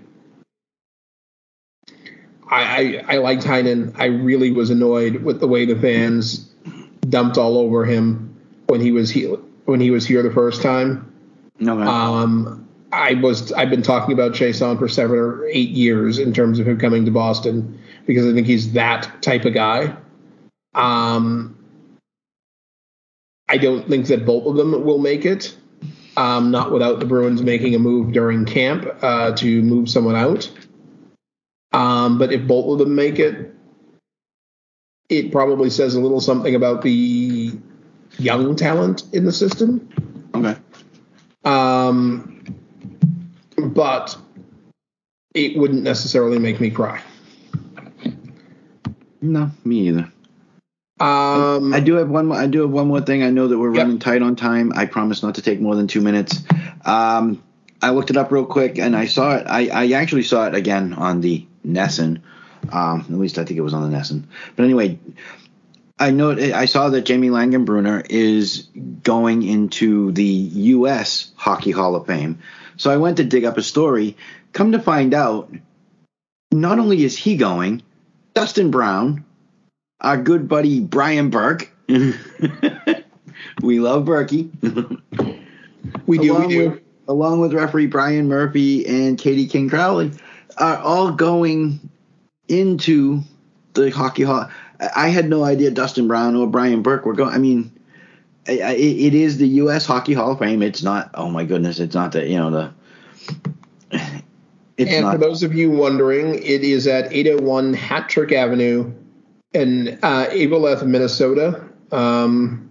I, 2.48 3.02
I, 3.08 3.14
I 3.14 3.18
liked 3.18 3.44
Heinen. 3.44 3.94
I 3.96 4.06
really 4.06 4.50
was 4.50 4.70
annoyed 4.70 5.22
with 5.22 5.38
the 5.38 5.46
way 5.46 5.66
the 5.66 5.78
fans 5.78 6.38
dumped 7.08 7.38
all 7.38 7.58
over 7.58 7.84
him 7.84 8.36
when 8.66 8.80
he 8.80 8.90
was 8.90 9.10
here 9.10 9.36
when 9.66 9.80
he 9.80 9.90
was 9.90 10.06
here 10.06 10.22
the 10.22 10.32
first 10.32 10.62
time. 10.62 11.12
No, 11.60 11.80
Um, 11.80 12.68
I 12.92 13.14
was 13.14 13.52
I've 13.52 13.70
been 13.70 13.82
talking 13.82 14.14
about 14.14 14.32
Chiasson 14.32 14.78
for 14.78 14.88
seven 14.88 15.16
or 15.16 15.44
eight 15.46 15.68
years 15.68 16.18
in 16.18 16.32
terms 16.32 16.58
of 16.58 16.66
him 16.66 16.78
coming 16.78 17.04
to 17.04 17.10
Boston 17.10 17.78
because 18.06 18.26
I 18.26 18.32
think 18.32 18.46
he's 18.46 18.72
that 18.72 19.22
type 19.22 19.44
of 19.44 19.54
guy. 19.54 19.94
Um, 20.74 21.56
I 23.48 23.58
don't 23.58 23.88
think 23.88 24.06
that 24.06 24.24
both 24.24 24.46
of 24.46 24.56
them 24.56 24.84
will 24.84 24.98
make 24.98 25.24
it. 25.24 25.56
Um, 26.16 26.50
not 26.50 26.72
without 26.72 26.98
the 26.98 27.06
Bruins 27.06 27.42
making 27.42 27.74
a 27.74 27.78
move 27.78 28.12
during 28.12 28.44
camp 28.44 28.86
uh, 29.02 29.32
to 29.36 29.62
move 29.62 29.88
someone 29.88 30.16
out. 30.16 30.50
Um, 31.72 32.18
but 32.18 32.32
if 32.32 32.46
both 32.46 32.72
of 32.72 32.78
them 32.78 32.94
make 32.94 33.18
it, 33.18 33.54
it 35.08 35.32
probably 35.32 35.70
says 35.70 35.94
a 35.94 36.00
little 36.00 36.20
something 36.20 36.54
about 36.54 36.82
the 36.82 37.52
young 38.18 38.56
talent 38.56 39.04
in 39.12 39.24
the 39.24 39.32
system. 39.32 39.88
okay. 40.34 40.56
Um, 41.44 42.44
but 43.56 44.16
it 45.34 45.56
wouldn't 45.56 45.82
necessarily 45.82 46.38
make 46.38 46.60
me 46.60 46.70
cry. 46.70 47.00
No, 49.22 49.50
me 49.64 49.88
either. 49.88 50.10
Um, 51.00 51.72
I 51.72 51.80
do 51.80 51.94
have 51.94 52.10
one. 52.10 52.26
More, 52.26 52.36
I 52.36 52.46
do 52.46 52.60
have 52.60 52.70
one 52.70 52.88
more 52.88 53.00
thing. 53.00 53.22
I 53.22 53.30
know 53.30 53.48
that 53.48 53.58
we're 53.58 53.72
Yep. 53.74 53.82
running 53.82 53.98
tight 53.98 54.22
on 54.22 54.36
time. 54.36 54.72
I 54.74 54.86
promise 54.86 55.22
not 55.22 55.36
to 55.36 55.42
take 55.42 55.60
more 55.60 55.74
than 55.74 55.86
two 55.86 56.00
minutes. 56.00 56.42
Um, 56.84 57.42
I 57.82 57.90
looked 57.90 58.10
it 58.10 58.16
up 58.16 58.30
real 58.30 58.44
quick, 58.44 58.78
and 58.78 58.94
I 58.94 59.06
saw 59.06 59.36
it. 59.36 59.46
I, 59.48 59.68
I 59.68 59.90
actually 59.92 60.24
saw 60.24 60.46
it 60.46 60.54
again 60.54 60.92
on 60.92 61.22
the 61.22 61.46
NESN. 61.66 62.20
Um, 62.70 63.00
at 63.00 63.10
least 63.10 63.38
I 63.38 63.44
think 63.44 63.56
it 63.56 63.62
was 63.62 63.72
on 63.72 63.90
the 63.90 63.96
NESN. 63.96 64.24
But 64.54 64.64
anyway, 64.64 64.98
I 65.98 66.10
know 66.10 66.32
I 66.32 66.66
saw 66.66 66.90
that 66.90 67.02
Jamie 67.02 67.30
Langenbrunner 67.30 68.04
is 68.10 68.68
going 69.02 69.42
into 69.42 70.12
the 70.12 70.24
U.S. 70.24 71.32
Hockey 71.36 71.70
Hall 71.70 71.96
of 71.96 72.06
Fame. 72.06 72.38
So 72.76 72.90
I 72.90 72.98
went 72.98 73.16
to 73.18 73.24
dig 73.24 73.44
up 73.44 73.56
a 73.56 73.62
story. 73.62 74.16
Come 74.52 74.72
to 74.72 74.78
find 74.78 75.14
out, 75.14 75.50
not 76.52 76.78
only 76.78 77.04
is 77.04 77.16
he 77.16 77.36
going, 77.36 77.82
Dustin 78.34 78.70
Brown, 78.70 79.24
our 80.00 80.16
good 80.16 80.48
buddy 80.48 80.80
Brian 80.80 81.30
Burke. 81.30 81.70
we 81.88 83.80
love 83.80 84.04
Berkey. 84.04 84.50
we 86.06 86.18
do, 86.18 86.20
we 86.20 86.28
along 86.28 86.48
do. 86.48 86.70
With, 86.70 86.80
along 87.08 87.40
with 87.40 87.52
referee 87.52 87.86
Brian 87.86 88.28
Murphy 88.28 88.86
and 88.86 89.18
Katie 89.18 89.46
King 89.46 89.68
Crowley, 89.68 90.12
are 90.58 90.78
all 90.78 91.12
going 91.12 91.80
into 92.48 93.22
the 93.74 93.90
hockey 93.90 94.22
hall. 94.22 94.48
I 94.80 94.90
I 94.96 95.08
had 95.08 95.28
no 95.28 95.44
idea 95.44 95.70
Dustin 95.70 96.08
Brown 96.08 96.34
or 96.36 96.46
Brian 96.46 96.82
Burke 96.82 97.04
were 97.04 97.14
going. 97.14 97.34
I 97.34 97.38
mean, 97.38 97.70
I- 98.48 98.60
I- 98.60 98.74
it 98.74 99.14
is 99.14 99.38
the 99.38 99.48
U.S. 99.48 99.84
Hockey 99.84 100.14
Hall 100.14 100.32
of 100.32 100.38
Fame. 100.38 100.62
It's 100.62 100.82
not. 100.82 101.10
Oh 101.14 101.28
my 101.28 101.44
goodness! 101.44 101.80
It's 101.80 101.94
not 101.94 102.12
the 102.12 102.26
you 102.26 102.38
know 102.38 102.50
the. 102.50 102.72
It's 104.76 104.90
and 104.90 105.04
not 105.04 105.12
for 105.12 105.18
those 105.18 105.42
of 105.42 105.54
you 105.54 105.70
wondering, 105.70 106.36
it 106.36 106.62
is 106.62 106.86
at 106.86 107.12
801 107.12 107.74
Hat 107.74 108.08
Trick 108.08 108.32
Avenue 108.32 108.90
in 109.52 109.98
uh, 110.02 110.26
Eveleth, 110.30 110.84
Minnesota. 110.86 111.64
Um, 111.92 112.70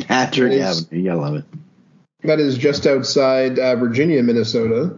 Patrick 0.00 0.52
is- 0.52 0.84
Avenue. 0.84 1.00
You 1.02 1.08
gotta 1.08 1.20
love 1.20 1.34
it. 1.36 1.44
that 2.22 2.40
is 2.40 2.58
just 2.58 2.86
outside 2.86 3.58
uh, 3.58 3.76
Virginia, 3.76 4.22
Minnesota. 4.22 4.96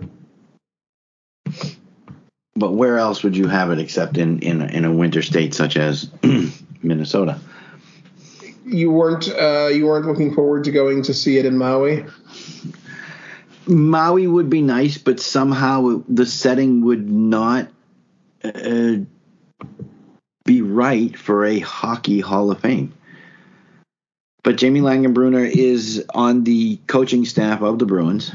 But 2.56 2.72
where 2.72 2.98
else 2.98 3.22
would 3.22 3.36
you 3.36 3.46
have 3.46 3.70
it 3.70 3.78
except 3.78 4.18
in 4.18 4.40
in 4.40 4.62
a, 4.62 4.66
in 4.66 4.84
a 4.84 4.92
winter 4.92 5.22
state 5.22 5.54
such 5.54 5.76
as 5.76 6.10
Minnesota? 6.82 7.38
You 8.64 8.90
weren't 8.90 9.28
uh, 9.28 9.68
you 9.68 9.86
weren't 9.86 10.06
looking 10.06 10.34
forward 10.34 10.64
to 10.64 10.72
going 10.72 11.02
to 11.04 11.14
see 11.14 11.38
it 11.38 11.46
in 11.46 11.56
Maui. 11.56 12.04
Maui 13.66 14.26
would 14.26 14.48
be 14.50 14.62
nice, 14.62 14.96
but 14.98 15.20
somehow 15.20 16.02
the 16.08 16.24
setting 16.26 16.80
would 16.82 17.08
not 17.08 17.68
uh, 18.42 18.94
be 20.48 20.62
right 20.62 21.16
for 21.16 21.44
a 21.44 21.58
hockey 21.58 22.20
Hall 22.20 22.50
of 22.50 22.60
Fame. 22.60 22.94
But 24.42 24.56
Jamie 24.56 24.80
Langenbrunner 24.80 25.46
is 25.46 26.06
on 26.14 26.42
the 26.42 26.78
coaching 26.86 27.26
staff 27.26 27.60
of 27.60 27.78
the 27.78 27.84
Bruins. 27.84 28.32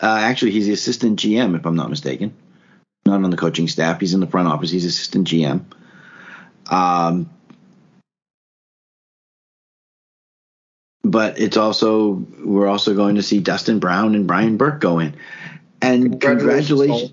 Uh, 0.00 0.18
actually, 0.20 0.52
he's 0.52 0.66
the 0.66 0.72
assistant 0.72 1.18
GM, 1.18 1.56
if 1.58 1.66
I'm 1.66 1.74
not 1.74 1.90
mistaken. 1.90 2.32
Not 3.04 3.24
on 3.24 3.30
the 3.30 3.36
coaching 3.36 3.66
staff. 3.66 3.98
He's 3.98 4.14
in 4.14 4.20
the 4.20 4.28
front 4.28 4.46
office. 4.46 4.70
He's 4.70 4.84
assistant 4.84 5.26
GM. 5.26 5.64
Um, 6.70 7.28
but 11.02 11.40
it's 11.40 11.56
also 11.56 12.24
we're 12.44 12.68
also 12.68 12.94
going 12.94 13.16
to 13.16 13.24
see 13.24 13.40
Dustin 13.40 13.80
Brown 13.80 14.14
and 14.14 14.28
Brian 14.28 14.56
Burke 14.56 14.80
go 14.80 15.00
in. 15.00 15.16
And 15.80 16.20
congratulations, 16.20 16.68
congratulations 16.68 17.12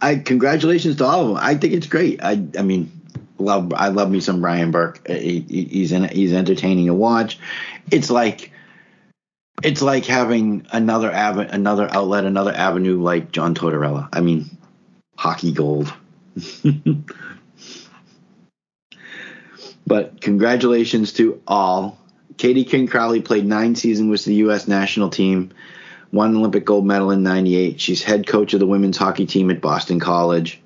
I 0.00 0.16
congratulations 0.16 0.96
to 0.96 1.04
all 1.04 1.20
of 1.20 1.28
them. 1.28 1.36
I 1.38 1.54
think 1.54 1.74
it's 1.74 1.86
great. 1.86 2.22
I 2.22 2.42
I 2.58 2.62
mean, 2.62 2.95
love 3.38 3.72
I 3.74 3.88
love 3.88 4.10
me 4.10 4.20
some 4.20 4.40
Brian 4.40 4.70
Burke. 4.70 5.00
Uh, 5.08 5.14
he, 5.14 5.40
he's 5.40 5.92
in, 5.92 6.08
he's 6.08 6.32
entertaining 6.32 6.86
to 6.86 6.94
watch. 6.94 7.38
It's 7.90 8.10
like 8.10 8.52
it's 9.62 9.82
like 9.82 10.04
having 10.04 10.66
another 10.70 11.14
av- 11.14 11.38
another 11.38 11.88
outlet, 11.90 12.24
another 12.24 12.52
avenue 12.52 13.00
like 13.00 13.32
John 13.32 13.54
Tortorella. 13.54 14.08
I 14.12 14.20
mean, 14.20 14.50
hockey 15.16 15.52
gold. 15.52 15.92
but 19.86 20.20
congratulations 20.20 21.14
to 21.14 21.40
all. 21.46 21.98
Katie 22.36 22.64
King 22.64 22.86
Crowley 22.86 23.22
played 23.22 23.46
nine 23.46 23.74
seasons 23.74 24.10
with 24.10 24.26
the 24.26 24.34
U.S. 24.34 24.68
national 24.68 25.08
team, 25.08 25.52
won 26.12 26.36
Olympic 26.36 26.66
gold 26.66 26.84
medal 26.86 27.10
in 27.10 27.22
'98. 27.22 27.80
She's 27.80 28.02
head 28.02 28.26
coach 28.26 28.52
of 28.52 28.60
the 28.60 28.66
women's 28.66 28.98
hockey 28.98 29.24
team 29.24 29.50
at 29.50 29.62
Boston 29.62 30.00
College. 30.00 30.60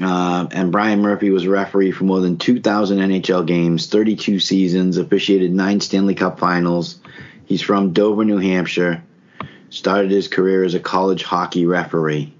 Uh, 0.00 0.46
and 0.52 0.72
Brian 0.72 1.00
Murphy 1.00 1.30
was 1.30 1.44
a 1.44 1.50
referee 1.50 1.92
for 1.92 2.04
more 2.04 2.20
than 2.20 2.38
2,000 2.38 2.98
NHL 2.98 3.46
games, 3.46 3.86
32 3.88 4.40
seasons, 4.40 4.96
officiated 4.96 5.52
nine 5.52 5.80
Stanley 5.80 6.14
Cup 6.14 6.38
finals. 6.38 7.00
He's 7.44 7.60
from 7.60 7.92
Dover, 7.92 8.24
New 8.24 8.38
Hampshire. 8.38 9.02
Started 9.68 10.10
his 10.10 10.26
career 10.28 10.64
as 10.64 10.74
a 10.74 10.80
college 10.80 11.22
hockey 11.22 11.66
referee. 11.66 12.32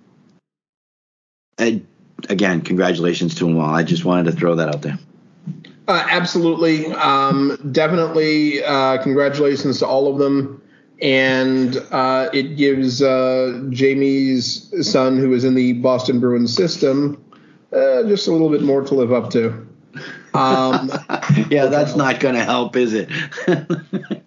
And 1.59 1.87
again, 2.28 2.62
congratulations 2.62 3.35
to 3.37 3.49
him 3.49 3.59
all. 3.59 3.74
I 3.74 3.82
just 3.82 4.05
wanted 4.05 4.31
to 4.31 4.32
throw 4.32 4.57
that 4.57 4.69
out 4.69 4.82
there. 4.82 4.99
Uh, 5.87 6.07
absolutely. 6.09 6.87
Um, 6.87 7.59
definitely 7.73 8.62
uh, 8.65 9.03
congratulations 9.03 9.81
to 9.81 9.87
all 9.87 10.11
of 10.11 10.19
them. 10.19 10.62
And 11.03 11.77
uh, 11.91 12.31
it 12.32 12.57
gives 12.57 13.03
uh, 13.03 13.65
Jamie's 13.70 14.73
son, 14.89 15.19
who 15.19 15.32
is 15.32 15.45
in 15.45 15.55
the 15.55 15.73
Boston 15.74 16.20
Bruins 16.20 16.55
system, 16.55 17.24
uh, 17.72 18.02
just 18.05 18.28
a 18.28 18.32
little 18.32 18.51
bit 18.51 18.62
more 18.62 18.82
to 18.82 18.94
live 18.94 19.12
up 19.12 19.30
to. 19.30 19.66
Um, 20.34 20.90
yeah, 21.51 21.66
that's 21.66 21.97
not 21.97 22.20
going 22.20 22.34
to 22.34 22.44
help, 22.44 22.76
is 22.76 22.94
it? 22.94 23.10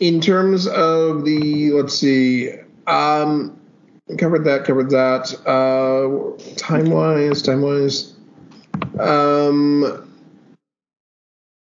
in 0.00 0.20
terms 0.20 0.66
of 0.66 1.24
the, 1.24 1.72
let's 1.72 1.94
see, 1.94 2.52
um, 2.86 3.58
covered 4.18 4.44
that, 4.44 4.64
covered 4.64 4.90
that. 4.90 5.34
Uh, 5.46 6.36
time 6.56 6.90
wise, 6.90 7.42
time 7.42 7.62
wise. 7.62 8.14
Um, 8.98 10.08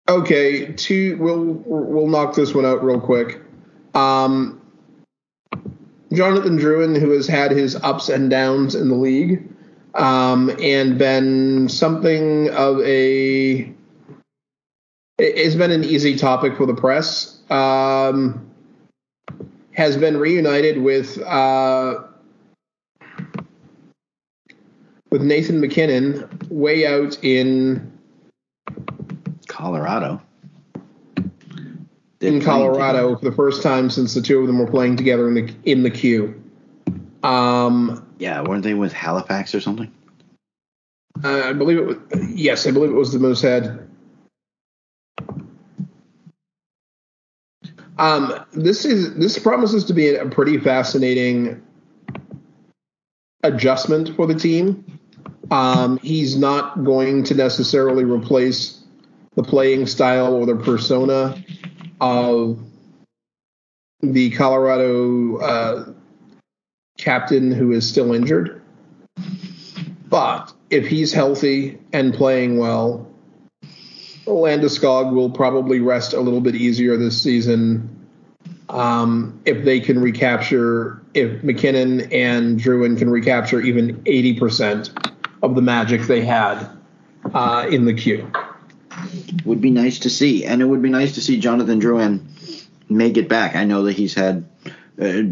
okay, 0.10 0.74
two. 0.74 1.18
We'll 1.18 1.44
we'll 1.66 2.08
knock 2.08 2.36
this 2.36 2.54
one 2.54 2.66
out 2.66 2.84
real 2.84 3.00
quick. 3.00 3.42
Um, 3.94 4.62
Jonathan 6.14 6.58
Drouin, 6.58 7.00
who 7.00 7.12
has 7.12 7.28
had 7.28 7.52
his 7.52 7.76
ups 7.78 8.10
and 8.10 8.30
downs 8.30 8.76
in 8.76 8.90
the 8.90 8.96
league, 8.96 9.48
um, 9.96 10.56
and 10.62 10.98
been 10.98 11.70
something 11.70 12.50
of 12.52 12.82
a 12.82 13.74
it's 15.18 15.56
been 15.56 15.72
an 15.72 15.84
easy 15.84 16.18
topic 16.18 16.58
for 16.58 16.66
the 16.66 16.74
press. 16.74 17.40
Um, 17.50 18.52
has 19.72 19.98
been 19.98 20.18
reunited 20.18 20.82
with 20.82 21.22
uh, 21.22 22.04
with 25.10 25.22
Nathan 25.22 25.60
MacKinnon 25.60 26.30
way 26.50 26.86
out 26.86 27.18
in 27.24 27.92
Colorado. 29.48 30.22
They're 32.20 32.34
in 32.34 32.42
Colorado 32.42 33.18
for 33.18 33.30
the 33.30 33.36
first 33.36 33.62
time 33.62 33.90
since 33.90 34.14
the 34.14 34.22
two 34.22 34.40
of 34.40 34.48
them 34.48 34.60
were 34.60 34.68
playing 34.70 34.98
together 34.98 35.28
in 35.28 35.34
the 35.36 35.54
in 35.64 35.84
the 35.84 35.92
queue. 35.92 36.42
Um, 37.24 38.05
yeah, 38.18 38.42
weren't 38.42 38.64
they 38.64 38.74
with 38.74 38.94
Halifax 38.94 39.54
or 39.56 39.62
something? 39.62 39.92
Uh, 41.24 41.44
I 41.46 41.54
believe 41.54 41.78
it 41.78 41.86
was. 41.86 41.98
Yes, 42.30 42.68
I 42.68 42.72
believe 42.72 42.92
it 42.92 42.96
was 42.96 43.14
the 43.14 43.20
Moosehead. 43.20 43.88
Um, 47.98 48.46
this 48.52 48.84
is 48.84 49.16
this 49.16 49.40
promises 49.40 49.86
to 49.86 49.94
be 49.94 50.16
a 50.16 50.26
pretty 50.26 50.58
fascinating 50.58 51.62
adjustment 53.44 54.16
for 54.16 54.28
the 54.28 54.36
team. 54.36 55.00
Um, 55.52 55.98
he's 56.00 56.36
not 56.36 56.84
going 56.84 57.24
to 57.26 57.36
necessarily 57.36 58.04
replace 58.04 58.84
the 59.36 59.44
playing 59.44 59.86
style 59.88 60.34
or 60.34 60.46
the 60.46 60.56
persona 60.56 61.42
of 62.02 62.60
the 64.02 64.32
Colorado 64.32 65.38
uh, 65.38 65.94
captain 66.98 67.52
who 67.52 67.72
is 67.72 67.88
still 67.88 68.14
injured. 68.14 68.62
But 70.10 70.54
if 70.70 70.88
he's 70.88 71.12
healthy 71.12 71.80
and 71.92 72.14
playing 72.14 72.58
well, 72.58 73.12
Landeskog 74.26 75.14
will 75.14 75.30
probably 75.30 75.80
rest 75.80 76.14
a 76.14 76.20
little 76.20 76.42
bit 76.42 76.56
easier 76.56 76.98
this 76.98 77.22
season 77.22 77.96
um, 78.70 79.40
if 79.46 79.64
they 79.64 79.80
can 79.80 80.00
recapture, 80.00 81.02
if 81.14 81.44
MacKinnon 81.44 82.12
and 82.12 82.60
Drouin 82.60 82.98
can 82.98 83.10
recapture 83.10 83.62
even 83.62 84.02
80% 84.04 85.14
of 85.44 85.56
the 85.56 85.62
magic 85.62 86.02
they 86.02 86.22
had 86.22 86.68
uh, 87.34 87.68
in 87.70 87.86
the 87.86 87.94
queue. 87.94 88.32
Would 89.46 89.62
be 89.62 89.72
nice 89.72 90.00
to 90.00 90.10
see. 90.10 90.46
And 90.46 90.62
it 90.62 90.66
would 90.66 90.82
be 90.82 90.90
nice 90.90 91.16
to 91.16 91.22
see 91.22 91.40
Jonathan 91.40 91.80
Drouin 91.80 92.26
make 92.90 93.18
it 93.18 93.30
back. 93.30 93.56
I 93.56 93.64
know 93.66 93.84
that 93.84 93.94
he's 93.94 94.14
had. 94.14 94.46
Uh, 95.00 95.24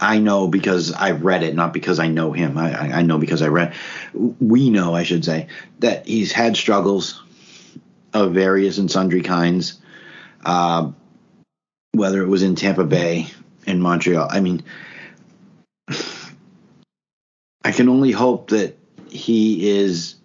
I 0.00 0.18
know 0.18 0.48
because 0.48 0.92
I've 0.92 1.24
read 1.24 1.42
it, 1.42 1.54
not 1.54 1.72
because 1.72 1.98
I 1.98 2.08
know 2.08 2.32
him. 2.32 2.56
I, 2.56 2.98
I 2.98 3.02
know 3.02 3.18
because 3.18 3.42
I 3.42 3.48
read. 3.48 3.74
We 4.12 4.70
know, 4.70 4.94
I 4.94 5.02
should 5.02 5.24
say, 5.24 5.48
that 5.80 6.06
he's 6.06 6.32
had 6.32 6.56
struggles 6.56 7.22
of 8.12 8.32
various 8.32 8.78
and 8.78 8.90
sundry 8.90 9.22
kinds. 9.22 9.78
Uh, 10.44 10.92
whether 11.92 12.22
it 12.22 12.28
was 12.28 12.42
in 12.42 12.54
Tampa 12.54 12.84
Bay, 12.84 13.26
in 13.66 13.80
Montreal. 13.80 14.28
I 14.30 14.40
mean, 14.40 14.62
I 17.64 17.72
can 17.72 17.88
only 17.88 18.12
hope 18.12 18.50
that 18.50 18.78
he 19.08 19.68
is 19.70 20.16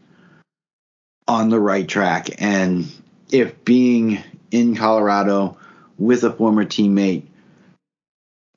on 1.27 1.49
the 1.49 1.59
right 1.59 1.87
track. 1.87 2.29
And 2.39 2.91
if 3.31 3.65
being 3.65 4.23
in 4.51 4.75
Colorado 4.75 5.57
with 5.97 6.23
a 6.23 6.31
former 6.31 6.65
teammate 6.65 7.23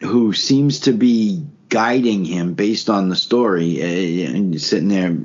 who 0.00 0.32
seems 0.32 0.80
to 0.80 0.92
be 0.92 1.44
guiding 1.68 2.24
him 2.24 2.54
based 2.54 2.88
on 2.88 3.08
the 3.08 3.16
story, 3.16 3.82
uh, 3.82 4.30
and 4.30 4.60
sitting 4.60 4.88
there 4.88 5.16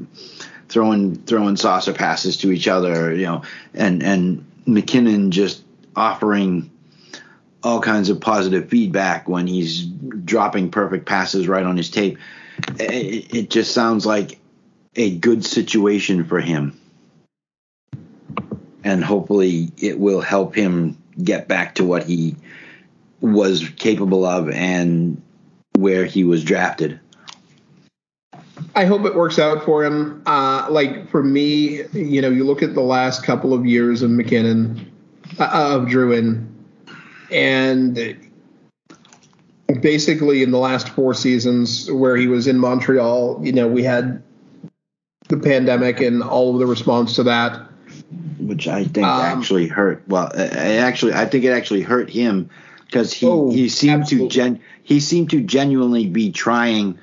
throwing 0.70 1.16
throwing 1.16 1.56
saucer 1.56 1.94
passes 1.94 2.38
to 2.38 2.52
each 2.52 2.68
other, 2.68 3.14
you 3.14 3.26
know, 3.26 3.44
and 3.74 4.04
and 4.04 4.46
MacKinnon 4.66 5.32
just 5.32 5.64
offering 5.96 6.72
all 7.62 7.80
kinds 7.80 8.10
of 8.10 8.20
positive 8.20 8.70
feedback 8.70 9.30
when 9.30 9.48
he's 9.48 9.84
dropping 9.86 10.70
perfect 10.70 11.06
passes 11.06 11.48
right 11.48 11.66
on 11.66 11.78
his 11.78 11.90
tape. 11.90 12.18
It, 12.80 13.34
it 13.34 13.50
just 13.50 13.74
sounds 13.74 14.06
like 14.06 14.40
a 14.96 15.16
good 15.16 15.46
situation 15.46 16.26
for 16.26 16.40
him. 16.40 16.80
And 18.84 19.04
hopefully 19.04 19.72
it 19.78 19.98
will 19.98 20.20
help 20.20 20.56
him 20.56 20.98
get 21.22 21.48
back 21.48 21.76
to 21.76 21.86
what 21.86 22.04
he 22.04 22.36
was 23.24 23.68
capable 23.78 24.26
of 24.26 24.50
and 24.50 25.20
where 25.76 26.04
he 26.04 26.26
was 26.26 26.44
drafted. 26.44 27.00
I 28.76 28.86
hope 28.86 29.06
it 29.06 29.16
works 29.16 29.40
out 29.40 29.64
for 29.64 29.86
him. 29.86 30.22
Uh, 30.26 30.68
like 30.70 31.10
for 31.10 31.24
me, 31.24 31.84
you 31.94 32.22
know, 32.22 32.30
you 32.30 32.44
look 32.44 32.62
at 32.62 32.74
the 32.74 32.82
last 32.82 33.24
couple 33.24 33.54
of 33.54 33.66
years 33.66 34.02
of 34.02 34.12
MacKinnon, 34.12 34.92
uh, 35.40 35.50
of 35.54 35.88
Drouin, 35.88 36.48
and 37.32 38.18
basically 39.80 40.44
in 40.44 40.52
the 40.52 40.60
last 40.60 40.90
four 40.90 41.14
seasons 41.14 41.90
where 41.90 42.18
he 42.18 42.28
was 42.28 42.46
in 42.46 42.58
Montreal, 42.58 43.40
you 43.42 43.54
know, 43.54 43.68
we 43.68 43.84
had 43.84 44.22
the 45.30 45.38
pandemic 45.38 46.02
and 46.02 46.22
all 46.22 46.54
of 46.54 46.60
the 46.60 46.66
response 46.66 47.16
to 47.16 47.24
that, 47.24 47.70
which 48.40 48.68
I 48.68 48.84
think 48.84 49.08
um, 49.08 49.22
actually 49.22 49.68
hurt. 49.68 50.04
Well, 50.10 50.28
it 50.34 50.54
actually, 50.54 51.14
I 51.14 51.26
think 51.26 51.46
it 51.46 51.52
actually 51.52 51.84
hurt 51.84 52.10
him 52.10 52.50
because 52.94 53.12
he 53.12 53.26
Oh, 53.28 53.50
he 53.50 53.70
seemed 53.70 54.04
absolutely. 54.04 54.30
to 54.30 54.34
gen 54.36 54.60
he 54.84 55.00
seemed 55.00 55.32
to 55.32 55.42
genuinely 55.42 56.06
be 56.08 56.32
trying. 56.32 57.00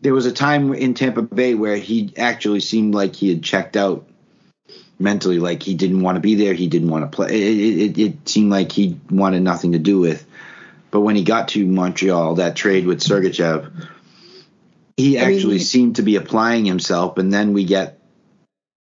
There 0.00 0.12
was 0.12 0.26
a 0.26 0.32
time 0.32 0.74
in 0.74 0.94
Tampa 0.94 1.22
Bay 1.22 1.54
where 1.54 1.76
he 1.76 2.12
actually 2.16 2.60
seemed 2.60 2.94
like 2.94 3.14
he 3.14 3.28
had 3.28 3.42
checked 3.42 3.76
out 3.76 4.06
mentally, 4.98 5.38
like 5.38 5.62
he 5.62 5.74
didn't 5.74 6.02
want 6.02 6.16
to 6.16 6.20
be 6.20 6.34
there, 6.34 6.54
he 6.54 6.66
didn't 6.66 6.88
want 6.88 7.04
to 7.10 7.14
play. 7.14 7.28
It, 7.28 7.78
it, 7.78 7.98
it 7.98 8.28
seemed 8.28 8.50
like 8.50 8.72
he 8.72 8.98
wanted 9.10 9.42
nothing 9.42 9.72
to 9.72 9.78
do 9.78 10.00
with. 10.00 10.26
But 10.90 11.00
when 11.00 11.14
he 11.16 11.22
got 11.24 11.48
to 11.48 11.64
Montreal, 11.66 12.36
that 12.36 12.56
trade 12.56 12.86
with 12.86 13.00
Sergachev, 13.00 13.70
he 14.96 15.18
I 15.18 15.26
mean, 15.26 15.36
actually 15.36 15.58
he- 15.58 15.64
seemed 15.64 15.96
to 15.96 16.02
be 16.02 16.16
applying 16.16 16.64
himself, 16.64 17.18
and 17.18 17.32
then 17.32 17.52
we 17.52 17.64
get 17.64 18.00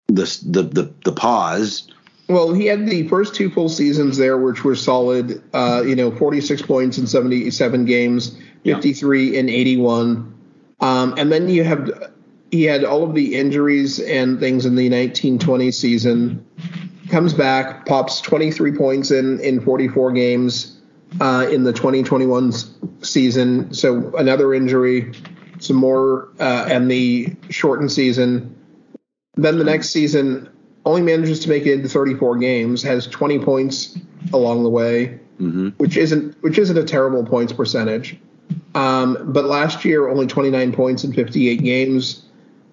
the 0.08 0.26
the 0.46 0.64
the, 0.64 0.94
the 1.06 1.12
pause. 1.12 1.88
Well, 2.30 2.54
he 2.54 2.68
had 2.68 2.88
the 2.88 3.08
first 3.10 3.36
two 3.36 3.50
full 3.50 3.70
seasons 3.70 4.18
there, 4.18 4.38
which 4.38 4.64
were 4.64 4.76
solid. 4.76 5.44
Uh, 5.54 5.84
you 5.86 5.96
know, 5.96 6.10
46 6.12 6.62
points 6.62 6.98
in 6.98 7.06
77 7.06 7.86
games, 7.86 8.38
53 8.64 9.38
in 9.38 9.50
81. 9.50 10.34
Um, 10.80 11.14
and 11.18 11.32
then 11.32 11.50
you 11.50 11.64
have 11.64 12.12
he 12.52 12.64
had 12.66 12.84
all 12.84 13.04
of 13.04 13.16
the 13.16 13.36
injuries 13.36 14.00
and 14.00 14.40
things 14.40 14.66
in 14.66 14.76
the 14.76 14.90
1920 14.90 15.72
season. 15.72 16.46
Comes 17.10 17.34
back, 17.34 17.86
pops 17.86 18.22
23 18.22 18.78
points 18.78 19.12
in 19.12 19.40
in 19.40 19.60
44 19.60 20.12
games 20.12 20.80
uh, 21.20 21.48
in 21.52 21.64
the 21.64 21.74
2021 21.74 22.54
season. 23.02 23.74
So 23.74 24.16
another 24.16 24.54
injury, 24.54 25.14
some 25.60 25.78
more, 25.78 26.30
uh, 26.40 26.66
and 26.70 26.90
the 26.90 27.36
shortened 27.50 27.92
season. 27.92 28.56
Then 29.36 29.58
the 29.58 29.64
next 29.64 29.90
season, 29.90 30.50
only 30.86 31.02
manages 31.02 31.40
to 31.42 31.50
make 31.50 31.66
it 31.66 31.74
into 31.74 31.90
34 31.90 32.38
games, 32.38 32.84
has 32.84 33.08
20 33.08 33.40
points 33.40 33.98
along 34.34 34.64
the 34.64 34.70
way, 34.70 35.20
which 35.78 35.98
isn't 35.98 36.36
which 36.42 36.58
isn't 36.58 36.78
a 36.78 36.84
terrible 36.84 37.26
points 37.26 37.54
percentage. 37.54 38.18
Um, 38.76 39.18
but 39.32 39.46
last 39.46 39.86
year, 39.86 40.10
only 40.10 40.28
29 40.28 40.74
points 40.74 41.04
in 41.04 41.14
58 41.14 41.62
games. 41.64 42.26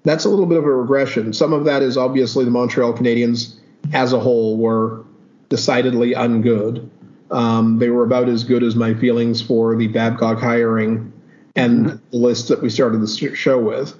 That's 0.05 0.25
a 0.25 0.31
little 0.31 0.47
bit 0.47 0.59
of 0.59 0.65
a 0.65 0.75
regression. 0.75 1.33
Some 1.33 1.53
of 1.53 1.65
that 1.67 1.83
is 1.83 1.97
obviously 1.97 2.45
the 2.45 2.51
Montreal 2.51 2.95
Canadiens 2.95 3.57
as 3.93 4.13
a 4.13 4.21
whole 4.21 4.57
were 4.57 5.05
decidedly 5.49 6.13
ungood. 6.13 6.89
Um, 7.31 7.79
they 7.79 7.91
were 7.91 8.05
about 8.05 8.29
as 8.29 8.45
good 8.45 8.63
as 8.63 8.75
my 8.75 8.95
feelings 8.95 9.41
for 9.43 9.77
the 9.77 9.89
Babcock 9.89 10.39
hiring 10.39 11.13
and 11.55 11.87
the 11.87 12.17
list 12.17 12.49
that 12.49 12.63
we 12.63 12.71
started 12.71 13.01
the 13.01 13.35
show 13.35 13.59
with. 13.59 13.95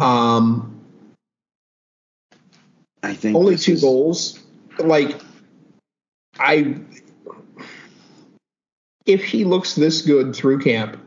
Um, 0.00 0.71
I 3.02 3.14
think 3.14 3.36
only 3.36 3.56
two 3.56 3.72
is- 3.72 3.80
goals. 3.80 4.38
Like, 4.78 5.20
I, 6.38 6.76
if 9.04 9.22
he 9.24 9.44
looks 9.44 9.74
this 9.74 10.02
good 10.02 10.34
through 10.34 10.60
camp, 10.60 10.98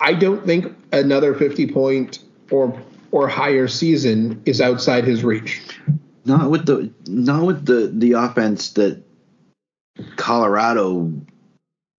I 0.00 0.14
don't 0.14 0.46
think 0.46 0.74
another 0.92 1.34
fifty 1.34 1.66
point 1.70 2.20
or 2.50 2.80
or 3.10 3.26
higher 3.28 3.66
season 3.66 4.42
is 4.46 4.60
outside 4.60 5.04
his 5.04 5.24
reach. 5.24 5.60
Not 6.24 6.50
with 6.50 6.66
the 6.66 6.92
not 7.08 7.44
with 7.46 7.66
the 7.66 7.90
the 7.92 8.12
offense 8.12 8.70
that 8.74 9.02
Colorado 10.16 11.12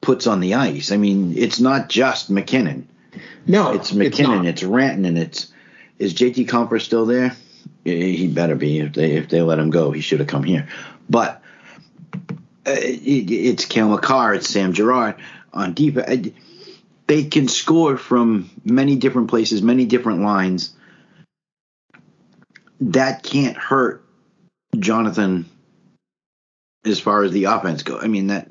puts 0.02 0.28
on 0.28 0.40
the 0.40 0.54
ice. 0.54 0.92
I 0.94 0.98
mean, 0.98 1.34
it's 1.38 1.60
not 1.60 1.90
just 1.90 2.30
MacKinnon. 2.30 2.88
No, 3.48 3.74
It's 3.74 3.92
MacKinnon. 3.92 4.38
not. 4.38 4.46
It's, 4.46 4.64
Rantanen. 4.64 5.18
It's 5.18 5.52
is 5.98 6.14
JT 6.14 6.48
Compher 6.48 6.80
still 6.80 7.06
there? 7.06 7.36
He 7.96 8.28
better 8.28 8.56
be. 8.56 8.80
If 8.80 8.94
they 8.94 9.12
if 9.14 9.30
they 9.30 9.42
let 9.42 9.60
him 9.60 9.70
go, 9.70 9.92
he 9.92 10.02
should 10.02 10.20
have 10.20 10.28
come 10.28 10.44
here. 10.44 10.68
But 11.10 11.42
uh, 12.66 12.76
it's 12.76 13.66
Cale 13.66 13.90
Makar. 13.90 14.36
It's 14.36 14.50
Sam 14.50 14.74
Girard 14.74 15.16
on 15.54 15.74
defense. 15.74 16.30
They 17.08 17.24
can 17.24 17.48
score 17.48 17.98
from 17.98 18.50
many 18.64 18.96
different 18.96 19.30
places, 19.30 19.62
many 19.62 19.86
different 19.86 20.22
lines. 20.22 20.74
That 22.82 23.24
can't 23.24 23.58
hurt 23.58 24.06
Jonathan 24.78 25.50
as 26.86 27.00
far 27.00 27.24
as 27.24 27.32
the 27.32 27.46
offense 27.46 27.84
go. 27.84 28.00
I 28.00 28.08
mean 28.08 28.28
that 28.28 28.48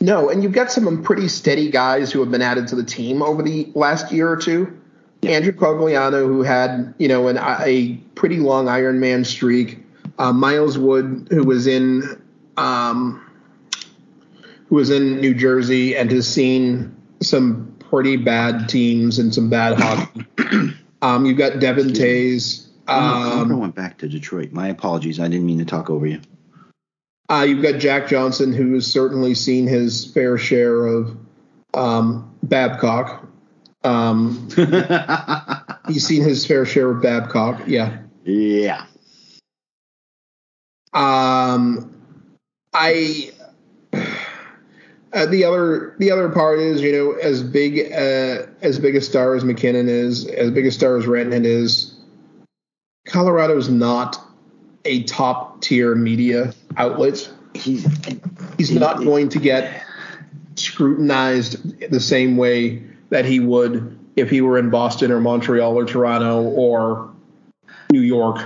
No, 0.00 0.28
and 0.30 0.42
you've 0.42 0.52
got 0.52 0.70
some 0.70 1.02
pretty 1.02 1.28
steady 1.28 1.70
guys 1.70 2.12
who 2.12 2.20
have 2.20 2.30
been 2.30 2.42
added 2.42 2.68
to 2.68 2.76
the 2.76 2.84
team 2.84 3.22
over 3.22 3.42
the 3.42 3.70
last 3.74 4.12
year 4.12 4.30
or 4.30 4.36
two. 4.36 4.80
Andrew 5.22 5.52
Cogliano, 5.52 6.26
who 6.26 6.42
had 6.42 6.94
you 6.98 7.08
know 7.08 7.28
an, 7.28 7.38
a 7.38 7.94
pretty 8.14 8.38
long 8.38 8.66
Ironman 8.66 9.24
streak. 9.24 9.78
Uh, 10.18 10.32
Miles 10.32 10.76
Wood, 10.76 11.28
who 11.30 11.44
was 11.44 11.66
in 11.66 12.20
um, 12.56 13.24
who 14.66 14.76
was 14.76 14.90
in 14.90 15.20
New 15.20 15.34
Jersey 15.34 15.96
and 15.96 16.10
has 16.10 16.28
seen 16.28 16.94
some 17.20 17.74
pretty 17.78 18.16
bad 18.16 18.68
teams 18.68 19.18
and 19.18 19.34
some 19.34 19.48
bad 19.48 19.78
hockey. 19.78 20.26
um, 21.02 21.26
you've 21.26 21.38
got 21.38 21.60
Devon 21.60 21.88
Toews. 21.88 22.68
Um, 22.88 23.58
went 23.58 23.74
back 23.74 23.98
to 23.98 24.08
Detroit. 24.08 24.52
My 24.52 24.68
apologies. 24.68 25.20
I 25.20 25.28
didn't 25.28 25.46
mean 25.46 25.58
to 25.58 25.64
talk 25.64 25.88
over 25.88 26.06
you. 26.06 26.20
Uh, 27.28 27.46
you've 27.48 27.62
got 27.62 27.78
Jack 27.78 28.08
Johnson, 28.08 28.52
who 28.52 28.74
has 28.74 28.86
certainly 28.86 29.34
seen 29.34 29.66
his 29.66 30.04
fair 30.12 30.36
share 30.36 30.86
of 30.86 31.16
um, 31.74 32.34
Babcock. 32.42 33.26
Um, 33.84 34.48
he's 35.88 36.06
seen 36.06 36.22
his 36.22 36.46
fair 36.46 36.64
share 36.64 36.90
of 36.90 37.02
Babcock. 37.02 37.62
Yeah. 37.66 37.98
Yeah. 38.24 38.86
Um, 40.92 41.94
I. 42.72 43.32
Uh, 45.14 45.26
the 45.26 45.44
other 45.44 45.94
the 45.98 46.10
other 46.10 46.30
part 46.30 46.58
is 46.58 46.80
you 46.80 46.90
know 46.90 47.12
as 47.12 47.42
big 47.42 47.92
uh, 47.92 48.46
as 48.62 48.78
big 48.78 48.96
a 48.96 49.00
star 49.00 49.34
as 49.34 49.44
MacKinnon 49.44 49.86
is 49.86 50.26
as 50.26 50.50
big 50.50 50.64
a 50.64 50.70
star 50.70 50.96
as 50.96 51.04
Rantanen 51.04 51.44
is, 51.44 51.94
Colorado's 53.04 53.68
not 53.68 54.18
a 54.86 55.02
top 55.02 55.60
tier 55.60 55.94
media 55.94 56.54
outlet. 56.78 57.30
He's 57.54 57.86
he's 58.56 58.70
not 58.70 59.04
going 59.04 59.28
to 59.30 59.38
get 59.38 59.84
scrutinized 60.54 61.90
the 61.90 62.00
same 62.00 62.38
way 62.38 62.82
that 63.12 63.26
he 63.26 63.40
would 63.40 63.98
if 64.16 64.30
he 64.30 64.40
were 64.40 64.56
in 64.56 64.70
Boston 64.70 65.12
or 65.12 65.20
Montreal 65.20 65.76
or 65.76 65.84
Toronto 65.84 66.44
or 66.44 67.12
New 67.90 68.00
York. 68.00 68.40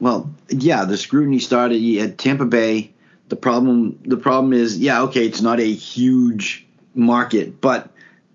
well, 0.00 0.30
yeah, 0.50 0.84
the 0.84 0.98
scrutiny 0.98 1.38
started 1.38 1.82
at 1.98 2.18
Tampa 2.18 2.44
Bay. 2.44 2.92
The 3.30 3.36
problem 3.36 3.98
the 4.04 4.18
problem 4.18 4.52
is, 4.52 4.78
yeah, 4.78 5.02
okay, 5.04 5.26
it's 5.26 5.40
not 5.40 5.60
a 5.60 5.72
huge 5.72 6.66
market, 6.94 7.58
but 7.62 7.90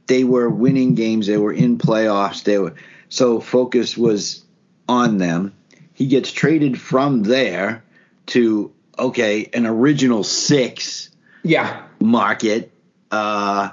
they 0.07 0.23
were 0.23 0.49
winning 0.49 0.95
games, 0.95 1.27
they 1.27 1.37
were 1.37 1.53
in 1.53 1.77
playoffs, 1.77 2.43
they 2.43 2.57
were 2.57 2.73
so 3.09 3.39
focus 3.39 3.95
was 3.95 4.43
on 4.89 5.19
them. 5.19 5.53
He 5.93 6.07
gets 6.07 6.31
traded 6.31 6.81
from 6.81 7.21
there 7.21 7.83
to 8.27 8.73
okay, 8.97 9.47
an 9.53 9.67
original 9.67 10.23
6 10.23 11.09
Yeah, 11.43 11.83
market. 11.99 12.71
Uh, 13.11 13.71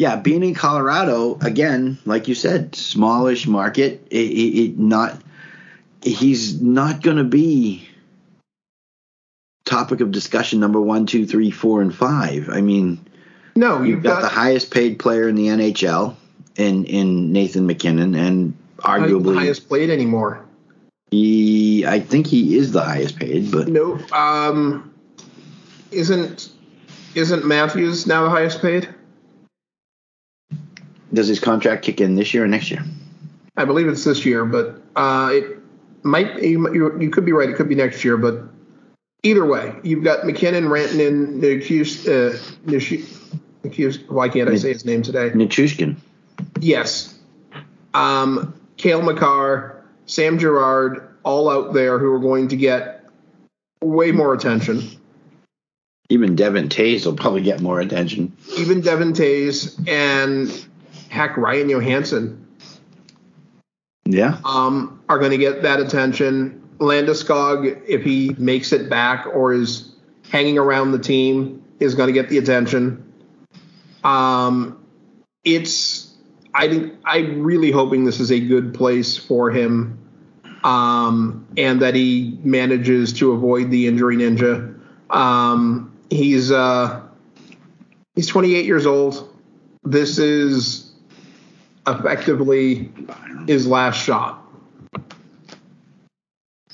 yeah, 0.00 0.16
being 0.16 0.42
in 0.42 0.54
Colorado 0.54 1.38
again, 1.42 1.98
like 2.06 2.26
you 2.26 2.34
said, 2.34 2.74
smallish 2.74 3.46
market. 3.46 4.06
It, 4.10 4.30
it, 4.30 4.64
it 4.64 4.78
not 4.78 5.20
he's 6.00 6.58
not 6.58 7.02
going 7.02 7.18
to 7.18 7.24
be 7.24 7.86
topic 9.66 10.00
of 10.00 10.10
discussion 10.10 10.58
number 10.58 10.80
one, 10.80 11.04
two, 11.04 11.26
three, 11.26 11.50
four, 11.50 11.82
and 11.82 11.94
five. 11.94 12.48
I 12.48 12.62
mean, 12.62 13.06
no, 13.54 13.82
you've 13.82 14.02
got, 14.02 14.14
got, 14.14 14.22
the 14.22 14.28
highest 14.28 14.70
paid 14.70 14.98
player 14.98 15.28
in 15.28 15.34
the 15.34 15.48
NHL 15.48 16.16
in 16.56 16.86
in 16.86 17.30
Nathan 17.34 17.66
MacKinnon, 17.66 18.14
and 18.14 18.56
arguably, 18.78 19.34
highest 19.34 19.68
played 19.68 19.90
anymore. 19.90 20.42
he 21.10 21.84
I 21.86 22.00
think 22.00 22.26
he 22.26 22.56
is 22.56 22.72
the 22.72 22.80
highest 22.80 23.18
paid, 23.18 23.52
but 23.52 23.68
No, 23.68 24.00
um, 24.12 24.94
isn't 25.90 26.48
isn't 27.14 27.44
Matthews 27.44 28.06
now 28.06 28.24
the 28.24 28.30
highest 28.30 28.62
paid? 28.62 28.88
Does 31.12 31.28
his 31.28 31.40
contract 31.40 31.84
kick 31.84 32.00
in 32.00 32.14
this 32.14 32.32
year 32.32 32.44
or 32.44 32.48
next 32.48 32.70
year? 32.70 32.84
I 33.56 33.64
believe 33.64 33.88
it's 33.88 34.04
this 34.04 34.24
year, 34.24 34.44
but 34.44 34.80
uh, 34.96 35.30
it 35.32 35.58
might. 36.02 36.42
You, 36.42 37.00
you 37.00 37.10
could 37.10 37.24
be 37.24 37.32
right. 37.32 37.48
It 37.48 37.56
could 37.56 37.68
be 37.68 37.74
next 37.74 38.04
year, 38.04 38.16
but 38.16 38.42
either 39.22 39.44
way, 39.44 39.74
you've 39.82 40.04
got 40.04 40.24
MacKinnon, 40.24 40.64
Rantanen, 40.64 41.40
Nikius, 41.40 42.06
uh, 42.06 42.38
Nish- 42.64 44.08
Why 44.08 44.28
can't 44.28 44.48
I 44.48 44.56
say 44.56 44.72
his 44.72 44.84
name 44.84 45.02
today? 45.02 45.30
Nichushkin. 45.30 45.96
Yes. 46.60 47.18
Um, 47.92 48.54
Cale 48.76 49.02
Makar, 49.02 49.84
Sam 50.06 50.38
Girard, 50.38 51.06
all 51.22 51.50
out 51.50 51.74
there 51.74 51.98
who 51.98 52.12
are 52.12 52.18
going 52.18 52.48
to 52.48 52.56
get 52.56 53.04
way 53.82 54.12
more 54.12 54.32
attention. 54.32 54.82
Even 56.08 56.34
Devon 56.34 56.68
Toews 56.68 57.06
will 57.06 57.14
probably 57.14 57.42
get 57.42 57.60
more 57.60 57.78
attention. 57.80 58.36
Even 58.58 58.80
Devon 58.80 59.12
Toews 59.12 59.86
and 59.86 60.66
heck, 61.10 61.36
Ryan 61.36 61.68
Johansen 61.68 62.38
Yeah. 64.06 64.38
um, 64.44 65.00
are 65.08 65.18
going 65.18 65.32
to 65.32 65.38
get 65.38 65.62
that 65.62 65.80
attention. 65.80 66.62
Landeskog, 66.78 67.82
if 67.86 68.02
he 68.02 68.34
makes 68.38 68.72
it 68.72 68.88
back 68.88 69.26
or 69.26 69.52
is 69.52 69.92
hanging 70.30 70.56
around 70.56 70.92
the 70.92 70.98
team, 70.98 71.62
is 71.78 71.94
going 71.94 72.06
to 72.06 72.12
get 72.12 72.28
the 72.30 72.38
attention. 72.38 73.04
Um, 74.02 74.78
it's 75.44 76.14
I 76.54 76.68
think 76.68 76.94
I'm 77.04 77.42
really 77.42 77.70
hoping 77.70 78.04
this 78.04 78.18
is 78.20 78.32
a 78.32 78.40
good 78.40 78.72
place 78.74 79.16
for 79.16 79.50
him, 79.50 79.98
um, 80.64 81.46
and 81.56 81.80
that 81.82 81.94
he 81.94 82.38
manages 82.42 83.12
to 83.14 83.32
avoid 83.32 83.70
the 83.70 83.86
injury 83.86 84.16
ninja. 84.16 84.78
Um, 85.10 85.92
he's 86.08 86.50
uh, 86.50 87.02
he's 88.14 88.26
28 88.26 88.64
years 88.64 88.86
old. 88.86 89.28
This 89.84 90.18
is 90.18 90.89
effectively 91.86 92.92
his 93.46 93.66
last 93.66 93.96
shot, 93.96 94.46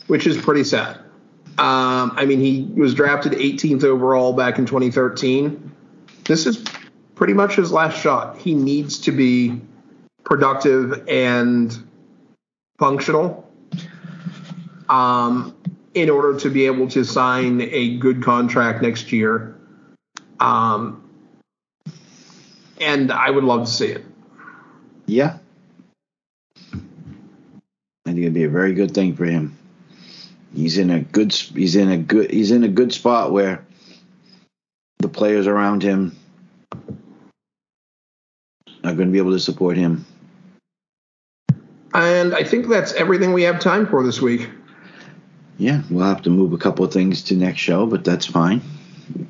which 0.06 0.26
is 0.26 0.36
pretty 0.36 0.64
sad. 0.64 0.98
Um, 1.58 2.12
I 2.16 2.26
mean, 2.26 2.40
he 2.40 2.70
was 2.78 2.94
drafted 2.94 3.32
18th 3.32 3.84
overall 3.84 4.34
back 4.34 4.58
in 4.58 4.66
2013. 4.66 5.72
This 6.24 6.46
is 6.46 6.62
pretty 7.14 7.32
much 7.32 7.56
his 7.56 7.72
last 7.72 7.98
shot. 7.98 8.36
He 8.36 8.54
needs 8.54 8.98
to 9.00 9.12
be 9.12 9.60
productive 10.22 11.08
and 11.08 11.74
functional 12.78 13.50
um, 14.88 15.56
in 15.94 16.10
order 16.10 16.38
to 16.40 16.50
be 16.50 16.66
able 16.66 16.88
to 16.88 17.04
sign 17.04 17.62
a 17.62 17.96
good 17.96 18.22
contract 18.22 18.82
next 18.82 19.12
year. 19.12 19.56
Um, 20.40 21.02
and 22.78 23.10
I 23.10 23.30
would 23.30 23.44
love 23.44 23.64
to 23.64 23.72
see 23.72 23.86
it. 23.86 24.04
Yeah. 25.06 25.38
I 26.62 26.78
think 28.04 28.18
it'd 28.18 28.34
be 28.34 28.44
a 28.44 28.48
very 28.48 28.74
good 28.74 28.92
thing 28.92 29.16
for 29.16 29.24
him. 29.24 29.56
He's 30.54 30.78
in 30.78 30.90
a 30.90 31.00
good 31.00 31.32
he's 31.32 31.76
in 31.76 31.90
a 31.90 31.98
good 31.98 32.30
he's 32.30 32.50
in 32.50 32.64
a 32.64 32.68
good 32.68 32.92
spot 32.92 33.32
where 33.32 33.64
the 34.98 35.08
players 35.08 35.46
around 35.46 35.82
him 35.82 36.16
are 38.84 38.94
going 38.94 39.08
to 39.08 39.12
be 39.12 39.18
able 39.18 39.32
to 39.32 39.40
support 39.40 39.76
him. 39.76 40.06
And 41.92 42.34
I 42.34 42.44
think 42.44 42.68
that's 42.68 42.92
everything 42.92 43.32
we 43.32 43.42
have 43.44 43.58
time 43.58 43.86
for 43.86 44.04
this 44.04 44.20
week. 44.20 44.48
Yeah, 45.58 45.82
we'll 45.90 46.06
have 46.06 46.22
to 46.22 46.30
move 46.30 46.52
a 46.52 46.58
couple 46.58 46.84
of 46.84 46.92
things 46.92 47.22
to 47.24 47.34
next 47.34 47.60
show, 47.60 47.86
but 47.86 48.04
that's 48.04 48.26
fine. 48.26 48.60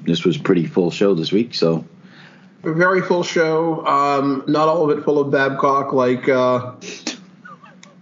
This 0.04 0.24
was 0.24 0.36
pretty 0.36 0.66
full 0.66 0.90
show 0.90 1.14
this 1.14 1.30
week, 1.30 1.54
so 1.54 1.84
very 2.74 3.02
full 3.02 3.22
show. 3.22 3.86
Um, 3.86 4.44
not 4.46 4.68
all 4.68 4.90
of 4.90 4.98
it 4.98 5.04
full 5.04 5.18
of 5.18 5.30
Babcock, 5.30 5.92
like 5.92 6.28
uh, 6.28 6.72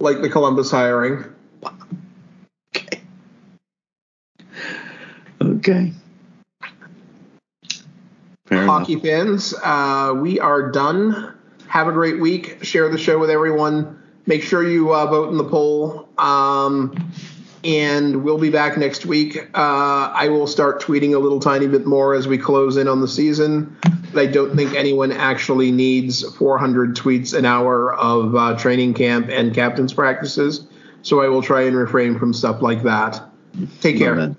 like 0.01 0.21
the 0.21 0.29
Columbus 0.29 0.71
hiring. 0.71 1.25
okay. 2.75 3.03
Okay. 5.43 5.93
Fair 8.47 8.67
Hockey 8.67 8.93
enough. 8.95 9.05
fans, 9.05 9.55
uh, 9.63 10.15
we 10.17 10.39
are 10.39 10.71
done. 10.71 11.35
Have 11.69 11.89
a 11.89 11.93
great 11.93 12.21
week. 12.21 12.63
Share 12.63 12.89
the 12.89 12.99
show 12.99 13.19
with 13.19 13.31
everyone. 13.31 14.01
Make 14.27 14.43
sure 14.43 14.67
you 14.69 14.95
uh, 14.95 15.07
vote 15.07 15.31
in 15.31 15.39
the 15.39 15.45
poll. 15.45 16.09
Um, 16.19 16.95
and 17.65 18.23
we'll 18.23 18.39
be 18.39 18.51
back 18.51 18.77
next 18.77 19.07
week. 19.07 19.39
Uh, 19.55 20.13
I 20.15 20.29
will 20.29 20.47
start 20.47 20.83
tweeting 20.83 21.15
a 21.15 21.19
little 21.19 21.41
tiny 21.41 21.67
bit 21.67 21.87
more 21.87 22.15
as 22.15 22.29
we 22.29 22.37
close 22.37 22.77
in 22.77 22.89
on 22.89 23.01
the 23.01 23.09
season. 23.09 23.77
But 24.13 24.23
I 24.23 24.27
don't 24.27 24.55
think 24.55 24.75
anyone 24.75 25.11
actually 25.11 25.73
needs 25.73 26.23
400 26.37 26.95
tweets 26.95 27.37
an 27.37 27.45
hour 27.45 27.95
of 27.95 28.37
uh, 28.37 28.57
training 28.57 28.95
camp 28.95 29.29
and 29.31 29.55
captain's 29.55 29.93
practices. 29.93 30.67
So 31.03 31.23
I 31.23 31.29
will 31.29 31.43
try 31.43 31.63
and 31.63 31.77
refrain 31.77 32.19
from 32.19 32.33
stuff 32.33 32.63
like 32.63 32.83
that. 32.85 33.23
Take 33.81 33.99
care. 33.99 34.35